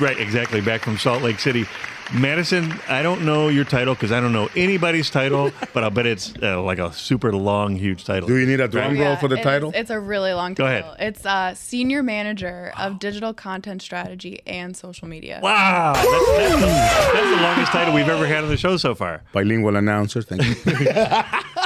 Right, 0.00 0.18
exactly. 0.20 0.60
Back 0.60 0.82
from 0.82 0.98
Salt 0.98 1.22
Lake 1.22 1.40
City. 1.40 1.64
Madison, 2.12 2.72
I 2.88 3.02
don't 3.02 3.24
know 3.24 3.48
your 3.48 3.64
title 3.64 3.94
because 3.94 4.12
I 4.12 4.20
don't 4.20 4.32
know 4.32 4.48
anybody's 4.54 5.10
title, 5.10 5.50
but 5.72 5.82
I'll 5.82 5.90
bet 5.90 6.06
it's 6.06 6.34
uh, 6.42 6.62
like 6.62 6.78
a 6.78 6.92
super 6.92 7.32
long, 7.32 7.76
huge 7.76 8.04
title. 8.04 8.28
Do 8.28 8.36
you 8.36 8.46
need 8.46 8.60
a 8.60 8.68
drum 8.68 8.92
Right? 8.94 9.00
roll 9.00 9.16
for 9.16 9.26
the 9.28 9.36
it 9.36 9.40
is- 9.40 9.44
title? 9.44 9.72
It's 9.74 9.90
a 9.90 9.98
really 9.98 10.32
long 10.32 10.54
Go 10.54 10.64
title. 10.64 10.92
ahead. 10.92 11.14
It's 11.14 11.24
uh, 11.26 11.54
Senior 11.54 12.02
Manager 12.02 12.72
of 12.78 12.98
Digital 12.98 13.32
Content 13.34 13.80
Strategy 13.82 14.40
and 14.46 14.76
Social 14.76 15.08
Media. 15.08 15.40
Wow, 15.42 15.94
that's, 15.94 16.06
that's, 16.06 16.54
the, 16.54 16.66
that's 16.66 17.36
the 17.36 17.42
longest 17.42 17.72
title 17.72 17.94
we've 17.94 18.08
ever 18.08 18.26
had 18.26 18.44
on 18.44 18.50
the 18.50 18.56
show 18.56 18.76
so 18.76 18.94
far. 18.94 19.22
Bilingual 19.32 19.76
announcer. 19.76 20.20
Thank 20.22 20.42
you. 20.44 20.54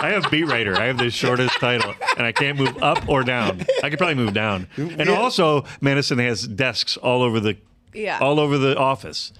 I 0.00 0.10
have 0.10 0.30
beat 0.30 0.44
writer. 0.44 0.76
I 0.76 0.84
have 0.86 0.98
the 0.98 1.10
shortest 1.10 1.58
title, 1.58 1.92
and 2.16 2.24
I 2.26 2.32
can't 2.32 2.56
move 2.56 2.80
up 2.82 3.08
or 3.08 3.24
down. 3.24 3.64
I 3.82 3.90
could 3.90 3.98
probably 3.98 4.14
move 4.14 4.32
down. 4.34 4.68
And 4.76 5.08
also, 5.08 5.64
Madison 5.80 6.18
has 6.18 6.46
desks 6.46 6.96
all 6.96 7.22
over 7.22 7.40
the 7.40 7.56
Yeah. 7.92 8.18
all 8.20 8.38
over 8.38 8.56
the 8.58 8.76
office. 8.78 9.32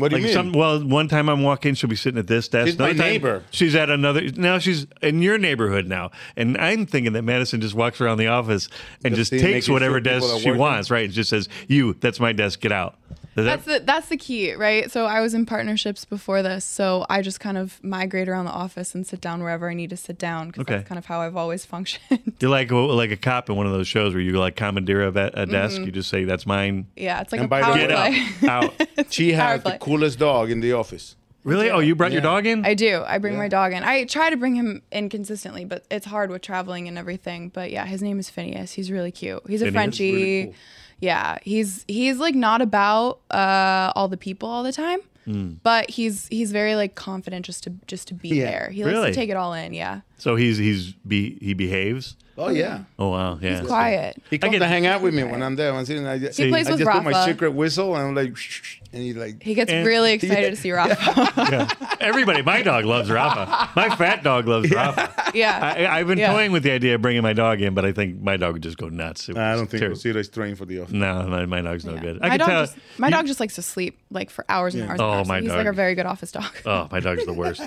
What 0.00 0.10
do 0.10 0.16
you 0.18 0.24
mean? 0.24 0.32
Some, 0.32 0.52
well, 0.52 0.82
one 0.82 1.08
time 1.08 1.28
I'm 1.28 1.42
walking, 1.42 1.74
she'll 1.74 1.90
be 1.90 1.96
sitting 1.96 2.18
at 2.18 2.26
this 2.26 2.48
desk. 2.48 2.68
She's 2.68 2.78
my 2.78 2.90
Another 2.90 3.02
time, 3.02 3.12
neighbor. 3.12 3.44
She's 3.50 3.74
at 3.74 3.90
another. 3.90 4.22
Now 4.32 4.58
she's 4.58 4.86
in 5.02 5.22
your 5.22 5.38
neighborhood 5.38 5.86
now, 5.86 6.10
and 6.36 6.56
I'm 6.58 6.86
thinking 6.86 7.12
that 7.14 7.22
Madison 7.22 7.60
just 7.60 7.74
walks 7.74 8.00
around 8.00 8.18
the 8.18 8.26
office 8.28 8.68
and 9.04 9.14
Just 9.14 9.30
just 9.30 9.42
takes 9.42 9.68
whatever 9.68 10.00
desk 10.00 10.40
she 10.40 10.50
wants. 10.50 10.90
Right? 10.90 11.04
And 11.04 11.12
just 11.12 11.30
says, 11.30 11.48
"You, 11.68 11.94
that's 11.94 12.20
my 12.20 12.32
desk. 12.32 12.60
Get 12.60 12.72
out." 12.72 12.96
Does 13.36 13.44
That's 13.46 13.64
that, 13.66 13.80
the 13.80 13.86
that's 13.86 14.08
the 14.08 14.16
key, 14.16 14.54
right? 14.54 14.90
So 14.90 15.06
I 15.06 15.20
was 15.20 15.34
in 15.34 15.46
partnerships 15.46 16.04
before 16.04 16.42
this, 16.42 16.64
so 16.64 17.06
I 17.08 17.22
just 17.22 17.38
kind 17.38 17.56
of 17.56 17.82
migrate 17.82 18.28
around 18.28 18.46
the 18.46 18.50
office 18.50 18.92
and 18.94 19.06
sit 19.06 19.20
down 19.20 19.40
wherever 19.42 19.70
I 19.70 19.74
need 19.74 19.90
to 19.90 19.96
sit 19.96 20.18
down 20.18 20.48
because 20.48 20.62
Okay. 20.62 20.74
that's 20.76 20.88
kind 20.88 20.98
of 20.98 21.06
how 21.06 21.20
I've 21.20 21.36
always 21.36 21.64
functioned. 21.74 22.34
you're 22.40 22.50
like 22.50 22.70
like 22.72 23.12
a 23.12 23.16
cop 23.16 23.48
in 23.48 23.54
one 23.56 23.66
of 23.66 23.72
those 23.72 23.86
shows 23.86 24.14
where 24.14 24.22
you 24.22 24.32
like 24.32 24.56
commandeer 24.56 25.02
a, 25.04 25.30
a 25.34 25.46
desk. 25.46 25.80
Mhm. 25.80 25.86
You 25.86 25.92
just 25.92 26.08
say, 26.10 26.24
"That's 26.24 26.44
mine." 26.44 26.86
yeah, 26.96 27.20
it's 27.20 27.30
like 27.30 27.40
And 27.40 27.46
a 27.46 27.48
by 27.48 27.60
the 27.60 27.64
power 27.66 27.74
way- 28.10 28.26
play. 28.40 28.48
Out. 28.48 28.74
she 29.12 29.32
Power 29.32 29.40
has 29.42 29.62
the 29.62 29.78
coolest 29.80 30.18
dog 30.18 30.50
in 30.50 30.60
the 30.60 30.72
office. 30.72 31.14
Really? 31.44 31.70
Oh, 31.70 31.78
you 31.78 31.94
brought 31.94 32.12
your 32.12 32.20
dog 32.20 32.44
in? 32.46 32.66
I 32.66 32.74
do. 32.74 33.02
I 33.06 33.16
bring 33.16 33.38
my 33.38 33.48
dog 33.48 33.72
in. 33.72 33.82
I 33.82 34.04
try 34.04 34.28
to 34.28 34.36
bring 34.36 34.56
him 34.56 34.82
in 34.92 35.08
consistently, 35.08 35.64
but 35.64 35.84
it's 35.90 36.04
hard 36.04 36.30
with 36.30 36.42
traveling 36.42 36.86
and 36.86 36.98
everything. 36.98 37.48
But 37.48 37.70
yeah, 37.70 37.86
his 37.86 38.02
name 38.02 38.18
is 38.18 38.28
Phineas. 38.28 38.72
He's 38.72 38.90
really 38.90 39.10
cute. 39.10 39.40
He's 39.48 39.62
a 39.62 39.66
Phineas? 39.66 39.74
Frenchie. 39.74 40.12
Really 40.12 40.44
cool. 40.46 40.54
Yeah, 41.00 41.38
he's 41.42 41.84
he's 41.88 42.18
like 42.18 42.34
not 42.34 42.60
about 42.62 43.20
uh, 43.30 43.92
all 43.96 44.08
the 44.08 44.16
people 44.16 44.48
all 44.48 44.62
the 44.62 44.72
time, 44.72 45.00
Mm. 45.26 45.56
but 45.62 45.90
he's 45.90 46.26
he's 46.28 46.50
very 46.50 46.74
like 46.74 46.94
confident 46.94 47.44
just 47.46 47.62
to 47.64 47.70
just 47.86 48.08
to 48.08 48.14
be 48.14 48.28
Yeah. 48.30 48.44
there. 48.50 48.70
He 48.72 48.84
likes 48.84 48.94
Really? 48.94 49.08
to 49.10 49.14
take 49.14 49.28
it 49.30 49.36
all 49.36 49.52
in. 49.54 49.74
Yeah. 49.74 50.00
So 50.18 50.36
he's 50.36 50.56
he's 50.58 50.92
be 51.06 51.38
he 51.40 51.52
behaves. 51.54 52.16
Oh 52.42 52.48
yeah. 52.48 52.84
Oh 52.98 53.10
wow, 53.10 53.38
yeah. 53.40 53.58
He's 53.60 53.66
quiet. 53.68 54.16
He 54.30 54.38
comes 54.38 54.56
to 54.58 54.66
hang 54.66 54.86
out 54.86 55.02
with 55.02 55.12
me 55.14 55.24
when 55.24 55.42
I'm 55.42 55.56
there. 55.56 55.72
I'm 55.74 55.84
sitting. 55.84 56.06
I 56.06 56.18
just, 56.18 56.38
He 56.38 56.48
plays 56.48 56.66
I 56.68 56.70
with 56.72 56.80
just 56.80 56.90
put 56.90 57.04
my 57.04 57.26
secret 57.26 57.50
whistle 57.52 57.94
and 57.96 58.08
I'm 58.08 58.14
like, 58.14 58.36
shh, 58.36 58.78
and 58.92 59.02
he 59.02 59.12
like. 59.12 59.42
He 59.42 59.54
gets 59.54 59.70
And- 59.70 59.86
really 59.86 60.12
excited 60.14 60.50
to 60.50 60.56
see 60.56 60.72
Rafa. 60.72 61.32
yeah. 61.80 61.96
Everybody, 62.00 62.42
my 62.42 62.62
dog 62.62 62.86
loves 62.86 63.10
Rafa. 63.10 63.70
My 63.76 63.94
fat 63.94 64.22
dog 64.24 64.48
loves 64.48 64.70
Rafa. 64.70 65.32
yeah. 65.34 65.74
I, 65.76 65.98
I've 66.00 66.06
been 66.06 66.18
Yeah. 66.18 66.32
toying 66.32 66.50
with 66.52 66.62
the 66.62 66.70
idea 66.72 66.94
of 66.94 67.02
bringing 67.02 67.22
my 67.22 67.34
dog 67.34 67.60
in, 67.60 67.74
but 67.74 67.84
I 67.84 67.92
think 67.92 68.20
my 68.22 68.36
dog 68.38 68.54
would 68.54 68.62
just 68.62 68.78
go 68.78 68.88
nuts. 68.88 69.28
It 69.28 69.36
I 69.36 69.52
don't 69.54 69.66
think 69.66 69.80
terrible. 69.80 69.96
Rosita 69.96 70.18
is 70.18 70.28
trained 70.30 70.56
for 70.56 70.64
the 70.64 70.80
office. 70.80 70.94
No, 70.94 71.26
my, 71.28 71.44
my 71.46 71.60
dog's 71.60 71.84
no 71.84 71.98
good. 71.98 72.20
I 72.22 72.28
my 72.28 72.30
can 72.30 72.38
dog 72.38 72.48
tell. 72.48 72.62
just 72.66 72.78
my 72.98 73.10
dog 73.10 73.26
just 73.26 73.38
likes 73.40 73.56
to 73.56 73.62
sleep 73.62 73.98
like 74.10 74.30
for 74.30 74.44
hours 74.48 74.74
and 74.74 74.84
Yeah. 74.84 74.90
hours. 74.90 75.00
and 75.00 75.02
Oh, 75.08 75.12
hours. 75.12 75.28
my 75.28 75.40
He's 75.40 75.50
like 75.50 75.66
a 75.66 75.72
very 75.72 75.94
good 75.94 76.06
office 76.06 76.32
dog. 76.32 76.50
Oh, 76.64 76.88
my 76.90 77.00
dog's 77.00 77.26
the 77.26 77.34
worst. 77.34 77.62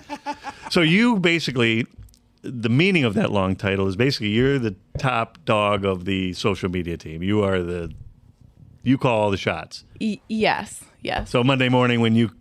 so 0.71 0.81
you 0.81 1.19
basically, 1.19 1.85
the 2.43 2.69
meaning 2.69 3.05
of 3.05 3.13
that 3.13 3.31
long 3.31 3.55
title 3.55 3.87
is 3.87 3.95
basically 3.95 4.29
you're 4.29 4.59
the 4.59 4.75
top 4.97 5.37
dog 5.45 5.85
of 5.85 6.05
the 6.05 6.33
social 6.33 6.69
media 6.69 6.97
team. 6.97 7.23
You 7.23 7.43
are 7.43 7.61
the, 7.61 7.91
you 8.83 8.97
call 8.97 9.21
all 9.21 9.31
the 9.31 9.37
shots. 9.37 9.85
Y- 9.99 10.19
yes. 10.27 10.83
Yes. 11.01 11.29
So 11.29 11.43
Monday 11.43 11.69
morning 11.69 12.01
when 12.01 12.15
you, 12.15 12.31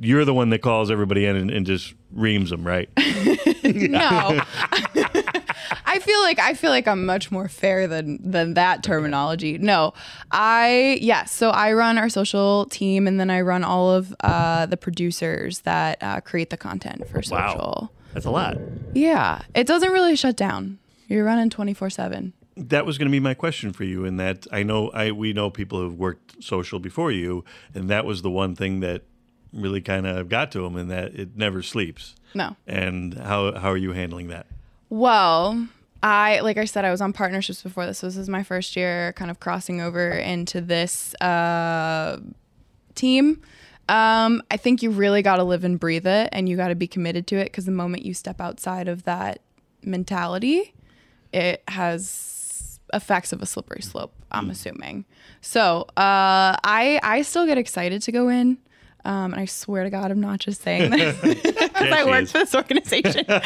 you're 0.00 0.24
the 0.24 0.34
one 0.34 0.50
that 0.50 0.60
calls 0.60 0.90
everybody 0.90 1.24
in 1.24 1.36
and, 1.36 1.50
and 1.50 1.66
just 1.66 1.94
reams 2.12 2.50
them, 2.50 2.66
right? 2.66 2.88
no. 3.64 4.40
I 5.84 5.98
feel 5.98 6.20
like 6.20 6.38
I 6.38 6.54
feel 6.54 6.70
like 6.70 6.86
I'm 6.86 7.06
much 7.06 7.30
more 7.30 7.48
fair 7.48 7.86
than 7.86 8.18
than 8.22 8.54
that 8.54 8.82
terminology. 8.82 9.58
No, 9.58 9.94
I 10.30 10.98
yes. 11.00 11.32
So 11.32 11.50
I 11.50 11.72
run 11.72 11.98
our 11.98 12.08
social 12.08 12.66
team, 12.66 13.06
and 13.06 13.18
then 13.18 13.30
I 13.30 13.40
run 13.40 13.64
all 13.64 13.90
of 13.90 14.14
uh, 14.20 14.66
the 14.66 14.76
producers 14.76 15.60
that 15.60 16.02
uh, 16.02 16.20
create 16.20 16.50
the 16.50 16.56
content 16.56 17.08
for 17.08 17.22
social. 17.22 17.90
Wow. 17.90 17.90
That's 18.16 18.24
a 18.24 18.30
lot. 18.30 18.56
Yeah, 18.94 19.42
it 19.54 19.66
doesn't 19.66 19.92
really 19.92 20.16
shut 20.16 20.38
down. 20.38 20.78
You're 21.06 21.22
running 21.22 21.50
twenty 21.50 21.74
four 21.74 21.90
seven. 21.90 22.32
That 22.56 22.86
was 22.86 22.96
going 22.96 23.08
to 23.08 23.12
be 23.12 23.20
my 23.20 23.34
question 23.34 23.74
for 23.74 23.84
you. 23.84 24.06
In 24.06 24.16
that, 24.16 24.46
I 24.50 24.62
know 24.62 24.88
I 24.92 25.10
we 25.10 25.34
know 25.34 25.50
people 25.50 25.80
who've 25.80 25.98
worked 25.98 26.42
social 26.42 26.78
before 26.78 27.12
you, 27.12 27.44
and 27.74 27.90
that 27.90 28.06
was 28.06 28.22
the 28.22 28.30
one 28.30 28.56
thing 28.56 28.80
that 28.80 29.02
really 29.52 29.82
kind 29.82 30.06
of 30.06 30.30
got 30.30 30.50
to 30.52 30.62
them, 30.62 30.78
in 30.78 30.88
that 30.88 31.14
it 31.14 31.36
never 31.36 31.60
sleeps. 31.60 32.14
No. 32.34 32.56
And 32.66 33.12
how 33.12 33.52
how 33.52 33.68
are 33.68 33.76
you 33.76 33.92
handling 33.92 34.28
that? 34.28 34.46
Well, 34.88 35.68
I 36.02 36.40
like 36.40 36.56
I 36.56 36.64
said, 36.64 36.86
I 36.86 36.90
was 36.90 37.02
on 37.02 37.12
partnerships 37.12 37.62
before 37.62 37.84
this. 37.84 37.98
So 37.98 38.06
this 38.06 38.16
is 38.16 38.30
my 38.30 38.42
first 38.42 38.76
year, 38.76 39.12
kind 39.12 39.30
of 39.30 39.40
crossing 39.40 39.82
over 39.82 40.08
into 40.12 40.62
this 40.62 41.14
uh, 41.20 42.20
team. 42.94 43.42
Um, 43.88 44.42
I 44.50 44.56
think 44.56 44.82
you 44.82 44.90
really 44.90 45.22
got 45.22 45.36
to 45.36 45.44
live 45.44 45.64
and 45.64 45.78
breathe 45.78 46.06
it, 46.06 46.28
and 46.32 46.48
you 46.48 46.56
got 46.56 46.68
to 46.68 46.74
be 46.74 46.86
committed 46.86 47.26
to 47.28 47.36
it. 47.36 47.44
Because 47.44 47.66
the 47.66 47.72
moment 47.72 48.04
you 48.04 48.14
step 48.14 48.40
outside 48.40 48.88
of 48.88 49.04
that 49.04 49.40
mentality, 49.82 50.74
it 51.32 51.62
has 51.68 52.80
effects 52.92 53.32
of 53.32 53.42
a 53.42 53.46
slippery 53.46 53.82
slope. 53.82 54.12
I'm 54.30 54.50
assuming. 54.50 55.04
So 55.40 55.82
uh, 55.96 56.56
I 56.64 57.00
I 57.02 57.22
still 57.22 57.46
get 57.46 57.58
excited 57.58 58.02
to 58.02 58.12
go 58.12 58.28
in. 58.28 58.58
Um, 59.06 59.32
and 59.34 59.40
I 59.40 59.44
swear 59.44 59.84
to 59.84 59.90
God, 59.90 60.10
I'm 60.10 60.20
not 60.20 60.40
just 60.40 60.62
saying 60.62 60.90
this 60.90 61.16
because 61.22 61.92
I 61.92 62.04
work 62.04 62.24
is. 62.24 62.32
for 62.32 62.38
this 62.38 62.56
organization. 62.56 63.24
but 63.28 63.40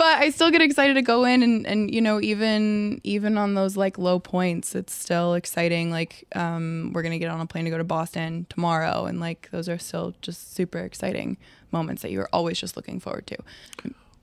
I 0.00 0.30
still 0.30 0.50
get 0.50 0.62
excited 0.62 0.94
to 0.94 1.02
go 1.02 1.24
in 1.24 1.42
and, 1.42 1.66
and 1.66 1.94
you 1.94 2.00
know 2.00 2.18
even 2.18 2.98
even 3.04 3.36
on 3.36 3.52
those 3.52 3.76
like 3.76 3.98
low 3.98 4.18
points, 4.18 4.74
it's 4.74 4.94
still 4.94 5.34
exciting. 5.34 5.90
Like 5.90 6.24
um, 6.34 6.92
we're 6.94 7.02
gonna 7.02 7.18
get 7.18 7.28
on 7.28 7.42
a 7.42 7.46
plane 7.46 7.64
to 7.66 7.70
go 7.70 7.76
to 7.76 7.84
Boston 7.84 8.46
tomorrow, 8.48 9.04
and 9.04 9.20
like 9.20 9.50
those 9.52 9.68
are 9.68 9.78
still 9.78 10.14
just 10.22 10.54
super 10.54 10.78
exciting 10.78 11.36
moments 11.72 12.00
that 12.00 12.10
you're 12.10 12.28
always 12.32 12.58
just 12.58 12.74
looking 12.74 12.98
forward 12.98 13.26
to. 13.26 13.36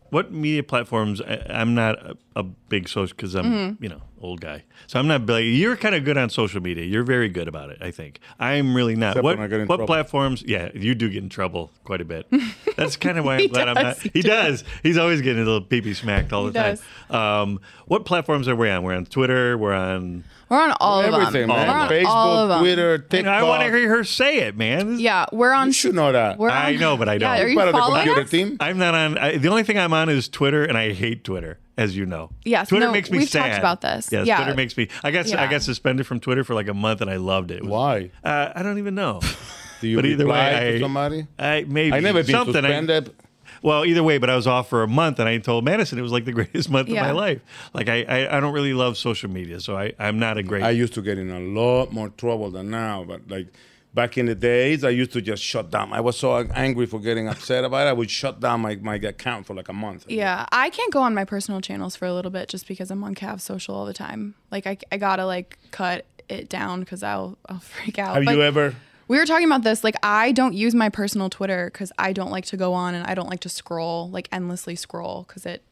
What 0.09 0.31
media 0.31 0.63
platforms? 0.63 1.21
I, 1.21 1.45
I'm 1.49 1.75
not 1.75 1.95
a, 2.05 2.17
a 2.35 2.43
big 2.43 2.87
social 2.89 3.15
because 3.15 3.35
I'm, 3.35 3.45
Mhm. 3.45 3.81
you 3.81 3.89
know, 3.89 4.01
old 4.21 4.41
guy. 4.41 4.63
So 4.87 4.99
I'm 4.99 5.07
not. 5.07 5.25
Like, 5.25 5.43
you're 5.45 5.75
kind 5.77 5.95
of 5.95 6.03
good 6.05 6.17
on 6.17 6.29
social 6.29 6.61
media. 6.61 6.83
You're 6.85 7.03
very 7.03 7.29
good 7.29 7.47
about 7.47 7.69
it. 7.69 7.77
I 7.81 7.91
think 7.91 8.19
I'm 8.39 8.75
really 8.75 8.95
not. 8.95 9.11
Except 9.11 9.23
what 9.23 9.37
when 9.37 9.45
I 9.45 9.47
get 9.47 9.59
in 9.61 9.67
what 9.67 9.77
trouble. 9.77 9.87
platforms? 9.87 10.43
Yeah, 10.45 10.69
you 10.73 10.95
do 10.95 11.09
get 11.09 11.23
in 11.23 11.29
trouble 11.29 11.71
quite 11.83 12.01
a 12.01 12.05
bit. 12.05 12.27
That's 12.77 12.95
kind 12.95 13.17
of 13.17 13.25
why 13.25 13.35
I'm 13.35 13.39
He 13.41 13.47
glad 13.49 13.67
I'm 13.69 13.75
not. 13.83 13.97
he 13.99 14.09
He 14.13 14.21
does. 14.21 14.63
He's 14.83 14.97
always 14.97 15.21
getting 15.21 15.41
a 15.43 15.45
little 15.45 15.61
pee 15.61 15.81
pee 15.81 15.93
smacked 15.93 16.33
all 16.33 16.45
He 16.47 16.51
the 16.51 16.77
time. 17.09 17.15
Um, 17.15 17.61
what 17.87 18.05
platforms 18.05 18.47
are 18.47 18.55
we 18.55 18.69
on? 18.69 18.83
We're 18.83 18.95
on 18.95 19.05
Twitter. 19.05 19.57
We're 19.57 19.73
on. 19.73 20.23
We're 20.49 20.61
on 20.63 20.73
all 20.79 20.99
of 21.01 21.05
Everything, 21.13 21.47
them. 21.47 21.49
man. 21.49 21.67
We're 21.67 21.73
on 21.73 21.89
Facebook, 21.89 22.05
all 22.07 22.37
of 22.37 22.49
them. 22.49 22.59
Twitter, 22.61 22.97
TikTok. 22.97 23.31
I 23.33 23.43
want 23.43 23.61
to 23.63 23.69
hear 23.77 23.87
her 23.89 24.03
say 24.03 24.39
it, 24.39 24.57
man. 24.57 24.93
This- 24.93 24.99
Yeah, 25.01 25.25
we're 25.31 25.53
on. 25.53 25.67
You 25.67 25.73
should 25.73 25.93
know 25.95 26.11
that. 26.11 26.39
We're 26.39 26.49
I 26.49 26.75
know, 26.75 26.97
but 26.97 27.07
I 27.07 27.17
don't. 27.19 27.35
Yeah, 27.37 27.43
are 27.43 27.47
you 27.47 27.55
Part 27.55 27.67
of 27.69 27.73
the 27.75 27.79
following 27.79 27.99
computer 28.03 28.21
us? 28.23 28.29
team. 28.31 28.57
I'm 28.59 28.77
not 28.79 28.95
on. 28.95 29.17
I, 29.17 29.37
the 29.37 29.47
only 29.49 29.63
thing 29.63 29.77
I'm 29.77 29.93
on 29.93 30.09
is 30.09 30.27
Twitter, 30.27 30.63
and 30.65 30.77
I 30.77 30.93
hate 30.93 31.23
Twitter, 31.23 31.59
as 31.77 31.95
you 31.95 32.05
know. 32.07 32.31
Yes, 32.43 32.69
Twitter 32.69 32.87
no, 32.87 32.91
makes 32.91 33.11
me 33.11 33.19
we've 33.19 33.29
sad. 33.29 33.47
talked 33.49 33.59
about 33.59 33.81
this. 33.81 34.09
Yes, 34.11 34.25
Yeah. 34.25 34.37
Twitter 34.37 34.55
makes 34.55 34.75
me. 34.75 34.87
I 35.03 35.11
got 35.11 35.27
I 35.27 35.29
Yeah. 35.29 35.51
got 35.51 35.61
suspended 35.61 36.07
from 36.07 36.19
Twitter 36.19 36.43
for 36.43 36.55
like 36.55 36.67
a 36.67 36.73
month, 36.73 37.01
and 37.01 37.09
I 37.11 37.17
loved 37.17 37.51
it. 37.51 37.57
It 37.57 37.63
was- 37.63 37.69
Why? 37.71 38.11
Uh, 38.23 38.51
I 38.55 38.63
don't 38.63 38.79
even 38.79 38.95
know. 38.95 39.21
Do 39.81 39.87
you 39.87 39.95
but 39.97 40.05
either 40.05 40.25
reply 40.25 40.53
way, 40.53 40.71
to 40.71 40.77
I, 40.77 40.81
somebody? 40.81 41.27
I 41.37 41.65
maybe 41.67 41.95
I 41.95 41.99
never 42.01 42.23
been 42.23 42.31
something. 42.31 42.55
I- 42.65 42.69
suspended. 42.69 43.13
Well, 43.61 43.85
either 43.85 44.03
way, 44.03 44.17
but 44.17 44.29
I 44.29 44.35
was 44.35 44.47
off 44.47 44.69
for 44.69 44.83
a 44.83 44.87
month, 44.87 45.19
and 45.19 45.27
I 45.27 45.37
told 45.37 45.65
Madison 45.65 45.97
it 45.99 46.01
was 46.01 46.11
like 46.11 46.25
the 46.25 46.31
greatest 46.39 46.69
month 46.69 46.89
of 46.89 46.95
my 46.95 47.11
life. 47.11 47.41
Like 47.73 47.89
I, 47.89 48.03
I, 48.03 48.37
I 48.37 48.39
don't 48.39 48.53
really 48.53 48.73
love 48.73 48.97
social 48.97 49.29
media, 49.29 49.59
so 49.59 49.77
I, 49.77 49.93
I'm 49.99 50.19
not 50.19 50.37
a 50.37 50.43
great. 50.43 50.63
I 50.63 50.71
used 50.71 50.93
to 50.93 51.01
get 51.01 51.17
in 51.17 51.29
a 51.29 51.39
lot 51.39 51.91
more 51.91 52.09
trouble 52.09 52.51
than 52.51 52.69
now, 52.69 53.03
but 53.03 53.29
like 53.29 53.47
back 53.93 54.17
in 54.17 54.27
the 54.27 54.35
days, 54.35 54.83
I 54.83 54.89
used 54.89 55.11
to 55.13 55.21
just 55.21 55.43
shut 55.43 55.71
down. 55.71 55.93
I 55.93 56.01
was 56.01 56.17
so 56.17 56.35
angry 56.53 56.85
for 56.85 56.99
getting 56.99 57.27
upset 57.27 57.63
about 57.63 57.87
it. 57.87 57.89
I 57.89 57.93
would 57.93 58.09
shut 58.09 58.39
down 58.39 58.61
my, 58.61 58.75
my 58.75 58.95
account 58.95 59.45
for 59.45 59.53
like 59.53 59.69
a 59.69 59.73
month. 59.73 60.05
Yeah, 60.07 60.45
I 60.51 60.69
can't 60.69 60.93
go 60.93 61.01
on 61.01 61.13
my 61.13 61.25
personal 61.25 61.61
channels 61.61 61.95
for 61.95 62.05
a 62.05 62.13
little 62.13 62.31
bit 62.31 62.49
just 62.49 62.67
because 62.67 62.91
I'm 62.91 63.03
on 63.03 63.15
Cav 63.15 63.41
Social 63.41 63.75
all 63.75 63.85
the 63.85 63.93
time. 63.93 64.35
Like 64.51 64.67
I, 64.67 64.77
I 64.91 64.97
gotta 64.97 65.25
like 65.25 65.57
cut 65.71 66.05
it 66.27 66.49
down 66.49 66.81
because 66.81 67.03
I'll 67.03 67.37
I'll 67.47 67.59
freak 67.59 67.97
out. 67.99 68.15
Have 68.15 68.25
But 68.25 68.35
you 68.35 68.43
ever? 68.43 68.75
We 69.09 69.17
were 69.17 69.25
talking 69.25 69.47
about 69.47 69.63
this. 69.63 69.83
Like 69.83 69.95
I 70.03 70.31
don't 70.31 70.53
use 70.53 70.75
my 70.75 70.89
personal 70.89 71.31
Twitter 71.31 71.69
because 71.73 71.91
I 71.97 72.13
don't 72.13 72.29
like 72.29 72.45
to 72.45 72.57
go 72.57 72.73
on 72.73 72.93
and 72.93 73.05
I 73.05 73.15
don't 73.15 73.27
like 73.27 73.39
to 73.41 73.49
scroll 73.49 74.09
like 74.09 74.29
endlessly 74.31 74.75
scroll 74.75 75.25
because 75.27 75.45
it. 75.45 75.63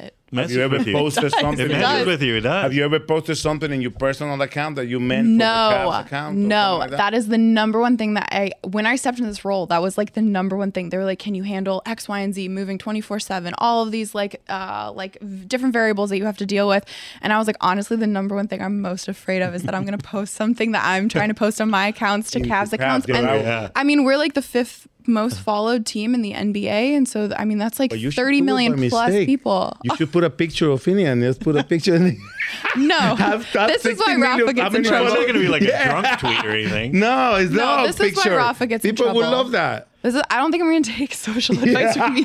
It 0.00 0.14
Have 0.34 0.50
you 0.50 0.60
ever 0.62 0.78
with 0.78 0.86
you. 0.86 0.92
posted 0.92 1.32
something? 1.32 1.66
It 1.66 1.70
It 1.70 1.78
messes 1.78 2.06
with 2.06 2.22
you. 2.22 2.36
It 2.36 2.40
does. 2.42 2.62
Have 2.62 2.72
you 2.74 2.84
ever 2.84 3.00
posted 3.00 3.38
something 3.38 3.72
in 3.72 3.80
your 3.80 3.90
personal 3.90 4.40
account 4.42 4.76
that 4.76 4.86
you 4.86 5.00
meant 5.00 5.26
for 5.26 5.30
the 5.32 5.36
no, 5.84 5.92
account? 5.92 6.36
no, 6.36 6.76
like 6.78 6.90
that? 6.90 6.96
that 6.98 7.14
is 7.14 7.28
the 7.28 7.38
number 7.38 7.80
one 7.80 7.96
thing 7.96 8.14
that 8.14 8.28
I 8.30 8.52
when 8.62 8.86
I 8.86 8.96
stepped 8.96 9.18
into 9.18 9.30
this 9.30 9.44
role, 9.44 9.66
that 9.66 9.80
was 9.82 9.96
like 9.96 10.12
the 10.14 10.22
number 10.22 10.56
one 10.56 10.70
thing. 10.72 10.90
They 10.90 10.96
were 10.98 11.04
like, 11.04 11.18
"Can 11.18 11.34
you 11.34 11.42
handle 11.44 11.82
X, 11.86 12.08
Y, 12.08 12.18
and 12.20 12.34
Z, 12.34 12.48
moving 12.48 12.78
twenty 12.78 13.00
four 13.00 13.18
seven, 13.18 13.54
all 13.58 13.82
of 13.84 13.90
these 13.90 14.14
like 14.14 14.42
uh 14.48 14.92
like 14.94 15.16
different 15.48 15.72
variables 15.72 16.10
that 16.10 16.18
you 16.18 16.24
have 16.26 16.38
to 16.38 16.46
deal 16.46 16.68
with?" 16.68 16.84
And 17.22 17.32
I 17.32 17.38
was 17.38 17.46
like, 17.46 17.56
honestly, 17.60 17.96
the 17.96 18.06
number 18.06 18.34
one 18.34 18.48
thing 18.48 18.60
I'm 18.62 18.80
most 18.80 19.08
afraid 19.08 19.42
of 19.42 19.54
is 19.54 19.62
that 19.64 19.74
I'm 19.74 19.84
gonna 19.84 19.98
post 20.16 20.34
something 20.34 20.72
that 20.72 20.84
I'm 20.84 21.08
trying 21.08 21.28
to 21.28 21.34
post 21.34 21.60
on 21.60 21.70
my 21.70 21.88
accounts 21.88 22.30
to 22.32 22.38
Into 22.38 22.50
Cavs 22.50 22.68
Cavs, 22.68 22.72
accounts, 22.74 23.06
and. 23.08 23.26
Yeah. 23.26 23.68
I 23.74 23.84
mean, 23.84 24.04
we're 24.04 24.16
like 24.18 24.34
the 24.34 24.42
fifth 24.42 24.86
most 25.08 25.34
uh-huh. 25.34 25.42
followed 25.42 25.86
team 25.86 26.14
in 26.14 26.22
the 26.22 26.32
NBA, 26.32 26.96
and 26.96 27.08
so 27.08 27.30
I 27.36 27.44
mean 27.44 27.58
that's 27.58 27.78
like 27.80 27.90
But 27.90 27.98
you 27.98 28.10
should 28.10 28.22
thirty 28.22 28.38
do 28.38 28.44
it 28.44 28.46
million 28.46 28.76
by 28.76 28.88
plus 28.88 29.08
mistake. 29.10 29.26
people. 29.26 29.76
You 29.82 29.96
should 29.96 30.12
put 30.12 30.22
a 30.24 30.30
picture 30.30 30.70
of 30.70 30.82
Finney 30.82 31.04
and 31.04 31.22
just 31.22 31.40
put 31.40 31.56
a 31.56 31.64
picture. 31.64 31.94
In 31.96 32.18
No, 32.76 32.98
Have- 33.16 33.44
have 33.52 33.68
this 33.68 33.84
is 33.84 33.98
why 33.98 34.14
60 34.14 34.16
million- 34.16 34.20
Rafa 34.40 34.52
gets 34.54 34.60
how 34.60 34.66
in 34.68 34.72
many- 34.72 34.78
it's 34.80 34.88
trouble. 34.88 35.08
not 35.10 35.14
going 35.20 35.34
to 35.34 35.40
be 35.40 35.48
like 35.48 35.62
Yeah. 35.68 35.98
a 35.98 36.02
drunk 36.02 36.20
tweet 36.20 36.44
or 36.44 36.50
anything. 36.50 36.98
no, 36.98 37.34
it's 37.36 37.50
No, 37.50 37.58
not 37.58 37.86
this 37.86 38.00
a 38.00 38.04
is 38.04 38.16
why 38.16 38.22
picture. 38.22 38.36
Rafa 38.36 38.66
gets 38.66 38.84
in 38.84 38.94
People 38.96 39.14
would 39.14 39.26
love 39.26 39.50
that. 39.52 39.88
This 40.02 40.14
is, 40.14 40.22
I 40.30 40.36
don't 40.36 40.52
think 40.52 40.62
I'm 40.62 40.70
going 40.70 40.82
to 40.84 40.92
take 40.92 41.12
social 41.12 41.58
advice 41.60 41.96
from 41.96 42.16
you. 42.16 42.24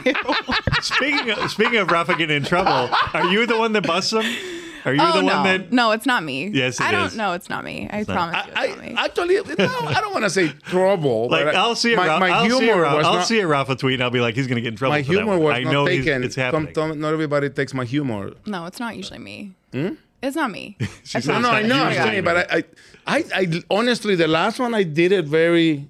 Speaking 0.81 1.31
of, 1.31 1.49
speaking 1.51 1.77
of 1.77 1.89
Rafa 1.89 2.15
getting 2.15 2.37
in 2.37 2.43
trouble, 2.43 2.95
are 3.13 3.25
you 3.31 3.45
the 3.47 3.57
one 3.57 3.73
that 3.73 3.85
busts 3.87 4.13
him? 4.13 4.23
Are 4.85 4.93
you 4.93 5.01
oh 5.01 5.13
the 5.13 5.21
no, 5.21 5.43
that? 5.43 5.71
no, 5.71 5.91
it's 5.91 6.05
not 6.05 6.23
me. 6.23 6.47
Yes, 6.47 6.79
it 6.79 6.85
I 6.85 6.91
don't. 6.91 7.07
is. 7.07 7.15
No, 7.15 7.33
it's 7.33 7.49
not 7.49 7.63
me. 7.63 7.87
I 7.91 7.99
not. 7.99 8.07
promise 8.07 8.35
you, 8.45 8.51
it's 8.51 8.57
I, 8.59 8.67
not 8.67 8.79
me. 8.81 8.95
I 8.97 9.05
actually, 9.05 9.35
no, 9.57 9.79
I 9.87 10.01
don't 10.01 10.11
want 10.13 10.23
to 10.25 10.29
say 10.29 10.49
trouble. 10.49 11.29
Like 11.29 11.45
but 11.45 11.55
I- 11.55 11.59
I'll 11.59 11.75
see 11.75 11.93
a 11.93 11.97
my, 11.97 12.07
Ra- 12.07 12.19
my 12.19 12.29
I'll 12.29 12.49
see 12.49 12.55
a 12.57 12.59
humor 12.73 12.81
was 12.81 13.05
I'll 13.05 13.13
not, 13.13 13.25
see 13.27 13.39
a 13.39 13.47
Rafa 13.47 13.75
tweet 13.75 13.93
and 13.95 14.03
I'll 14.03 14.09
be 14.09 14.19
like, 14.21 14.35
he's 14.35 14.47
going 14.47 14.55
to 14.57 14.61
get 14.61 14.69
in 14.73 14.75
trouble. 14.77 14.91
my 14.93 15.03
for 15.03 15.13
that 15.13 15.17
humor 15.19 15.37
one. 15.37 15.43
was 15.43 15.55
I 15.55 15.63
not 15.63 15.71
know 15.73 15.85
he's- 15.85 16.05
taken. 16.05 16.23
it's 16.23 16.35
happening. 16.35 16.73
Some- 16.75 16.99
not 16.99 17.13
everybody 17.13 17.49
takes 17.49 17.73
my 17.73 17.85
humor. 17.85 18.31
no, 18.45 18.65
it's 18.65 18.79
not 18.79 18.95
usually 18.97 19.19
me. 19.19 19.53
Hmm? 19.71 19.89
It's 20.21 20.35
not 20.35 20.51
me. 20.51 20.77
She 21.03 21.17
I 21.17 21.21
said 21.21 21.39
No, 21.39 21.39
it's 21.39 21.47
I 21.47 21.61
know, 21.63 21.83
I'm 21.83 21.93
saying, 21.93 22.23
but 22.23 22.37
I, 22.51 22.57
I, 22.57 22.63
I, 23.05 23.23
I, 23.35 23.63
honestly, 23.69 24.15
the 24.15 24.27
last 24.27 24.59
one 24.59 24.73
I 24.73 24.83
did 24.83 25.11
it 25.11 25.25
very 25.25 25.87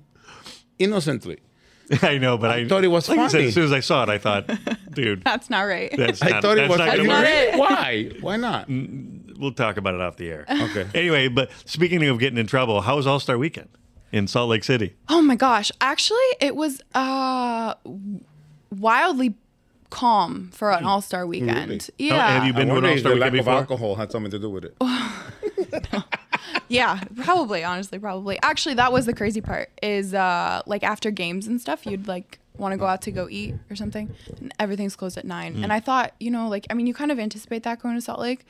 innocently. 0.80 1.38
I 2.02 2.18
know, 2.18 2.38
but 2.38 2.50
I, 2.50 2.68
thought 2.68 2.84
it 2.84 2.88
was 2.88 3.10
like 3.10 3.20
I 3.20 3.28
said, 3.28 3.42
as 3.42 3.54
soon 3.54 3.66
as 3.66 3.72
I 3.72 3.80
saw 3.82 4.04
it, 4.04 4.10
I 4.10 4.18
thought, 4.18 4.50
dude, 4.94 5.24
That's 5.24 5.50
not 5.50 5.62
right. 5.62 5.94
that's 5.96 6.22
I 6.22 6.40
thought 6.42 6.58
it 6.58 6.70
was 6.70 6.80
not 6.80 6.90
funny. 6.90 7.06
gonna 7.06 7.28
it. 7.28 7.58
Why? 7.60 8.12
Why 8.22 8.38
not? 8.38 8.68
We'll 8.70 9.52
talk 9.54 9.78
about 9.78 9.94
it 9.96 10.02
off 10.02 10.16
the 10.18 10.30
air. 10.30 10.46
Okay. 10.50 10.88
Anyway, 10.94 11.28
but 11.28 11.52
speaking 11.66 12.04
of 12.06 12.20
getting 12.20 12.38
in 12.38 12.48
trouble, 12.48 12.82
how 12.82 12.96
was 12.96 13.06
All 13.08 13.20
Star 13.20 13.38
Weekend 13.38 13.70
in 14.12 14.28
Salt 14.28 14.50
Lake 14.50 14.64
City? 14.64 14.96
oh 15.10 15.22
my 15.22 15.36
gosh! 15.36 15.72
Actually, 15.82 16.18
it 16.40 16.56
was 16.56 16.82
uh 16.96 17.74
wildly 18.72 19.36
calm 19.90 20.50
for 20.54 20.72
an 20.72 20.86
All 20.86 21.02
Star 21.02 21.28
weekend. 21.28 21.70
Really? 21.70 21.80
Yeah. 21.98 22.16
Oh, 22.16 22.20
have 22.32 22.46
you 22.46 22.54
been 22.54 22.70
I 22.72 22.74
to 22.74 22.78
an 22.80 22.86
All 22.86 22.98
Star 22.98 23.10
the 23.12 23.16
Weekend 23.16 23.36
lack 23.36 23.42
of 23.42 23.48
alcohol 23.48 23.96
had 23.96 24.12
something 24.12 24.32
to 24.32 24.40
do 24.40 24.50
with 24.50 24.66
it. 24.66 24.76
Yeah, 26.74 26.99
probably. 27.24 27.63
Honestly, 27.63 27.99
probably. 27.99 28.39
Actually, 28.41 28.76
that 28.76 28.91
was 28.91 29.05
the 29.05 29.13
crazy 29.13 29.41
part. 29.41 29.69
Is 29.82 30.13
uh 30.13 30.61
like 30.65 30.84
after 30.84 31.11
games 31.11 31.47
and 31.47 31.59
stuff, 31.61 31.86
you'd 31.86 32.07
like 32.07 32.39
want 32.57 32.71
to 32.74 32.78
go 32.78 32.86
out 32.86 33.01
to 33.03 33.11
go 33.11 33.28
eat 33.30 33.55
or 33.69 33.76
something, 33.76 34.13
and 34.39 34.53
everything's 34.59 34.95
closed 34.95 35.17
at 35.17 35.26
nine. 35.26 35.55
Mm. 35.55 35.63
And 35.63 35.74
I 35.74 35.80
thought, 35.80 36.13
you 36.19 36.30
know, 36.32 36.47
like 36.49 36.65
I 36.69 36.74
mean, 36.74 36.88
you 36.88 36.93
kind 36.93 37.11
of 37.11 37.19
anticipate 37.19 37.63
that 37.63 37.82
going 37.82 37.95
to 37.95 38.01
Salt 38.01 38.19
Lake, 38.19 38.45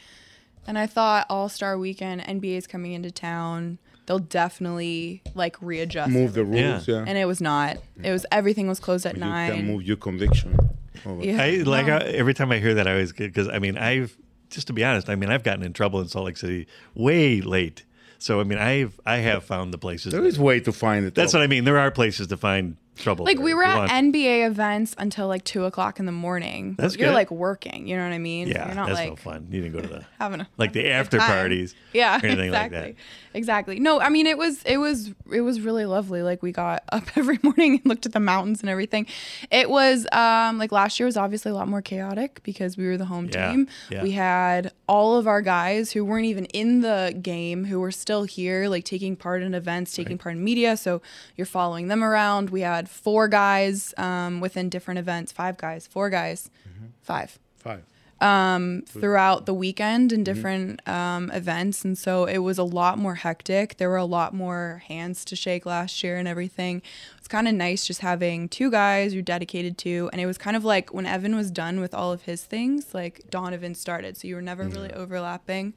and 0.68 0.78
I 0.78 0.88
thought 0.88 1.26
All 1.30 1.50
Star 1.50 1.78
Weekend, 1.78 2.22
NBA's 2.22 2.68
coming 2.68 2.94
into 2.94 3.12
town. 3.12 3.78
They'll 4.06 4.20
definitely 4.20 5.22
like 5.34 5.56
readjust. 5.62 6.12
Move 6.12 6.34
the 6.34 6.42
everything. 6.42 6.72
rules, 6.72 6.88
yeah. 6.88 7.06
And 7.08 7.18
it 7.18 7.26
was 7.26 7.40
not. 7.42 7.78
It 8.04 8.12
was 8.12 8.26
everything 8.32 8.68
was 8.68 8.80
closed 8.80 9.06
at 9.06 9.14
You 9.16 9.22
nine. 9.22 9.52
can 9.54 9.68
move 9.68 9.84
your 9.84 9.96
conviction. 9.98 10.58
over. 11.06 11.24
Yeah. 11.24 11.42
I 11.42 11.50
like 11.64 11.88
No. 11.88 11.96
I, 11.98 12.00
every 12.02 12.34
time 12.34 12.52
I 12.52 12.60
hear 12.60 12.74
that, 12.76 12.88
I 12.88 12.92
always 12.92 13.12
get 13.14 13.28
because 13.34 13.48
I 13.48 13.60
mean 13.60 13.78
I've 13.78 14.16
just 14.50 14.68
to 14.68 14.74
be 14.74 14.84
honest, 14.84 15.10
I 15.10 15.16
mean 15.16 15.30
I've 15.30 15.44
gotten 15.44 15.64
in 15.64 15.72
trouble 15.74 16.02
in 16.02 16.08
Salt 16.10 16.26
Lake 16.26 16.38
City 16.38 16.68
way 16.96 17.40
late. 17.42 17.86
So 18.24 18.40
I 18.40 18.46
mean 18.46 18.58
I've 18.58 18.98
I 19.06 19.18
have 19.18 19.44
found 19.44 19.74
the 19.74 19.78
places. 19.78 20.14
There 20.14 20.24
is 20.24 20.40
way 20.40 20.62
to 20.62 20.72
find 20.72 21.06
it. 21.06 21.14
That's 21.14 21.34
what 21.34 21.42
I 21.42 21.48
mean. 21.48 21.66
There 21.66 21.78
are 21.78 21.92
places 21.92 22.28
to 22.28 22.38
find 22.38 22.78
trouble. 22.96 23.26
like 23.26 23.40
we 23.40 23.54
were 23.54 23.64
at 23.64 23.78
want. 23.78 23.92
NBA 23.92 24.46
events 24.48 24.96
until 24.98 25.28
like 25.28 25.44
two 25.44 25.66
o'clock 25.66 26.00
in 26.00 26.06
the 26.06 26.12
morning. 26.12 26.76
That's 26.78 26.96
You're 26.96 27.10
good. 27.10 27.16
like 27.16 27.32
working. 27.32 27.88
You 27.88 27.98
know 27.98 28.04
what 28.04 28.14
I 28.14 28.20
mean? 28.20 28.48
Yeah, 28.48 28.68
You're 28.68 28.76
not 28.76 28.88
that's 28.88 29.00
like 29.00 29.10
no 29.10 29.16
fun. 29.16 29.48
You 29.52 29.62
didn't 29.62 29.74
go 29.76 29.82
to 29.82 29.88
the 29.88 30.06
having 30.20 30.42
a 30.42 30.48
like 30.58 30.74
the 30.74 30.90
after 30.92 31.18
time. 31.18 31.28
parties. 31.28 31.76
Yeah, 31.94 32.18
or 32.22 32.26
anything 32.26 32.46
exactly. 32.48 32.78
like 32.80 32.96
that. 32.96 33.02
Exactly. 33.36 33.80
No, 33.80 34.00
I 34.00 34.10
mean 34.10 34.28
it 34.28 34.38
was 34.38 34.62
it 34.64 34.78
was 34.78 35.12
it 35.32 35.42
was 35.42 35.62
really 35.62 35.86
lovely. 35.86 36.22
Like 36.22 36.44
we 36.44 36.52
got 36.52 36.84
up 36.92 37.04
every 37.18 37.40
morning 37.42 37.76
and 37.78 37.86
looked 37.86 38.06
at 38.06 38.14
the 38.14 38.20
mountains 38.20 38.62
and 38.62 38.70
everything. 38.70 39.08
It 39.52 39.70
was 39.70 40.06
um 40.12 40.58
like 40.60 40.72
last 40.72 41.00
year 41.00 41.06
was 41.08 41.18
obviously 41.18 41.52
a 41.52 41.56
lot 41.56 41.68
more 41.68 41.82
chaotic 41.82 42.42
because 42.44 42.78
we 42.78 42.86
were 42.86 42.98
the 42.98 43.06
home 43.06 43.30
Yeah, 43.34 43.52
team. 43.52 43.68
yeah. 43.90 44.04
We 44.04 44.12
had 44.12 44.72
all 44.88 45.18
of 45.18 45.26
our 45.28 45.42
guys 45.42 45.92
who 45.92 46.06
weren't 46.06 46.26
even 46.26 46.46
in 46.46 46.82
the 46.82 47.18
game 47.22 47.66
who 47.66 47.80
were 47.80 47.92
still 47.92 48.24
here 48.26 48.68
like 48.68 48.84
taking 48.86 49.16
part 49.16 49.42
in 49.42 49.56
events, 49.56 49.94
taking 49.96 50.18
part 50.20 50.36
in 50.36 50.44
media, 50.44 50.78
so 50.78 51.02
you're 51.36 51.46
following 51.48 51.88
them 51.88 52.04
around. 52.04 52.52
We 52.52 52.62
had 52.62 52.83
four 52.90 53.28
guys 53.28 53.94
um 53.98 54.40
within 54.42 54.70
different 54.70 55.00
events, 55.00 55.32
five 55.32 55.58
guys, 55.58 55.88
four 55.88 56.10
guys. 56.10 56.50
Five 57.02 57.38
Five. 57.58 57.84
um, 58.22 58.84
throughout 58.88 59.46
the 59.46 59.54
weekend 59.54 60.14
in 60.14 60.24
different 60.24 60.86
um, 60.88 61.30
events. 61.32 61.84
And 61.84 61.98
so 61.98 62.24
it 62.24 62.38
was 62.38 62.58
a 62.58 62.64
lot 62.64 62.98
more 62.98 63.16
hectic. 63.16 63.76
There 63.76 63.90
were 63.90 63.98
a 63.98 64.06
lot 64.06 64.34
more 64.34 64.82
hands 64.88 65.26
to 65.26 65.36
shake 65.36 65.66
last 65.66 66.02
year 66.04 66.16
and 66.18 66.26
everything. 66.28 66.82
It's 67.18 67.28
kind 67.28 67.48
of 67.50 67.54
nice 67.56 67.86
just 67.86 68.00
having 68.00 68.48
two 68.48 68.72
guys 68.72 69.14
you're 69.14 69.22
dedicated 69.24 69.78
to. 69.80 70.10
And 70.14 70.22
it 70.22 70.26
was 70.26 70.38
kind 70.38 70.56
of 70.56 70.64
like 70.64 70.94
when 70.94 71.06
Evan 71.06 71.36
was 71.36 71.52
done 71.52 71.82
with 71.82 71.94
all 71.94 72.14
of 72.14 72.22
his 72.22 72.44
things, 72.46 72.94
like 72.94 73.30
Donovan 73.30 73.76
started. 73.76 74.16
So 74.16 74.30
you 74.30 74.36
were 74.36 74.42
never 74.42 74.64
really 74.64 74.94
overlapping. 74.94 75.74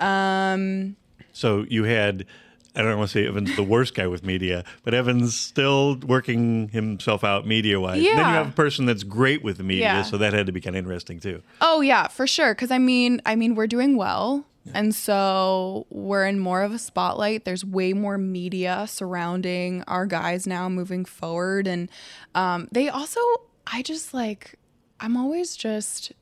Um, 0.00 0.96
So 1.32 1.64
you 1.68 1.84
had, 1.84 2.26
I 2.78 2.82
don't 2.82 2.96
want 2.98 3.10
to 3.10 3.12
say 3.18 3.26
Evan's 3.26 3.54
the 3.56 3.62
worst 3.62 3.94
guy 3.94 4.06
with 4.06 4.24
media, 4.24 4.64
but 4.84 4.94
Evan's 4.94 5.34
still 5.36 5.96
working 5.96 6.68
himself 6.68 7.24
out 7.24 7.46
media 7.46 7.80
wise. 7.80 8.00
Yeah. 8.00 8.10
Then 8.16 8.18
you 8.28 8.34
have 8.34 8.48
a 8.50 8.52
person 8.52 8.86
that's 8.86 9.02
great 9.02 9.42
with 9.42 9.58
media, 9.60 9.84
Yeah. 9.84 10.02
so 10.02 10.16
that 10.18 10.32
had 10.32 10.46
to 10.46 10.52
be 10.52 10.60
kind 10.60 10.76
of 10.76 10.78
interesting 10.78 11.18
too. 11.20 11.42
Oh 11.60 11.80
yeah, 11.80 12.06
for 12.08 12.26
sure. 12.26 12.54
Because 12.54 12.70
I 12.70 12.78
mean, 12.78 13.20
I 13.26 13.34
mean, 13.36 13.54
we're 13.56 13.66
doing 13.66 13.96
well, 13.96 14.44
and 14.74 14.94
so 14.94 15.86
we're 15.90 16.26
in 16.26 16.38
more 16.38 16.62
of 16.62 16.72
a 16.72 16.78
spotlight. 16.78 17.44
There's 17.44 17.64
way 17.64 17.92
more 17.94 18.16
media 18.18 18.84
surrounding 18.88 19.82
our 19.88 20.06
guys 20.06 20.46
now 20.46 20.68
moving 20.68 21.04
forward, 21.04 21.66
and 21.66 21.90
um, 22.34 22.68
they 22.70 22.88
also, 22.88 23.20
I 23.66 23.82
just 23.82 24.14
like, 24.14 24.54
I'm 25.00 25.16
always 25.16 25.56
just 25.56 26.12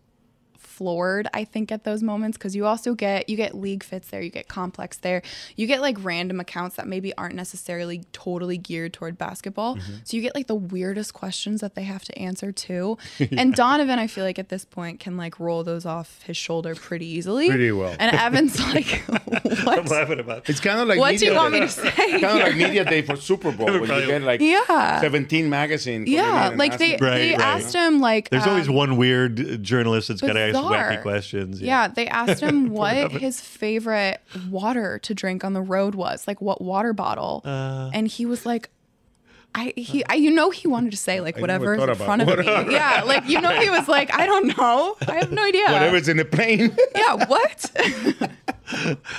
floored 0.77 1.27
i 1.33 1.43
think 1.43 1.73
at 1.73 1.85
those 1.85 2.03
moments 2.03 2.37
because 2.37 2.55
you 2.55 2.67
also 2.67 2.95
get 2.95 3.29
you 3.29 3.37
get 3.37 3.55
league 3.55 3.83
fits 3.83 4.09
there 4.11 4.21
you 4.21 4.31
get 4.31 4.47
complex 4.49 4.99
there 4.99 5.23
you 5.57 5.67
get 5.67 5.81
like 5.81 5.97
random 6.05 6.39
accounts 6.39 6.77
that 6.77 6.87
maybe 6.87 7.15
aren't 7.17 7.35
necessarily 7.35 8.05
totally 8.13 8.59
geared 8.59 8.93
toward 8.93 9.17
basketball 9.17 9.77
Mhm. 9.77 10.01
so 10.05 10.17
you 10.17 10.23
get 10.23 10.35
like 10.35 10.47
the 10.49 10.55
weirdest 10.55 11.15
questions 11.15 11.61
that 11.63 11.75
they 11.75 11.85
have 11.85 12.05
to 12.05 12.19
answer 12.19 12.53
too 12.53 12.99
and 13.33 13.55
donovan 13.55 13.99
i 13.99 14.07
feel 14.07 14.25
like 14.25 14.39
at 14.39 14.51
this 14.51 14.65
point 14.67 15.01
can 15.01 15.17
like 15.17 15.41
roll 15.41 15.65
those 15.65 15.87
off 15.87 16.23
his 16.23 16.37
shoulder 16.37 16.75
pretty 16.75 17.07
easily 17.07 17.49
Pretty 17.49 17.73
well. 17.73 17.97
and 17.99 18.15
evan's 18.15 18.61
like 18.75 19.03
I'm 19.67 19.85
laughing 19.87 20.21
about. 20.21 20.49
It's 20.49 20.61
kind 20.61 20.79
of 20.81 20.87
like 20.89 20.99
What 20.99 21.19
do 21.19 21.25
you 21.25 21.31
media 21.33 21.37
want 21.41 21.55
me 21.55 21.61
to 21.61 21.69
say 21.69 21.91
Kind 21.91 22.25
of 22.25 22.39
like 22.39 22.57
media 22.57 22.85
day 22.85 23.03
for 23.03 23.17
Super 23.17 23.51
Bowl 23.53 23.67
when 23.67 23.83
you 23.83 24.07
get 24.07 24.23
like 24.23 24.41
Yeah. 24.41 25.01
17 25.01 25.49
magazine. 25.51 26.05
yeah 26.07 26.51
like 26.55 26.79
they, 26.79 26.95
asking- 26.95 27.01
they 27.09 27.35
asked 27.35 27.75
him 27.75 28.01
like 28.01 28.31
There's 28.31 28.47
always 28.47 28.69
um, 28.69 28.75
one 28.75 28.97
weird 28.97 29.63
journalist 29.63 30.09
that's 30.09 30.21
got 30.21 30.35
to 30.35 30.41
ask 30.41 30.55
bizarre. 30.69 30.91
wacky 30.93 31.03
questions. 31.03 31.61
Yeah, 31.61 31.89
they 31.89 32.07
asked 32.09 32.41
him 32.43 32.69
what 32.71 33.13
his 33.13 33.41
favorite 33.41 34.21
water 34.51 34.99
to 35.01 35.15
drink 35.15 35.45
on 35.45 35.53
the 35.53 35.63
road 35.63 35.95
was, 35.95 36.27
like 36.29 36.41
what 36.41 36.61
water 36.61 36.93
bottle, 36.93 37.43
Uh. 37.45 37.91
and 37.93 38.09
he 38.09 38.27
was 38.27 38.45
like. 38.47 38.71
I, 39.59 39.73
he, 39.75 40.05
I, 40.05 40.17
you 40.17 40.31
know, 40.33 40.51
he 40.51 40.69
wanted 40.69 40.91
to 40.91 40.99
say 40.99 41.23
like 41.23 41.39
I 41.39 41.41
whatever 41.41 41.75
is 41.77 41.83
in 41.83 41.95
front 41.95 42.21
of 42.21 42.29
whatever. 42.29 42.67
me. 42.69 42.75
Yeah, 42.75 43.05
like 43.07 43.27
you 43.27 43.41
know, 43.41 43.59
he 43.59 43.71
was 43.71 43.89
like, 43.89 44.13
I 44.13 44.27
don't 44.27 44.55
know, 44.55 44.97
I 45.09 45.15
have 45.15 45.33
no 45.33 45.43
idea. 45.43 45.65
Whatever's 45.71 46.09
in 46.11 46.19
the 46.19 46.27
plane. 46.27 46.77
Yeah, 46.95 47.25
what? 47.25 47.71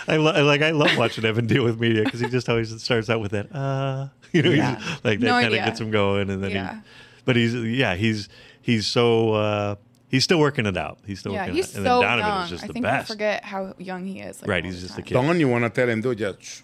I, 0.07 0.17
lo- 0.17 0.31
I 0.33 0.41
like 0.41 0.61
I 0.61 0.69
love 0.71 0.95
watching 0.95 1.25
Evan 1.25 1.47
deal 1.47 1.63
with 1.63 1.79
media 1.79 2.03
because 2.03 2.19
he 2.19 2.27
just 2.29 2.49
always 2.49 2.83
starts 2.83 3.09
out 3.09 3.19
with 3.19 3.31
that 3.31 3.53
uh 3.55 4.09
you 4.31 4.43
know 4.43 4.51
Yeah. 4.51 4.75
he's, 4.75 4.87
like 5.03 5.19
that 5.21 5.25
No 5.25 5.31
kind 5.41 5.45
of 5.45 5.53
gets 5.65 5.79
him 5.81 5.89
going 5.89 6.29
and 6.29 6.43
then 6.43 6.51
Yeah. 6.51 6.75
he 6.75 6.79
but 7.25 7.35
he's 7.35 7.55
yeah 7.55 7.95
he's 7.95 8.29
he's 8.61 8.85
so 8.85 9.33
uh 9.33 9.75
he's 10.09 10.23
still 10.23 10.39
working 10.39 10.65
it 10.65 10.77
out 10.77 10.97
he's 11.05 11.19
still 11.19 11.33
yeah, 11.33 11.41
working 11.41 11.55
he's 11.55 11.69
it 11.69 11.71
out 11.71 11.77
and 11.77 11.85
so 11.85 11.99
then 11.99 12.01
Donovan 12.09 12.27
young. 12.33 12.43
is 12.43 12.49
just 12.49 12.63
I 12.63 12.67
the 12.67 12.73
think 12.73 12.83
best 12.83 13.09
we 13.09 13.13
forget 13.13 13.43
how 13.43 13.73
young 13.77 14.05
he 14.05 14.19
is. 14.21 14.41
Like, 14.41 14.49
right 14.49 14.65
he's 14.65 14.81
the 14.81 14.87
just 14.87 14.99
a 14.99 15.01
kid 15.01 15.13
Don, 15.13 15.39
you 15.39 15.47
want 15.49 15.63
to 15.63 15.69
tell 15.69 15.89
him, 15.89 16.01
do 16.01 16.15
just 16.15 16.41
shh, 16.41 16.61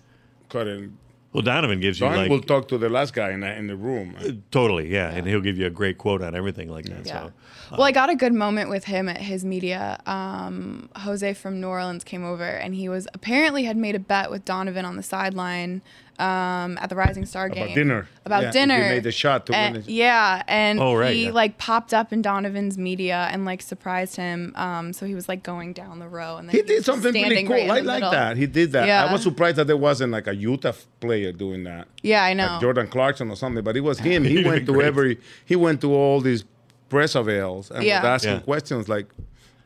cut 0.49 0.67
it. 0.67 0.89
well 1.33 1.41
Donovan 1.43 1.79
gives 1.79 1.99
you 1.99 2.07
Don 2.07 2.15
like 2.15 2.29
will 2.29 2.41
talk 2.41 2.67
to 2.69 2.77
the 2.77 2.89
last 2.89 3.13
guy 3.13 3.31
in 3.31 3.41
the, 3.41 3.53
in 3.55 3.67
the 3.67 3.75
room. 3.75 4.15
totally 4.51 4.91
yeah, 4.91 5.09
and 5.11 5.27
he'll 5.27 5.41
give 5.41 5.57
you 5.57 5.65
a 5.65 5.69
great 5.71 5.97
quote 5.97 6.21
on 6.21 6.35
everything 6.35 6.69
like 6.69 6.85
that 6.85 7.05
Yeah. 7.05 7.23
so 7.23 7.33
Well, 7.71 7.83
I 7.83 7.91
got 7.91 8.09
a 8.11 8.15
good 8.15 8.33
moment 8.33 8.69
with 8.69 8.85
him 8.85 9.09
at 9.09 9.17
his 9.17 9.43
media. 9.43 9.99
Um, 10.05 10.89
Jose 10.97 11.33
from 11.33 11.59
New 11.59 11.67
Orleans 11.67 12.03
came 12.03 12.23
over, 12.23 12.43
and 12.45 12.75
he 12.75 12.87
was 12.87 13.07
apparently 13.15 13.63
had 13.63 13.77
made 13.77 13.95
a 13.95 13.99
bet 13.99 14.29
with 14.29 14.45
Donovan 14.45 14.85
on 14.85 14.95
the 14.95 15.01
sideline 15.03 15.81
um, 16.19 16.77
at 16.81 16.89
the 16.89 16.95
Rising 16.95 17.25
Star 17.25 17.49
game 17.49 17.63
About 17.63 17.75
dinner. 17.75 18.07
About 18.25 18.43
Yeah, 18.43 18.51
dinner. 18.51 18.75
he 18.83 18.89
made 18.89 19.03
the 19.03 19.11
shot 19.11 19.45
to 19.47 19.55
and, 19.55 19.75
win 19.75 19.83
it. 19.83 19.89
Yeah, 19.89 20.43
and 20.47 20.79
Oh, 20.79 20.93
right, 20.95 21.13
he 21.13 21.25
yeah. 21.25 21.31
like 21.31 21.57
popped 21.57 21.93
up 21.93 22.13
in 22.13 22.21
Donovan's 22.21 22.77
media 22.77 23.27
and 23.31 23.45
like 23.45 23.61
surprised 23.61 24.15
him. 24.15 24.53
Um, 24.55 24.93
so 24.93 25.05
he 25.05 25.15
was 25.15 25.27
like 25.27 25.43
going 25.43 25.73
down 25.73 25.99
the 25.99 26.07
row, 26.07 26.37
and 26.37 26.47
then 26.47 26.55
He 26.55 26.61
was 26.61 26.67
did 26.67 26.75
just 26.77 26.85
something 26.85 27.13
really 27.13 27.25
standing 27.25 27.47
cool. 27.47 27.55
right 27.55 27.69
I 27.69 27.79
like 27.79 27.95
middle. 27.97 28.11
that. 28.11 28.37
He 28.37 28.45
did 28.45 28.71
that. 28.73 28.87
Yeah. 28.87 29.05
I 29.05 29.11
was 29.11 29.23
surprised 29.23 29.57
that 29.57 29.67
there 29.67 29.77
wasn't 29.77 30.11
like 30.11 30.27
a 30.27 30.35
Utah 30.35 30.73
player 30.99 31.31
doing 31.31 31.63
that. 31.63 31.87
Yeah, 32.01 32.23
I 32.23 32.33
know. 32.33 32.45
Like 32.47 32.61
Jordan 32.61 32.87
Clarkson 32.87 33.29
or 33.29 33.35
something, 33.35 33.63
but 33.63 33.75
it 33.75 33.81
was 33.81 33.99
him. 34.09 34.23
He 34.23 34.43
went 34.43 34.65
to 34.67 34.81
every. 34.81 35.19
He 35.45 35.55
went 35.55 35.81
to 35.81 35.93
all 35.93 36.21
these 36.21 36.43
press 36.89 37.15
avails 37.15 37.71
and 37.71 37.83
Yeah. 37.83 38.01
was 38.01 38.05
asking 38.21 38.33
Yeah. 38.33 38.39
questions 38.41 38.87
like, 38.87 39.07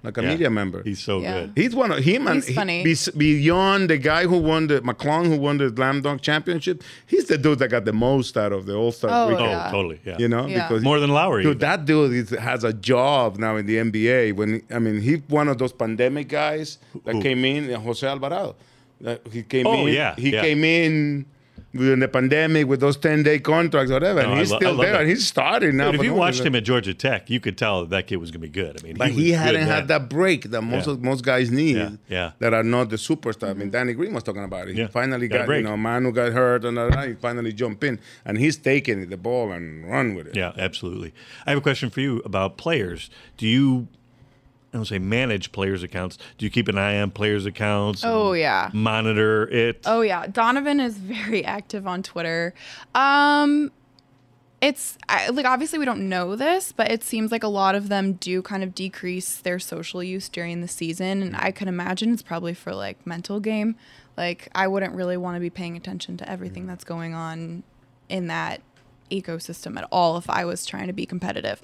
like 0.04 0.18
a 0.18 0.22
Yeah. 0.22 0.30
media 0.30 0.50
member. 0.50 0.82
he's 0.84 1.00
so 1.00 1.20
Yeah. 1.22 1.34
good 1.42 1.52
He's 1.56 1.76
one 1.76 1.92
of 1.92 2.00
him 2.04 2.28
and 2.28 2.36
He's 2.36 2.48
he- 2.48 2.54
funny. 2.54 2.84
bes- 2.84 3.10
beyond 3.10 3.90
the 3.90 3.98
guy 3.98 4.24
who 4.26 4.38
won 4.38 4.68
the 4.68 4.80
McClung 4.82 5.26
who 5.26 5.38
won 5.38 5.58
the 5.58 5.74
slam 5.76 6.02
dunk 6.02 6.22
championship. 6.22 6.84
He's 7.08 7.26
the 7.26 7.38
dude 7.38 7.60
that 7.60 7.70
got 7.70 7.86
the 7.86 7.94
most 7.94 8.38
out 8.38 8.52
of 8.52 8.66
the 8.68 8.76
All 8.76 8.92
Star 8.92 9.10
Oh, 9.12 9.28
weekend. 9.30 9.50
yeah. 9.50 9.68
oh 9.68 9.72
totally 9.72 10.00
yeah 10.06 10.16
You 10.20 10.28
know, 10.28 10.46
Yeah. 10.48 10.68
because 10.68 10.84
more 10.84 11.00
than 11.00 11.10
Lowry 11.10 11.44
Dude, 11.44 11.60
that 11.62 11.86
dude 11.86 12.14
is, 12.14 12.30
has 12.30 12.64
a 12.64 12.74
job 12.74 13.38
now 13.40 13.56
in 13.58 13.66
the 13.66 13.78
NBA. 13.78 14.32
When 14.34 14.62
I 14.72 14.80
mean, 14.80 15.02
he's 15.02 15.20
one 15.28 15.48
of 15.48 15.58
those 15.58 15.74
pandemic 15.74 16.28
guys 16.30 16.78
that 17.06 17.16
Who? 17.16 17.22
came 17.22 17.44
in, 17.44 17.70
Jose 17.74 18.06
Alvarado. 18.08 18.56
That 19.02 19.22
he 19.32 19.44
came 19.44 19.68
Oh, 19.68 19.86
in. 19.88 19.94
yeah, 19.94 20.16
he 20.18 20.32
yeah. 20.32 20.42
came 20.42 20.64
in 20.64 21.26
during 21.76 22.00
the 22.00 22.08
pandemic 22.08 22.66
with 22.68 22.80
those 22.80 22.98
ten 22.98 23.24
day 23.24 23.40
contracts, 23.40 23.92
whatever, 23.92 24.24
No, 24.24 24.30
and 24.32 24.40
he's 24.40 24.52
lo- 24.52 24.58
still 24.58 24.78
there. 24.78 24.94
that. 24.94 25.02
And 25.02 25.10
he's 25.10 25.28
starting 25.28 25.78
now. 25.78 25.92
Dude, 25.92 26.00
if 26.02 26.06
you 26.06 26.14
watched 26.14 26.44
him 26.44 26.56
at 26.56 26.64
Georgia 26.64 26.94
Tech 26.94 27.30
you 27.30 27.40
could 27.40 27.58
tell 27.58 27.82
that, 27.82 27.90
that 27.92 28.08
kid 28.08 28.16
was 28.18 28.32
gonna 28.32 28.40
be 28.42 28.50
good 28.50 28.78
I 28.80 28.84
mean 28.86 28.96
But 28.98 29.12
he, 29.12 29.26
he, 29.26 29.32
hadn't 29.32 29.68
had 29.68 29.88
that 29.90 30.10
break 30.10 30.46
that 30.52 30.62
most 30.62 30.88
Yeah. 30.88 30.94
of, 30.94 31.04
most 31.04 31.24
guys 31.24 31.52
need. 31.52 31.76
Yeah, 31.76 31.90
yeah. 32.10 32.32
That 32.40 32.54
are 32.54 32.64
not 32.64 32.90
the 32.90 32.96
superstar. 32.96 33.50
I 33.50 33.54
mean, 33.54 33.70
Danny 33.70 33.94
Green 33.94 34.14
was 34.14 34.24
talking 34.24 34.44
about 34.44 34.68
it. 34.70 34.76
He 34.76 34.82
Yeah. 34.82 34.88
finally 34.88 35.28
Got 35.28 35.42
a 35.42 35.46
got, 35.48 35.54
you 35.58 35.64
know, 35.64 35.78
Manu 35.78 36.12
got 36.12 36.32
hurt 36.34 36.66
and 36.66 36.80
all 36.80 36.90
that. 36.90 37.08
He 37.10 37.14
finally 37.16 37.54
jumped 37.54 37.84
in, 37.84 38.00
and 38.26 38.38
he's 38.38 38.58
taking 38.58 39.10
the 39.10 39.18
ball 39.18 39.52
and 39.52 39.90
run 39.90 40.16
with 40.16 40.28
it. 40.28 40.36
Yeah, 40.36 40.54
absolutely. 40.58 41.14
I 41.46 41.52
have 41.52 41.60
a 41.60 41.62
question 41.62 41.90
for 41.90 42.02
you 42.02 42.22
about 42.26 42.58
players. 42.58 43.10
Do 43.38 43.46
you, 43.48 43.88
I 44.78 44.80
don't 44.80 44.86
say 44.86 45.00
manage 45.00 45.52
players' 45.52 45.82
accounts. 45.82 46.20
Do 46.38 46.46
you 46.46 46.52
keep 46.52 46.68
an 46.68 46.78
eye 46.78 47.02
on 47.02 47.10
players' 47.10 47.48
accounts? 47.48 48.04
Oh, 48.06 48.34
yeah. 48.34 48.70
Monitor 48.74 49.50
it. 49.50 49.82
Oh 49.88 50.02
yeah, 50.02 50.28
Donovan 50.28 50.80
is 50.80 50.98
very 50.98 51.44
active 51.44 51.88
on 51.88 52.04
Twitter. 52.04 52.54
Um 52.94 53.72
it's 54.62 54.98
I, 55.10 55.30
like 55.30 55.48
obviously 55.48 55.80
we 55.80 55.86
don't 55.86 56.10
know 56.10 56.36
this, 56.36 56.72
but 56.72 56.92
it 56.92 57.04
seems 57.04 57.32
like 57.32 57.42
a 57.42 57.48
lot 57.48 57.74
of 57.74 57.90
them 57.90 58.14
do 58.14 58.44
kind 58.44 58.64
of 58.64 58.76
decrease 58.76 59.38
their 59.38 59.58
social 59.58 60.04
use 60.04 60.30
during 60.30 60.62
the 60.62 60.68
season, 60.68 61.24
and 61.24 61.36
I 61.36 61.52
can 61.52 61.68
imagine 61.68 62.14
it's 62.14 62.24
probably 62.24 62.54
for 62.54 62.76
like 62.76 63.06
mental 63.06 63.40
game. 63.40 63.76
Like 64.16 64.50
I 64.54 64.68
wouldn't 64.68 64.94
really 64.94 65.18
want 65.18 65.38
to 65.38 65.40
be 65.40 65.50
paying 65.50 65.76
attention 65.76 66.18
to 66.18 66.30
everything 66.30 66.68
that's 66.68 66.84
going 66.84 67.16
on 67.16 67.64
in 68.10 68.28
that 68.28 68.62
ecosystem 69.10 69.78
at 69.78 69.88
all 69.92 70.18
if 70.18 70.30
I 70.30 70.46
was 70.46 70.66
trying 70.66 70.88
to 70.88 70.94
be 70.94 71.06
competitive. 71.06 71.62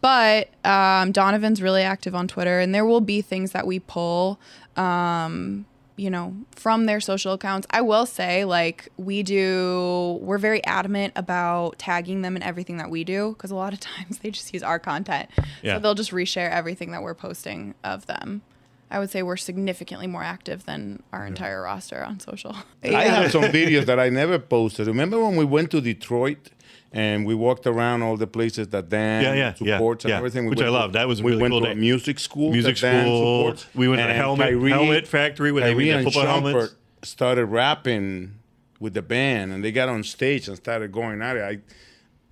But 0.00 0.50
um, 0.64 1.12
Donovan's 1.12 1.62
really 1.62 1.82
active 1.82 2.14
on 2.14 2.28
Twitter, 2.28 2.60
and 2.60 2.74
there 2.74 2.84
will 2.84 3.00
be 3.00 3.22
things 3.22 3.52
that 3.52 3.66
we 3.66 3.78
pull, 3.78 4.38
um, 4.76 5.66
you 5.96 6.10
know, 6.10 6.36
from 6.52 6.86
their 6.86 7.00
social 7.00 7.32
accounts. 7.32 7.66
I 7.70 7.80
will 7.80 8.06
say, 8.06 8.44
like, 8.44 8.88
we 8.96 9.22
do, 9.22 10.18
we're 10.20 10.38
very 10.38 10.62
adamant 10.64 11.14
about 11.16 11.78
tagging 11.78 12.22
them 12.22 12.36
in 12.36 12.42
everything 12.42 12.76
that 12.76 12.90
we 12.90 13.04
do 13.04 13.32
because 13.32 13.50
a 13.50 13.56
lot 13.56 13.72
of 13.72 13.80
times 13.80 14.18
they 14.18 14.30
just 14.30 14.52
use 14.52 14.62
our 14.62 14.78
content. 14.78 15.30
Yeah. 15.62 15.76
So 15.76 15.80
they'll 15.80 15.94
just 15.94 16.12
reshare 16.12 16.50
everything 16.50 16.92
that 16.92 17.02
we're 17.02 17.14
posting 17.14 17.74
of 17.82 18.06
them. 18.06 18.42
I 18.90 19.00
would 19.00 19.10
say 19.10 19.22
we're 19.22 19.36
significantly 19.36 20.06
more 20.06 20.22
active 20.22 20.64
than 20.64 21.02
our 21.12 21.26
entire 21.26 21.62
roster 21.62 22.04
on 22.04 22.20
social. 22.20 22.54
I 22.84 23.04
have 23.04 23.32
some 23.32 23.42
videos 23.60 23.86
that 23.86 23.98
I 23.98 24.10
never 24.10 24.38
posted. 24.38 24.86
Remember 24.86 25.20
when 25.20 25.34
we 25.34 25.44
went 25.44 25.72
to 25.72 25.80
Detroit 25.80 26.50
and 26.96 27.26
we 27.26 27.34
walked 27.34 27.66
around 27.66 28.02
all 28.02 28.16
the 28.16 28.26
places 28.26 28.68
that 28.68 28.88
Dan 28.88 29.22
Yeah, 29.22 29.34
yeah, 29.34 29.54
yeah, 29.60 29.74
supports 29.76 30.04
and 30.04 30.10
yeah. 30.10 30.16
everything? 30.18 30.44
We 30.44 30.50
Which 30.50 30.62
I 30.62 30.68
loved. 30.70 30.94
That 30.94 31.06
was 31.06 31.20
a 31.20 31.22
we 31.22 31.36
went 31.36 31.52
cool 31.52 31.60
to 31.60 31.66
day. 31.66 31.72
a 31.72 31.74
music 31.74 32.18
school. 32.18 32.50
Music 32.52 32.76
school. 32.78 33.52
supports. 33.52 33.66
We 33.74 33.86
went 33.88 34.00
to 34.00 34.04
And 34.06 34.16
helmet- 34.16 34.48
Kyrie- 34.48 34.70
helmet 34.70 35.06
factory 35.06 35.52
where 35.52 35.62
they 35.64 35.72
Kyrie 35.72 35.84
made 35.84 35.92
the 35.92 35.96
and 35.98 36.04
football 36.12 36.26
helmets. 36.42 36.74
Started 37.02 37.46
rapping 37.46 38.34
with 38.80 38.94
the 38.94 39.02
band, 39.02 39.52
and 39.52 39.62
they 39.64 39.72
got 39.72 39.88
on 39.88 40.02
stage 40.02 40.48
and 40.48 40.56
started 40.56 40.90
going 40.90 41.20
at 41.22 41.36
it. 41.36 41.62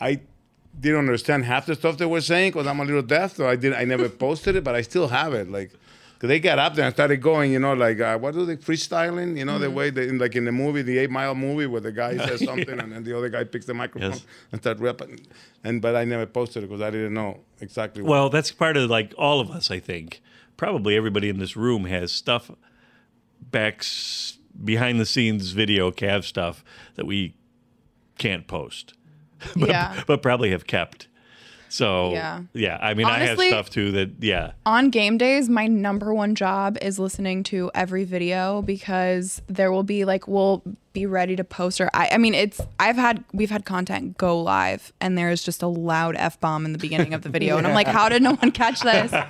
I, 0.00 0.06
I 0.10 0.20
didn't 0.78 0.98
understand 1.00 1.44
half 1.44 1.66
the 1.66 1.74
stuff 1.74 1.96
they 1.98 2.06
were 2.06 2.20
saying 2.20 2.52
because 2.52 2.66
I'm 2.66 2.80
a 2.80 2.84
little 2.84 3.02
deaf, 3.02 3.36
so 3.36 3.46
I 3.48 3.56
did. 3.56 3.72
I 3.74 3.84
never 3.84 4.08
posted 4.26 4.56
it, 4.56 4.64
but 4.64 4.74
I 4.74 4.80
still 4.82 5.08
have 5.08 5.32
it. 5.34 5.50
Like, 5.50 5.70
cause 6.24 6.28
they 6.28 6.40
got 6.40 6.58
up 6.58 6.74
there 6.74 6.86
and 6.86 6.94
started 6.94 7.18
going, 7.18 7.52
you 7.52 7.58
know, 7.58 7.74
like 7.74 8.00
uh, 8.00 8.16
what 8.18 8.32
do 8.34 8.46
they 8.46 8.56
freestyling? 8.56 9.36
You 9.36 9.44
know, 9.44 9.58
the 9.58 9.66
Mm-hmm. 9.66 9.74
way 9.76 9.90
they 9.90 10.08
in, 10.08 10.18
like 10.18 10.34
in 10.36 10.44
the 10.44 10.52
movie, 10.52 10.82
the 10.82 10.98
Eight 10.98 11.10
Mile 11.10 11.34
movie, 11.34 11.66
where 11.66 11.80
the 11.80 11.92
guy 11.92 12.16
says 12.26 12.42
something 12.44 12.78
and 12.80 12.92
then 12.92 13.04
the 13.04 13.16
other 13.16 13.28
guy 13.28 13.44
picks 13.44 13.66
the 13.66 13.74
microphone 13.74 14.12
Yes. 14.12 14.26
and 14.52 14.60
start 14.60 14.78
rapping. 14.80 15.20
And 15.62 15.82
but 15.82 15.94
I 15.96 16.04
never 16.04 16.26
posted 16.26 16.64
it 16.64 16.68
because 16.68 16.82
I 16.82 16.90
didn't 16.90 17.14
know 17.14 17.40
exactly. 17.60 18.02
what 18.02 18.10
Well, 18.10 18.30
that's 18.30 18.50
part 18.52 18.76
of 18.76 18.88
like 18.90 19.12
all 19.18 19.40
of 19.40 19.50
us, 19.50 19.70
I 19.70 19.80
think. 19.80 20.22
Probably 20.56 20.96
everybody 20.96 21.28
in 21.28 21.38
this 21.38 21.56
room 21.56 21.84
has 21.86 22.12
stuff 22.12 22.50
back 23.50 23.84
behind 24.64 25.00
the 25.00 25.06
scenes 25.06 25.50
video 25.50 25.90
Cav 25.90 26.24
stuff 26.24 26.64
that 26.94 27.06
we 27.06 27.34
can't 28.18 28.46
post. 28.46 28.94
but, 29.56 29.68
Yeah. 29.68 30.02
but 30.06 30.22
probably 30.22 30.50
have 30.50 30.66
kept. 30.66 31.08
So 31.74 32.12
Yeah. 32.12 32.42
yeah, 32.52 32.78
I 32.80 32.94
mean 32.94 33.06
I 33.06 33.16
Honestly- 33.16 33.50
have 33.50 33.66
stuff 33.66 33.70
too 33.70 33.90
that 33.92 34.10
yeah. 34.20 34.52
on 34.64 34.90
game 34.90 35.18
days, 35.18 35.48
my 35.48 35.66
number 35.66 36.14
one 36.14 36.36
job 36.36 36.78
is 36.80 37.00
listening 37.00 37.42
to 37.44 37.68
every 37.74 38.04
video 38.04 38.62
because 38.62 39.42
there 39.48 39.72
will 39.72 39.82
be 39.82 40.04
like 40.04 40.28
we'll 40.28 40.62
be 40.92 41.04
ready 41.04 41.34
to 41.34 41.42
post 41.42 41.80
or 41.80 41.90
I, 41.92 42.10
I 42.12 42.18
mean 42.18 42.32
it's 42.32 42.60
I've 42.78 42.94
had 42.94 43.24
we've 43.32 43.50
had 43.50 43.64
content 43.64 44.16
go 44.16 44.40
live 44.40 44.92
and 45.00 45.18
there 45.18 45.30
is 45.32 45.42
just 45.42 45.64
a 45.64 45.66
loud 45.66 46.14
f 46.14 46.38
bomb 46.38 46.64
in 46.64 46.70
the 46.72 46.78
beginning 46.78 47.12
of 47.12 47.22
the 47.22 47.28
video 47.28 47.58
and 47.58 47.66
I'm 47.66 47.74
like 47.74 47.88
how 47.88 48.08
did 48.08 48.22
no 48.22 48.34
one 48.34 48.52
catch 48.52 48.80
this? 48.80 49.12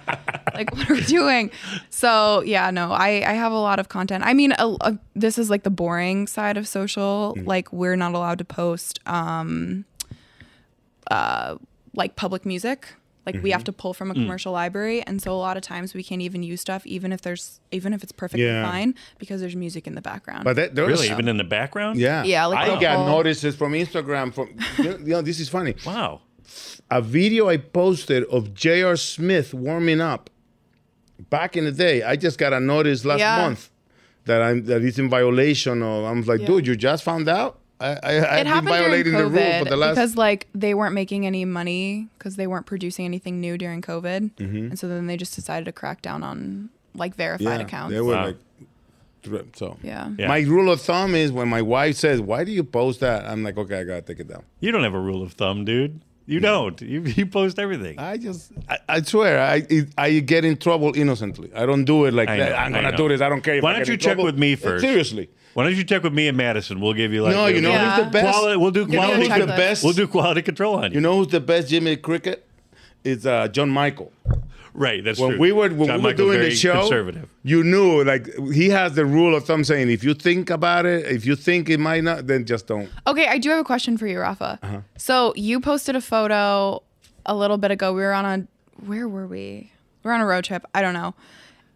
Like 0.54 0.72
what 0.76 0.88
are 0.88 0.94
we 0.94 1.00
doing? 1.00 1.50
So 1.88 2.42
yeah 2.42 2.70
no 2.70 2.92
I 2.92 3.24
I 3.26 3.32
have 3.32 3.52
a 3.52 3.58
lot 3.58 3.78
of 3.78 3.88
content. 3.88 4.22
I 4.26 4.34
mean 4.34 4.52
a, 4.58 4.76
a, 4.82 4.98
this 5.16 5.38
is 5.38 5.48
like 5.48 5.62
the 5.62 5.70
boring 5.70 6.26
side 6.26 6.58
of 6.58 6.68
social. 6.68 7.34
Like 7.42 7.72
we're 7.72 7.96
not 7.96 8.12
allowed 8.14 8.36
to 8.38 8.44
post 8.44 9.00
um 9.06 9.86
uh, 11.10 11.56
like 11.94 12.16
public 12.16 12.44
music. 12.46 12.94
Like 13.26 13.36
we 13.42 13.48
Mhm. 13.48 13.52
have 13.54 13.64
to 13.64 13.72
pull 13.72 13.94
from 13.94 14.10
a 14.10 14.14
Mm. 14.14 14.16
commercial 14.24 14.52
library, 14.52 15.00
and 15.06 15.22
so 15.22 15.32
a 15.32 15.40
lot 15.40 15.56
of 15.56 15.62
times 15.62 15.94
we 15.94 16.02
can't 16.02 16.20
even 16.20 16.42
use 16.42 16.60
stuff, 16.60 16.84
even 16.86 17.10
if 17.10 17.22
there's 17.22 17.58
even 17.72 17.94
if 17.94 18.02
it's 18.02 18.12
perfectly 18.12 18.44
Yeah. 18.44 18.70
fine, 18.70 18.94
because 19.18 19.40
there's 19.40 19.56
music 19.56 19.86
in 19.86 19.94
the 19.94 20.02
background. 20.02 20.44
But 20.44 20.56
that, 20.56 20.74
there 20.74 20.84
Really, 20.84 21.08
was- 21.08 21.10
even 21.10 21.28
in 21.28 21.38
the 21.38 21.44
background? 21.44 21.98
Yeah, 21.98 22.22
Yeah, 22.24 22.44
like 22.46 22.68
I 22.68 22.74
the 22.74 22.80
got 22.80 22.96
whole- 22.98 23.06
notices 23.08 23.56
from 23.56 23.72
Instagram. 23.72 24.34
From 24.34 24.50
you 24.78 24.98
know, 25.14 25.22
this 25.22 25.40
is 25.40 25.48
funny. 25.48 25.74
Wow, 25.86 26.20
a 26.90 27.00
video 27.00 27.48
I 27.48 27.56
posted 27.56 28.24
of 28.24 28.52
J.R. 28.52 28.94
Smith 28.96 29.54
warming 29.54 30.02
up 30.02 30.28
back 31.30 31.56
in 31.56 31.64
the 31.64 31.72
day. 31.72 32.02
I 32.02 32.16
just 32.16 32.36
got 32.38 32.52
a 32.52 32.60
notice 32.60 33.06
last 33.06 33.20
Yeah. 33.20 33.38
month 33.38 33.70
that 34.26 34.42
I'm 34.42 34.64
that 34.66 34.82
it's 34.84 34.98
in 34.98 35.08
violation 35.08 35.82
of. 35.82 36.04
I'm 36.04 36.20
like, 36.22 36.40
Yeah. 36.40 36.46
dude, 36.46 36.66
you 36.66 36.76
just 36.76 37.02
found 37.02 37.26
out. 37.28 37.58
I, 37.80 37.88
I, 37.88 37.90
I've 37.92 37.96
it 37.96 38.02
been 38.04 38.46
happened 38.46 38.68
during 38.68 38.82
violating 38.82 39.12
the 39.12 39.26
rule 39.26 39.30
COVID 39.38 39.58
for 39.60 39.64
the 39.70 39.76
last. 39.76 39.94
because 39.96 40.16
like 40.16 40.46
they 40.54 40.74
weren't 40.74 40.94
making 40.94 41.26
any 41.26 41.44
money 41.44 42.08
because 42.18 42.36
they 42.36 42.46
weren't 42.46 42.66
producing 42.66 43.04
anything 43.04 43.40
new 43.40 43.58
during 43.58 43.82
COVID, 43.82 44.30
Mhm. 44.36 44.70
and 44.70 44.78
so 44.78 44.86
then 44.88 45.06
they 45.06 45.16
just 45.16 45.34
decided 45.34 45.64
to 45.66 45.72
crack 45.72 46.00
down 46.02 46.22
on 46.22 46.70
like 46.94 47.14
verified 47.16 47.44
yeah, 47.44 47.66
accounts. 47.66 47.92
They 47.94 48.00
were 48.00 48.12
like, 48.14 48.36
thr- 49.22 49.36
so. 49.54 49.76
Yeah. 49.82 50.10
Yeah. 50.18 50.28
My 50.28 50.40
rule 50.40 50.70
of 50.70 50.80
thumb 50.80 51.14
is 51.14 51.32
when 51.32 51.48
my 51.48 51.62
wife 51.62 51.96
says, 51.96 52.20
"Why 52.20 52.44
do 52.44 52.52
you 52.52 52.62
post 52.64 53.00
that?" 53.00 53.26
I'm 53.26 53.42
like, 53.42 53.56
"Okay, 53.58 53.80
I 53.80 53.84
gotta 53.84 54.02
take 54.02 54.20
it 54.20 54.28
down." 54.28 54.44
You 54.60 54.70
don't 54.72 54.84
have 54.84 54.94
a 54.94 55.00
rule 55.00 55.22
of 55.22 55.32
thumb, 55.32 55.64
dude. 55.64 56.00
You 56.26 56.40
don't. 56.40 56.80
You, 56.80 57.02
you 57.18 57.26
post 57.26 57.58
everything. 57.58 57.98
I 57.98 58.16
just, 58.16 58.52
I, 58.68 58.78
I 58.88 59.02
swear, 59.02 59.40
I 59.40 59.66
it, 59.68 59.88
I 59.98 60.20
get 60.20 60.44
in 60.44 60.56
trouble 60.56 60.96
innocently. 60.96 61.50
I 61.54 61.66
don't 61.66 61.84
do 61.84 62.04
it 62.06 62.14
like 62.14 62.28
I 62.30 62.36
that. 62.38 62.48
know, 62.50 62.56
I'm 62.56 62.72
gonna 62.72 62.96
do 62.96 63.08
this. 63.08 63.20
I 63.20 63.28
don't 63.28 63.42
care. 63.42 63.56
If 63.56 63.62
Why 63.64 63.70
I 63.70 63.72
don't 63.74 63.80
get 63.80 63.88
you 63.88 63.94
in 63.94 64.00
check 64.00 64.12
trouble. 64.14 64.24
with 64.26 64.38
me 64.38 64.54
first? 64.56 64.82
Seriously. 64.84 65.28
Why 65.54 65.64
don't 65.64 65.76
you 65.76 65.84
check 65.84 66.02
with 66.02 66.12
me 66.12 66.28
and 66.28 66.36
Madison? 66.36 66.80
We'll 66.80 66.92
give 66.94 67.12
you 67.12 67.22
like 67.22 67.34
no, 67.34 67.46
you 67.46 67.60
know 67.60 67.70
Yeah. 67.70 67.96
who's 67.96 68.04
the 68.04 68.10
best? 68.10 68.38
Quali- 68.38 68.56
we'll 68.56 68.70
do 68.70 68.86
quality. 68.86 68.92
You 68.92 68.98
know 69.20 69.26
quality. 69.26 69.40
who's 69.40 69.40
the 69.50 69.56
best? 69.56 69.84
We'll 69.84 69.92
do 69.92 70.06
quality 70.08 70.42
control 70.42 70.76
on 70.76 70.90
you. 70.90 70.96
You 70.96 71.00
know 71.00 71.16
who's 71.16 71.28
the 71.28 71.40
best 71.40 71.68
Jimmy 71.68 71.96
Cricket? 71.96 72.46
It's 73.04 73.24
uh, 73.26 73.48
John 73.48 73.70
Michael. 73.70 74.12
right. 74.72 75.04
That's 75.04 75.20
when 75.20 75.30
true. 75.32 75.38
we 75.40 75.52
were 75.52 75.68
when 75.68 75.86
John 75.86 75.98
we 75.98 76.02
were 76.04 76.10
Michael's 76.10 76.16
doing 76.16 76.40
the 76.40 76.50
show, 76.50 76.80
conservative. 76.80 77.28
you 77.42 77.62
knew 77.62 78.02
like 78.02 78.26
he 78.52 78.68
has 78.70 78.94
the 78.94 79.04
rule 79.06 79.34
of 79.36 79.44
thumb 79.44 79.62
saying 79.64 79.90
if 79.90 80.02
you 80.02 80.14
think 80.14 80.50
about 80.50 80.86
it, 80.86 81.06
if 81.06 81.24
you 81.26 81.36
think 81.36 81.68
it 81.70 81.78
might 81.78 82.02
not, 82.02 82.26
then 82.26 82.44
just 82.46 82.66
don't. 82.66 82.88
Okay, 83.06 83.26
I 83.28 83.38
do 83.38 83.50
have 83.50 83.60
a 83.60 83.64
question 83.64 83.96
for 83.98 84.06
you, 84.06 84.20
Rafa. 84.20 84.58
Uh-huh. 84.62 84.80
So 84.96 85.32
you 85.36 85.60
posted 85.60 85.94
a 85.96 86.00
photo 86.00 86.82
a 87.26 87.34
little 87.34 87.58
bit 87.58 87.70
ago. 87.70 87.92
We 87.92 88.02
were 88.02 88.12
on 88.12 88.24
a 88.24 88.46
where 88.84 89.06
were 89.08 89.26
we? 89.26 89.70
We're 90.02 90.12
on 90.12 90.20
a 90.20 90.26
road 90.26 90.44
trip. 90.44 90.64
I 90.74 90.82
don't 90.82 90.94
know. 90.94 91.14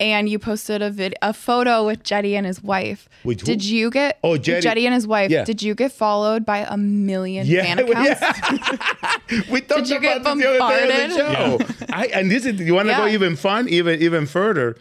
And 0.00 0.28
you 0.28 0.38
posted 0.38 0.80
a 0.80 0.90
vid 0.90 1.14
a 1.22 1.32
photo 1.32 1.84
with 1.84 2.04
Cedi 2.04 2.34
and 2.34 2.46
his 2.46 2.62
wife. 2.62 3.08
Who? 3.24 3.34
Did 3.34 3.64
you 3.64 3.90
get 3.90 4.18
Oh, 4.22 4.32
Cedi. 4.38 4.62
Cedi 4.62 4.84
and 4.84 4.94
his 4.94 5.06
wife? 5.06 5.30
Yeah. 5.30 5.44
Did 5.44 5.60
you 5.62 5.74
get 5.74 5.90
followed 5.92 6.46
by 6.46 6.58
a 6.58 6.76
million 6.76 7.46
Yeah, 7.46 7.62
fan 7.64 7.78
accounts? 7.88 8.20
we 9.50 9.60
talked 9.60 9.80
Did 9.86 9.88
you 9.90 10.00
get 10.00 10.18
about 10.20 10.36
this 10.36 10.44
the 10.44 10.62
other 10.62 10.86
day 10.86 11.04
on 11.04 11.10
the 11.10 11.16
bombarded? 11.18 11.78
show. 11.78 11.86
I, 11.92 12.06
and 12.14 12.30
this 12.30 12.46
is 12.46 12.60
you 12.60 12.74
want 12.74 12.88
to 12.88 12.94
go 12.94 13.06
even 13.08 13.34
fun, 13.36 13.68
even 13.68 14.00
even 14.00 14.26
further. 14.26 14.76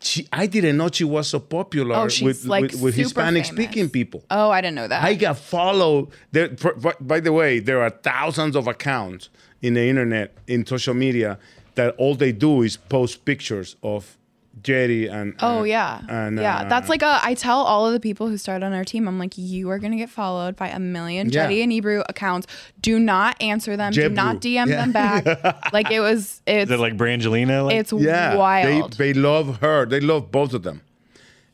She, 0.00 0.28
I 0.32 0.46
didn't 0.46 0.76
know 0.76 0.90
she 0.92 1.02
was 1.04 1.26
so 1.28 1.40
popular 1.40 1.96
Oh, 1.96 2.04
with, 2.22 2.44
like, 2.44 2.62
with, 2.70 2.80
with 2.82 2.94
Hispanic 2.94 3.46
famous. 3.46 3.48
speaking 3.48 3.90
people. 3.90 4.22
Oh, 4.30 4.48
I 4.50 4.60
didn't 4.60 4.76
know 4.76 4.86
that. 4.86 5.02
I 5.02 5.14
got 5.14 5.38
followed. 5.38 6.08
There, 6.30 6.50
by 7.00 7.18
the 7.20 7.32
way, 7.32 7.58
there 7.58 7.80
are 7.82 7.90
thousands 7.90 8.54
of 8.54 8.68
accounts 8.68 9.28
in 9.60 9.74
the 9.74 9.82
internet, 9.88 10.34
in 10.46 10.64
social 10.66 10.94
media, 10.94 11.36
that 11.74 11.96
all 11.96 12.14
they 12.14 12.30
do 12.30 12.62
is 12.62 12.76
post 12.76 13.24
pictures 13.24 13.74
of 13.82 14.16
Jerry 14.62 15.06
and. 15.08 15.34
Oh 15.40 15.58
and- 15.60 15.68
yeah, 15.68 16.00
and, 16.08 16.38
yeah. 16.38 16.58
uh, 16.60 16.68
That's 16.68 16.88
like 16.88 17.02
a. 17.02 17.20
I 17.22 17.34
tell 17.34 17.58
all 17.58 17.86
of 17.86 17.92
the 17.92 18.00
people 18.00 18.28
who 18.28 18.36
started 18.36 18.64
on 18.64 18.72
our 18.72 18.84
team, 18.84 19.06
I'm 19.08 19.18
like, 19.18 19.36
you 19.36 19.70
are 19.70 19.78
gonna 19.78 19.96
get 19.96 20.10
followed 20.10 20.56
by 20.56 20.68
a 20.68 20.78
million 20.78 21.30
Yeah. 21.30 21.48
Cedi 21.48 21.62
and 21.62 21.72
Ebru 21.72 22.04
accounts. 22.08 22.46
Do 22.80 22.98
not 22.98 23.40
answer 23.42 23.76
them. 23.76 23.92
Do 23.92 24.08
not 24.08 24.36
DM 24.40 24.66
Yeah. 24.68 24.76
them 24.84 24.92
back. 24.92 25.24
like 25.72 25.90
it 25.90 26.00
was. 26.00 26.42
It's 26.46 26.70
Is 26.70 26.74
it 26.76 26.80
like 26.80 26.96
Brangelina? 26.96 27.64
Like? 27.66 27.76
it's 27.76 27.92
yeah, 27.92 28.34
wild. 28.36 28.94
They, 28.94 29.12
they 29.12 29.20
love 29.20 29.58
her. 29.60 29.86
They 29.86 30.00
love 30.00 30.30
both 30.30 30.54
of 30.54 30.62
them. 30.62 30.82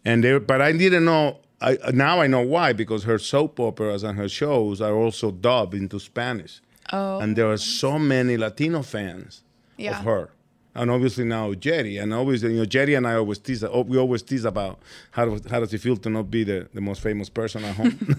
And 0.04 0.22
they, 0.22 0.38
but 0.38 0.60
I 0.60 0.72
didn't 0.72 1.04
know. 1.04 1.38
I, 1.60 1.78
now 1.92 2.20
I 2.20 2.26
know 2.26 2.42
why 2.42 2.72
because 2.74 3.04
her 3.04 3.18
soap 3.18 3.58
operas 3.58 4.02
and 4.02 4.18
her 4.18 4.28
shows 4.28 4.82
are 4.82 4.92
also 4.94 5.30
dubbed 5.30 5.72
into 5.74 5.98
Spanish. 5.98 6.60
Oh. 6.92 7.18
And 7.20 7.36
there 7.36 7.50
are 7.50 7.56
so 7.56 7.98
many 7.98 8.36
Latino 8.36 8.82
fans 8.82 9.42
Yeah. 9.78 9.98
of 9.98 10.04
her. 10.04 10.28
And 10.76 10.90
obviously 10.90 11.24
now 11.24 11.54
Jerry, 11.54 11.98
and 11.98 12.12
obviously 12.12 12.50
you 12.52 12.58
know 12.58 12.64
Jerry 12.64 12.94
and 12.94 13.06
I 13.06 13.14
always 13.14 13.38
tease. 13.38 13.62
oh, 13.62 13.82
We 13.82 13.96
always 13.98 14.22
tease 14.22 14.44
about 14.44 14.80
how 15.12 15.24
does, 15.26 15.42
how 15.50 15.60
does 15.60 15.72
it 15.72 15.78
feel 15.80 15.96
to 15.98 16.10
not 16.10 16.30
be 16.30 16.42
the, 16.44 16.68
the 16.74 16.80
most 16.80 17.00
famous 17.00 17.28
person 17.28 17.64
at 17.64 17.76
home, 17.76 17.96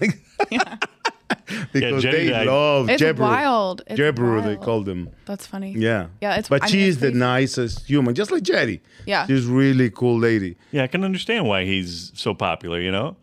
because 1.72 2.02
Jerry 2.02 2.24
they 2.24 2.30
died. 2.30 2.46
love 2.46 2.88
It's 2.90 3.02
Jebru. 3.02 3.18
wild. 3.18 3.82
It's 3.86 3.98
Jebru, 4.00 4.42
they 4.42 4.54
wild. 4.54 4.62
called 4.64 4.88
him. 4.88 5.10
That's 5.26 5.46
funny. 5.46 5.72
Yeah. 5.72 6.06
Yeah, 6.20 6.32
it's- 6.32 6.48
But 6.48 6.62
I 6.62 6.66
mean, 6.66 6.72
she's 6.72 6.94
it's 6.94 7.02
the 7.02 7.10
nicest 7.12 7.86
human, 7.86 8.14
just 8.14 8.30
like 8.30 8.42
Jerry. 8.42 8.82
Yeah. 9.06 9.26
She's 9.26 9.46
really 9.46 9.90
cool 9.90 10.18
lady. 10.18 10.56
Yeah, 10.72 10.84
I 10.84 10.86
can 10.86 11.04
understand 11.04 11.46
why 11.46 11.64
he's 11.64 12.10
so 12.14 12.34
popular. 12.34 12.80
You 12.80 12.92
know, 12.92 13.16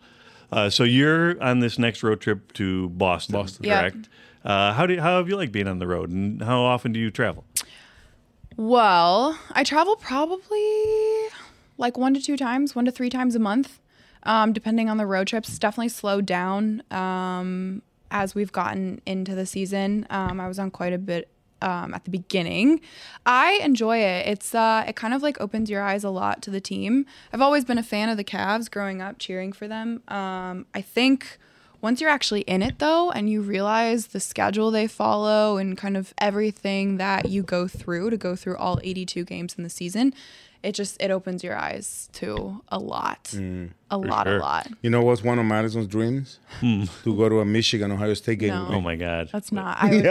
uh, 0.51 0.69
so 0.69 0.83
you're 0.83 1.41
on 1.41 1.59
this 1.59 1.79
next 1.79 2.03
road 2.03 2.21
trip 2.21 2.53
to 2.53 2.89
Boston, 2.89 3.33
Boston. 3.33 3.65
Yeah. 3.65 3.89
Uh, 4.45 4.73
how 4.73 4.85
do 4.85 4.99
how 4.99 5.17
have 5.17 5.29
you 5.29 5.37
like 5.37 5.51
being 5.53 5.67
on 5.69 5.79
the 5.79 5.87
road, 5.87 6.09
and 6.09 6.41
how 6.41 6.61
often 6.63 6.91
do 6.91 6.99
you 6.99 7.09
travel? 7.09 7.45
Well, 8.63 9.37
I 9.51 9.65
travel 9.65 9.97
probably 9.97 11.27
like 11.77 11.97
one 11.97 12.13
to 12.13 12.21
two 12.21 12.37
times, 12.37 12.73
one 12.73 12.85
to 12.85 12.91
three 12.91 13.09
times 13.09 13.35
a 13.35 13.39
month, 13.39 13.81
um, 14.23 14.53
depending 14.53 14.89
on 14.89 14.95
the 14.95 15.05
road 15.05 15.27
trips. 15.27 15.49
It's 15.49 15.59
definitely 15.59 15.89
slowed 15.89 16.25
down 16.25 16.81
um, 16.89 17.81
as 18.09 18.35
we've 18.35 18.53
gotten 18.53 19.01
into 19.05 19.35
the 19.35 19.45
season. 19.45 20.07
Um, 20.09 20.39
I 20.39 20.47
was 20.47 20.59
on 20.59 20.71
quite 20.71 20.93
a 20.93 20.97
bit 20.97 21.27
um, 21.61 21.93
at 21.93 22.05
the 22.05 22.09
beginning. 22.09 22.79
I 23.25 23.59
enjoy 23.61 23.97
it. 23.97 24.27
It's 24.27 24.55
uh, 24.55 24.85
it 24.87 24.95
kind 24.95 25.13
of 25.13 25.21
like 25.21 25.41
opens 25.41 25.69
your 25.69 25.81
eyes 25.81 26.05
a 26.05 26.09
lot 26.09 26.41
to 26.43 26.49
the 26.49 26.61
team. 26.61 27.05
I've 27.33 27.41
always 27.41 27.65
been 27.65 27.77
a 27.77 27.83
fan 27.83 28.07
of 28.07 28.15
the 28.15 28.23
Cavs 28.23 28.71
growing 28.71 29.01
up, 29.01 29.19
cheering 29.19 29.51
for 29.51 29.67
them. 29.67 30.03
Um, 30.07 30.67
I 30.73 30.79
think 30.79 31.37
once 31.83 32.01
you're 32.01 32.09
actually 32.09 32.41
in 32.41 32.63
it 32.63 32.79
though 32.79 33.11
and 33.11 33.29
you 33.29 33.41
realize 33.41 34.07
the 34.07 34.19
schedule 34.19 34.71
they 34.71 34.87
follow 34.87 35.57
and 35.57 35.77
kind 35.77 35.95
of 35.95 36.13
everything 36.17 36.97
that 36.97 37.29
you 37.29 37.43
go 37.43 37.67
through 37.67 38.09
to 38.09 38.17
go 38.17 38.35
through 38.35 38.57
all 38.57 38.79
82 38.83 39.23
games 39.25 39.53
in 39.57 39.63
the 39.63 39.69
season 39.69 40.13
it 40.63 40.73
just 40.73 40.99
it 41.01 41.11
opens 41.11 41.43
your 41.43 41.57
eyes 41.57 42.07
to 42.13 42.61
a 42.69 42.79
lot 42.79 43.25
Mm, 43.35 43.71
a 43.91 43.97
lot 43.97 44.25
sure. 44.25 44.37
a 44.37 44.39
lot 44.39 44.67
You 44.81 44.89
know 44.89 45.01
what's 45.01 45.21
one 45.23 45.37
of 45.37 45.45
Madison's 45.45 45.87
dreams? 45.87 46.39
Hmm. 46.61 46.85
to 47.03 47.15
go 47.17 47.27
to 47.29 47.41
a 47.41 47.45
Michigan 47.45 47.91
Ohio 47.91 48.13
State 48.13 48.39
game. 48.39 48.49
No. 48.53 48.67
Oh 48.75 48.81
my 48.81 48.95
God, 48.95 49.27
that's 49.33 49.51
not 49.51 49.77
i 49.81 49.89
would, 49.89 50.05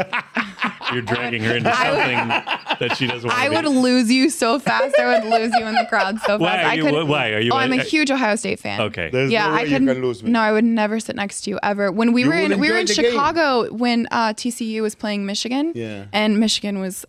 you're 0.93 1.03
dragging 1.03 1.43
her 1.43 1.57
into 1.61 1.73
something 1.74 2.72
that 2.82 2.96
she 2.98 3.06
doesn't. 3.06 3.28
want 3.28 3.40
I 3.40 3.48
to 3.48 3.54
would 3.54 3.62
be. 3.62 3.68
lose 3.86 4.10
you 4.12 4.28
so 4.30 4.59
fast 4.59 4.94
i 4.98 5.06
would 5.06 5.24
lose 5.24 5.52
you 5.59 5.64
in 5.66 5.74
the 5.74 5.86
crowd 5.88 6.18
so 6.20 6.38
fast 6.38 6.40
Why 6.40 6.62
are 6.62 6.66
i 6.66 6.74
you- 6.74 6.84
could 6.84 7.09
why 7.09 7.30
are 7.30 7.40
you- 7.40 7.52
oh 7.52 7.56
i'm 7.56 7.72
a 7.72 7.82
huge 7.82 8.10
ohio 8.10 8.36
state 8.36 8.59
fan 8.60 8.80
Okay. 8.80 9.09
There's 9.10 9.30
yeah, 9.30 9.46
no 9.46 9.52
way 9.54 9.59
I 9.59 9.62
you 9.62 9.68
couldn't. 9.70 9.86
can 9.94 10.02
lose 10.02 10.22
me. 10.22 10.30
No, 10.30 10.40
I 10.40 10.50
would 10.52 10.64
never 10.64 10.98
sit 11.00 11.14
next 11.16 11.42
to 11.42 11.50
you 11.50 11.59
ever. 11.62 11.90
When 11.92 12.12
we 12.12 12.22
You 12.24 12.28
were 12.30 12.34
in, 12.34 12.59
we 12.60 12.68
were 12.70 12.74
in 12.76 12.80
enjoy 12.82 12.94
the 12.94 13.02
game. 13.02 13.10
Chicago 13.12 13.72
when 13.72 14.06
uh, 14.10 14.32
TCU 14.34 14.82
was 14.82 14.94
playing 14.94 15.24
Michigan. 15.26 15.72
Yeah. 15.74 16.06
And 16.12 16.38
Michigan 16.40 16.80
was 16.80 17.04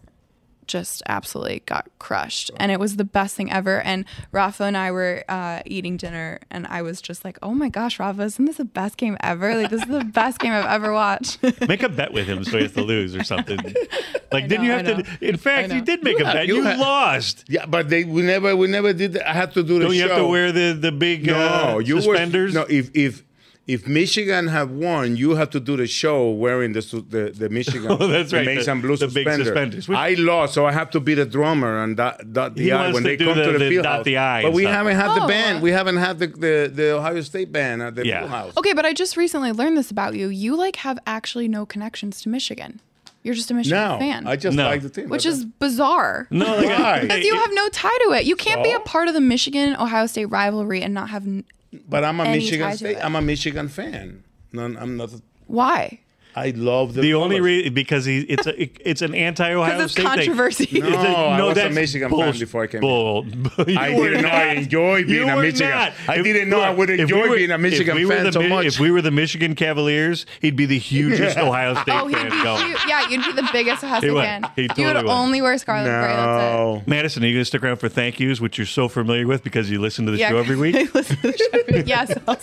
just 0.67 1.03
absolutely 1.07 1.63
got 1.65 1.89
crushed, 1.99 2.51
and 2.57 2.71
it 2.71 2.79
was 2.79 2.95
the 2.97 3.03
best 3.03 3.35
thing 3.35 3.51
ever. 3.51 3.81
And 3.81 4.05
Rafa 4.31 4.63
and 4.63 4.77
I 4.77 4.91
were 4.91 5.23
uh, 5.29 5.61
eating 5.65 5.97
dinner, 5.97 6.39
and 6.51 6.65
I 6.67 6.81
was 6.81 7.01
just 7.01 7.23
like, 7.25 7.37
"Oh 7.41 7.53
my 7.53 7.69
gosh, 7.69 7.99
Rafa, 7.99 8.21
isn't 8.23 8.45
this 8.45 8.57
the 8.57 8.65
best 8.65 8.97
game 8.97 9.17
ever? 9.21 9.55
Like, 9.55 9.69
this 9.69 9.81
is 9.83 9.87
the 9.89 10.03
best 10.21 10.39
game 10.39 10.51
I've 10.53 10.65
ever 10.65 10.93
watched." 10.93 11.39
Make 11.67 11.83
a 11.83 11.89
bet 11.89 12.13
with 12.13 12.27
him 12.27 12.43
so 12.43 12.57
he 12.57 12.63
has 12.63 12.73
to 12.73 12.81
lose 12.83 13.15
or 13.15 13.23
something. 13.23 13.59
Like, 14.31 14.47
didn't 14.47 14.65
you 14.65 14.71
have 14.71 14.85
to? 14.87 15.05
In 15.21 15.37
fact, 15.37 15.71
you 15.71 15.81
did 15.81 16.03
make 16.03 16.17
You 16.17 16.23
a 16.23 16.25
have- 16.25 16.33
bet. 16.33 16.47
you 16.47 16.55
You, 16.55 16.63
have- 16.63 16.79
lost. 16.79 17.45
Yeah, 17.47 17.67
but 17.67 17.89
they 17.89 18.03
we 18.03 18.23
never 18.23 18.55
we 18.55 18.65
never 18.65 18.91
did. 18.91 19.19
I 19.19 19.31
had 19.31 19.53
to 19.53 19.61
do 19.61 19.77
the 19.77 19.85
Don't 19.85 19.93
you 19.93 20.01
show. 20.01 20.07
have 20.07 20.17
to 20.17 20.25
wear 20.25 20.51
the 20.51 20.73
the 20.73 20.91
big 20.91 21.27
no, 21.27 21.35
uh, 21.37 21.77
you 21.77 22.01
suspenders? 22.01 22.55
Were, 22.55 22.61
no, 22.61 22.65
if 22.67 22.89
if 22.95 23.23
if 23.65 23.87
Michigan 23.87 24.47
have 24.49 24.71
won, 24.71 25.15
you 25.15 25.35
have 25.35 25.49
to 25.51 25.59
do 25.59 25.77
the 25.77 25.87
show 25.87 26.29
wearing 26.29 26.73
the 26.73 26.81
su- 26.81 27.05
the, 27.09 27.31
the 27.33 27.47
Michigan 27.49 27.87
Oh, 27.91 28.07
that's 28.07 28.33
right, 28.33 28.45
maize 28.45 28.65
the- 28.65 28.71
and 28.73 28.81
blue 28.81 28.97
the 28.97 29.07
big 29.07 29.25
suspender. 29.25 29.45
suspenders. 29.45 29.87
Which- 29.87 29.97
I 29.97 30.15
lost, 30.15 30.53
so 30.53 30.65
I 30.65 30.73
have 30.73 30.89
to 30.91 30.99
be 30.99 31.13
the 31.13 31.25
drummer 31.25 31.81
and 31.83 31.95
dot, 31.95 32.33
dot 32.33 32.55
the 32.55 32.63
He 32.63 32.71
I 32.73 32.91
when 32.91 33.03
they 33.03 33.15
come 33.15 33.37
the- 33.37 33.43
to 33.45 33.51
the, 33.53 33.59
the 33.59 33.69
field 33.69 33.83
dot 33.83 33.95
house. 33.97 34.05
the 34.05 34.17
I 34.17 34.41
But 34.43 34.51
we 34.53 34.63
stuff. 34.63 34.73
haven't 34.75 34.95
had 34.97 35.15
the 35.15 35.23
Oh. 35.23 35.27
band. 35.27 35.61
We 35.61 35.71
haven't 35.71 35.97
had 35.97 36.19
the, 36.19 36.27
the, 36.27 36.71
the 36.73 36.91
Ohio 36.97 37.21
State 37.21 37.51
band 37.53 37.81
at 37.81 37.95
the 37.95 38.05
Yeah. 38.05 38.19
field 38.19 38.31
house. 38.31 38.57
okay, 38.57 38.73
but 38.73 38.85
I 38.85 38.91
just 38.93 39.15
recently 39.15 39.53
learned 39.53 39.77
this 39.77 39.91
about 39.91 40.15
you. 40.15 40.27
You 40.27 40.57
like 40.57 40.75
have 40.77 40.99
actually 41.07 41.47
no 41.47 41.65
connections 41.65 42.21
to 42.23 42.29
Michigan. 42.29 42.81
You're 43.23 43.35
just 43.35 43.49
a 43.49 43.53
Michigan 43.53 43.79
No, 43.79 43.97
fan. 43.97 44.27
I 44.27 44.35
just 44.35 44.57
No. 44.57 44.65
like 44.65 44.81
the 44.81 44.89
team. 44.89 45.07
which 45.07 45.25
is 45.25 45.45
bizarre. 45.45 46.27
No, 46.29 46.57
like, 46.57 46.67
Why? 46.67 46.99
Because 47.03 47.23
you 47.23 47.33
have 47.33 47.49
no 47.53 47.69
tie 47.69 47.97
to 48.07 48.11
it. 48.11 48.25
You 48.25 48.35
can't 48.35 48.61
be 48.61 48.71
a 48.73 48.81
part 48.81 49.07
of 49.07 49.13
the 49.13 49.21
Michigan 49.21 49.77
Ohio 49.77 50.05
State 50.07 50.25
rivalry 50.25 50.81
and 50.81 50.93
not 50.93 51.09
have. 51.11 51.25
But 51.87 52.03
I'm 52.03 52.19
a 52.19 52.25
Michigan 52.25 52.75
State. 52.77 52.97
I'm 53.03 53.15
a 53.15 53.21
Michigan 53.21 53.67
fan. 53.67 54.23
No, 54.51 54.65
I'm 54.65 54.97
not. 54.97 55.09
Why? 55.47 55.99
I 56.35 56.49
love 56.51 56.93
the. 56.93 57.01
the 57.01 57.13
only 57.13 57.39
reason 57.41 57.73
because 57.73 58.05
he 58.05 58.19
it's 58.21 58.47
a 58.47 58.89
it's 58.89 59.01
an 59.01 59.13
anti 59.15 59.53
Ohio 59.53 59.87
State 59.87 60.01
thing. 60.03 60.05
controversy. 60.15 60.63
It's 60.71 60.87
a- 60.87 60.89
No, 60.91 61.15
I 61.15 61.41
was 61.43 61.51
a 61.57 61.61
that's 61.61 61.75
Michigan 61.75 62.09
fan 62.09 62.33
before 62.39 62.63
I 62.63 62.67
came 62.67 62.81
bull. 62.81 63.25
You 63.67 63.77
I 63.77 63.93
didn't 63.93 64.21
know 64.23 64.29
I 64.29 64.45
not. 64.53 64.57
enjoyed 64.57 65.07
being 65.07 65.27
You 65.27 65.31
a 65.31 65.35
were 65.35 65.41
Michigan. 65.43 65.69
not. 65.69 65.93
I 66.07 66.15
If- 66.17 66.23
didn't 66.23 66.49
know 66.49 66.59
I 66.61 66.71
would 66.71 66.89
if 66.89 66.97
we 66.97 67.01
enjoy 67.03 67.29
were- 67.29 67.35
being 67.37 67.51
a 67.51 67.57
Michigan 67.57 67.95
we 67.95 68.05
fan 68.05 68.23
the 68.25 68.31
so 68.33 68.41
much. 68.43 68.65
If 68.65 68.79
we 68.79 68.91
were 68.91 69.01
the 69.01 69.11
Michigan 69.11 69.55
Cavaliers, 69.55 70.25
he'd 70.41 70.55
be 70.55 70.65
the 70.65 70.77
hugest 70.79 71.37
Ohio 71.47 71.75
State 71.75 71.93
Oh, 71.93 72.07
he'd 72.07 72.17
fan 72.17 72.29
be 72.31 72.43
going. 72.43 72.65
huge. 72.67 72.79
Yeah, 72.87 73.09
you'd 73.09 73.23
be 73.25 73.31
the 73.33 73.49
biggest 73.53 73.83
Ohio 73.83 73.99
State 73.99 74.11
would. 74.11 74.23
fan. 74.23 74.49
He 74.55 74.61
you 74.63 74.67
totally 74.69 74.87
would 74.95 75.03
would. 75.03 75.11
only 75.11 75.41
wear 75.41 75.57
scarlet 75.57 75.89
and 75.89 76.01
gray. 76.03 76.15
That's 76.15 76.43
it. 76.43 76.55
no. 76.55 76.83
Madison, 76.87 77.23
are 77.23 77.27
you 77.27 77.33
going 77.33 77.41
to 77.41 77.45
stick 77.45 77.63
around 77.63 77.77
for 77.77 77.89
thank 77.89 78.19
yous, 78.19 78.41
which 78.41 78.57
you're 78.57 78.65
so 78.67 78.87
familiar 78.87 79.27
with 79.27 79.43
because 79.43 79.69
you 79.69 79.79
listen 79.79 80.05
to 80.07 80.11
the 80.11 80.17
Yeah, 80.17 80.29
show 80.29 80.37
every 80.37 80.55
week? 80.57 80.93
listen 80.95 81.15
to 81.17 81.31
the 81.31 81.37
show. 81.37 81.83
yes. 81.85 82.17
I'll- 82.27 82.37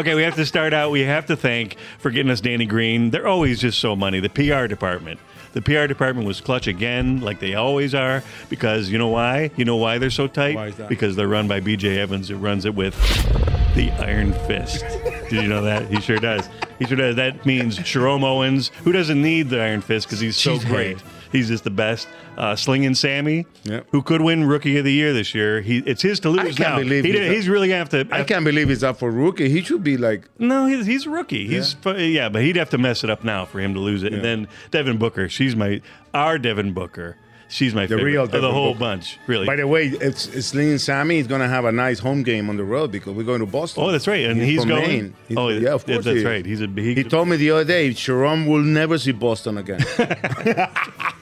Okay, 0.00 0.14
we 0.14 0.22
have 0.22 0.36
to 0.36 0.46
start 0.46 0.72
out. 0.74 0.90
We 0.90 1.00
have 1.00 1.26
to 1.26 1.36
thank 1.36 1.76
for 1.98 2.10
getting 2.10 2.30
us 2.30 2.40
Danny 2.40 2.66
Green. 2.66 3.10
They're 3.10 3.26
always 3.30 3.60
just 3.60 3.78
so 3.78 3.96
money. 3.96 4.20
The 4.20 4.28
PR 4.28 4.66
department. 4.66 5.18
The 5.52 5.62
PR 5.62 5.86
department 5.86 6.28
was 6.28 6.40
clutch 6.40 6.66
again, 6.68 7.20
like 7.20 7.40
they 7.40 7.54
always 7.54 7.92
are, 7.94 8.22
because 8.48 8.88
you 8.88 8.98
know 8.98 9.08
why? 9.08 9.50
You 9.56 9.64
know 9.64 9.76
why 9.76 9.98
they're 9.98 10.10
so 10.10 10.28
tight? 10.28 10.54
Why 10.54 10.66
is 10.68 10.76
that? 10.76 10.88
Because 10.88 11.16
they're 11.16 11.26
run 11.26 11.48
by 11.48 11.60
BJ 11.60 11.96
Evans, 11.96 12.28
who 12.28 12.36
runs 12.36 12.64
it 12.66 12.74
with 12.74 12.94
the 13.74 13.90
Iron 13.98 14.32
Fist. 14.46 14.84
Did 15.28 15.42
you 15.42 15.48
know 15.48 15.62
that? 15.62 15.88
He 15.90 16.00
sure 16.00 16.18
does. 16.18 16.48
He 16.78 16.86
sure 16.86 16.96
does. 16.96 17.16
That 17.16 17.44
means 17.46 17.78
Jerome 17.78 18.22
Owens, 18.22 18.68
who 18.84 18.92
doesn't 18.92 19.20
need 19.20 19.48
the 19.50 19.60
Iron 19.60 19.80
Fist 19.80 20.06
because 20.06 20.20
he's 20.20 20.36
so 20.36 20.56
Cheesehead. 20.58 20.66
great. 20.68 20.98
He's 21.32 21.48
just 21.48 21.64
the 21.64 21.70
best. 21.70 22.08
Uh, 22.36 22.56
Slinging 22.56 22.94
Sammy, 22.94 23.46
who 23.90 24.02
could 24.02 24.20
win 24.22 24.44
Rookie 24.44 24.78
of 24.78 24.84
the 24.84 24.92
Year 24.92 25.12
this 25.12 25.34
year. 25.34 25.60
He, 25.60 25.78
it's 25.78 26.02
his 26.02 26.18
to 26.20 26.30
lose 26.30 26.40
I 26.40 26.44
can't 26.52 26.58
now. 26.58 26.78
believe 26.78 27.04
he 27.04 27.10
he's 27.12 27.20
did, 27.20 27.32
he's 27.32 27.48
really 27.48 27.68
gonna 27.68 27.78
have 27.78 27.88
to. 27.90 28.08
I 28.10 28.24
can't 28.24 28.44
believe 28.44 28.68
he's 28.68 28.82
up 28.82 28.98
for 28.98 29.10
rookie. 29.10 29.48
He 29.48 29.62
should 29.62 29.84
be 29.84 29.96
like 29.96 30.28
No, 30.38 30.66
he's, 30.66 30.86
he's 30.86 31.06
a 31.06 31.10
rookie. 31.10 31.46
He's 31.46 31.76
yeah. 31.84 31.96
yeah, 31.98 32.28
but 32.28 32.42
he'd 32.42 32.56
have 32.56 32.70
to 32.70 32.78
mess 32.78 33.04
it 33.04 33.10
up 33.10 33.24
now 33.24 33.44
for 33.44 33.60
him 33.60 33.74
to 33.74 33.80
lose 33.80 34.02
it. 34.02 34.12
And 34.12 34.24
then 34.24 34.48
Devin 34.70 34.98
Booker, 34.98 35.28
she's 35.28 35.54
my 35.54 35.80
our 36.14 36.38
Devin 36.38 36.72
Booker. 36.72 37.16
She's 37.52 37.74
my 37.74 37.82
the 37.86 37.96
favorite 37.96 38.12
real 38.12 38.22
of 38.22 38.30
the 38.30 38.40
whole 38.52 38.74
Booker. 38.74 38.78
bunch. 38.78 39.18
Really. 39.26 39.44
By 39.44 39.56
the 39.56 39.66
way, 39.66 39.88
it's, 39.88 40.28
it's 40.28 40.84
Sammy 40.84 41.18
is 41.18 41.26
going 41.26 41.40
to 41.40 41.48
have 41.48 41.64
a 41.64 41.72
nice 41.72 41.98
home 41.98 42.22
game 42.22 42.48
on 42.48 42.56
the 42.56 42.62
road 42.62 42.92
because 42.92 43.12
we're 43.12 43.24
going 43.24 43.40
to 43.40 43.46
Boston. 43.46 43.82
Oh, 43.82 43.90
that's 43.90 44.06
right, 44.06 44.24
and 44.24 44.40
he's 44.40 44.60
from 44.60 44.68
going- 44.68 45.16
He's- 45.26 45.36
oh, 45.36 45.48
yeah, 45.48 45.70
of 45.70 45.82
yeah, 45.88 45.94
course. 45.96 46.04
that's 46.04 46.22
right. 46.24 46.46
He's 46.46 46.62
a 46.62 46.68
he, 46.68 46.94
He 46.94 47.02
told 47.02 47.26
me 47.26 47.36
the 47.36 47.50
other 47.50 47.64
day, 47.64 47.92
Sharon 47.92 48.46
will 48.46 48.62
never 48.62 48.98
see 48.98 49.10
Boston 49.10 49.58
again. 49.58 49.80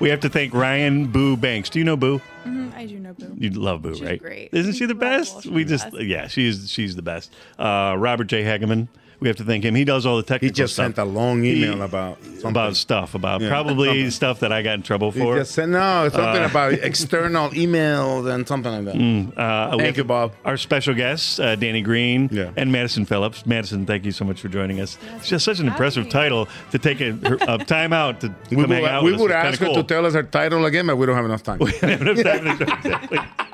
we 0.00 0.08
have 0.10 0.20
to 0.20 0.28
thank 0.28 0.52
Ryan 0.54 1.06
Boo 1.10 1.36
Banks. 1.36 1.70
Do 1.70 1.78
you 1.78 1.84
know 1.84 1.96
Boo? 1.96 2.20
Mhm, 2.44 2.74
I 2.74 2.86
do 2.86 2.98
know 2.98 3.12
Boo. 3.14 3.34
You 3.38 3.50
love 3.50 3.82
Boo, 3.82 3.94
She's 3.94 4.02
right? 4.02 4.20
great. 4.20 4.50
Isn't 4.52 4.74
she 4.74 4.86
the 4.86 4.94
best? 4.94 5.46
We 5.46 5.64
the 5.64 5.70
just 5.70 5.90
best. 5.90 6.02
yeah, 6.04 6.26
she's 6.28 6.70
she's 6.70 6.96
the 6.96 7.02
best. 7.02 7.32
Uh, 7.58 7.94
Robert 7.98 8.24
J. 8.24 8.42
Hageman. 8.42 8.88
We 9.24 9.28
have 9.28 9.36
to 9.38 9.44
thank 9.44 9.64
him. 9.64 9.74
He 9.74 9.84
does 9.86 10.04
all 10.04 10.18
the 10.18 10.22
technical. 10.22 10.48
Stuff. 10.48 10.56
He 10.56 10.62
just 10.62 10.74
stuff. 10.74 10.84
sent 10.84 10.98
a 10.98 11.04
long 11.04 11.42
email 11.46 11.80
about 11.80 12.18
about 12.44 12.76
stuff 12.76 13.14
about 13.14 13.40
Yeah. 13.40 13.48
probably 13.48 14.10
stuff 14.10 14.40
that 14.40 14.52
I 14.52 14.60
got 14.60 14.74
in 14.74 14.82
trouble 14.82 15.10
He 15.12 15.20
for. 15.20 15.38
just 15.38 15.52
said 15.52 15.70
no, 15.70 16.10
something 16.12 16.42
Uh, 16.42 16.46
about 16.50 16.74
external 16.74 17.48
emails 17.64 18.30
and 18.30 18.46
something 18.46 18.70
like 18.70 18.84
that. 18.84 18.94
Mm, 18.96 19.32
uh, 19.38 19.78
Thank 19.78 19.96
you, 19.96 20.04
Bob. 20.04 20.32
Our 20.44 20.58
special 20.58 20.92
guests, 20.92 21.38
uh, 21.40 21.56
Danny 21.56 21.80
Green 21.80 22.28
and 22.56 22.70
Madison 22.70 23.06
Phillips. 23.06 23.46
Madison, 23.46 23.86
thank 23.86 24.04
you 24.04 24.12
so 24.12 24.26
much 24.26 24.42
for 24.42 24.48
joining 24.48 24.78
us. 24.80 24.98
it's 25.16 25.28
just 25.30 25.44
such 25.46 25.58
an 25.58 25.68
impressive 25.68 26.10
title 26.10 26.46
to 26.70 26.78
take 26.78 27.00
a, 27.00 27.16
a 27.48 27.56
time 27.64 27.94
out 27.94 28.20
to 28.20 28.28
We 28.50 28.56
come 28.56 28.68
would, 28.68 28.70
hang 28.70 28.84
out 28.84 29.04
we 29.04 29.12
with 29.12 29.22
would 29.22 29.30
It's 29.30 29.36
ask 29.36 29.60
her 29.60 29.66
cool. 29.66 29.76
to 29.76 29.82
tell 29.84 30.04
us 30.04 30.12
her 30.12 30.22
title 30.22 30.66
again, 30.66 30.86
but 30.86 30.96
we 30.96 31.06
don't 31.06 31.16
have 31.16 31.24
enough 31.24 31.42
time. 31.42 31.58
We 31.64 31.70
have 31.80 32.00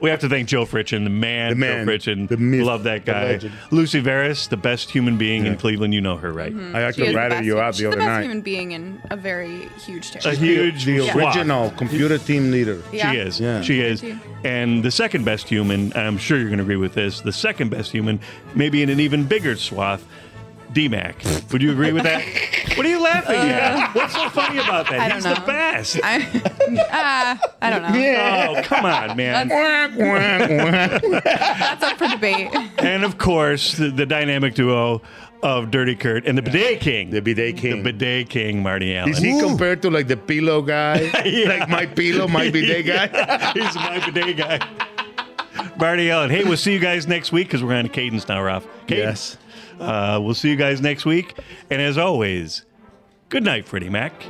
to 0.00 0.28
thank 0.28 0.48
Joe 0.48 0.64
Fritchen, 0.64 1.04
the 1.04 1.10
man, 1.10 1.50
The 1.50 1.56
man, 1.56 1.86
Joe 1.86 1.92
Fritchen. 1.92 2.28
the 2.28 2.36
myth, 2.36 2.62
Love 2.64 2.84
that 2.84 3.04
guy. 3.04 3.24
legend. 3.32 3.52
Lucy 3.70 4.00
Veris, 4.00 4.46
the 4.48 4.56
best 4.56 4.90
human 4.90 5.16
being 5.16 5.46
in 5.46 5.56
Cleveland. 5.56 5.94
You 5.94 6.00
know 6.00 6.16
her, 6.16 6.32
right? 6.32 6.54
Mhm. 6.54 6.94
She 6.94 7.02
is 7.02 7.08
the 7.08 7.14
best- 7.14 7.44
she's 7.44 7.90
the 7.90 7.96
best 7.96 8.20
human 8.22 8.40
being 8.40 8.72
in 8.72 8.98
a 9.10 9.16
very 9.16 9.68
huge 9.84 10.10
territory. 10.12 10.34
A 10.34 10.38
huge 10.38 10.84
the 10.84 10.98
swath. 11.08 11.36
original 11.36 11.70
computer 11.76 12.18
team 12.18 12.50
leader. 12.50 12.78
Yeah. 12.92 13.12
She 13.12 13.18
is. 13.18 13.40
Yeah. 13.40 13.60
She 13.62 13.80
is. 13.80 14.04
And 14.44 14.82
the 14.84 14.90
second 14.90 15.24
best 15.24 15.48
human, 15.48 15.92
and 15.94 16.06
I'm 16.06 16.18
sure 16.18 16.38
you're 16.38 16.46
going 16.48 16.58
to 16.58 16.62
agree 16.64 16.76
with 16.76 16.94
this, 16.94 17.20
the 17.20 17.32
second 17.32 17.70
best 17.70 17.90
human, 17.90 18.20
maybe 18.54 18.82
in 18.82 18.88
an 18.90 19.00
even 19.00 19.24
bigger 19.24 19.56
swath, 19.56 20.04
D-Mac. 20.78 21.16
Would 21.50 21.60
you 21.60 21.72
agree 21.72 21.92
with 21.92 22.04
that? 22.04 22.22
what 22.76 22.86
are 22.86 22.88
you 22.88 23.02
laughing 23.02 23.34
at? 23.34 23.92
What's 23.96 24.14
so 24.14 24.28
funny 24.28 24.58
about 24.58 24.88
that? 24.90 25.00
Uh, 25.00 25.02
I 25.02 25.08
don't 25.08 25.16
He's 25.16 25.24
know. 25.24 25.34
the 25.34 25.40
best. 25.40 25.98
I, 26.04 26.22
uh, 26.22 27.36
I 27.60 27.70
don't 27.70 27.82
know. 27.82 28.54
Oh, 28.58 28.62
come 28.62 28.84
on, 28.84 29.16
man. 29.16 29.48
That's 29.48 31.82
up 31.82 31.98
for 31.98 32.06
debate. 32.06 32.54
and 32.78 33.02
of 33.02 33.18
course, 33.18 33.72
the, 33.72 33.90
the 33.90 34.06
dynamic 34.06 34.54
duo 34.54 35.02
of 35.42 35.72
Dirty 35.72 35.96
Kurt 35.96 36.24
and 36.26 36.38
the 36.38 36.42
Bidet 36.42 36.80
King. 36.80 37.10
The 37.10 37.22
Bidet 37.22 37.56
King. 37.56 37.82
The 37.82 37.92
Bidet 37.92 38.30
King, 38.30 38.62
Marty 38.62 38.96
Allen. 38.96 39.10
Is 39.10 39.18
he 39.18 39.36
compared 39.40 39.82
to 39.82 39.90
like 39.90 40.06
the 40.06 40.16
pillow 40.16 40.62
guy? 40.62 41.10
Like 41.48 41.68
my 41.68 41.86
pillow, 41.86 42.28
my 42.28 42.50
bidet 42.52 42.86
guy? 42.86 43.08
He's 43.54 43.74
my 43.74 43.98
bidet 44.08 44.36
guy. 44.36 44.60
Marty 45.76 46.08
Allen. 46.08 46.30
Hey, 46.30 46.44
we'll 46.44 46.56
see 46.56 46.72
you 46.72 46.78
guys 46.78 47.08
next 47.08 47.32
week 47.32 47.48
because 47.48 47.64
we're 47.64 47.74
on 47.74 47.88
cadence 47.88 48.28
now, 48.28 48.40
Ralph. 48.40 48.64
Cadence. 48.86 49.38
Uh, 49.80 50.18
we'll 50.22 50.34
see 50.34 50.48
you 50.50 50.56
guys 50.56 50.80
next 50.80 51.04
week. 51.04 51.34
And 51.70 51.80
as 51.80 51.96
always, 51.98 52.64
good 53.28 53.44
night, 53.44 53.66
Freddie 53.66 53.88
Mac. 53.90 54.22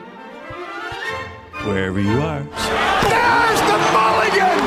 Wherever 1.64 2.00
you 2.00 2.20
are. 2.20 2.40
There's 2.42 3.60
the 3.66 3.78
mulligan! 3.92 4.58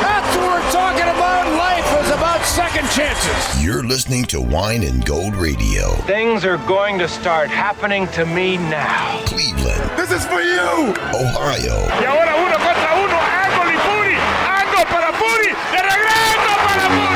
That's 0.00 0.36
what 0.36 0.46
we're 0.62 0.70
talking 0.72 1.02
about. 1.10 1.46
Life 1.56 2.04
is 2.04 2.10
about 2.12 2.40
second 2.44 2.88
chances. 2.90 3.64
You're 3.64 3.82
listening 3.84 4.24
to 4.26 4.40
Wine 4.40 4.84
and 4.84 5.04
Gold 5.04 5.34
Radio. 5.34 5.90
Things 6.06 6.44
are 6.44 6.58
going 6.68 6.98
to 6.98 7.08
start 7.08 7.50
happening 7.50 8.06
to 8.08 8.24
me 8.26 8.56
now. 8.58 9.20
Cleveland, 9.26 9.90
This 9.98 10.12
is 10.12 10.24
for 10.26 10.40
you! 10.40 10.94
Ohio, 11.12 11.76
Y 11.98 12.04
ahora 12.06 12.36
uno 12.36 12.56
contra 12.62 12.94
uno, 13.02 13.18
Angle 13.18 13.74
y 13.74 13.78
Puri. 13.82 14.14
Ando 14.46 14.84
para 14.86 15.10
Puri. 15.18 15.50
De 15.74 15.82
regreso 15.82 16.52
para 16.62 16.86
Puri. 16.88 17.15